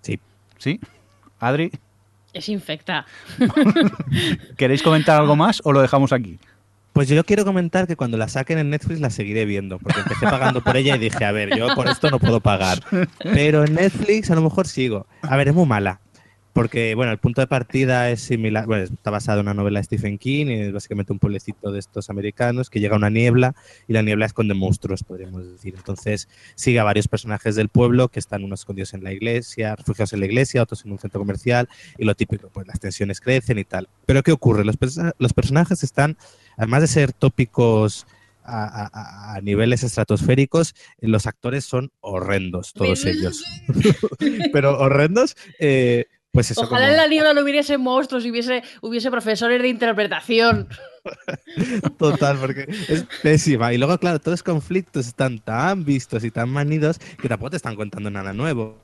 Sí. 0.02 0.18
¿Sí? 0.58 0.80
Adri, 1.38 1.70
Es 2.32 2.48
infecta. 2.48 3.06
¿queréis 4.56 4.82
comentar 4.82 5.20
algo 5.20 5.36
más 5.36 5.60
o 5.64 5.72
lo 5.72 5.80
dejamos 5.82 6.12
aquí? 6.12 6.38
Pues 6.92 7.08
yo 7.08 7.24
quiero 7.24 7.44
comentar 7.44 7.86
que 7.86 7.94
cuando 7.94 8.16
la 8.16 8.26
saquen 8.26 8.58
en 8.58 8.70
Netflix 8.70 9.00
la 9.00 9.10
seguiré 9.10 9.44
viendo, 9.44 9.78
porque 9.78 10.00
empecé 10.00 10.24
pagando 10.26 10.62
por 10.62 10.78
ella 10.78 10.96
y 10.96 10.98
dije, 10.98 11.26
a 11.26 11.32
ver, 11.32 11.54
yo 11.54 11.68
por 11.74 11.88
esto 11.88 12.10
no 12.10 12.18
puedo 12.18 12.40
pagar. 12.40 12.82
Pero 13.18 13.64
en 13.64 13.74
Netflix 13.74 14.30
a 14.30 14.34
lo 14.34 14.40
mejor 14.40 14.66
sigo. 14.66 15.06
A 15.20 15.36
ver, 15.36 15.48
es 15.48 15.54
muy 15.54 15.66
mala. 15.66 16.00
Porque, 16.56 16.94
bueno, 16.94 17.12
el 17.12 17.18
punto 17.18 17.42
de 17.42 17.46
partida 17.46 18.10
es 18.10 18.22
similar, 18.22 18.64
bueno, 18.64 18.84
está 18.84 19.10
basado 19.10 19.40
en 19.40 19.46
una 19.46 19.52
novela 19.54 19.78
de 19.78 19.84
Stephen 19.84 20.16
King, 20.16 20.46
y 20.46 20.52
es 20.54 20.72
básicamente 20.72 21.12
un 21.12 21.18
pueblecito 21.18 21.70
de 21.70 21.78
estos 21.78 22.08
americanos 22.08 22.70
que 22.70 22.80
llega 22.80 22.94
a 22.94 22.98
una 22.98 23.10
niebla 23.10 23.54
y 23.86 23.92
la 23.92 24.00
niebla 24.00 24.24
esconde 24.24 24.54
monstruos, 24.54 25.04
podríamos 25.04 25.46
decir. 25.52 25.74
Entonces 25.76 26.28
sigue 26.54 26.80
a 26.80 26.84
varios 26.84 27.08
personajes 27.08 27.56
del 27.56 27.68
pueblo 27.68 28.08
que 28.08 28.18
están 28.18 28.42
unos 28.42 28.60
escondidos 28.60 28.94
en 28.94 29.04
la 29.04 29.12
iglesia, 29.12 29.76
refugiados 29.76 30.14
en 30.14 30.20
la 30.20 30.26
iglesia, 30.26 30.62
otros 30.62 30.82
en 30.86 30.92
un 30.92 30.98
centro 30.98 31.20
comercial 31.20 31.68
y 31.98 32.06
lo 32.06 32.14
típico, 32.14 32.48
pues 32.48 32.66
las 32.66 32.80
tensiones 32.80 33.20
crecen 33.20 33.58
y 33.58 33.64
tal. 33.64 33.88
Pero 34.06 34.22
¿qué 34.22 34.32
ocurre? 34.32 34.64
Los, 34.64 34.78
perso- 34.78 35.12
los 35.18 35.34
personajes 35.34 35.82
están, 35.82 36.16
además 36.56 36.80
de 36.80 36.86
ser 36.88 37.12
tópicos 37.12 38.06
a, 38.48 38.88
a- 38.92 39.34
a 39.34 39.40
niveles 39.42 39.82
estratosféricos, 39.82 40.74
los 41.00 41.26
actores 41.26 41.64
son 41.64 41.90
horrendos, 42.00 42.72
todos 42.72 43.04
ellos. 43.04 43.44
Pero 44.52 44.78
horrendos, 44.78 45.36
eh, 45.58 46.06
pues 46.36 46.50
eso. 46.50 46.60
Ojalá 46.60 46.80
como- 46.80 46.90
en 46.92 46.96
la 46.98 47.08
niebla 47.08 47.32
no 47.34 47.40
hubiese 47.40 47.78
monstruos 47.78 48.24
y 48.24 48.30
hubiese, 48.30 48.62
hubiese 48.82 49.10
profesores 49.10 49.60
de 49.62 49.68
interpretación. 49.68 50.68
Total, 51.98 52.36
porque 52.38 52.66
es 52.88 53.04
pésima. 53.22 53.72
Y 53.72 53.78
luego, 53.78 53.98
claro, 53.98 54.18
todos 54.18 54.34
los 54.34 54.42
conflictos 54.42 55.06
están 55.06 55.38
tan 55.38 55.84
vistos 55.84 56.24
y 56.24 56.30
tan 56.30 56.48
manidos 56.50 56.98
que 57.20 57.28
tampoco 57.28 57.50
te 57.50 57.56
están 57.56 57.76
contando 57.76 58.10
nada 58.10 58.32
nuevo. 58.32 58.78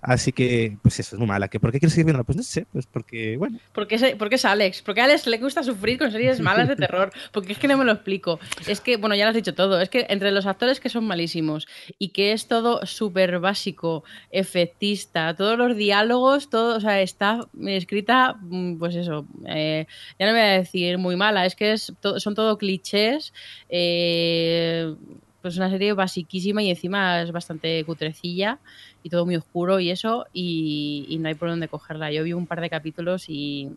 Así 0.00 0.32
que, 0.32 0.76
pues 0.82 0.98
eso 1.00 1.16
es 1.16 1.18
muy 1.18 1.28
mala. 1.28 1.48
¿Que 1.48 1.60
¿Por 1.60 1.72
qué 1.72 1.78
quieres 1.78 1.92
seguir 1.94 2.06
viendo? 2.06 2.24
Pues 2.24 2.36
no 2.36 2.42
sé, 2.42 2.66
pues 2.72 2.86
porque, 2.86 3.36
bueno, 3.36 3.58
¿Por 3.72 3.86
qué, 3.86 3.98
se- 3.98 4.16
por 4.16 4.28
qué 4.28 4.34
es 4.36 4.44
Alex? 4.44 4.82
Porque 4.82 5.00
a 5.00 5.04
Alex 5.04 5.26
le 5.26 5.38
gusta 5.38 5.62
sufrir 5.62 5.98
con 5.98 6.10
series 6.12 6.40
malas 6.40 6.68
de 6.68 6.76
terror. 6.76 7.12
Porque 7.32 7.52
es 7.52 7.58
que 7.58 7.68
no 7.68 7.76
me 7.78 7.84
lo 7.84 7.92
explico. 7.92 8.38
Es 8.66 8.80
que, 8.80 8.96
bueno, 8.96 9.14
ya 9.14 9.24
lo 9.24 9.30
has 9.30 9.34
dicho 9.36 9.54
todo. 9.54 9.80
Es 9.80 9.88
que 9.88 10.06
entre 10.08 10.30
los 10.32 10.46
actores 10.46 10.80
que 10.80 10.88
son 10.88 11.04
malísimos 11.06 11.66
y 11.98 12.08
que 12.08 12.32
es 12.32 12.46
todo 12.48 12.84
súper 12.86 13.38
básico, 13.40 14.04
efectista, 14.30 15.34
todos 15.34 15.56
los 15.58 15.76
diálogos, 15.76 16.50
todo, 16.50 16.76
o 16.76 16.80
sea, 16.80 17.00
está 17.00 17.46
escrita, 17.66 18.36
mm, 18.40 18.76
pues 18.78 18.94
eso, 18.96 19.26
eh, 19.46 19.86
ya 20.18 20.26
no 20.26 20.32
me 20.32 20.40
voy 20.40 20.48
a 20.48 20.52
decir 20.58 20.98
muy 20.98 21.16
mala, 21.16 21.46
es 21.46 21.54
que 21.56 21.72
es 21.72 21.92
to- 22.00 22.20
son 22.20 22.34
todo 22.34 22.58
clichés. 22.58 23.32
eh, 23.68 24.94
pues 25.42 25.56
una 25.56 25.68
serie 25.68 25.92
basiquísima 25.92 26.62
y 26.62 26.70
encima 26.70 27.20
es 27.20 27.32
bastante 27.32 27.84
cutrecilla 27.84 28.60
y 29.02 29.10
todo 29.10 29.26
muy 29.26 29.36
oscuro 29.36 29.80
y 29.80 29.90
eso, 29.90 30.26
y, 30.32 31.04
y 31.08 31.18
no 31.18 31.28
hay 31.28 31.34
por 31.34 31.48
dónde 31.48 31.68
cogerla. 31.68 32.12
Yo 32.12 32.22
vi 32.24 32.32
un 32.32 32.46
par 32.46 32.60
de 32.60 32.70
capítulos 32.70 33.28
y, 33.28 33.70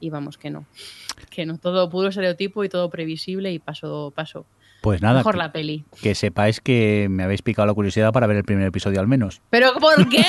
y 0.00 0.10
vamos, 0.10 0.38
que 0.38 0.50
no. 0.50 0.64
Que 1.30 1.44
no, 1.44 1.58
todo 1.58 1.90
puro 1.90 2.08
estereotipo 2.08 2.64
y 2.64 2.68
todo 2.68 2.88
previsible 2.88 3.52
y 3.52 3.58
paso, 3.58 4.12
paso. 4.14 4.46
Pues 4.82 5.00
nada, 5.00 5.18
Mejor 5.20 5.34
que, 5.34 5.38
la 5.38 5.52
peli. 5.52 5.84
que 6.02 6.14
sepáis 6.16 6.60
que 6.60 7.06
me 7.08 7.22
habéis 7.22 7.40
picado 7.40 7.66
la 7.66 7.72
curiosidad 7.74 8.12
para 8.12 8.26
ver 8.26 8.36
el 8.36 8.42
primer 8.44 8.66
episodio 8.66 8.98
al 9.00 9.06
menos. 9.06 9.40
¿Pero 9.48 9.72
por 9.74 10.08
qué? 10.08 10.24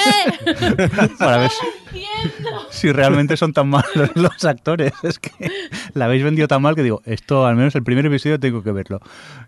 Para 1.20 1.38
ver 1.38 1.50
si, 1.50 2.00
si 2.70 2.92
realmente 2.92 3.36
son 3.36 3.52
tan 3.52 3.68
malos 3.68 4.12
los 4.16 4.46
actores. 4.46 4.94
Es 5.02 5.18
que 5.18 5.32
la 5.96 6.06
habéis 6.06 6.24
vendido 6.24 6.48
tan 6.48 6.62
mal 6.62 6.76
que 6.76 6.84
digo, 6.84 7.02
esto 7.06 7.48
al 7.48 7.56
menos 7.56 7.74
el 7.76 7.84
primer 7.84 8.06
episodio 8.06 8.40
tengo 8.40 8.62
que 8.64 8.72
verlo. 8.72 9.00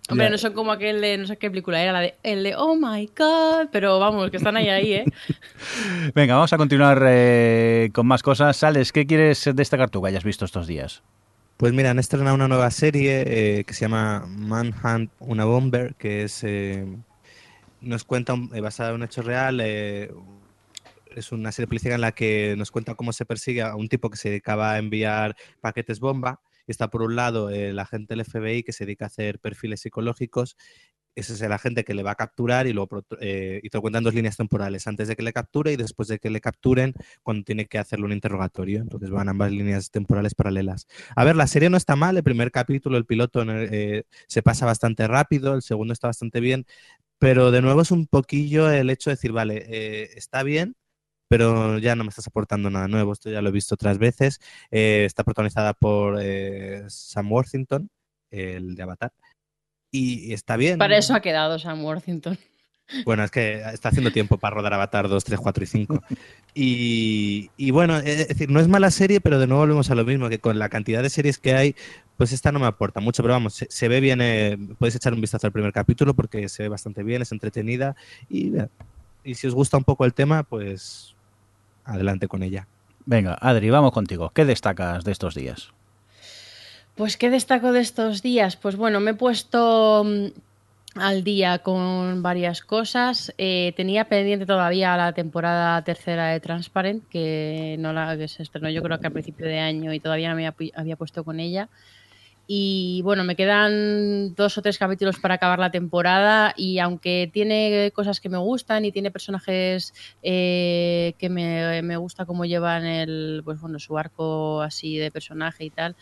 Hombre, 0.10 0.26
Ya- 0.26 0.32
no 0.32 0.38
son 0.40 0.54
como 0.54 0.72
aquel 0.72 1.00
de, 1.02 1.18
no 1.20 1.28
sé 1.28 1.38
qué 1.38 1.52
película 1.52 1.82
era, 1.84 1.92
la 1.92 2.00
de, 2.00 2.16
el 2.24 2.44
de 2.44 2.56
Oh 2.56 2.76
My 2.76 3.08
God, 3.18 3.68
pero 3.72 4.00
vamos, 4.00 4.32
que 4.32 4.38
están 4.38 4.58
ahí, 4.58 4.70
ahí, 4.70 4.94
¿eh? 4.94 5.06
Venga, 6.16 6.34
vamos 6.36 6.52
a 6.52 6.58
continuar 6.58 7.04
eh, 7.08 7.90
con 7.94 8.08
más 8.08 8.24
cosas. 8.24 8.58
Sales, 8.58 8.92
¿qué 8.92 9.06
quieres 9.06 9.48
destacar 9.54 9.92
tú 9.92 10.02
que 10.02 10.10
hayas 10.10 10.24
visto 10.24 10.46
estos 10.46 10.66
días? 10.66 11.04
Pues 11.58 11.72
mira, 11.72 11.92
han 11.92 12.00
estrenado 12.00 12.36
una 12.36 12.50
nueva 12.50 12.70
serie 12.70 13.60
eh, 13.60 13.64
que 13.64 13.74
se 13.74 13.82
llama 13.86 14.26
Manhunt, 14.28 15.10
una 15.20 15.46
bomber, 15.46 15.96
que 15.96 16.24
es 16.24 16.44
eh, 16.44 16.86
nos 17.80 18.04
cuenta, 18.04 18.36
eh, 18.54 18.60
basada 18.60 18.90
en 18.90 18.96
un 18.96 19.04
hecho 19.04 19.22
real, 19.22 19.62
eh, 19.62 20.12
es 21.16 21.32
una 21.32 21.54
serie 21.54 21.68
policíaca 21.68 21.96
en 21.96 22.02
la 22.02 22.12
que 22.12 22.56
nos 22.58 22.72
cuenta 22.72 22.96
cómo 22.96 23.14
se 23.14 23.26
persigue 23.26 23.62
a 23.62 23.76
un 23.76 23.88
tipo 23.88 24.10
que 24.10 24.18
se 24.18 24.30
dedicaba 24.30 24.74
a 24.74 24.80
enviar 24.80 25.38
paquetes 25.62 26.02
bomba. 26.02 26.42
Está 26.68 26.90
por 26.90 27.04
un 27.04 27.16
lado 27.16 27.50
el 27.50 27.80
agente 27.80 28.16
del 28.16 28.26
FBI 28.26 28.64
que 28.64 28.74
se 28.74 28.86
dedica 28.86 29.06
a 29.06 29.08
hacer 29.08 29.40
perfiles 29.40 29.80
psicológicos. 29.80 30.58
Ese 31.16 31.34
es 31.34 31.42
el 31.42 31.52
agente 31.54 31.84
que 31.86 31.94
le 31.94 32.04
va 32.04 32.12
a 32.12 32.16
capturar 32.16 32.68
y, 32.68 32.78
otro- 32.78 33.04
eh, 33.22 33.60
y 33.64 33.70
te 33.70 33.78
lo 33.78 33.82
cuentan 33.82 34.04
dos 34.04 34.14
líneas 34.14 34.36
temporales, 34.38 34.86
antes 34.88 35.08
de 35.08 35.16
que 35.16 35.24
le 35.24 35.34
capture 35.34 35.72
y 35.72 35.78
después 35.78 36.08
de 36.10 36.20
que 36.20 36.30
le 36.30 36.42
capturen 36.42 36.94
cuando 37.24 37.44
tiene 37.44 37.66
que 37.68 37.78
hacerle 37.80 38.06
un 38.06 38.12
interrogatorio. 38.14 38.82
Entonces 38.82 39.10
van 39.10 39.30
ambas 39.30 39.52
líneas 39.52 39.92
temporales 39.92 40.36
paralelas. 40.36 40.88
A 41.16 41.24
ver, 41.24 41.36
la 41.36 41.48
serie 41.48 41.70
no 41.70 41.78
está 41.78 41.96
mal, 41.96 42.18
el 42.18 42.24
primer 42.24 42.52
capítulo, 42.52 42.98
el 42.98 43.06
piloto, 43.06 43.44
eh, 43.50 44.04
se 44.28 44.42
pasa 44.44 44.66
bastante 44.66 45.08
rápido, 45.08 45.56
el 45.56 45.62
segundo 45.62 45.94
está 45.94 46.08
bastante 46.08 46.40
bien, 46.40 46.66
pero 47.20 47.52
de 47.52 47.62
nuevo 47.62 47.82
es 47.82 47.92
un 47.92 48.08
poquillo 48.08 48.70
el 48.72 48.90
hecho 48.90 49.10
de 49.10 49.16
decir, 49.16 49.32
vale, 49.32 49.66
eh, 49.68 50.12
está 50.16 50.44
bien, 50.44 50.76
pero 51.30 51.80
ya 51.80 51.96
no 51.96 52.04
me 52.04 52.10
estás 52.10 52.28
aportando 52.28 52.70
nada 52.70 52.88
nuevo, 52.88 53.14
esto 53.14 53.30
ya 53.32 53.42
lo 53.42 53.50
he 53.50 53.52
visto 53.52 53.76
otras 53.76 53.98
veces. 54.00 54.40
Eh, 54.72 55.06
está 55.06 55.24
protagonizada 55.24 55.74
por 55.74 56.20
Sam 56.90 57.32
Worthington, 57.32 57.90
el 58.32 58.76
de 58.76 58.84
Avatar, 58.84 59.12
y, 59.96 60.34
está 60.34 60.58
bien. 60.58 60.78
Para 60.78 60.98
eso 60.98 61.14
ha 61.14 61.22
quedado 61.22 61.60
Sam 61.60 61.84
Worthington. 61.84 62.38
Bueno, 63.04 63.24
es 63.24 63.32
que 63.32 63.64
está 63.74 63.90
haciendo 63.90 64.12
tiempo 64.12 64.38
para 64.38 64.56
rodar 64.56 64.74
Avatar 64.76 65.10
2, 65.10 65.24
3, 65.24 65.40
4 65.40 65.64
y 65.64 65.68
5. 65.68 66.04
Y, 66.54 67.50
y 67.58 67.72
bueno, 67.72 67.98
es 67.98 68.28
decir, 68.28 68.50
no 68.50 68.60
es 68.60 68.68
mala 68.68 68.92
serie, 68.92 69.22
pero 69.22 69.40
de 69.40 69.48
nuevo 69.48 69.62
volvemos 69.62 69.90
a 69.90 69.96
lo 69.96 70.06
mismo, 70.06 70.30
que 70.30 70.38
con 70.40 70.60
la 70.60 70.70
cantidad 70.70 71.02
de 71.02 71.10
series 71.10 71.40
que 71.40 71.56
hay, 71.56 71.76
pues 72.16 72.32
esta 72.32 72.52
no 72.52 72.60
me 72.60 72.68
aporta 72.68 73.00
mucho, 73.00 73.24
pero 73.24 73.34
vamos, 73.34 73.56
se, 73.56 73.68
se 73.70 73.88
ve 73.88 74.00
bien, 74.02 74.22
eh, 74.22 74.58
puedes 74.78 74.96
echar 74.96 75.14
un 75.14 75.22
vistazo 75.22 75.48
al 75.48 75.54
primer 75.54 75.74
capítulo 75.74 76.14
porque 76.14 76.48
se 76.48 76.64
ve 76.64 76.70
bastante 76.70 77.02
bien, 77.02 77.24
es 77.24 77.32
entretenida 77.32 77.96
y, 78.30 78.54
y 79.24 79.36
si 79.36 79.48
os 79.48 79.56
gusta 79.56 79.78
un 79.78 79.84
poco 79.84 80.06
el 80.06 80.14
tema, 80.14 80.44
pues 80.44 81.16
adelante 81.84 82.28
con 82.28 82.44
ella. 82.44 82.68
Venga, 83.06 83.34
Adri, 83.42 83.70
vamos 83.70 83.92
contigo. 83.92 84.32
¿Qué 84.34 84.46
destacas 84.46 85.04
de 85.04 85.12
estos 85.12 85.36
días? 85.36 85.74
Pues, 86.96 87.18
¿qué 87.18 87.30
destaco 87.30 87.74
de 87.74 87.82
estos 87.82 88.22
días? 88.22 88.56
Pues 88.56 88.76
bueno, 88.78 89.00
me 89.02 89.12
he 89.12 89.14
puesto 89.16 90.04
mm, 90.06 90.28
al 91.00 91.24
día 91.26 91.60
con 91.60 92.24
varias 92.24 92.62
cosas. 92.62 93.34
Eh, 93.38 93.74
tenía 93.76 94.06
pendiente 94.08 94.46
todavía 94.46 94.96
la 94.96 95.14
temporada 95.14 95.84
tercera 95.84 96.28
de 96.30 96.40
Transparent, 96.40 97.06
que 97.10 97.76
no 97.80 97.92
la 97.92 98.18
que 98.18 98.28
se 98.30 98.44
estrenó 98.44 98.70
yo 98.70 98.82
creo 98.82 99.00
que 99.00 99.08
a 99.08 99.12
principio 99.12 99.46
de 99.46 99.60
año 99.60 99.94
y 99.94 100.00
todavía 100.00 100.30
no 100.30 100.36
me 100.36 100.48
había, 100.48 100.56
pu- 100.56 100.72
había 100.76 100.96
puesto 100.96 101.26
con 101.26 101.40
ella. 101.42 101.70
Y 102.48 103.02
bueno, 103.04 103.24
me 103.24 103.36
quedan 103.36 104.36
dos 104.36 104.58
o 104.60 104.62
tres 104.62 104.78
capítulos 104.78 105.20
para 105.20 105.36
acabar 105.36 105.58
la 105.58 105.72
temporada 105.72 106.54
y 106.56 106.78
aunque 106.78 107.28
tiene 107.34 107.92
cosas 107.96 108.20
que 108.22 108.30
me 108.30 108.38
gustan 108.38 108.86
y 108.86 108.92
tiene 108.92 109.10
personajes 109.12 109.94
eh, 110.22 111.16
que 111.18 111.30
me, 111.30 111.82
me 111.82 111.98
gusta 111.98 112.26
cómo 112.28 112.46
llevan 112.46 112.86
el, 112.86 113.42
pues 113.44 113.60
bueno, 113.60 113.80
su 113.80 113.98
arco 113.98 114.62
así 114.62 114.96
de 114.98 115.10
personaje 115.12 115.66
y 115.66 115.72
tal, 115.72 115.96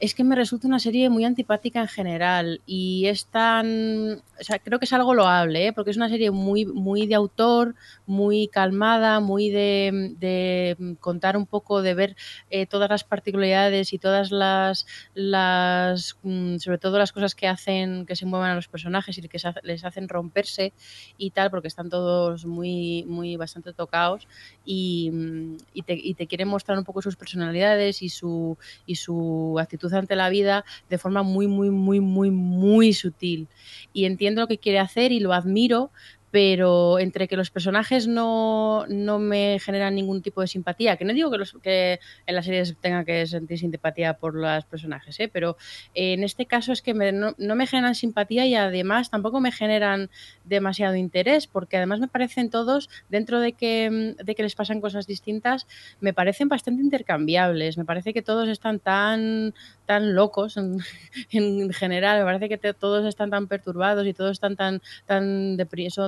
es 0.00 0.14
que 0.14 0.24
me 0.24 0.34
resulta 0.34 0.66
una 0.66 0.78
serie 0.78 1.10
muy 1.10 1.24
antipática 1.26 1.80
en 1.80 1.88
general 1.88 2.62
y 2.64 3.06
es 3.06 3.26
tan, 3.26 4.22
o 4.40 4.42
sea, 4.42 4.58
creo 4.58 4.78
que 4.78 4.86
es 4.86 4.92
algo 4.94 5.14
loable, 5.14 5.66
¿eh? 5.66 5.72
porque 5.74 5.90
es 5.90 5.98
una 5.98 6.08
serie 6.08 6.30
muy, 6.30 6.64
muy 6.64 7.06
de 7.06 7.14
autor, 7.14 7.74
muy 8.06 8.48
calmada, 8.48 9.20
muy 9.20 9.50
de, 9.50 10.14
de 10.18 10.96
contar 11.00 11.36
un 11.36 11.44
poco, 11.44 11.82
de 11.82 11.92
ver 11.92 12.16
eh, 12.48 12.64
todas 12.64 12.88
las 12.88 13.04
particularidades 13.04 13.92
y 13.92 13.98
todas 13.98 14.30
las, 14.30 14.86
las, 15.12 16.16
mm, 16.22 16.56
sobre 16.56 16.78
todo 16.78 16.98
las 16.98 17.12
cosas 17.12 17.34
que 17.34 17.46
hacen 17.46 18.06
que 18.06 18.16
se 18.16 18.24
muevan 18.24 18.50
a 18.50 18.54
los 18.54 18.68
personajes 18.68 19.18
y 19.18 19.28
que 19.28 19.38
les 19.62 19.84
hacen 19.84 20.08
romperse 20.08 20.72
y 21.18 21.30
tal, 21.30 21.50
porque 21.50 21.68
están 21.68 21.90
todos 21.90 22.46
muy, 22.46 23.04
muy 23.06 23.36
bastante 23.36 23.74
tocados 23.74 24.26
y, 24.64 25.10
mm, 25.12 25.56
y, 25.74 25.82
te, 25.82 25.92
y 25.94 26.14
te 26.14 26.26
quieren 26.26 26.48
mostrar 26.48 26.78
un 26.78 26.84
poco 26.84 27.02
sus 27.02 27.16
personalidades 27.16 28.00
y 28.00 28.08
su, 28.08 28.56
y 28.86 28.94
su 28.94 29.58
actitud 29.60 29.89
ante 29.98 30.16
la 30.16 30.28
vida 30.30 30.64
de 30.88 30.98
forma 30.98 31.22
muy, 31.22 31.46
muy, 31.46 31.70
muy, 31.70 32.00
muy, 32.00 32.30
muy 32.30 32.92
sutil. 32.92 33.48
Y 33.92 34.04
entiendo 34.04 34.42
lo 34.42 34.48
que 34.48 34.58
quiere 34.58 34.78
hacer 34.78 35.12
y 35.12 35.20
lo 35.20 35.32
admiro, 35.32 35.90
pero 36.32 37.00
entre 37.00 37.26
que 37.26 37.36
los 37.36 37.50
personajes 37.50 38.06
no, 38.06 38.84
no 38.88 39.18
me 39.18 39.58
generan 39.58 39.96
ningún 39.96 40.22
tipo 40.22 40.40
de 40.40 40.46
simpatía, 40.46 40.96
que 40.96 41.04
no 41.04 41.12
digo 41.12 41.28
que, 41.28 41.38
los, 41.38 41.54
que 41.60 41.98
en 42.24 42.34
las 42.36 42.44
series 42.44 42.76
tenga 42.80 43.04
que 43.04 43.26
sentir 43.26 43.58
simpatía 43.58 44.14
por 44.14 44.36
los 44.36 44.64
personajes, 44.66 45.18
¿eh? 45.18 45.28
pero 45.28 45.56
eh, 45.92 46.12
en 46.12 46.22
este 46.22 46.46
caso 46.46 46.70
es 46.72 46.82
que 46.82 46.94
me- 46.94 47.10
no, 47.10 47.34
no 47.36 47.56
me 47.56 47.66
generan 47.66 47.96
simpatía 47.96 48.46
y 48.46 48.54
además 48.54 49.10
tampoco 49.10 49.40
me 49.40 49.50
generan 49.50 50.08
demasiado 50.44 50.94
interés, 50.94 51.48
porque 51.48 51.76
además 51.78 51.98
me 51.98 52.06
parecen 52.06 52.48
todos, 52.48 52.88
dentro 53.08 53.40
de 53.40 53.54
que, 53.54 54.14
de 54.22 54.34
que 54.36 54.42
les 54.44 54.54
pasan 54.54 54.80
cosas 54.80 55.08
distintas, 55.08 55.66
me 56.00 56.12
parecen 56.12 56.48
bastante 56.48 56.80
intercambiables, 56.82 57.76
me 57.76 57.84
parece 57.84 58.14
que 58.14 58.22
todos 58.22 58.48
están 58.48 58.78
tan, 58.78 59.52
tan 59.90 60.14
locos 60.14 60.56
en, 60.56 60.78
en 61.32 61.72
general, 61.72 62.20
me 62.20 62.24
parece 62.24 62.48
que 62.48 62.74
todos 62.74 63.04
están 63.04 63.28
tan 63.28 63.48
perturbados 63.48 64.06
y 64.06 64.14
todos 64.14 64.30
están 64.30 64.54
tan, 64.54 64.80
tan 65.04 65.56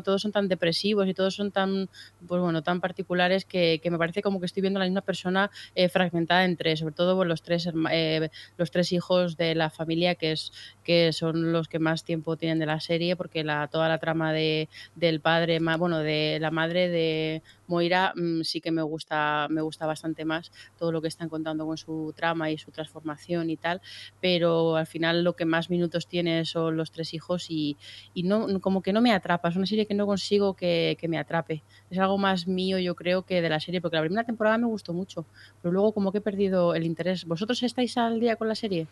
todos 0.05 0.23
son 0.23 0.31
tan 0.31 0.47
depresivos 0.47 1.09
y 1.09 1.15
todos 1.15 1.35
son 1.35 1.51
tan, 1.51 1.89
pues 2.29 2.41
bueno, 2.41 2.63
tan 2.63 2.81
particulares 2.81 3.45
que, 3.45 3.81
me 3.91 3.99
parece 3.99 4.23
como 4.23 4.39
que 4.39 4.47
estoy 4.47 4.61
viendo 4.61 4.79
a 4.79 4.83
la 4.83 4.87
misma 4.87 5.01
persona 5.01 5.51
eh, 5.75 5.89
fragmentada 5.89 6.45
en 6.45 6.57
tres, 6.57 6.79
sobre 6.79 6.95
todo 6.95 7.17
bueno, 7.17 7.31
los 7.31 7.43
tres 7.43 7.69
eh, 7.91 8.31
los 8.57 8.71
tres 8.71 8.93
hijos 8.93 9.37
de 9.37 9.57
la 9.57 9.69
familia 9.69 10.15
que 10.15 10.31
es 10.31 10.53
que 10.85 11.13
son 11.13 11.51
los 11.51 11.67
que 11.67 11.81
más 11.81 12.05
tiempo 12.05 12.37
tienen 12.37 12.61
de 12.61 12.67
la 12.67 12.79
serie 12.79 13.17
porque 13.17 13.43
la 13.43 13.67
toda 13.67 13.89
la 13.89 13.99
trama 13.99 14.33
de 14.33 14.69
del 14.95 15.21
padre 15.21 15.59
bueno 15.59 15.99
de 15.99 16.39
la 16.41 16.53
madre 16.53 16.89
de 16.89 17.43
Moira 17.73 18.13
mm, 18.15 18.43
sí 18.43 18.61
que 18.61 18.71
me 18.71 18.83
gusta 18.83 19.47
me 19.51 19.63
gusta 19.63 19.87
bastante 19.87 20.25
más 20.27 20.51
todo 20.77 20.93
lo 20.93 21.01
que 21.01 21.09
están 21.09 21.29
contando 21.31 21.65
con 21.67 21.77
su 21.79 22.13
trama 22.15 22.51
y 22.51 22.59
su 22.59 22.71
transformación 22.71 23.49
y 23.51 23.57
tal 23.57 23.81
pero 24.21 24.77
al 24.77 24.87
final 24.87 25.25
lo 25.25 25.33
que 25.35 25.47
más 25.47 25.71
minutos 25.71 26.07
tiene 26.07 26.45
son 26.45 26.77
los 26.77 26.91
tres 26.91 27.15
hijos 27.15 27.47
y, 27.49 27.79
y 28.13 28.25
no 28.25 28.61
como 28.61 28.83
que 28.83 28.93
no 28.93 29.01
me 29.01 29.13
atrapa 29.13 29.49
es 29.49 29.57
una 29.57 29.67
serie 29.67 29.87
que 29.87 29.95
no 29.95 30.07
consigo 30.07 30.55
que, 30.55 30.97
que 31.01 31.09
me 31.09 31.19
atrape 31.19 31.65
es 31.91 31.99
algo 31.99 32.19
más 32.19 32.47
mío 32.47 32.79
yo 32.79 32.95
creo 32.95 33.23
que 33.23 33.41
de 33.41 33.49
la 33.49 33.59
serie 33.61 33.81
porque 33.81 33.97
la 33.97 34.03
primera 34.03 34.25
temporada 34.25 34.59
me 34.59 34.67
gustó 34.67 34.93
mucho 34.93 35.27
pero 35.63 35.73
luego 35.73 35.95
como 35.95 36.13
que 36.13 36.19
he 36.19 36.21
perdido 36.21 36.75
el 36.75 36.85
interés 36.85 37.25
vosotros 37.25 37.63
estáis 37.63 37.97
al 37.97 38.21
día 38.21 38.37
con 38.37 38.49
la 38.49 38.55
serie 38.55 38.87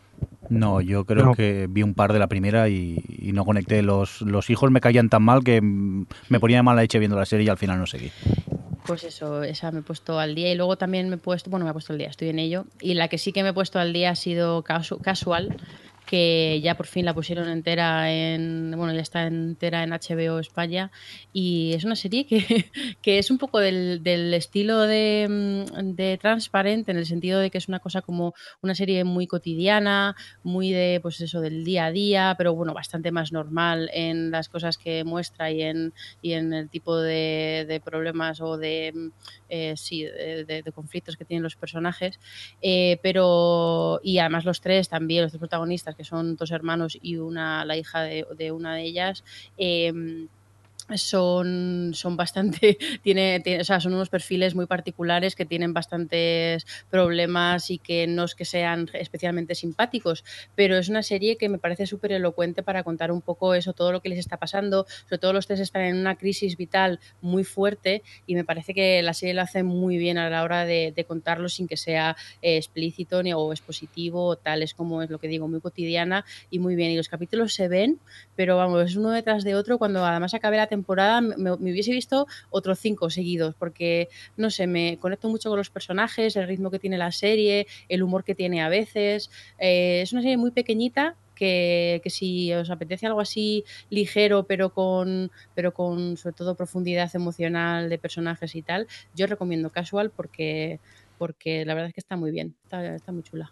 No, 0.49 0.81
yo 0.81 1.05
creo 1.05 1.25
No. 1.27 1.33
que 1.35 1.67
vi 1.69 1.83
un 1.83 1.93
par 1.93 2.11
de 2.13 2.19
la 2.19 2.27
primera 2.27 2.67
y, 2.67 2.97
y 3.07 3.31
no 3.31 3.45
conecté. 3.45 3.81
Los, 3.81 4.21
los 4.21 4.49
hijos 4.49 4.69
me 4.71 4.81
caían 4.81 5.07
tan 5.07 5.23
mal 5.23 5.43
que 5.43 5.61
mm, 5.61 6.05
me 6.29 6.39
ponía 6.41 6.57
de 6.57 6.63
mala 6.63 6.81
leche 6.81 6.99
viendo 6.99 7.15
la 7.17 7.25
serie 7.25 7.45
y 7.45 7.49
al 7.49 7.57
final 7.57 7.79
no 7.79 7.85
seguí. 7.85 8.11
Pues 8.85 9.03
eso, 9.03 9.43
esa 9.43 9.71
me 9.71 9.79
he 9.79 9.83
puesto 9.83 10.19
al 10.19 10.33
día 10.35 10.51
y 10.51 10.55
luego 10.55 10.75
también 10.77 11.07
me 11.09 11.15
he 11.15 11.19
puesto, 11.19 11.49
bueno, 11.49 11.65
me 11.65 11.69
he 11.71 11.73
puesto 11.73 11.93
al 11.93 11.99
día, 11.99 12.07
estoy 12.09 12.29
en 12.29 12.39
ello. 12.39 12.65
Y 12.79 12.95
la 12.95 13.07
que 13.07 13.17
sí 13.17 13.31
que 13.31 13.43
me 13.43 13.49
he 13.49 13.53
puesto 13.53 13.79
al 13.79 13.93
día 13.93 14.09
ha 14.11 14.15
sido 14.15 14.63
Casu- 14.63 14.99
Casual, 15.01 15.53
que 16.11 16.59
ya 16.61 16.75
por 16.75 16.87
fin 16.87 17.05
la 17.05 17.13
pusieron 17.13 17.47
entera 17.47 18.11
en, 18.11 18.73
bueno, 18.75 18.93
ya 18.93 18.99
está 18.99 19.27
entera 19.27 19.81
en 19.81 19.91
HBO 19.91 20.39
España. 20.39 20.91
Y 21.31 21.71
es 21.73 21.85
una 21.85 21.95
serie 21.95 22.27
que, 22.27 22.69
que 23.01 23.17
es 23.17 23.31
un 23.31 23.37
poco 23.37 23.59
del, 23.59 24.03
del 24.03 24.33
estilo 24.33 24.81
de, 24.81 25.25
mm, 25.29 25.95
de 25.95 26.17
Transparent, 26.17 26.89
en 26.89 26.97
el 26.97 27.05
sentido 27.05 27.39
de 27.39 27.49
que 27.49 27.59
es 27.59 27.69
una 27.69 27.79
cosa 27.79 28.01
como 28.01 28.33
una 28.61 28.75
serie 28.75 29.05
muy 29.05 29.25
cotidiana, 29.25 30.17
muy 30.43 30.71
de, 30.71 30.99
pues 31.01 31.21
eso, 31.21 31.39
del 31.39 31.63
día 31.63 31.85
a 31.85 31.91
día, 31.93 32.35
pero 32.37 32.55
bueno, 32.55 32.73
bastante 32.73 33.13
más 33.13 33.31
normal 33.31 33.89
en 33.93 34.31
las 34.31 34.49
cosas 34.49 34.77
que 34.77 35.05
muestra 35.05 35.49
y 35.49 35.61
en, 35.61 35.93
y 36.21 36.33
en 36.33 36.51
el 36.51 36.69
tipo 36.69 36.97
de, 36.97 37.65
de 37.69 37.79
problemas 37.79 38.41
o 38.41 38.57
de, 38.57 38.91
mm, 38.93 39.09
eh, 39.51 39.75
sí, 39.77 40.03
de, 40.03 40.45
de- 40.45 40.71
conflictos 40.71 41.17
que 41.17 41.25
tienen 41.25 41.43
los 41.43 41.55
personajes. 41.55 42.19
Eh, 42.61 42.97
pero, 43.03 43.99
y 44.03 44.17
además 44.19 44.45
los 44.45 44.61
tres 44.61 44.89
también, 44.89 45.23
los 45.23 45.31
tres 45.31 45.39
protagonistas, 45.39 45.95
que 45.95 46.03
son 46.03 46.35
dos 46.35 46.51
hermanos 46.51 46.97
y 47.01 47.17
una, 47.17 47.65
la 47.65 47.77
hija 47.77 48.01
de, 48.01 48.25
de 48.37 48.51
una 48.51 48.75
de 48.75 48.83
ellas, 48.83 49.23
eh, 49.57 49.91
son, 50.95 51.91
son 51.93 52.17
bastante, 52.17 52.77
tiene, 53.03 53.39
tiene- 53.39 53.61
o 53.61 53.63
sea, 53.63 53.79
son 53.79 53.93
unos 53.93 54.09
perfiles 54.09 54.55
muy 54.55 54.65
particulares 54.65 55.35
que 55.35 55.45
tienen 55.45 55.73
bastantes 55.73 56.65
problemas 56.89 57.69
y 57.69 57.79
que 57.79 58.07
no 58.07 58.23
es 58.25 58.35
que 58.35 58.45
sean 58.45 58.89
especialmente 58.93 59.55
simpáticos, 59.55 60.23
pero 60.55 60.77
es 60.77 60.89
una 60.89 61.03
serie 61.03 61.37
que 61.37 61.49
me 61.49 61.59
parece 61.59 61.85
súper 61.85 62.11
elocuente 62.13 62.63
para 62.63 62.83
contar 62.83 63.11
un 63.11 63.21
poco 63.21 63.53
eso, 63.53 63.73
todo 63.73 63.91
lo 63.91 64.01
que 64.01 64.09
les 64.09 64.19
está 64.19 64.37
pasando, 64.37 64.85
sobre 65.07 65.19
todo 65.19 65.33
los 65.33 65.47
tres 65.47 65.59
están 65.59 65.83
en 65.83 65.97
una 65.97 66.15
crisis 66.15 66.57
vital 66.57 66.99
muy 67.21 67.43
fuerte 67.43 68.03
y 68.25 68.35
me 68.35 68.43
parece 68.45 68.73
que 68.73 69.01
la 69.01 69.13
serie 69.13 69.33
lo 69.33 69.41
hace 69.41 69.63
muy 69.63 69.97
bien 69.97 70.17
a 70.17 70.29
la 70.29 70.43
hora 70.43 70.65
de, 70.65 70.93
de 70.95 71.05
contarlo 71.05 71.49
sin 71.49 71.67
que 71.67 71.77
sea 71.77 72.15
eh, 72.41 72.57
explícito 72.57 73.23
ni 73.23 73.33
o 73.33 73.51
expositivo 73.51 74.25
o 74.25 74.35
tal, 74.37 74.61
es 74.63 74.73
como 74.73 75.01
es 75.01 75.09
lo 75.09 75.19
que 75.19 75.27
digo, 75.27 75.47
muy 75.47 75.61
cotidiana 75.61 76.25
y 76.49 76.59
muy 76.59 76.75
bien, 76.75 76.91
y 76.91 76.97
los 76.97 77.09
capítulos 77.09 77.53
se 77.53 77.67
ven 77.67 78.01
pero 78.35 78.57
vamos, 78.57 78.83
es 78.85 78.95
uno 78.95 79.11
detrás 79.11 79.43
de 79.43 79.55
otro. 79.55 79.77
Cuando 79.77 80.05
además 80.05 80.33
acabe 80.33 80.57
la 80.57 80.67
temporada, 80.75 81.21
me, 81.21 81.35
me 81.37 81.71
hubiese 81.71 81.91
visto 81.91 82.25
otros 82.49 82.79
cinco 82.79 83.09
seguidos, 83.09 83.53
porque 83.61 84.07
no 84.37 84.49
sé, 84.49 84.65
me 84.65 84.97
conecto 84.99 85.29
mucho 85.29 85.49
con 85.49 85.57
los 85.57 85.69
personajes, 85.69 86.35
el 86.35 86.47
ritmo 86.47 86.71
que 86.71 86.79
tiene 86.79 86.97
la 86.97 87.11
serie, 87.11 87.67
el 87.89 88.01
humor 88.01 88.23
que 88.23 88.35
tiene 88.35 88.61
a 88.61 88.69
veces. 88.69 89.29
Eh, 89.59 90.01
es 90.01 90.13
una 90.13 90.21
serie 90.21 90.37
muy 90.37 90.51
pequeñita. 90.51 91.15
Que, 91.41 92.01
que 92.03 92.11
si 92.11 92.53
os 92.53 92.69
apetece 92.69 93.07
algo 93.07 93.19
así 93.19 93.63
ligero, 93.89 94.43
pero 94.43 94.69
con, 94.69 95.31
pero 95.55 95.73
con 95.73 96.15
sobre 96.15 96.35
todo 96.35 96.53
profundidad 96.53 97.09
emocional 97.15 97.89
de 97.89 97.97
personajes 97.97 98.53
y 98.53 98.61
tal, 98.61 98.85
yo 99.15 99.25
recomiendo 99.25 99.71
Casual 99.71 100.11
porque, 100.11 100.79
porque 101.17 101.65
la 101.65 101.73
verdad 101.73 101.87
es 101.87 101.95
que 101.95 102.03
está 102.05 102.15
muy 102.15 102.29
bien, 102.29 102.53
está, 102.65 102.93
está 102.93 103.11
muy 103.11 103.23
chula. 103.23 103.51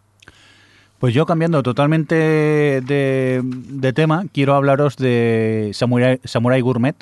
Pues 0.99 1.15
yo 1.15 1.25
cambiando 1.25 1.63
totalmente 1.63 2.13
de, 2.13 3.41
de 3.43 3.93
tema, 3.93 4.25
quiero 4.33 4.53
hablaros 4.53 4.95
de 4.97 5.71
Samurai, 5.73 6.19
Samurai 6.25 6.61
Gourmet, 6.61 6.95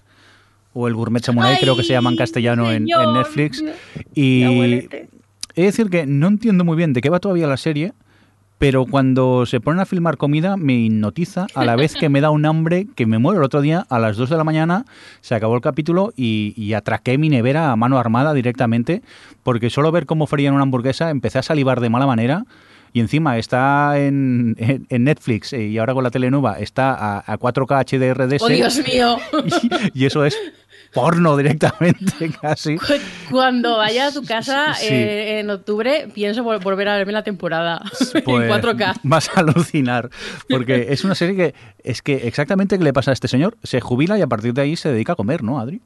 o 0.78 0.88
el 0.88 0.94
Gourmet 0.94 1.24
Samurai, 1.24 1.58
creo 1.60 1.76
que 1.76 1.84
se 1.84 1.94
llama 1.94 2.10
en 2.12 2.16
castellano 2.18 2.72
en, 2.72 2.86
en 3.06 3.14
Netflix. 3.14 3.64
Y 4.14 4.44
he 5.56 5.62
de 5.62 5.66
decir 5.68 5.90
que 5.90 6.06
no 6.06 6.28
entiendo 6.28 6.64
muy 6.64 6.78
bien 6.78 6.94
de 6.94 7.02
qué 7.02 7.10
va 7.10 7.20
todavía 7.20 7.48
la 7.48 7.58
serie, 7.58 7.94
pero 8.60 8.86
cuando 8.86 9.46
se 9.46 9.60
ponen 9.60 9.80
a 9.82 9.86
filmar 9.86 10.18
comida 10.18 10.58
me 10.58 10.74
hipnotiza 10.74 11.46
a 11.54 11.64
la 11.66 11.76
vez 11.76 11.94
que 11.94 12.10
me 12.10 12.22
da 12.22 12.32
un 12.32 12.46
hambre 12.46 12.88
que 12.96 13.06
me 13.06 13.18
muero. 13.20 13.40
El 13.40 13.46
otro 13.46 13.62
día 13.62 13.86
a 13.90 14.00
las 14.00 14.18
2 14.18 14.30
de 14.32 14.38
la 14.38 14.44
mañana 14.44 14.86
se 15.22 15.36
acabó 15.36 15.54
el 15.56 15.62
capítulo 15.62 16.12
y, 16.16 16.54
y 16.58 16.74
atraqué 16.74 17.18
mi 17.20 17.30
nevera 17.30 17.72
a 17.72 17.76
mano 17.76 18.00
armada 18.00 18.34
directamente 18.34 19.02
porque 19.44 19.70
solo 19.70 19.92
ver 19.92 20.06
cómo 20.08 20.26
frían 20.26 20.54
una 20.56 20.64
hamburguesa 20.64 21.10
empecé 21.12 21.38
a 21.40 21.44
salivar 21.44 21.82
de 21.82 21.90
mala 21.90 22.08
manera. 22.08 22.46
Y 22.94 23.00
encima 23.02 23.38
está 23.38 24.00
en, 24.00 24.56
en- 24.58 24.88
en 24.90 25.04
Netflix 25.04 25.54
eh, 25.54 25.68
y 25.68 25.78
ahora 25.78 25.94
con 25.94 26.04
la 26.04 26.10
telenueva 26.10 26.58
está 26.58 26.94
a, 26.96 27.20
a 27.32 27.38
4K 27.38 27.86
HDR 27.86 28.24
¡Oh, 28.42 28.48
Dios 28.48 28.82
mío! 28.88 29.18
y, 29.94 30.02
y 30.02 30.06
eso 30.06 30.26
es 30.26 30.36
porno 30.94 31.36
directamente 31.38 32.32
casi. 32.42 32.78
Cu- 32.78 32.86
Cuando 33.32 33.78
vaya 33.78 34.08
a 34.08 34.12
tu 34.12 34.24
casa 34.24 34.74
Sí. 34.74 34.88
eh, 34.90 35.40
en 35.40 35.50
octubre, 35.50 36.08
pienso 36.14 36.44
vol- 36.44 36.62
volver 36.64 36.88
a 36.90 36.98
verme 36.98 37.14
la 37.14 37.24
temporada 37.24 37.82
en 38.14 38.24
Pues 38.24 38.52
4K. 38.52 39.00
Vas 39.04 39.30
a 39.36 39.40
alucinar. 39.42 40.10
Porque 40.50 40.88
es 40.90 41.04
una 41.04 41.16
serie 41.16 41.36
que 41.36 41.56
es 41.84 42.02
que 42.02 42.28
exactamente 42.28 42.78
qué 42.78 42.84
le 42.84 42.94
pasa 42.94 43.12
a 43.12 43.14
este 43.14 43.28
señor. 43.28 43.58
Se 43.64 43.82
jubila 43.82 44.18
y 44.18 44.22
a 44.22 44.28
partir 44.28 44.54
de 44.54 44.62
ahí 44.62 44.76
se 44.76 44.92
dedica 44.92 45.14
a 45.14 45.16
comer, 45.16 45.44
¿no, 45.44 45.60
Adri? 45.60 45.82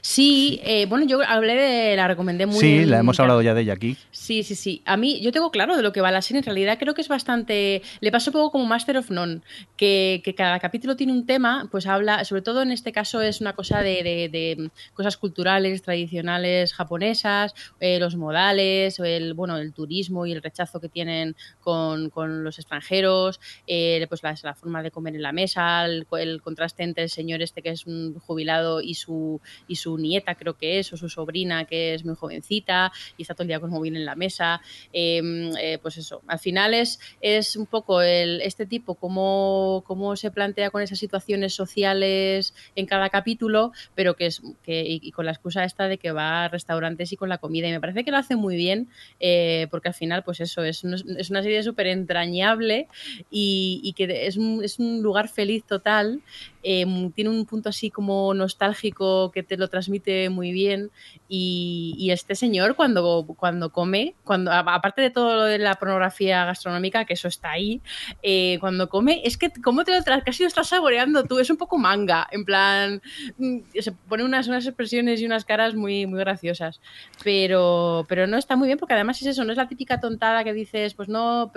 Sí, 0.00 0.60
eh, 0.64 0.86
bueno, 0.86 1.06
yo 1.06 1.20
hablé 1.26 1.54
de, 1.54 1.96
la 1.96 2.08
recomendé 2.08 2.46
muy 2.46 2.58
sí, 2.60 2.84
la 2.84 2.98
hemos 2.98 3.18
hablado 3.20 3.42
ya 3.42 3.54
de 3.54 3.62
ella 3.62 3.72
aquí. 3.74 3.96
Sí, 4.10 4.42
sí, 4.42 4.54
sí. 4.54 4.82
A 4.84 4.96
mí, 4.96 5.20
yo 5.20 5.32
tengo 5.32 5.50
claro 5.50 5.76
de 5.76 5.82
lo 5.82 5.92
que 5.92 6.00
va 6.00 6.10
la 6.10 6.22
serie. 6.22 6.38
En 6.40 6.44
realidad, 6.44 6.78
creo 6.78 6.94
que 6.94 7.00
es 7.00 7.08
bastante. 7.08 7.82
Le 8.00 8.10
pasa 8.12 8.30
un 8.30 8.32
poco 8.34 8.50
como 8.52 8.66
Master 8.66 8.96
of 8.98 9.10
None, 9.10 9.40
que, 9.76 10.20
que 10.24 10.34
cada 10.34 10.58
capítulo 10.58 10.96
tiene 10.96 11.12
un 11.12 11.26
tema, 11.26 11.68
pues 11.70 11.86
habla, 11.86 12.24
sobre 12.24 12.42
todo 12.42 12.62
en 12.62 12.70
este 12.70 12.92
caso, 12.92 13.20
es 13.22 13.40
una 13.40 13.54
cosa 13.54 13.82
de, 13.82 14.02
de- 14.02 14.28
de 14.28 14.70
cosas 14.94 15.16
culturales, 15.16 15.82
tradicionales 15.82 16.72
japonesas, 16.72 17.54
eh, 17.80 17.98
los 17.98 18.16
modales, 18.16 18.98
el, 18.98 19.34
bueno, 19.34 19.56
el 19.58 19.72
turismo 19.72 20.26
y 20.26 20.32
el 20.32 20.42
rechazo 20.42 20.80
que 20.80 20.88
tienen 20.88 21.36
con, 21.60 22.10
con 22.10 22.44
los 22.44 22.58
extranjeros, 22.58 23.40
eh, 23.66 24.04
pues 24.08 24.22
la, 24.22 24.34
la 24.42 24.54
forma 24.54 24.82
de 24.82 24.90
comer 24.90 25.14
en 25.14 25.22
la 25.22 25.32
mesa, 25.32 25.84
el, 25.84 26.06
el 26.18 26.42
contraste 26.42 26.82
entre 26.82 27.04
el 27.04 27.10
señor 27.10 27.42
este 27.42 27.62
que 27.62 27.70
es 27.70 27.86
un 27.86 28.14
jubilado 28.18 28.80
y 28.80 28.94
su, 28.94 29.40
y 29.68 29.76
su 29.76 29.85
nieta, 29.96 30.34
creo 30.34 30.56
que 30.56 30.78
es, 30.78 30.92
o 30.92 30.96
su 30.96 31.08
sobrina, 31.08 31.64
que 31.64 31.94
es 31.94 32.04
muy 32.04 32.16
jovencita 32.16 32.92
y 33.16 33.22
está 33.22 33.34
todo 33.34 33.44
el 33.44 33.48
día 33.48 33.60
con 33.60 33.72
el 33.86 33.96
en 33.96 34.04
la 34.04 34.16
mesa. 34.16 34.60
Eh, 34.92 35.52
eh, 35.60 35.78
pues 35.80 35.96
eso, 35.98 36.22
al 36.26 36.38
final 36.38 36.74
es, 36.74 36.98
es 37.20 37.56
un 37.56 37.66
poco 37.66 38.02
el, 38.02 38.40
este 38.42 38.66
tipo, 38.66 38.94
cómo, 38.94 39.84
cómo 39.86 40.16
se 40.16 40.30
plantea 40.30 40.70
con 40.70 40.82
esas 40.82 40.98
situaciones 40.98 41.54
sociales 41.54 42.54
en 42.74 42.86
cada 42.86 43.08
capítulo, 43.10 43.72
pero 43.94 44.16
que 44.16 44.26
es 44.26 44.42
que, 44.62 44.84
y, 44.86 45.10
con 45.12 45.26
la 45.26 45.32
excusa 45.32 45.64
esta 45.64 45.88
de 45.88 45.98
que 45.98 46.12
va 46.12 46.44
a 46.44 46.48
restaurantes 46.48 47.12
y 47.12 47.16
con 47.16 47.28
la 47.28 47.38
comida. 47.38 47.68
Y 47.68 47.72
me 47.72 47.80
parece 47.80 48.04
que 48.04 48.10
lo 48.10 48.16
hace 48.16 48.36
muy 48.36 48.56
bien, 48.56 48.88
eh, 49.20 49.68
porque 49.70 49.88
al 49.88 49.94
final, 49.94 50.24
pues 50.24 50.40
eso, 50.40 50.62
es, 50.62 50.84
es 50.84 51.30
una 51.30 51.42
serie 51.42 51.62
súper 51.62 51.86
entrañable 51.86 52.88
y, 53.30 53.94
que 53.96 54.26
es 54.26 54.36
un, 54.36 54.62
es 54.62 54.78
un 54.78 55.02
lugar 55.02 55.28
feliz 55.28 55.64
total. 55.64 56.20
Eh, 56.62 56.84
tiene 57.14 57.30
un 57.30 57.46
punto 57.46 57.68
así 57.68 57.90
como 57.90 58.34
nostálgico 58.34 59.30
que 59.30 59.42
te 59.42 59.56
lo 59.56 59.68
transmite 59.76 60.30
muy 60.30 60.52
bien. 60.52 60.90
Y, 61.28 62.08
este 62.10 62.34
señor 62.34 62.76
cuando, 62.76 63.26
cuando 63.36 63.70
come, 63.70 64.14
cuando 64.24 64.50
aparte 64.52 65.02
de 65.02 65.10
todo 65.10 65.34
lo 65.34 65.42
de 65.42 65.58
la 65.58 65.74
pornografía 65.74 66.44
gastronómica, 66.46 67.04
que 67.04 67.14
eso 67.14 67.28
está 67.28 67.50
ahí, 67.50 67.82
eh, 68.22 68.56
cuando 68.60 68.88
come, 68.88 69.20
es 69.24 69.36
que 69.36 69.50
cómo 69.62 69.84
te 69.84 69.90
lo 69.92 69.98
tra- 69.98 70.22
casi 70.24 70.44
lo 70.44 70.48
estás 70.48 70.68
saboreando 70.68 71.24
tú, 71.24 71.38
es 71.38 71.50
un 71.50 71.56
poco 71.56 71.76
manga, 71.78 72.26
en 72.30 72.44
plan, 72.44 73.02
mm, 73.38 73.58
se 73.78 73.92
pone 73.92 74.24
unas, 74.24 74.46
unas 74.48 74.66
expresiones 74.66 75.20
y 75.20 75.26
unas 75.26 75.44
caras 75.44 75.74
muy, 75.74 76.06
muy 76.06 76.20
graciosas, 76.20 76.80
pero, 77.22 78.06
pero 78.08 78.26
no 78.26 78.38
está 78.38 78.56
muy 78.56 78.68
bien 78.68 78.78
porque 78.78 78.94
además 78.94 79.20
es 79.20 79.26
eso, 79.28 79.44
no 79.44 79.50
es 79.50 79.58
la 79.58 79.68
típica 79.68 80.00
tontada 80.00 80.44
que 80.44 80.52
dices, 80.54 80.94
pues 80.94 81.08
no, 81.08 81.52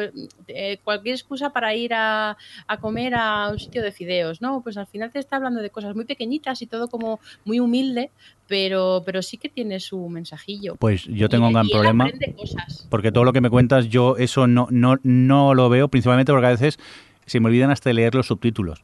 cualquier 0.83 1.15
excusa 1.15 1.51
para 1.51 1.73
ir 1.75 1.93
a, 1.93 2.35
a 2.67 2.77
comer 2.79 3.13
a 3.15 3.49
un 3.51 3.59
sitio 3.59 3.81
de 3.83 3.91
fideos, 3.91 4.41
no, 4.41 4.61
pues 4.61 4.77
al 4.77 4.87
final 4.87 5.11
te 5.11 5.19
está 5.19 5.37
hablando 5.37 5.61
de 5.61 5.69
cosas 5.69 5.95
muy 5.95 6.05
pequeñitas 6.05 6.61
y 6.61 6.67
todo 6.67 6.89
como 6.89 7.19
muy 7.45 7.59
humilde, 7.59 8.08
pero, 8.49 9.03
pero 9.05 9.21
sí 9.21 9.37
que 9.37 9.47
tiene 9.47 9.79
su 9.79 10.09
mensajillo. 10.09 10.75
Pues 10.75 11.05
yo 11.05 11.29
tengo 11.29 11.45
Y- 11.45 11.47
un 11.47 11.53
gran 11.53 11.67
problema. 11.69 12.09
cosas. 12.35 12.87
Porque 12.89 13.11
todo 13.13 13.23
lo 13.23 13.31
que 13.31 13.39
me 13.41 13.49
cuentas, 13.49 13.87
yo 13.87 14.17
eso 14.17 14.47
no, 14.47 14.67
no, 14.71 14.97
no 15.03 15.53
lo 15.53 15.69
veo, 15.69 15.87
principalmente 15.87 16.33
porque 16.33 16.47
a 16.47 16.51
veces 16.51 16.77
se 17.25 17.39
me 17.39 17.47
olvidan 17.47 17.71
hasta 17.71 17.93
leer 17.93 18.15
los 18.15 18.27
subtítulos. 18.27 18.81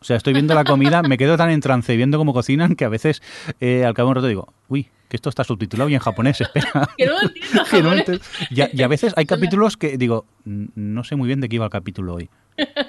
O 0.00 0.04
sea, 0.04 0.16
estoy 0.16 0.32
viendo 0.32 0.54
la 0.54 0.62
comida, 0.62 1.02
me 1.02 1.18
quedo 1.18 1.36
tan 1.36 1.50
en 1.50 1.60
trance 1.60 1.96
viendo 1.96 2.18
cómo 2.18 2.32
cocinan 2.32 2.76
que 2.76 2.84
a 2.84 2.88
veces 2.88 3.20
eh, 3.60 3.84
al 3.84 3.94
cabo 3.94 4.06
de 4.06 4.10
un 4.10 4.14
rato 4.14 4.28
digo, 4.28 4.54
uy, 4.68 4.88
que 5.08 5.16
esto 5.16 5.28
está 5.28 5.42
subtitulado 5.42 5.90
y 5.90 5.94
en 5.94 6.00
japonés, 6.00 6.40
espera. 6.42 6.88
Que 6.96 7.06
no 7.06 7.12
lo 7.14 7.22
entiendo, 7.22 7.64
que 7.70 7.82
no 7.82 7.94
y, 8.50 8.60
a, 8.60 8.70
y 8.72 8.82
a 8.82 8.88
veces 8.88 9.12
hay 9.16 9.26
capítulos 9.26 9.76
que 9.76 9.98
digo, 9.98 10.24
"Mm, 10.44 10.66
no 10.76 11.02
sé 11.02 11.16
muy 11.16 11.26
bien 11.26 11.40
de 11.40 11.48
qué 11.48 11.56
iba 11.56 11.64
el 11.64 11.70
capítulo 11.72 12.14
hoy. 12.14 12.30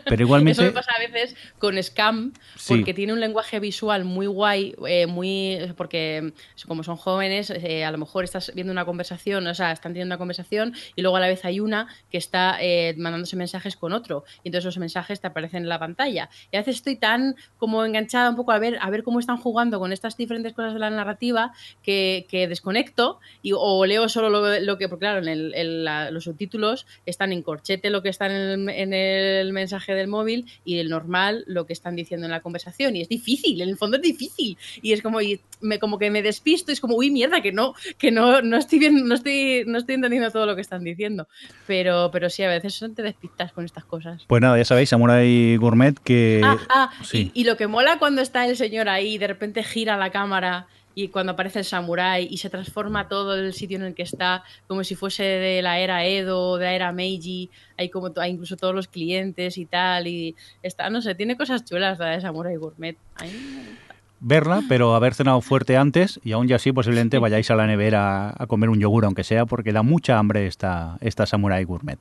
Pero 0.05 0.21
igualmente... 0.23 0.61
Eso 0.61 0.63
me 0.63 0.71
pasa 0.71 0.91
a 0.97 0.99
veces 1.11 1.35
con 1.57 1.81
Scam, 1.81 2.33
Sí. 2.55 2.75
porque 2.75 2.93
tiene 2.93 3.13
un 3.13 3.19
lenguaje 3.19 3.59
visual 3.59 4.03
muy 4.05 4.27
guay, 4.27 4.75
eh, 4.87 5.07
muy 5.07 5.57
porque 5.77 6.33
como 6.67 6.83
son 6.83 6.97
jóvenes, 6.97 7.49
eh, 7.49 7.85
a 7.85 7.91
lo 7.91 7.97
mejor 7.97 8.23
estás 8.23 8.51
viendo 8.55 8.71
una 8.73 8.85
conversación, 8.85 9.45
o 9.47 9.53
sea, 9.55 9.71
están 9.71 9.93
teniendo 9.93 10.13
una 10.13 10.17
conversación 10.17 10.73
y 10.95 11.01
luego 11.01 11.17
a 11.17 11.19
la 11.19 11.27
vez 11.27 11.45
hay 11.45 11.59
una 11.59 11.87
que 12.11 12.17
está 12.17 12.57
eh, 12.61 12.93
mandándose 12.97 13.35
mensajes 13.35 13.75
con 13.75 13.93
otro 13.93 14.23
y 14.43 14.49
entonces 14.49 14.65
los 14.65 14.77
mensajes 14.77 15.21
te 15.21 15.27
aparecen 15.27 15.63
en 15.63 15.69
la 15.69 15.79
pantalla. 15.79 16.29
Y 16.51 16.57
a 16.57 16.59
veces 16.61 16.75
estoy 16.77 16.95
tan 16.97 17.35
como 17.57 17.85
enganchada 17.85 18.29
un 18.29 18.35
poco 18.35 18.51
a 18.51 18.59
ver 18.59 18.77
a 18.81 18.89
ver 18.89 19.03
cómo 19.03 19.19
están 19.19 19.37
jugando 19.37 19.79
con 19.79 19.93
estas 19.93 20.17
diferentes 20.17 20.53
cosas 20.53 20.73
de 20.73 20.79
la 20.79 20.89
narrativa 20.89 21.51
que, 21.83 22.25
que 22.29 22.47
desconecto 22.47 23.19
y, 23.41 23.51
o 23.55 23.85
leo 23.85 24.09
solo 24.09 24.29
lo, 24.29 24.59
lo 24.59 24.77
que, 24.77 24.87
porque 24.89 25.01
claro, 25.03 25.19
en 25.19 25.27
el- 25.27 25.53
en 25.55 25.83
la- 25.83 26.11
los 26.11 26.23
subtítulos 26.25 26.85
están 27.05 27.31
en 27.33 27.41
corchete 27.41 27.89
lo 27.89 28.01
que 28.01 28.09
está 28.09 28.25
en 28.27 28.31
el, 28.31 28.69
en 28.69 28.93
el 28.93 29.53
mensaje 29.59 29.93
del 29.93 30.07
móvil 30.07 30.45
y 30.65 30.79
el 30.79 30.89
normal 30.89 31.43
lo 31.47 31.65
que 31.65 31.73
están 31.73 31.95
diciendo 31.95 32.25
en 32.25 32.31
la 32.31 32.41
conversación. 32.41 32.95
Y 32.95 33.01
es 33.01 33.09
difícil, 33.09 33.61
en 33.61 33.69
el 33.69 33.77
fondo 33.77 33.97
es 33.97 34.03
difícil. 34.03 34.57
Y 34.81 34.93
es 34.93 35.01
como, 35.01 35.21
y 35.21 35.39
me, 35.61 35.79
como 35.79 35.99
que 35.99 36.09
me 36.09 36.21
despisto 36.21 36.71
y 36.71 36.73
es 36.73 36.81
como, 36.81 36.95
uy, 36.95 37.11
mierda, 37.11 37.41
que 37.41 37.51
no, 37.51 37.73
que 37.97 38.11
no, 38.11 38.41
no 38.41 38.57
estoy 38.57 38.79
viendo, 38.79 39.03
no 39.03 39.15
estoy, 39.15 39.63
no 39.67 39.77
estoy 39.77 39.95
entendiendo 39.95 40.31
todo 40.31 40.45
lo 40.45 40.55
que 40.55 40.61
están 40.61 40.83
diciendo. 40.83 41.27
Pero, 41.67 42.09
pero 42.11 42.29
sí, 42.29 42.43
a 42.43 42.49
veces 42.49 42.83
te 42.95 43.03
despistas 43.03 43.51
con 43.51 43.65
estas 43.65 43.85
cosas. 43.85 44.23
Pues 44.27 44.41
nada, 44.41 44.57
ya 44.57 44.65
sabéis, 44.65 44.89
Samurai 44.89 45.57
Gourmet 45.57 45.97
que... 45.99 46.41
Ah, 46.43 46.57
ah, 46.69 46.91
sí. 47.03 47.31
y, 47.33 47.41
y 47.41 47.43
lo 47.43 47.57
que 47.57 47.67
mola 47.67 47.99
cuando 47.99 48.21
está 48.21 48.47
el 48.47 48.55
señor 48.55 48.89
ahí, 48.89 49.17
de 49.17 49.27
repente 49.27 49.63
gira 49.63 49.97
la 49.97 50.11
cámara 50.11 50.67
y 50.95 51.09
cuando 51.09 51.33
aparece 51.33 51.59
el 51.59 51.65
samurái 51.65 52.27
y 52.29 52.37
se 52.37 52.49
transforma 52.49 53.07
todo 53.07 53.35
el 53.35 53.53
sitio 53.53 53.77
en 53.77 53.83
el 53.83 53.95
que 53.95 54.03
está 54.03 54.43
como 54.67 54.83
si 54.83 54.95
fuese 54.95 55.23
de 55.23 55.61
la 55.61 55.79
era 55.79 56.05
Edo, 56.05 56.57
de 56.57 56.65
la 56.65 56.73
era 56.73 56.91
Meiji, 56.91 57.49
hay 57.77 57.89
como 57.89 58.11
hay 58.17 58.31
incluso 58.31 58.57
todos 58.57 58.75
los 58.75 58.87
clientes 58.87 59.57
y 59.57 59.65
tal 59.65 60.07
y 60.07 60.35
está, 60.63 60.89
no 60.89 61.01
sé, 61.01 61.15
tiene 61.15 61.37
cosas 61.37 61.63
chulas 61.63 61.99
la 61.99 62.07
de 62.07 62.21
Samurai 62.21 62.55
Gourmet. 62.55 62.97
Verla, 64.21 64.61
pero 64.67 64.95
haber 64.95 65.13
cenado 65.13 65.39
fuerte 65.39 65.77
antes 65.77 66.19
y 66.23 66.33
aún 66.33 66.47
ya 66.47 66.57
así 66.57 66.73
posiblemente 66.73 67.19
vayáis 67.19 67.49
a 67.51 67.55
la 67.55 67.67
nevera 67.67 68.33
a 68.37 68.47
comer 68.47 68.69
un 68.69 68.79
yogur, 68.79 69.05
aunque 69.05 69.23
sea, 69.23 69.45
porque 69.45 69.71
da 69.71 69.83
mucha 69.83 70.17
hambre 70.17 70.45
esta, 70.45 70.97
esta 70.99 71.25
Samurai 71.25 71.63
Gourmet. 71.63 71.99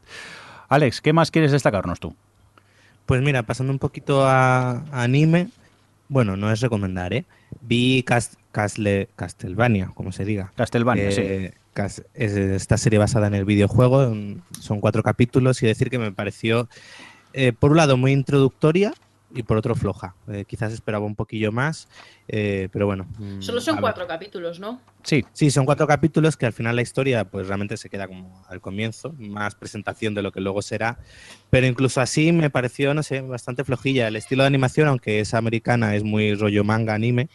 Alex, 0.68 1.00
¿qué 1.00 1.12
más 1.12 1.30
quieres 1.30 1.52
destacarnos 1.52 2.00
tú? 2.00 2.16
Pues 3.06 3.22
mira, 3.22 3.44
pasando 3.44 3.72
un 3.72 3.78
poquito 3.78 4.26
a, 4.26 4.82
a 4.90 5.02
anime, 5.02 5.48
bueno, 6.08 6.36
no 6.36 6.50
es 6.50 6.60
recomendar, 6.60 7.12
¿eh? 7.14 7.24
Vi 7.60 8.02
Cast 8.02 8.34
Castle 8.52 9.08
Castlevania, 9.16 9.92
como 9.94 10.12
se 10.12 10.24
diga. 10.24 10.52
Castlevania, 10.56 11.10
sí. 11.10 11.20
Eh, 11.22 11.52
cas- 11.72 12.02
es 12.14 12.32
esta 12.32 12.76
serie 12.78 12.98
basada 12.98 13.26
en 13.26 13.34
el 13.34 13.44
videojuego, 13.44 14.04
en- 14.04 14.42
son 14.60 14.80
cuatro 14.80 15.02
capítulos 15.02 15.62
y 15.62 15.66
decir 15.66 15.90
que 15.90 15.98
me 15.98 16.12
pareció, 16.12 16.68
eh, 17.32 17.52
por 17.52 17.70
un 17.72 17.76
lado, 17.76 17.96
muy 17.96 18.12
introductoria 18.12 18.92
y 19.30 19.42
por 19.42 19.58
otro 19.58 19.74
floja. 19.74 20.16
Eh, 20.32 20.46
quizás 20.46 20.72
esperaba 20.72 21.04
un 21.04 21.14
poquillo 21.14 21.52
más, 21.52 21.86
eh, 22.28 22.68
pero 22.72 22.86
bueno. 22.86 23.06
mm, 23.18 23.42
Solo 23.42 23.60
son 23.60 23.76
ver. 23.76 23.82
cuatro 23.82 24.06
capítulos, 24.06 24.58
¿no? 24.58 24.80
Sí, 25.04 25.24
Sí, 25.34 25.50
son 25.50 25.66
cuatro 25.66 25.86
capítulos 25.86 26.36
que 26.36 26.46
al 26.46 26.52
final 26.54 26.74
la 26.74 26.82
historia 26.82 27.24
pues 27.24 27.46
realmente 27.46 27.76
se 27.76 27.88
queda 27.90 28.08
como 28.08 28.42
al 28.48 28.60
comienzo, 28.62 29.14
más 29.18 29.54
presentación 29.54 30.14
de 30.14 30.22
lo 30.22 30.32
que 30.32 30.40
luego 30.40 30.62
será, 30.62 30.98
pero 31.50 31.66
incluso 31.66 32.00
así 32.00 32.32
me 32.32 32.48
pareció, 32.50 32.94
no 32.94 33.02
sé, 33.02 33.20
bastante 33.20 33.64
flojilla. 33.64 34.08
El 34.08 34.16
estilo 34.16 34.42
de 34.44 34.48
animación, 34.48 34.88
aunque 34.88 35.20
es 35.20 35.34
americana, 35.34 35.94
es 35.94 36.02
muy 36.04 36.34
rollo 36.34 36.64
manga, 36.64 36.94
anime, 36.94 37.28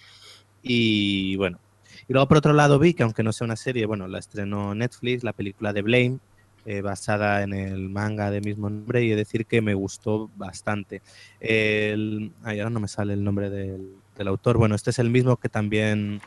y 0.64 1.36
bueno. 1.36 1.60
Y 2.08 2.14
luego 2.14 2.28
por 2.28 2.38
otro 2.38 2.54
lado 2.54 2.80
vi 2.80 2.94
que 2.94 3.04
aunque 3.04 3.24
no 3.24 3.32
sea 3.32 3.46
una 3.46 3.56
serie, 3.56 3.86
bueno, 3.86 4.08
la 4.08 4.20
estrenó 4.20 4.74
Netflix, 4.74 5.24
la 5.24 5.34
película 5.34 5.74
de 5.74 5.82
Blame, 5.84 6.20
eh, 6.66 6.82
basada 6.82 7.44
en 7.44 7.54
el 7.54 7.90
manga 7.90 8.32
de 8.32 8.42
mismo 8.42 8.70
nombre, 8.70 9.04
y 9.04 9.08
he 9.08 9.12
de 9.12 9.18
decir 9.18 9.46
que 9.46 9.62
me 9.62 9.74
gustó 9.74 10.30
bastante. 10.36 11.02
El, 11.40 12.32
ay, 12.44 12.60
ahora 12.60 12.72
no 12.72 12.80
me 12.80 12.88
sale 12.88 13.14
el 13.14 13.24
nombre 13.24 13.50
del, 13.50 13.94
del 14.18 14.28
autor. 14.28 14.58
Bueno, 14.58 14.76
este 14.76 14.90
es 14.90 15.00
el 15.00 15.10
mismo 15.10 15.38
que 15.38 15.50
también 15.50 16.22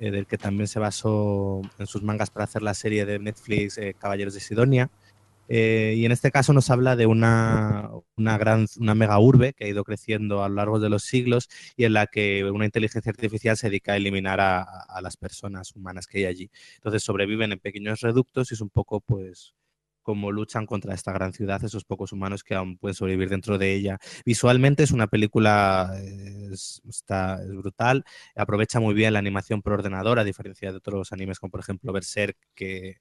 eh, 0.00 0.10
del 0.10 0.26
que 0.26 0.38
también 0.38 0.66
se 0.66 0.80
basó 0.80 1.62
en 1.78 1.86
sus 1.86 2.02
mangas 2.02 2.28
para 2.28 2.44
hacer 2.44 2.62
la 2.62 2.74
serie 2.74 3.06
de 3.06 3.20
Netflix 3.20 3.78
eh, 3.78 3.94
Caballeros 3.98 4.34
de 4.34 4.40
Sidonia. 4.40 4.90
Eh, 5.48 5.94
y 5.96 6.04
en 6.04 6.12
este 6.12 6.30
caso 6.30 6.52
nos 6.52 6.70
habla 6.70 6.96
de 6.96 7.06
una, 7.06 7.90
una 8.16 8.38
gran, 8.38 8.66
una 8.78 8.94
mega 8.94 9.18
urbe 9.18 9.52
que 9.52 9.64
ha 9.64 9.68
ido 9.68 9.84
creciendo 9.84 10.42
a 10.42 10.48
lo 10.48 10.56
largo 10.56 10.78
de 10.78 10.88
los 10.88 11.04
siglos 11.04 11.48
y 11.76 11.84
en 11.84 11.92
la 11.94 12.06
que 12.06 12.44
una 12.44 12.64
inteligencia 12.64 13.10
artificial 13.10 13.56
se 13.56 13.68
dedica 13.68 13.92
a 13.92 13.96
eliminar 13.96 14.40
a, 14.40 14.64
las 15.02 15.16
personas 15.16 15.74
humanas 15.76 16.06
que 16.06 16.18
hay 16.18 16.24
allí. 16.26 16.50
Entonces 16.76 17.02
sobreviven 17.02 17.52
en 17.52 17.58
pequeños 17.58 18.00
reductos 18.00 18.50
y 18.50 18.54
es 18.54 18.60
un 18.60 18.70
poco 18.70 19.00
pues 19.00 19.54
cómo 20.02 20.30
luchan 20.30 20.66
contra 20.66 20.94
esta 20.94 21.12
gran 21.12 21.32
ciudad 21.32 21.64
esos 21.64 21.84
pocos 21.84 22.12
humanos 22.12 22.44
que 22.44 22.54
aún 22.54 22.76
pueden 22.76 22.94
sobrevivir 22.94 23.30
dentro 23.30 23.58
de 23.58 23.74
ella. 23.74 23.98
Visualmente 24.24 24.82
es 24.82 24.92
una 24.92 25.06
película 25.08 25.92
eh, 25.98 26.50
es, 26.52 26.82
está, 26.88 27.42
es 27.42 27.48
brutal, 27.54 28.04
aprovecha 28.36 28.80
muy 28.80 28.94
bien 28.94 29.14
la 29.14 29.18
animación 29.18 29.62
por 29.62 29.72
ordenador, 29.72 30.18
a 30.18 30.24
diferencia 30.24 30.70
de 30.70 30.78
otros 30.78 31.12
animes 31.12 31.40
como 31.40 31.50
por 31.50 31.60
ejemplo 31.60 31.92
Berserk, 31.92 32.36
que, 32.54 32.98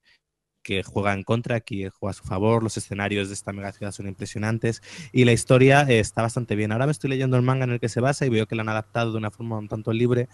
que 0.64 0.82
juega 0.82 1.14
en 1.14 1.24
contra, 1.24 1.58
aquí 1.58 1.88
juega 2.00 2.12
a 2.12 2.14
su 2.14 2.24
favor, 2.24 2.64
los 2.64 2.78
escenarios 2.78 3.28
de 3.28 3.34
esta 3.34 3.54
mega 3.54 3.72
ciudad 3.72 3.92
son 3.92 4.08
impresionantes 4.08 4.82
y 5.12 5.26
la 5.26 5.34
historia 5.34 5.84
eh, 5.84 6.00
está 6.00 6.22
bastante 6.22 6.56
bien. 6.56 6.72
Ahora 6.72 6.86
me 6.86 6.92
estoy 6.92 7.10
leyendo 7.10 7.38
el 7.38 7.44
manga 7.44 7.66
en 7.66 7.72
el 7.72 7.80
que 7.80 7.90
se 7.90 8.00
basa 8.00 8.26
y 8.26 8.30
veo 8.30 8.48
que 8.48 8.56
la 8.56 8.64
han 8.64 8.70
adaptado 8.70 9.12
de 9.12 9.18
una 9.18 9.30
forma 9.30 9.58
un 9.58 9.68
tanto 9.68 9.94
libre, 9.94 10.30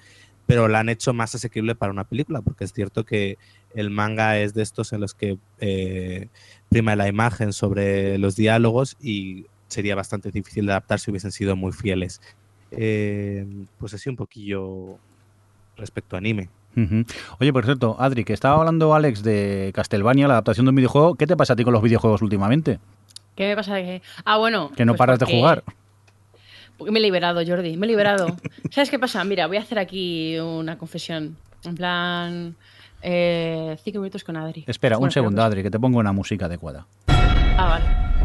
pero 0.46 0.68
la 0.68 0.80
han 0.80 0.90
hecho 0.90 1.14
más 1.14 1.36
asequible 1.36 1.76
para 1.76 1.92
una 1.92 2.06
película, 2.06 2.42
porque 2.42 2.64
es 2.64 2.74
cierto 2.74 3.04
que 3.04 3.38
el 3.76 3.90
manga 3.90 4.40
es 4.40 4.54
de 4.54 4.64
estos 4.64 4.94
en 4.94 5.02
los 5.02 5.14
que 5.14 5.38
eh, 5.60 6.28
prima 6.70 6.96
la 6.96 7.08
imagen 7.08 7.52
sobre 7.54 8.18
los 8.18 8.36
diálogos 8.36 8.98
y 9.02 9.48
sería 9.68 9.96
bastante 9.96 10.32
difícil 10.32 10.66
de 10.66 10.72
adaptar 10.72 11.00
si 11.00 11.12
hubiesen 11.12 11.32
sido 11.32 11.56
muy 11.56 11.72
fieles. 11.72 12.22
Eh, 12.72 13.46
pues 13.78 13.94
así 13.94 14.10
un 14.10 14.16
poquillo 14.16 14.98
respecto 15.76 16.16
a 16.16 16.20
anime. 16.20 16.50
Oye, 17.40 17.52
por 17.52 17.66
cierto, 17.66 17.96
Adri, 18.00 18.24
que 18.24 18.34
estaba 18.34 18.56
hablando 18.56 18.94
Alex 18.94 19.24
de 19.24 19.72
Castlevania, 19.74 20.28
la 20.28 20.36
adaptación 20.36 20.66
de 20.66 20.70
un 20.70 20.76
videojuego. 20.76 21.16
¿Qué 21.16 21.28
te 21.28 21.36
pasa 21.36 21.54
a 21.54 21.56
ti 21.56 21.64
con 21.64 21.74
los 21.74 21.82
videojuegos 21.82 22.22
últimamente? 22.22 22.80
¿Qué 23.36 23.48
me 23.48 23.56
pasa? 23.56 23.76
Que... 23.76 24.02
Ah, 24.26 24.38
bueno. 24.38 24.72
Que 24.76 24.86
no 24.86 24.94
pues 24.94 25.00
paras 25.00 25.20
de 25.20 25.26
jugar. 25.26 25.64
Porque 26.78 26.92
me 26.92 27.00
he 27.00 27.02
liberado, 27.02 27.42
Jordi, 27.46 27.76
me 27.76 27.86
he 27.86 27.90
liberado. 27.90 28.38
¿Sabes 28.72 28.90
qué 28.90 28.98
pasa? 28.98 29.24
Mira, 29.24 29.48
voy 29.48 29.58
a 29.58 29.62
hacer 29.62 29.80
aquí 29.80 30.40
una 30.40 30.78
confesión. 30.78 31.38
En 31.64 31.76
plan. 31.76 32.56
Eh, 33.02 33.78
cinco 33.84 34.00
minutos 34.00 34.24
con 34.24 34.38
Adri. 34.38 34.64
Espera, 34.68 34.98
un 34.98 35.12
segundo, 35.12 35.42
Adri, 35.44 35.64
que 35.64 35.72
te 35.72 35.80
pongo 35.80 36.00
una 36.00 36.14
música 36.14 36.46
adecuada. 36.46 36.86
Ah, 37.08 37.80
vale. 37.80 38.19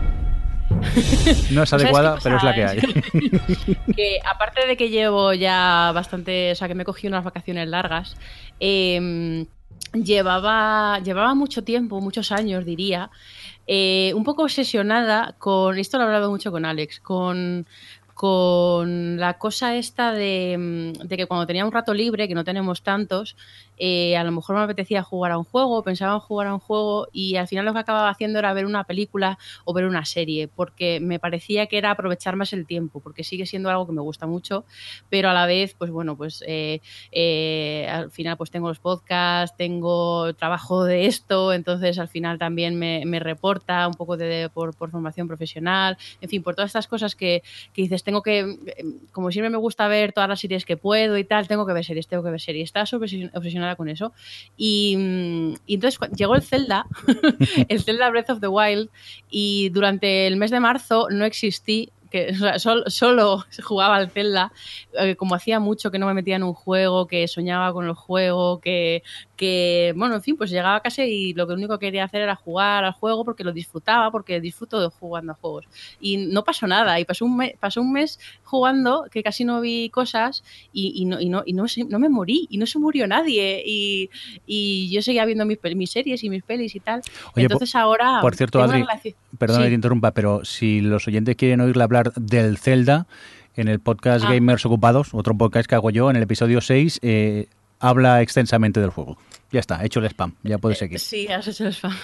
No 1.51 1.62
es 1.62 1.69
¿Sabes 1.69 1.85
qué 1.85 1.89
adecuada, 1.90 2.19
pero 2.23 2.36
es 2.36 2.43
la 2.43 2.55
que 2.55 2.65
hay. 2.65 2.81
que 3.97 4.20
aparte 4.24 4.66
de 4.66 4.77
que 4.77 4.90
llevo 4.90 5.32
ya 5.32 5.93
bastante, 5.94 6.52
o 6.52 6.55
sea, 6.55 6.69
que 6.69 6.74
me 6.74 6.82
he 6.82 6.86
cogido 6.86 7.11
unas 7.12 7.24
vacaciones 7.24 7.69
largas, 7.69 8.16
eh, 8.61 9.47
llevaba, 9.93 10.98
llevaba 11.01 11.35
mucho 11.35 11.65
tiempo, 11.65 12.01
muchos 12.01 12.32
años 12.32 12.65
diría, 12.65 13.11
eh, 13.66 14.12
un 14.15 14.24
poco 14.24 14.43
obsesionada 14.43 15.35
con, 15.39 15.78
esto 15.78 15.98
lo 15.98 16.05
he 16.05 16.06
hablado 16.06 16.31
mucho 16.31 16.51
con 16.51 16.65
Alex, 16.65 17.01
con, 17.01 17.66
con 18.14 19.18
la 19.18 19.38
cosa 19.38 19.76
esta 19.76 20.12
de, 20.12 20.56
mm, 20.58 21.06
de 21.06 21.16
que 21.16 21.26
cuando 21.26 21.46
tenía 21.46 21.66
un 21.66 21.72
rato 21.72 21.92
libre, 21.92 22.28
que 22.28 22.34
no 22.34 22.44
tenemos 22.44 22.82
tantos, 22.82 23.36
eh, 23.76 24.16
a 24.16 24.22
lo 24.22 24.30
mejor 24.30 24.56
me 24.56 24.62
apetecía 24.62 25.02
jugar 25.02 25.32
a 25.32 25.38
un 25.38 25.44
juego, 25.44 25.82
pensaba 25.82 26.14
en 26.14 26.20
jugar 26.20 26.46
a 26.46 26.54
un 26.54 26.60
juego 26.60 27.08
y 27.12 27.36
al 27.36 27.48
final 27.48 27.64
lo 27.64 27.72
que 27.72 27.80
acababa 27.80 28.08
haciendo 28.08 28.38
era 28.38 28.52
ver 28.52 28.66
una 28.66 28.84
película 28.84 29.38
o 29.64 29.74
ver 29.74 29.86
una 29.86 30.04
serie, 30.04 30.48
porque 30.48 31.00
me 31.00 31.18
parecía 31.18 31.66
que 31.66 31.78
era 31.78 31.90
aprovechar 31.90 32.36
más 32.36 32.52
el 32.52 32.66
tiempo, 32.66 33.00
porque 33.00 33.24
sigue 33.24 33.46
siendo 33.46 33.70
algo 33.70 33.86
que 33.86 33.92
me 33.92 34.00
gusta 34.00 34.26
mucho, 34.26 34.64
pero 35.10 35.28
a 35.30 35.32
la 35.32 35.46
vez, 35.46 35.74
pues 35.76 35.90
bueno, 35.90 36.16
pues 36.16 36.44
eh, 36.46 36.80
eh, 37.10 37.88
al 37.90 38.12
final 38.12 38.36
pues 38.36 38.50
tengo 38.50 38.68
los 38.68 38.78
podcasts, 38.78 39.56
tengo 39.56 40.32
trabajo 40.34 40.84
de 40.84 41.06
esto, 41.06 41.52
entonces 41.52 41.98
al 41.98 42.08
final 42.08 42.38
también 42.38 42.78
me, 42.78 43.02
me 43.06 43.18
reporta 43.18 43.88
un 43.88 43.94
poco 43.94 44.16
de, 44.16 44.50
por, 44.54 44.76
por 44.76 44.90
formación 44.90 45.26
profesional, 45.26 45.98
en 46.20 46.28
fin, 46.28 46.44
por 46.44 46.54
todas 46.54 46.68
estas 46.68 46.86
cosas 46.86 47.16
que, 47.16 47.42
que 47.72 47.82
dices, 47.82 48.03
tengo 48.05 48.22
que, 48.22 48.40
eh, 48.40 48.85
como 49.12 49.32
siempre 49.32 49.51
me 49.51 49.56
gusta 49.59 49.89
ver 49.89 50.12
todas 50.12 50.28
las 50.28 50.39
series 50.40 50.64
que 50.64 50.76
puedo 50.76 51.18
y 51.18 51.24
tal, 51.24 51.48
tengo 51.48 51.66
que 51.66 51.72
ver 51.72 51.85
series, 51.85 52.06
tengo 52.06 52.22
que 52.22 52.31
ver 52.31 52.40
series, 52.40 52.64
estaba 52.68 52.85
obsesion- 52.86 53.31
obsesionada 53.35 53.74
con 53.76 53.89
eso. 53.89 54.12
Y, 54.56 54.94
mm, 54.97 55.55
entonces 55.66 55.98
llegó 56.16 56.36
el 56.36 56.43
Zelda, 56.43 56.86
el 57.68 57.82
Zelda 57.82 58.10
Breath 58.10 58.31
of 58.31 58.40
the 58.40 58.48
Wild, 58.48 58.90
y 59.31 59.70
durante 59.70 60.26
el 60.26 60.36
mes 60.36 60.51
de 60.51 60.60
marzo 60.60 61.09
no 61.10 61.24
existí. 61.24 61.90
Que, 62.10 62.31
o 62.31 62.35
sea, 62.36 62.60
sol- 62.60 62.85
solo 62.86 63.44
jugaba 63.64 63.97
al 63.97 64.09
Zelda, 64.09 64.52
eh, 64.97 65.16
como 65.16 65.35
hacía 65.35 65.59
mucho 65.59 65.90
que 65.90 65.98
no 65.98 66.06
me 66.06 66.14
metía 66.14 66.36
en 66.36 66.44
un 66.44 66.55
juego, 66.55 67.09
que 67.09 67.26
soñaba 67.26 67.72
con 67.72 67.86
el 67.86 67.94
juego, 67.94 68.60
que, 68.60 69.02
que, 69.36 69.93
bueno, 69.97 70.15
en 70.16 70.23
fin, 70.23 70.36
pues 70.36 70.51
llegaba 70.51 70.77
a 70.77 70.81
casa 70.81 71.05
y 71.05 71.32
lo 71.35 71.47
que 71.47 71.55
único 71.55 71.78
que 71.78 71.86
quería 71.86 72.05
hacer 72.05 72.23
era 72.23 72.36
jugar 72.36 72.85
al 72.85 72.93
juego 72.93 73.24
porque 73.24 73.44
lo 73.44 73.52
disfrutaba, 73.52 74.11
porque 74.11 74.40
disfruto 74.40 74.81
de 74.81 74.89
jugando 74.89 75.32
a 75.32 75.35
juegos. 75.35 75.66
Y 76.01 76.16
no 76.19 76.44
pasó 76.44 76.66
nada, 76.66 76.98
y 77.01 77.05
pasó 77.05 77.24
un, 77.24 77.36
me- 77.36 77.56
pasó 77.59 77.81
un 77.81 77.93
mes 77.93 78.19
jugando 78.44 79.06
que 79.11 79.23
casi 79.23 79.44
no 79.44 79.61
vi 79.61 79.90
cosas 79.90 80.44
y, 80.73 80.93
y 80.97 81.05
no, 81.05 81.20
y, 81.20 81.28
no, 81.28 81.43
y 81.44 81.52
no, 81.52 81.66
se- 81.69 81.85
no 81.85 81.98
me 81.98 82.09
morí, 82.09 82.47
y 82.51 82.59
no 82.59 82.66
se 82.66 82.78
murió 82.78 83.06
nadie, 83.06 83.62
y, 83.66 84.11
y 84.47 84.90
yo 84.90 85.02
seguía 85.02 85.24
viendo 85.24 85.44
mis, 85.44 85.59
mis 85.74 85.90
series 85.90 86.23
y 86.24 86.31
mis 86.31 86.43
pelis 86.43 86.74
y 86.77 86.81
tal. 86.81 87.02
Oye, 87.35 87.44
Entonces 87.47 87.74
ahora... 87.74 88.20
por 88.20 88.35
cierto, 88.36 88.62
Adri, 88.62 88.85
Sí. 89.02 89.15
que 89.39 89.47
te 89.69 89.74
interrumpa, 89.74 90.12
pero 90.12 90.44
si 90.44 90.81
los 90.81 91.06
oyentes 91.09 91.35
quieren 91.36 91.61
oírle 91.61 91.82
hablar 91.82 92.12
del 92.15 92.56
Zelda, 92.59 93.06
en 93.56 93.69
el 93.69 93.78
podcast 93.81 94.24
Ah. 94.27 94.32
Gamers 94.32 94.66
Ocupados, 94.66 95.15
otro 95.15 95.36
podcast 95.36 95.69
que 95.69 95.74
hago 95.74 95.90
yo, 95.90 96.11
en 96.11 96.16
el 96.16 96.23
episodio 96.23 96.61
6, 96.61 96.98
eh, 97.02 97.47
habla 97.89 98.23
extensamente 98.23 98.81
del 98.81 98.90
juego. 98.90 99.19
Ya 99.52 99.61
está, 99.61 99.85
hecho 99.85 100.01
el 100.01 100.06
spam, 100.06 100.35
ya 100.43 100.59
puedes 100.59 100.78
seguir. 100.78 100.98
Sí, 100.98 101.28
has 101.28 101.47
hecho 101.47 101.65
el 101.65 101.73
spam. 101.73 101.94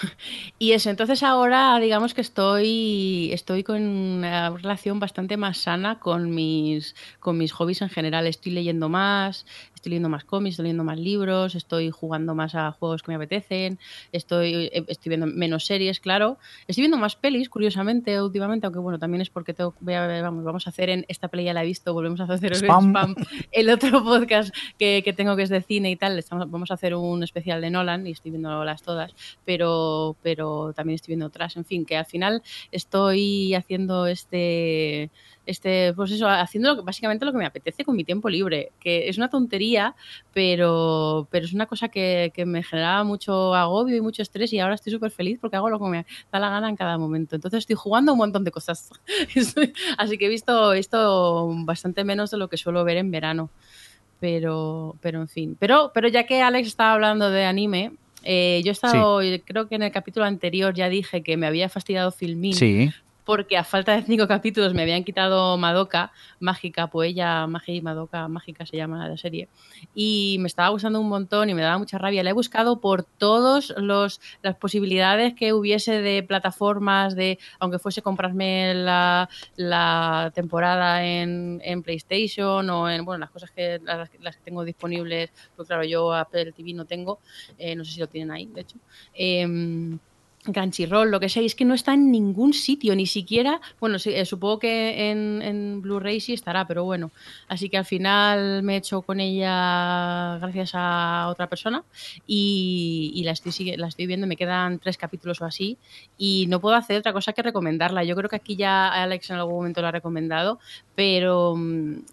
Y 0.57 0.71
eso, 0.71 0.89
entonces 0.89 1.21
ahora 1.21 1.77
digamos 1.79 2.13
que 2.13 2.21
estoy, 2.21 3.29
estoy 3.33 3.63
con 3.63 3.81
una 3.81 4.51
relación 4.51 4.99
bastante 4.99 5.35
más 5.35 5.57
sana 5.57 5.99
con 5.99 6.33
mis, 6.33 6.95
con 7.19 7.37
mis 7.37 7.51
hobbies 7.51 7.81
en 7.81 7.89
general. 7.89 8.27
Estoy 8.27 8.53
leyendo 8.53 8.87
más, 8.87 9.45
estoy 9.81 9.89
leyendo 9.89 10.09
más 10.09 10.25
cómics, 10.25 10.53
estoy 10.53 10.65
leyendo 10.65 10.83
más 10.83 10.99
libros, 10.99 11.55
estoy 11.55 11.89
jugando 11.89 12.35
más 12.35 12.53
a 12.53 12.71
juegos 12.71 13.01
que 13.01 13.09
me 13.09 13.15
apetecen, 13.15 13.79
estoy, 14.11 14.69
eh, 14.71 14.85
estoy 14.87 15.09
viendo 15.09 15.25
menos 15.25 15.65
series, 15.65 15.99
claro. 15.99 16.37
Estoy 16.67 16.83
viendo 16.83 16.97
más 16.97 17.15
pelis, 17.15 17.49
curiosamente, 17.49 18.21
últimamente, 18.21 18.67
aunque 18.67 18.79
bueno, 18.79 18.99
también 18.99 19.21
es 19.21 19.31
porque 19.31 19.55
tengo, 19.55 19.73
voy 19.79 19.95
a 19.95 20.05
ver, 20.05 20.21
vamos, 20.21 20.43
vamos 20.43 20.67
a 20.67 20.69
hacer 20.69 20.89
en 20.89 21.03
esta 21.07 21.29
peli 21.29 21.45
ya 21.45 21.53
la 21.53 21.63
he 21.63 21.65
visto, 21.65 21.93
volvemos 21.93 22.21
a 22.21 22.25
hacer 22.25 22.51
el 22.51 22.59
Spam. 22.59 22.91
spam. 22.91 23.15
El 23.51 23.71
otro 23.71 24.03
podcast 24.03 24.53
que, 24.77 25.01
que 25.03 25.13
tengo 25.13 25.35
que 25.35 25.41
es 25.41 25.49
de 25.49 25.63
cine 25.63 25.89
y 25.89 25.95
tal, 25.95 26.19
estamos, 26.19 26.49
vamos 26.51 26.69
a 26.69 26.75
hacer 26.75 26.93
un 26.93 27.23
especial 27.23 27.59
de 27.59 27.71
Nolan 27.71 28.05
y 28.05 28.11
estoy 28.11 28.29
viéndolas 28.29 28.83
todas, 28.83 29.15
pero, 29.45 30.15
pero 30.21 30.73
también 30.73 30.95
estoy 30.95 31.13
viendo 31.13 31.25
otras. 31.25 31.57
En 31.57 31.65
fin, 31.65 31.85
que 31.85 31.97
al 31.97 32.05
final 32.05 32.43
estoy 32.71 33.55
haciendo 33.55 34.05
este, 34.05 35.09
este 35.45 35.93
pues 35.95 36.11
eso, 36.11 36.27
haciendo 36.27 36.69
lo 36.69 36.75
que- 36.77 36.81
básicamente 36.85 37.25
lo 37.25 37.31
que 37.31 37.37
me 37.37 37.45
apetece 37.45 37.83
con 37.83 37.95
mi 37.95 38.03
tiempo 38.03 38.29
libre, 38.29 38.71
que 38.79 39.09
es 39.09 39.17
una 39.17 39.29
tontería, 39.29 39.95
pero, 40.33 41.27
pero 41.31 41.45
es 41.45 41.53
una 41.53 41.65
cosa 41.65 41.89
que, 41.89 42.31
que 42.33 42.45
me 42.45 42.63
generaba 42.63 43.03
mucho 43.03 43.53
agobio 43.55 43.95
y 43.95 44.01
mucho 44.01 44.21
estrés 44.21 44.53
y 44.53 44.59
ahora 44.59 44.75
estoy 44.75 44.91
súper 44.93 45.11
feliz 45.11 45.39
porque 45.39 45.57
hago 45.57 45.69
lo 45.69 45.79
que 45.79 45.85
me 45.85 46.05
da 46.31 46.39
la 46.39 46.49
gana 46.49 46.69
en 46.69 46.75
cada 46.75 46.97
momento. 46.97 47.35
Entonces 47.35 47.59
estoy 47.59 47.75
jugando 47.75 48.11
un 48.13 48.19
montón 48.19 48.43
de 48.43 48.51
cosas. 48.51 48.89
Así 49.97 50.17
que 50.17 50.25
he 50.25 50.29
visto 50.29 50.73
esto 50.73 51.49
bastante 51.65 52.03
menos 52.03 52.31
de 52.31 52.37
lo 52.37 52.47
que 52.49 52.57
suelo 52.57 52.83
ver 52.83 52.97
en 52.97 53.11
verano 53.11 53.49
pero, 54.19 54.95
pero 55.01 55.19
en 55.21 55.27
fin. 55.27 55.57
Pero, 55.59 55.91
pero 55.93 56.07
ya 56.07 56.25
que 56.25 56.41
Alex 56.41 56.67
estaba 56.67 56.93
hablando 56.93 57.31
de 57.31 57.45
anime, 57.45 57.93
eh, 58.23 58.61
yo 58.63 58.69
he 58.69 58.73
estado, 58.73 59.19
creo 59.45 59.67
que 59.67 59.75
en 59.75 59.81
el 59.83 59.91
capítulo 59.91 60.25
anterior 60.25 60.73
ya 60.75 60.89
dije 60.89 61.23
que 61.23 61.37
me 61.37 61.47
había 61.47 61.69
fastidiado 61.69 62.11
Filmin 62.11 62.53
Sí, 62.53 62.91
porque 63.31 63.55
a 63.55 63.63
falta 63.63 63.95
de 63.95 64.01
cinco 64.01 64.27
capítulos 64.27 64.73
me 64.73 64.81
habían 64.81 65.05
quitado 65.05 65.57
Madoka, 65.57 66.11
Mágica, 66.41 66.87
pues 66.87 67.11
ella, 67.11 67.47
Magi 67.47 67.79
Madoka, 67.81 68.27
Mágica 68.27 68.65
se 68.65 68.75
llama 68.75 69.07
la 69.07 69.15
serie, 69.15 69.47
y 69.95 70.35
me 70.41 70.47
estaba 70.47 70.67
gustando 70.67 70.99
un 70.99 71.07
montón 71.07 71.49
y 71.49 71.53
me 71.53 71.61
daba 71.61 71.77
mucha 71.77 71.97
rabia. 71.97 72.25
La 72.25 72.31
he 72.31 72.33
buscado 72.33 72.81
por 72.81 73.03
todas 73.03 73.73
las 73.77 74.55
posibilidades 74.59 75.33
que 75.33 75.53
hubiese 75.53 76.01
de 76.01 76.23
plataformas, 76.23 77.15
de 77.15 77.39
aunque 77.59 77.79
fuese 77.79 78.01
comprarme 78.01 78.73
la, 78.73 79.29
la 79.55 80.33
temporada 80.35 81.05
en, 81.05 81.61
en, 81.63 81.83
PlayStation 81.83 82.69
o 82.69 82.89
en 82.89 83.05
bueno 83.05 83.19
las 83.19 83.29
cosas 83.29 83.49
que 83.51 83.79
las, 83.81 84.09
las, 84.19 84.35
que 84.35 84.43
tengo 84.43 84.65
disponibles, 84.65 85.31
pues 85.55 85.69
claro, 85.69 85.85
yo 85.85 86.13
Apple 86.13 86.51
TV 86.51 86.73
no 86.73 86.83
tengo, 86.83 87.19
eh, 87.57 87.77
no 87.77 87.85
sé 87.85 87.93
si 87.93 88.01
lo 88.01 88.07
tienen 88.07 88.29
ahí, 88.29 88.47
de 88.47 88.59
hecho. 88.59 88.77
Eh, 89.13 89.47
Crunchyroll, 90.43 91.11
lo 91.11 91.19
que 91.19 91.29
sea, 91.29 91.43
es 91.43 91.55
que 91.55 91.65
no 91.65 91.73
está 91.73 91.93
en 91.93 92.11
ningún 92.11 92.53
sitio, 92.53 92.95
ni 92.95 93.05
siquiera, 93.05 93.61
bueno, 93.79 93.97
eh, 94.03 94.25
supongo 94.25 94.59
que 94.59 95.11
en, 95.11 95.81
Blu-ray 95.81 96.19
sí 96.19 96.33
estará, 96.33 96.65
pero 96.65 96.83
bueno, 96.83 97.11
así 97.47 97.69
que 97.69 97.77
al 97.77 97.85
final 97.85 98.63
me 98.63 98.73
he 98.73 98.77
hecho 98.77 99.01
con 99.03 99.19
ella 99.19 100.37
gracias 100.39 100.71
a 100.73 101.27
otra 101.29 101.47
persona 101.47 101.83
y, 102.25 103.11
y 103.15 103.23
la, 103.23 103.31
estoy, 103.31 103.75
la 103.77 103.87
estoy 103.87 104.07
viendo, 104.07 104.25
me 104.25 104.35
quedan 104.35 104.79
tres 104.79 104.97
capítulos 104.97 105.41
o 105.41 105.45
así 105.45 105.77
y 106.17 106.45
no 106.47 106.59
puedo 106.59 106.75
hacer 106.75 106.97
otra 106.97 107.13
cosa 107.13 107.33
que 107.33 107.43
recomendarla. 107.43 108.03
Yo 108.03 108.15
creo 108.15 108.29
que 108.29 108.35
aquí 108.35 108.55
ya 108.55 108.87
Alex 108.87 109.29
en 109.29 109.37
algún 109.37 109.55
momento 109.55 109.81
lo 109.81 109.87
ha 109.87 109.91
recomendado, 109.91 110.59
pero, 110.95 111.55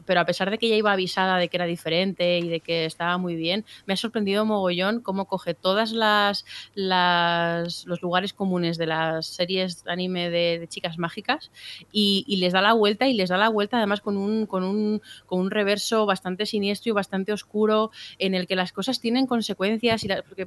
pero 0.07 0.21
a 0.21 0.27
pesar 0.27 0.51
de 0.51 0.59
que 0.59 0.69
ya 0.69 0.77
iba 0.77 0.93
avisada 0.93 1.39
de 1.39 1.49
que 1.49 1.57
era 1.57 1.67
diferente 1.67 2.39
y 2.39 2.49
de 2.49 2.61
que 2.61 2.85
estaba 2.85 3.17
muy 3.19 3.37
bien, 3.37 3.65
me 3.87 3.95
ha 3.95 3.97
sorprendido 3.97 4.45
mogollón 4.45 5.01
cómo 5.01 5.25
coge 5.25 5.55
todas 5.55 5.93
las, 5.93 6.45
las 6.75 7.87
los 7.87 8.03
lugares 8.03 8.18
comunes 8.33 8.79
de 8.79 8.87
las 8.87 9.27
series 9.27 9.85
anime 9.87 10.31
de, 10.31 10.67
chicas 10.69 10.99
mágicas 10.99 11.51
y, 11.93 12.37
les 12.39 12.53
da 12.53 12.63
la 12.63 12.73
vuelta 12.73 13.09
y 13.09 13.15
les 13.15 13.31
da 13.31 13.37
la 13.37 13.49
vuelta 13.49 13.79
además 13.79 14.01
con 14.01 14.17
un, 14.17 14.47
con, 14.47 14.65
un, 14.65 15.01
con 15.27 15.41
un 15.41 15.51
reverso 15.51 16.07
bastante 16.07 16.47
siniestro 16.47 16.91
y 16.91 16.93
bastante 16.93 17.33
oscuro 17.33 17.91
en 18.19 18.35
el 18.35 18.47
que 18.47 18.57
las 18.57 18.73
cosas 18.73 19.01
tienen 19.01 19.27
consecuencias 19.27 20.05
y 20.05 20.09
porque 20.29 20.47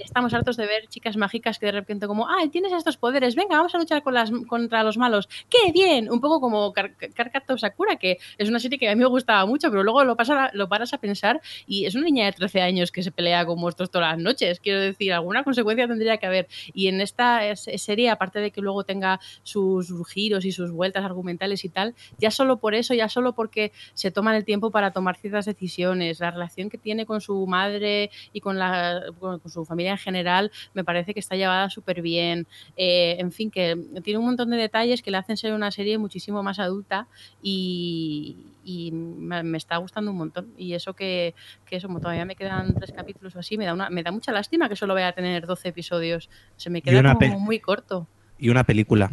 estamos 0.00 0.32
hartos 0.34 0.56
de 0.56 0.66
ver 0.66 0.86
chicas 0.88 1.16
mágicas 1.16 1.58
que 1.58 1.66
de 1.66 1.72
repente 1.72 2.06
como, 2.06 2.28
ah, 2.28 2.44
tienes 2.50 2.72
estos 2.72 2.96
poderes, 2.96 3.34
venga, 3.34 3.56
vamos 3.56 3.74
a 3.74 3.78
luchar 3.78 4.02
con 4.02 4.14
las, 4.14 4.30
contra 4.46 4.82
los 4.82 4.96
malos, 4.96 5.28
¡qué 5.48 5.72
bien! 5.72 6.10
Un 6.10 6.20
poco 6.20 6.40
como 6.40 6.72
Karkato 6.72 7.58
Sakura, 7.58 7.96
que 7.96 8.18
es 8.38 8.48
una 8.48 8.58
serie 8.58 8.78
que 8.78 8.88
a 8.88 8.94
mí 8.94 9.00
me 9.00 9.06
gustaba 9.06 9.46
mucho, 9.46 9.70
pero 9.70 9.82
luego 9.82 10.04
lo, 10.04 10.16
pasa, 10.16 10.50
lo 10.54 10.68
paras 10.68 10.92
a 10.94 10.98
pensar 10.98 11.40
y 11.66 11.86
es 11.86 11.94
una 11.94 12.04
niña 12.04 12.26
de 12.26 12.32
13 12.32 12.62
años 12.62 12.90
que 12.90 13.02
se 13.02 13.10
pelea 13.10 13.44
con 13.46 13.60
monstruos 13.60 13.90
todas 13.90 14.12
las 14.12 14.22
noches, 14.22 14.60
quiero 14.60 14.80
decir, 14.80 15.12
alguna 15.12 15.44
consecuencia 15.44 15.86
tendría 15.86 16.16
que 16.16 16.26
haber. 16.26 16.48
Y 16.72 16.88
en 16.88 17.00
esta 17.00 17.54
serie, 17.56 18.10
aparte 18.10 18.40
de 18.40 18.50
que 18.50 18.60
luego 18.60 18.84
tenga 18.84 19.20
sus 19.42 19.92
giros 20.08 20.44
y 20.44 20.52
sus 20.52 20.70
vueltas 20.70 21.04
argumentales 21.04 21.64
y 21.64 21.68
tal, 21.68 21.94
ya 22.18 22.30
solo 22.30 22.58
por 22.58 22.74
eso, 22.74 22.94
ya 22.94 23.08
solo 23.08 23.34
porque 23.34 23.72
se 23.94 24.10
toman 24.10 24.34
el 24.34 24.44
tiempo 24.44 24.70
para 24.70 24.92
tomar 24.92 25.16
ciertas 25.16 25.46
decisiones, 25.46 26.20
la 26.20 26.30
relación 26.30 26.70
que 26.70 26.78
tiene 26.78 27.06
con 27.06 27.20
su 27.20 27.46
madre 27.46 28.10
y 28.32 28.40
con, 28.40 28.58
la, 28.58 29.02
con 29.20 29.40
su 29.48 29.64
familia 29.64 29.73
en 29.80 29.98
general, 29.98 30.50
me 30.72 30.84
parece 30.84 31.14
que 31.14 31.20
está 31.20 31.36
llevada 31.36 31.70
súper 31.70 32.02
bien. 32.02 32.46
Eh, 32.76 33.16
en 33.18 33.32
fin, 33.32 33.50
que 33.50 33.76
tiene 34.02 34.18
un 34.18 34.26
montón 34.26 34.50
de 34.50 34.56
detalles 34.56 35.02
que 35.02 35.10
le 35.10 35.16
hacen 35.16 35.36
ser 35.36 35.52
una 35.52 35.70
serie 35.70 35.98
muchísimo 35.98 36.42
más 36.42 36.58
adulta 36.58 37.06
y, 37.42 38.36
y 38.64 38.90
me, 38.92 39.56
está 39.56 39.76
gustando 39.76 40.10
un 40.10 40.18
montón. 40.18 40.52
Y 40.56 40.74
eso 40.74 40.94
que, 40.94 41.34
que 41.66 41.76
eso, 41.76 41.88
como 41.88 42.00
todavía 42.00 42.24
me 42.24 42.36
quedan 42.36 42.74
tres 42.74 42.92
capítulos 42.92 43.36
o 43.36 43.38
así, 43.38 43.58
me 43.58 43.64
da, 43.66 43.74
una, 43.74 43.90
me 43.90 44.02
da 44.02 44.10
mucha 44.10 44.32
lástima 44.32 44.68
que 44.68 44.76
solo 44.76 44.94
vaya 44.94 45.08
a 45.08 45.12
tener 45.12 45.46
12 45.46 45.68
episodios. 45.68 46.30
Se 46.56 46.70
me 46.70 46.82
queda 46.82 47.14
como 47.14 47.40
muy 47.40 47.60
corto. 47.60 48.06
Y 48.38 48.48
una 48.48 48.64
película. 48.64 49.10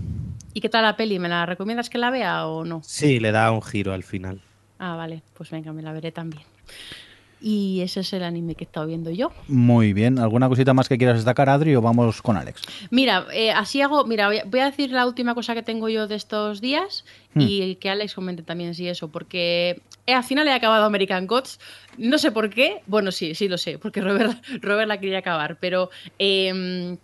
¿Y 0.53 0.61
qué 0.61 0.69
tal 0.69 0.83
la 0.83 0.95
peli? 0.97 1.19
¿Me 1.19 1.29
la 1.29 1.45
recomiendas 1.45 1.89
que 1.89 1.97
la 1.97 2.09
vea 2.09 2.47
o 2.47 2.65
no? 2.65 2.81
Sí, 2.83 3.19
le 3.19 3.31
da 3.31 3.51
un 3.51 3.61
giro 3.61 3.93
al 3.93 4.03
final. 4.03 4.41
Ah, 4.79 4.95
vale, 4.95 5.21
pues 5.33 5.51
venga, 5.51 5.71
me 5.73 5.83
la 5.83 5.93
veré 5.93 6.11
también. 6.11 6.43
Y 7.41 7.81
ese 7.81 8.01
es 8.01 8.13
el 8.13 8.23
anime 8.23 8.53
que 8.53 8.63
he 8.63 8.67
estado 8.67 8.85
viendo 8.85 9.09
yo. 9.09 9.31
Muy 9.47 9.93
bien. 9.93 10.19
¿Alguna 10.19 10.47
cosita 10.47 10.73
más 10.73 10.87
que 10.87 10.97
quieras 10.97 11.17
destacar, 11.17 11.49
Adri, 11.49 11.75
o 11.75 11.81
vamos 11.81 12.21
con 12.21 12.37
Alex? 12.37 12.61
Mira, 12.91 13.25
eh, 13.33 13.51
así 13.51 13.81
hago. 13.81 14.05
Mira, 14.05 14.29
voy 14.45 14.59
a 14.59 14.65
decir 14.65 14.91
la 14.91 15.07
última 15.07 15.33
cosa 15.33 15.55
que 15.55 15.63
tengo 15.63 15.89
yo 15.89 16.07
de 16.07 16.15
estos 16.15 16.61
días 16.61 17.03
hmm. 17.33 17.41
y 17.41 17.75
que 17.75 17.89
Alex 17.89 18.13
comente 18.13 18.43
también 18.43 18.75
si 18.75 18.87
eso, 18.87 19.07
porque 19.07 19.81
eh, 20.05 20.13
al 20.13 20.23
final 20.23 20.47
he 20.47 20.53
acabado 20.53 20.85
American 20.85 21.25
Gods. 21.25 21.59
No 21.97 22.19
sé 22.19 22.31
por 22.31 22.51
qué. 22.51 22.83
Bueno, 22.85 23.11
sí, 23.11 23.33
sí 23.33 23.47
lo 23.47 23.57
sé, 23.57 23.79
porque 23.79 24.01
Robert, 24.01 24.37
Robert 24.61 24.87
la 24.87 24.99
quería 24.99 25.19
acabar, 25.19 25.57
pero. 25.59 25.89
Eh, 26.19 26.97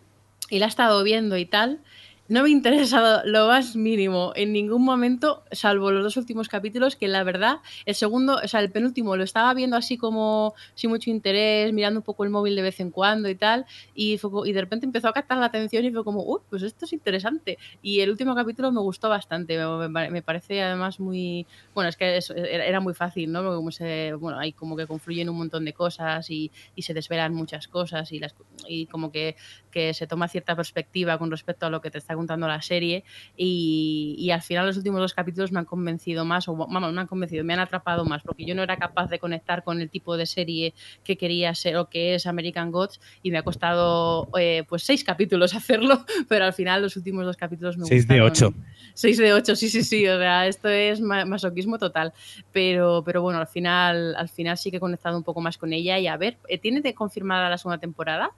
y 0.49 0.59
la 0.59 0.65
ha 0.67 0.69
estado 0.69 1.03
viendo 1.03 1.35
y 1.37 1.45
tal 1.45 1.81
no 2.29 2.43
me 2.43 2.49
ha 2.49 2.51
interesado 2.51 3.21
lo 3.25 3.47
más 3.47 3.75
mínimo 3.75 4.33
en 4.35 4.51
ningún 4.51 4.83
momento, 4.83 5.43
salvo 5.51 5.91
los 5.91 6.03
dos 6.03 6.17
últimos 6.17 6.49
capítulos, 6.49 6.95
que 6.95 7.07
la 7.07 7.23
verdad, 7.23 7.57
el 7.85 7.95
segundo, 7.95 8.39
o 8.43 8.47
sea, 8.47 8.59
el 8.59 8.71
penúltimo 8.71 9.15
lo 9.15 9.23
estaba 9.23 9.53
viendo 9.53 9.77
así 9.77 9.97
como 9.97 10.53
sin 10.75 10.89
mucho 10.89 11.09
interés, 11.09 11.71
mirando 11.73 11.99
un 11.99 12.03
poco 12.03 12.23
el 12.23 12.29
móvil 12.29 12.55
de 12.55 12.61
vez 12.61 12.79
en 12.79 12.91
cuando 12.91 13.29
y 13.29 13.35
tal, 13.35 13.65
y, 13.95 14.17
fue, 14.17 14.49
y 14.49 14.53
de 14.53 14.61
repente 14.61 14.85
empezó 14.85 15.07
a 15.07 15.13
captar 15.13 15.37
la 15.37 15.45
atención 15.45 15.85
y 15.85 15.91
fue 15.91 16.03
como, 16.03 16.23
uy, 16.23 16.41
pues 16.49 16.63
esto 16.63 16.85
es 16.85 16.93
interesante. 16.93 17.57
Y 17.81 18.01
el 18.01 18.09
último 18.09 18.35
capítulo 18.35 18.71
me 18.71 18.81
gustó 18.81 19.09
bastante, 19.09 19.57
me, 19.89 20.21
parece 20.21 20.61
además 20.61 20.99
muy, 20.99 21.45
bueno, 21.73 21.89
es 21.89 21.95
que 21.95 22.19
era 22.35 22.79
muy 22.79 22.93
fácil, 22.93 23.31
¿no? 23.31 23.41
Porque 23.41 23.55
como 23.55 23.71
se, 23.71 24.13
bueno, 24.13 24.39
hay 24.39 24.51
como 24.51 24.75
que 24.75 24.87
confluyen 24.87 25.29
un 25.29 25.37
montón 25.37 25.65
de 25.65 25.73
cosas 25.73 26.29
y, 26.29 26.51
y 26.75 26.81
se 26.81 26.93
desvelan 26.93 27.33
muchas 27.33 27.67
cosas 27.67 28.11
y, 28.11 28.19
las, 28.19 28.35
y 28.67 28.87
como 28.87 29.11
que, 29.11 29.35
que 29.77 29.93
se 29.93 30.07
toma 30.07 30.27
cierta 30.27 30.55
perspectiva 30.55 31.19
con 31.19 31.29
respecto 31.29 31.67
a 31.67 31.69
lo 31.69 31.81
que 31.81 31.91
te 31.91 31.99
está 31.99 32.15
contando 32.15 32.47
la 32.47 32.63
serie 32.63 33.03
y, 33.35 34.15
y, 34.17 34.31
al 34.31 34.41
final 34.41 34.65
los 34.65 34.75
últimos 34.75 34.99
dos 34.99 35.13
capítulos 35.13 35.51
me 35.51 35.59
han 35.59 35.65
convencido 35.65 36.25
más, 36.25 36.47
o 36.47 36.55
vamos, 36.55 36.91
me 36.91 36.99
han 36.99 37.05
convencido, 37.05 37.43
me 37.43 37.53
han 37.53 37.59
atrapado 37.59 38.03
más, 38.03 38.23
porque 38.23 38.43
yo 38.43 38.55
no 38.55 38.63
era 38.63 38.77
capaz 38.77 39.07
de 39.07 39.19
conectar 39.19 39.63
con 39.63 39.79
el 39.79 39.91
tipo 39.91 40.17
de 40.17 40.25
serie 40.25 40.73
que 41.03 41.15
quería 41.15 41.53
ser 41.53 41.77
o 41.77 41.89
que 41.89 42.15
es 42.15 42.25
American 42.25 42.71
Gods 42.71 42.99
y 43.21 43.29
me 43.29 43.37
ha 43.37 43.43
costado 43.43 44.29
eh, 44.39 44.63
pues 44.67 44.81
seis 44.81 45.03
capítulos 45.03 45.53
hacerlo, 45.53 46.03
pero 46.27 46.45
al 46.45 46.53
final 46.53 46.81
los 46.81 46.97
últimos 46.97 47.23
dos 47.23 47.37
capítulos 47.37 47.77
me 47.77 47.85
seis 47.85 48.07
gustaron. 48.07 48.23
de 48.23 48.31
ocho. 48.31 48.53
Seis 48.95 49.19
de 49.19 49.31
ocho, 49.31 49.55
sí, 49.55 49.69
sí, 49.69 49.83
sí, 49.83 50.07
o 50.07 50.17
sea, 50.17 50.47
esto 50.47 50.69
es 50.69 51.01
masoquismo 51.01 51.77
total, 51.77 52.13
pero, 52.51 53.03
pero 53.05 53.21
bueno, 53.21 53.39
al 53.39 53.47
final, 53.47 54.15
al 54.15 54.29
final 54.29 54.57
sí 54.57 54.71
que 54.71 54.77
he 54.77 54.79
conectado 54.79 55.15
un 55.15 55.23
poco 55.23 55.39
más 55.39 55.59
con 55.59 55.71
ella 55.71 55.99
y 55.99 56.07
a 56.07 56.17
ver, 56.17 56.37
¿tiene 56.63 56.81
confirmada 56.95 57.47
la 57.47 57.59
segunda 57.59 57.77
temporada? 57.77 58.31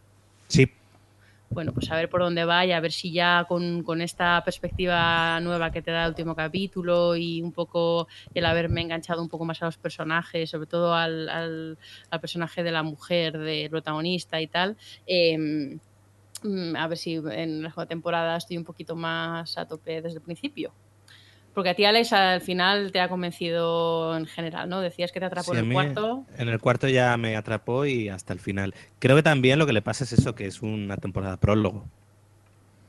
Sí, 0.50 0.68
bueno, 1.50 1.74
pues 1.74 1.90
a 1.92 1.96
ver 1.96 2.10
por 2.10 2.22
dónde 2.22 2.46
va 2.46 2.66
y 2.66 2.72
a 2.72 2.80
ver 2.80 2.92
si 2.92 3.12
ya 3.12 3.46
con, 3.48 3.84
con, 3.84 4.02
esta 4.02 4.42
perspectiva 4.44 5.40
nueva 5.42 5.72
que 5.72 5.82
te 5.82 5.92
da 5.92 6.04
el 6.04 6.10
último 6.10 6.36
capítulo 6.36 7.16
y 7.16 7.42
un 7.42 7.52
poco 7.52 8.08
el 8.34 8.46
haberme 8.46 8.82
enganchado 8.82 9.22
un 9.22 9.30
poco 9.30 9.46
más 9.46 9.62
a 9.62 9.66
los 9.66 9.78
personajes, 9.78 10.50
sobre 10.50 10.68
todo 10.68 10.94
al, 10.94 11.28
al, 11.30 11.78
al 12.10 12.20
personaje 12.20 12.64
de 12.64 12.72
la 12.72 12.84
mujer, 12.84 13.38
del 13.38 13.70
protagonista 13.70 14.40
y 14.42 14.48
tal. 14.48 14.78
Eh, 15.08 15.78
a 16.78 16.88
ver 16.88 16.98
si 16.98 17.16
en 17.16 17.64
la 17.64 17.86
temporada 17.86 18.38
estoy 18.38 18.58
un 18.58 18.64
poquito 18.64 18.96
más 18.96 19.58
a 19.58 19.68
tope 19.68 20.02
desde 20.02 20.18
el 20.18 20.24
principio. 20.24 20.72
Porque 21.60 21.72
a 21.72 21.74
ti, 21.74 21.84
Alex, 21.84 22.14
al 22.14 22.40
final 22.40 22.94
te 22.94 23.02
ha 23.02 23.10
convencido 23.10 24.16
en 24.16 24.26
general, 24.28 24.70
¿no? 24.70 24.80
Decías 24.80 25.12
que 25.12 25.20
te 25.20 25.26
atrapó 25.26 25.52
sí, 25.52 25.60
en 25.60 25.66
el 25.66 25.74
cuarto. 25.74 26.24
En 26.38 26.48
el 26.48 26.58
cuarto 26.58 26.88
ya 26.88 27.18
me 27.18 27.36
atrapó 27.36 27.86
y 27.86 28.08
hasta 28.08 28.32
el 28.32 28.40
final. 28.40 28.74
Creo 29.00 29.18
que 29.18 29.24
también 29.24 29.60
lo 29.60 29.66
que 29.66 29.74
le 29.74 29.82
pasa 29.82 30.06
es 30.06 30.14
eso, 30.14 30.36
que 30.36 30.46
es 30.46 30.62
una 30.62 30.96
temporada 30.96 31.36
prólogo. 31.36 31.84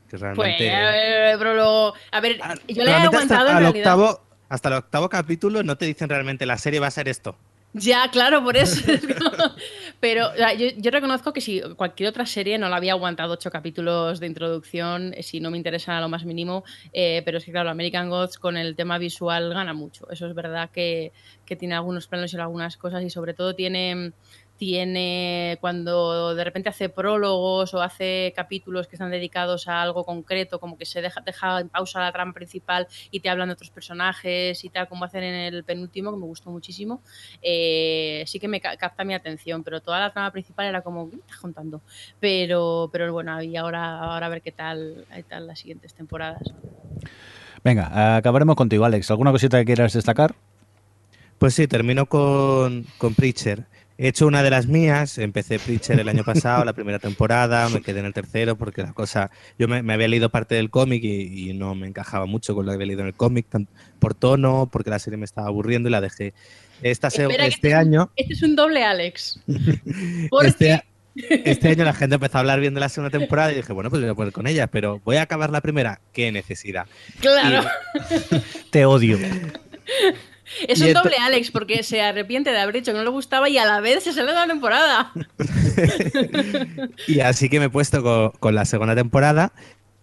Que 0.09 0.15
realmente... 0.15 0.71
Pues, 0.71 1.37
prólogo... 1.37 1.95
A 2.11 2.21
ver, 2.21 2.39
yo 2.69 2.85
le 2.85 2.91
he 2.91 2.93
aguantado 2.93 3.41
hasta, 3.41 3.51
en 3.51 3.57
al 3.57 3.63
realidad. 3.63 3.99
octavo, 3.99 4.21
hasta 4.47 4.69
el 4.69 4.75
octavo 4.75 5.09
capítulo 5.09 5.63
no 5.63 5.75
te 5.75 5.83
dicen 5.83 6.07
realmente 6.07 6.45
la 6.45 6.57
serie 6.57 6.79
va 6.79 6.87
a 6.87 6.91
ser 6.91 7.09
esto. 7.09 7.35
Ya, 7.73 8.09
claro, 8.09 8.41
por 8.41 8.55
eso. 8.55 8.81
Pero 10.01 10.31
yo, 10.57 10.67
yo, 10.77 10.89
reconozco 10.89 11.31
que 11.31 11.41
si 11.41 11.61
cualquier 11.75 12.09
otra 12.09 12.25
serie 12.25 12.57
no 12.57 12.69
la 12.69 12.77
había 12.77 12.93
aguantado 12.93 13.33
ocho 13.33 13.51
capítulos 13.51 14.19
de 14.19 14.25
introducción, 14.25 15.13
si 15.21 15.39
no 15.39 15.51
me 15.51 15.57
interesa 15.57 15.95
a 15.95 16.01
lo 16.01 16.09
más 16.09 16.25
mínimo, 16.25 16.63
eh, 16.91 17.21
pero 17.23 17.37
es 17.37 17.45
que 17.45 17.51
claro, 17.51 17.69
American 17.69 18.09
Gods 18.09 18.39
con 18.39 18.57
el 18.57 18.75
tema 18.75 18.97
visual 18.97 19.53
gana 19.53 19.75
mucho. 19.75 20.09
Eso 20.09 20.25
es 20.25 20.33
verdad 20.33 20.71
que, 20.71 21.11
que 21.45 21.55
tiene 21.55 21.75
algunos 21.75 22.07
planos 22.07 22.33
y 22.33 22.37
algunas 22.37 22.77
cosas 22.77 23.03
y 23.03 23.11
sobre 23.11 23.35
todo 23.35 23.53
tiene 23.53 24.13
tiene 24.61 25.57
cuando 25.59 26.35
de 26.35 26.43
repente 26.43 26.69
hace 26.69 26.87
prólogos 26.87 27.73
o 27.73 27.81
hace 27.81 28.31
capítulos 28.35 28.87
que 28.87 28.95
están 28.95 29.09
dedicados 29.09 29.67
a 29.67 29.81
algo 29.81 30.05
concreto, 30.05 30.59
como 30.59 30.77
que 30.77 30.85
se 30.85 31.01
deja, 31.01 31.19
deja 31.21 31.61
en 31.61 31.69
pausa 31.69 31.99
la 31.99 32.11
trama 32.11 32.31
principal 32.31 32.87
y 33.09 33.21
te 33.21 33.29
hablan 33.29 33.47
de 33.47 33.53
otros 33.53 33.71
personajes 33.71 34.63
y 34.63 34.69
tal, 34.69 34.87
como 34.87 35.05
hacen 35.05 35.23
en 35.23 35.33
el 35.33 35.63
penúltimo, 35.63 36.11
que 36.11 36.17
me 36.17 36.27
gustó 36.27 36.51
muchísimo, 36.51 37.01
eh, 37.41 38.23
sí 38.27 38.39
que 38.39 38.47
me 38.47 38.61
ca 38.61 38.77
capta 38.77 39.03
mi 39.03 39.15
atención, 39.15 39.63
pero 39.63 39.81
toda 39.81 39.99
la 39.99 40.13
trama 40.13 40.29
principal 40.29 40.67
era 40.67 40.83
como, 40.83 41.09
¿qué 41.09 41.15
estás 41.15 41.37
contando? 41.37 41.81
Pero, 42.19 42.91
pero 42.93 43.11
bueno, 43.11 43.41
y 43.41 43.57
ahora, 43.57 43.97
ahora 43.97 44.27
a 44.27 44.29
ver 44.29 44.43
qué 44.43 44.51
tal, 44.51 45.07
qué 45.11 45.23
tal 45.23 45.47
las 45.47 45.57
siguientes 45.57 45.95
temporadas. 45.95 46.43
Venga, 47.63 48.15
acabaremos 48.15 48.55
contigo, 48.55 48.85
Alex. 48.85 49.09
¿Alguna 49.09 49.31
cosita 49.31 49.57
que 49.57 49.65
quieras 49.65 49.93
destacar? 49.93 50.35
Pues 51.39 51.55
sí, 51.55 51.67
termino 51.67 52.05
con, 52.05 52.85
con 52.99 53.15
Preacher. 53.15 53.65
He 54.03 54.07
hecho 54.07 54.25
una 54.25 54.41
de 54.41 54.49
las 54.49 54.65
mías, 54.65 55.19
empecé 55.19 55.59
Preacher 55.59 55.99
el 55.99 56.09
año 56.09 56.23
pasado, 56.23 56.65
la 56.65 56.73
primera 56.73 56.97
temporada, 56.97 57.69
me 57.69 57.81
quedé 57.81 57.99
en 57.99 58.07
el 58.07 58.13
tercero 58.13 58.55
porque 58.57 58.81
la 58.81 58.93
cosa, 58.93 59.29
yo 59.59 59.67
me, 59.67 59.83
me 59.83 59.93
había 59.93 60.07
leído 60.07 60.29
parte 60.29 60.55
del 60.55 60.71
cómic 60.71 61.03
y, 61.03 61.51
y 61.51 61.53
no 61.53 61.75
me 61.75 61.85
encajaba 61.87 62.25
mucho 62.25 62.55
con 62.55 62.65
lo 62.65 62.71
que 62.71 62.75
había 62.77 62.87
leído 62.87 63.01
en 63.01 63.07
el 63.09 63.13
cómic, 63.13 63.45
por 63.99 64.15
tono, 64.15 64.67
porque 64.71 64.89
la 64.89 64.97
serie 64.97 65.17
me 65.17 65.25
estaba 65.25 65.47
aburriendo 65.49 65.87
y 65.87 65.91
la 65.91 66.01
dejé. 66.01 66.33
Esta 66.81 67.09
Espera, 67.09 67.45
este 67.45 67.67
es 67.67 67.73
un- 67.75 67.79
año, 67.79 68.11
Este 68.15 68.33
es 68.33 68.41
un 68.41 68.55
doble 68.55 68.83
Alex. 68.83 69.39
Porque 70.31 70.47
este, 70.47 70.83
este 71.51 71.67
año 71.69 71.83
la 71.83 71.93
gente 71.93 72.15
empezó 72.15 72.37
a 72.37 72.39
hablar 72.39 72.59
bien 72.59 72.73
de 72.73 72.79
la 72.79 72.89
segunda 72.89 73.15
temporada 73.15 73.51
y 73.51 73.55
dije, 73.57 73.71
bueno, 73.71 73.91
pues 73.91 74.01
voy 74.01 74.09
a 74.09 74.15
poner 74.15 74.33
con 74.33 74.47
ella, 74.47 74.65
pero 74.65 74.99
voy 75.05 75.17
a 75.17 75.21
acabar 75.21 75.51
la 75.51 75.61
primera, 75.61 76.01
qué 76.11 76.31
necesidad. 76.31 76.87
claro, 77.19 77.69
Te 78.71 78.83
odio. 78.85 79.19
Es 80.67 80.79
y 80.79 80.83
un 80.87 80.93
doble 80.93 81.15
Alex 81.17 81.51
porque 81.51 81.83
se 81.83 82.01
arrepiente 82.01 82.51
de 82.51 82.59
haber 82.59 82.75
dicho 82.75 82.91
que 82.91 82.97
no 82.97 83.03
le 83.03 83.09
gustaba 83.09 83.49
y 83.49 83.57
a 83.57 83.65
la 83.65 83.79
vez 83.79 84.03
se 84.03 84.13
sale 84.13 84.29
de 84.29 84.33
la 84.33 84.47
temporada. 84.47 85.11
Y 87.07 87.19
así 87.19 87.49
que 87.49 87.59
me 87.59 87.65
he 87.65 87.69
puesto 87.69 88.03
co- 88.03 88.33
con, 88.39 88.55
la 88.55 88.65
segunda 88.65 88.95
temporada, 88.95 89.53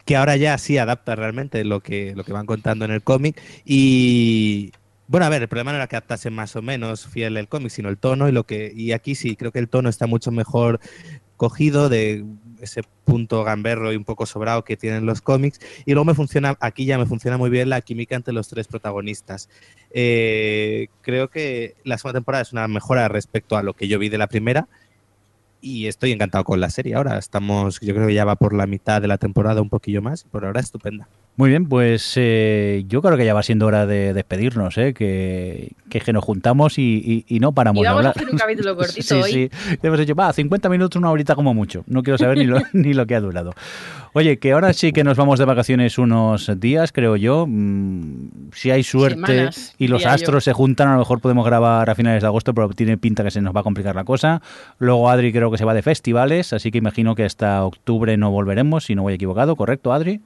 que 0.05 0.17
ahora 0.17 0.37
ya 0.37 0.57
sí 0.59 0.79
adapta 0.79 1.15
realmente 1.15 1.65
lo 1.65 1.81
que, 1.81 2.15
lo 2.17 2.25
que 2.25 2.33
van 2.33 2.47
contando 2.47 2.85
en 2.85 2.91
el 2.91 3.03
cómic. 3.03 3.41
Y 3.65 4.73
bueno, 5.07 5.27
a 5.27 5.29
ver, 5.29 5.43
el 5.43 5.49
problema 5.49 5.73
no 5.73 5.77
era 5.79 5.87
que 5.87 5.97
adaptase 5.97 6.31
más 6.31 6.57
o 6.57 6.63
menos 6.63 7.07
fiel 7.07 7.37
el 7.37 7.49
cómic, 7.49 7.71
sino 7.71 7.89
el 7.89 7.99
tono 7.99 8.29
y 8.29 8.33
lo 8.33 8.45
que. 8.45 8.73
Y 8.75 8.93
aquí 8.93 9.15
sí, 9.15 9.37
creo 9.37 9.53
que 9.53 9.59
el 9.59 9.69
tono 9.69 9.89
está 9.89 10.07
mucho 10.07 10.31
mejor 10.31 10.81
cogido 11.37 11.89
de 11.89 12.25
ese 12.61 12.83
punto 13.05 13.45
gamberro 13.45 13.93
y 13.93 13.97
un 13.97 14.05
poco 14.05 14.27
sobrado 14.27 14.65
que 14.65 14.77
tienen 14.77 15.07
los 15.07 15.21
cómics. 15.21 15.61
Y 15.87 15.93
luego 15.93 16.05
me 16.05 16.15
funciona, 16.15 16.57
aquí 16.61 16.85
ya 16.85 16.99
me 16.99 17.07
funciona 17.07 17.37
muy 17.37 17.51
bien 17.51 17.69
la 17.69 17.81
química 17.81 18.17
entre 18.17 18.35
los 18.35 18.49
tres 18.49 18.67
protagonistas. 18.67 19.49
Eh, 19.91 20.89
creo 21.03 21.29
que 21.29 21.77
la 21.85 21.99
segunda 21.99 22.19
temporada 22.19 22.43
es 22.43 22.53
una 22.53 22.69
mejora 22.69 23.09
respecto 23.09 23.57
a 23.57 23.63
lo 23.63 23.75
que 23.75 23.89
yo 23.89 23.99
vi 23.99 24.09
de 24.09 24.19
la 24.19 24.27
primera 24.27 24.69
y 25.61 25.87
estoy 25.87 26.13
encantado 26.13 26.45
con 26.45 26.61
la 26.61 26.71
serie. 26.71 26.95
Ahora 26.95 27.19
estamos, 27.19 27.81
yo 27.81 27.95
creo 27.95 28.07
que 28.07 28.15
ya 28.15 28.25
va 28.25 28.37
por 28.37 28.55
la 28.55 28.67
mitad 28.67 29.01
de 29.01 29.09
la 29.09 29.19
temporada, 29.19 29.61
un 29.61 29.71
poquillo 29.71 30.03
más, 30.03 30.25
por 30.25 30.45
ahora 30.45 30.61
estupenda. 30.61 31.09
Muy 31.39 31.51
bien, 31.51 31.67
pues 31.69 32.15
eh, 32.17 32.83
yo 32.89 33.01
creo 33.01 33.17
que 33.17 33.25
ya 33.25 33.33
va 33.33 33.45
siendo 33.45 33.65
hora 33.67 33.87
de 33.87 34.13
despedirnos, 34.13 34.77
¿eh? 34.77 34.93
que, 34.93 35.71
que, 35.89 36.01
que 36.01 36.13
nos 36.13 36.25
juntamos 36.25 36.79
y, 36.81 37.25
y- 37.29 37.37
y 37.37 37.39
no 37.39 37.53
paramos 37.53 37.81
Y 37.81 37.85
de 37.85 37.89
vamos 37.89 38.05
a 38.07 38.09
hablar. 38.09 38.17
hacer 38.17 38.33
un 38.33 38.39
capítulo 38.39 38.77
cortito 38.77 39.03
sí, 39.03 39.15
hoy. 39.15 39.31
sí. 39.33 39.51
Hemos 39.81 40.01
dicho, 40.01 40.17
va, 40.17 40.33
50 40.33 40.69
minutos, 40.69 40.99
una 40.99 41.13
horita 41.13 41.37
como 41.37 41.55
mucho. 41.55 41.85
No 41.87 42.03
quiero 42.03 42.19
saber 42.19 42.39
ni 42.39 42.45
lo, 42.45 42.59
ni 42.73 42.93
lo 42.93 43.07
que 43.07 43.15
ha 43.15 43.21
durado. 43.21 43.53
Oye, 44.15 44.41
que 44.41 44.51
ahora 44.51 44.73
sí 44.73 44.91
que 44.93 45.05
nos 45.05 45.17
vamos 45.17 45.39
de 45.39 45.45
vacaciones 45.45 45.97
unos 45.97 46.51
días, 46.59 46.91
creo 46.91 47.15
yo. 47.15 47.47
Mm, 47.49 48.51
si 48.53 48.73
hay 48.73 48.83
suerte 48.83 49.15
Semanas, 49.37 49.75
y 49.79 49.87
los 49.87 50.01
diría 50.01 50.11
yo. 50.11 50.15
astros 50.17 50.43
se 50.43 50.53
juntan, 50.53 50.89
a 50.89 50.95
lo 50.95 50.99
mejor 50.99 51.21
podemos 51.21 51.47
grabar 51.47 51.89
a 51.89 51.95
finales 51.95 52.21
de 52.23 52.27
agosto, 52.27 52.53
pero 52.53 52.69
tiene 52.71 52.99
pinta 52.99 53.23
que 53.23 53.31
se 53.31 53.41
nos 53.41 53.55
va 53.55 53.61
a 53.61 53.63
complicar 53.63 53.95
la 53.95 54.03
cosa. 54.03 54.43
Luego 54.81 55.09
Adri 55.09 55.33
creo 55.33 55.53
que 55.53 55.59
se 55.59 55.65
va 55.65 55.73
de 55.73 55.83
festivales, 55.83 56.53
así 56.53 56.73
que 56.73 56.79
imagino 56.79 57.15
que 57.15 57.23
hasta 57.25 57.65
octubre 57.65 58.17
no 58.17 58.33
volveremos, 58.33 58.87
si 58.87 58.97
no 58.97 59.03
voy 59.03 59.15
equivocado, 59.15 59.55
¿correcto, 59.55 59.93
Adri? 59.93 60.21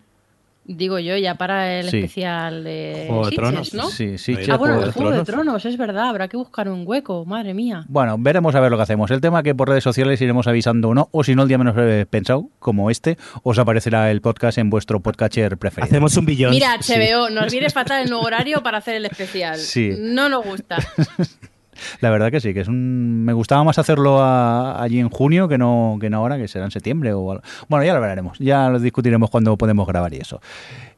Digo 0.65 1.01
yo, 1.01 1.17
ya 1.17 1.35
para 1.35 1.81
el 1.81 1.91
Sí. 1.91 1.97
especial 1.99 2.63
de 2.63 3.07
Juego 3.09 3.25
de 3.25 3.31
Sitges, 3.31 3.37
Tronos. 3.51 3.75
¿no? 3.75 3.91
Sí, 3.91 4.17
sí. 4.17 4.37
Ah, 4.49 4.57
bueno, 4.57 4.81
el 4.85 4.93
Juego 4.93 5.11
de 5.11 5.25
Tronos, 5.25 5.65
es 5.65 5.77
verdad, 5.77 6.09
habrá 6.09 6.29
que 6.29 6.37
buscar 6.37 6.69
un 6.69 6.85
hueco, 6.87 7.25
madre 7.25 7.53
mía. 7.53 7.85
Bueno, 7.89 8.17
veremos 8.19 8.55
a 8.55 8.61
ver 8.61 8.71
lo 8.71 8.77
que 8.77 8.85
hacemos. 8.85 9.11
El 9.11 9.21
tema 9.21 9.43
que 9.43 9.57
por 9.57 9.69
redes 9.69 9.83
sociales 9.83 10.21
iremos 10.21 10.47
avisando 10.47 10.91
o 10.91 10.95
no, 10.95 11.09
o 11.11 11.25
si 11.25 11.35
no, 11.35 11.43
el 11.43 11.49
día 11.49 11.59
menos 11.59 11.75
pensado, 12.09 12.49
como 12.61 12.91
este, 12.91 13.19
os 13.43 13.59
aparecerá 13.59 14.11
el 14.13 14.21
podcast 14.21 14.57
en 14.59 14.71
vuestro 14.71 15.01
podcatcher 15.01 15.59
preferido. 15.59 15.87
Hacemos 15.91 16.17
un 16.17 16.27
billón. 16.27 16.53
Mira, 16.53 16.77
HBO, 16.79 17.29
nos 17.29 17.51
viene 17.51 17.69
fatal 17.69 18.03
el 18.05 18.11
nuevo 18.11 18.25
horario 18.25 18.63
para 18.63 18.79
hacer 18.79 18.95
el 18.95 19.07
especial. 19.07 19.59
Sí. 19.59 19.91
No 19.99 20.29
nos 20.29 20.45
gusta. 20.45 20.77
La 22.01 22.11
verdad 22.11 22.31
que 22.31 22.41
sí, 22.41 22.53
que 22.55 22.61
es 22.61 22.69
un... 22.69 23.25
Me 23.25 23.33
gustaba 23.33 23.65
más 23.65 23.79
hacerlo 23.79 24.21
a- 24.23 24.83
allí 24.83 24.99
en 25.01 25.09
junio 25.09 25.49
que 25.49 25.59
no, 25.59 25.97
que 26.01 26.11
no 26.11 26.19
ahora, 26.19 26.37
que 26.39 26.49
será 26.49 26.65
en 26.65 26.71
septiembre 26.71 27.13
o... 27.13 27.31
algo. 27.33 27.43
Bueno, 27.69 27.85
ya 27.85 27.95
lo 27.95 28.01
veremos, 28.01 28.39
ya 28.39 28.69
lo 28.69 28.79
discutiremos 28.79 29.31
cuando 29.31 29.57
podemos 29.57 29.87
grabar 29.87 30.13
y 30.15 30.19
eso. 30.19 30.41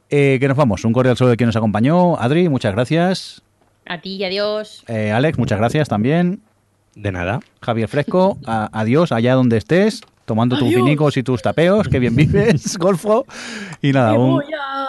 Eh, 0.09 0.37
que 0.39 0.47
nos 0.47 0.57
vamos, 0.57 0.85
un 0.85 0.93
cordial 0.93 1.17
saludo 1.17 1.31
de 1.31 1.37
quien 1.37 1.47
nos 1.47 1.55
acompañó. 1.55 2.15
Adri, 2.19 2.47
muchas 2.49 2.73
gracias. 2.73 3.41
A 3.87 3.99
ti, 4.01 4.23
adiós. 4.23 4.83
Eh, 4.87 5.11
Alex, 5.11 5.37
muchas 5.37 5.57
gracias 5.59 5.87
también. 5.89 6.41
De 6.95 7.11
nada. 7.11 7.39
Javier 7.61 7.87
Fresco, 7.89 8.37
a- 8.45 8.69
adiós 8.71 9.11
allá 9.11 9.33
donde 9.35 9.57
estés, 9.57 10.01
tomando 10.25 10.57
tus 10.57 10.69
vinicos 10.69 11.17
y 11.17 11.23
tus 11.23 11.41
tapeos, 11.41 11.87
que 11.89 11.99
bien 11.99 12.15
vives, 12.15 12.77
Golfo. 12.79 13.25
Y 13.81 13.91
nada, 13.91 14.13
Me 14.13 14.17
un, 14.17 14.31
voy 14.35 14.45
a 14.45 14.87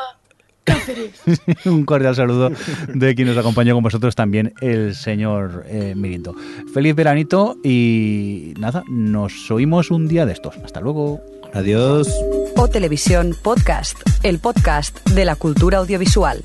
Cáceres. 0.67 1.13
un 1.65 1.85
cordial 1.85 2.15
saludo 2.15 2.51
de 2.89 3.15
quien 3.15 3.29
nos 3.29 3.39
acompañó 3.39 3.75
con 3.75 3.83
vosotros 3.83 4.15
también, 4.15 4.53
el 4.61 4.95
señor 4.95 5.65
eh, 5.69 5.95
Mirindo. 5.97 6.35
Feliz 6.75 6.95
veranito 6.95 7.57
y 7.65 8.53
nada, 8.59 8.83
nos 8.89 9.51
oímos 9.51 9.91
un 9.91 10.09
día 10.09 10.27
de 10.27 10.33
estos. 10.33 10.57
Hasta 10.65 10.81
luego. 10.81 11.23
Adiós. 11.55 12.13
O 12.57 12.69
Televisión 12.69 13.35
Podcast, 13.43 13.97
el 14.23 14.41
podcast 14.41 15.09
de 15.11 15.25
la 15.25 15.37
cultura 15.37 15.79
audiovisual. 15.79 16.43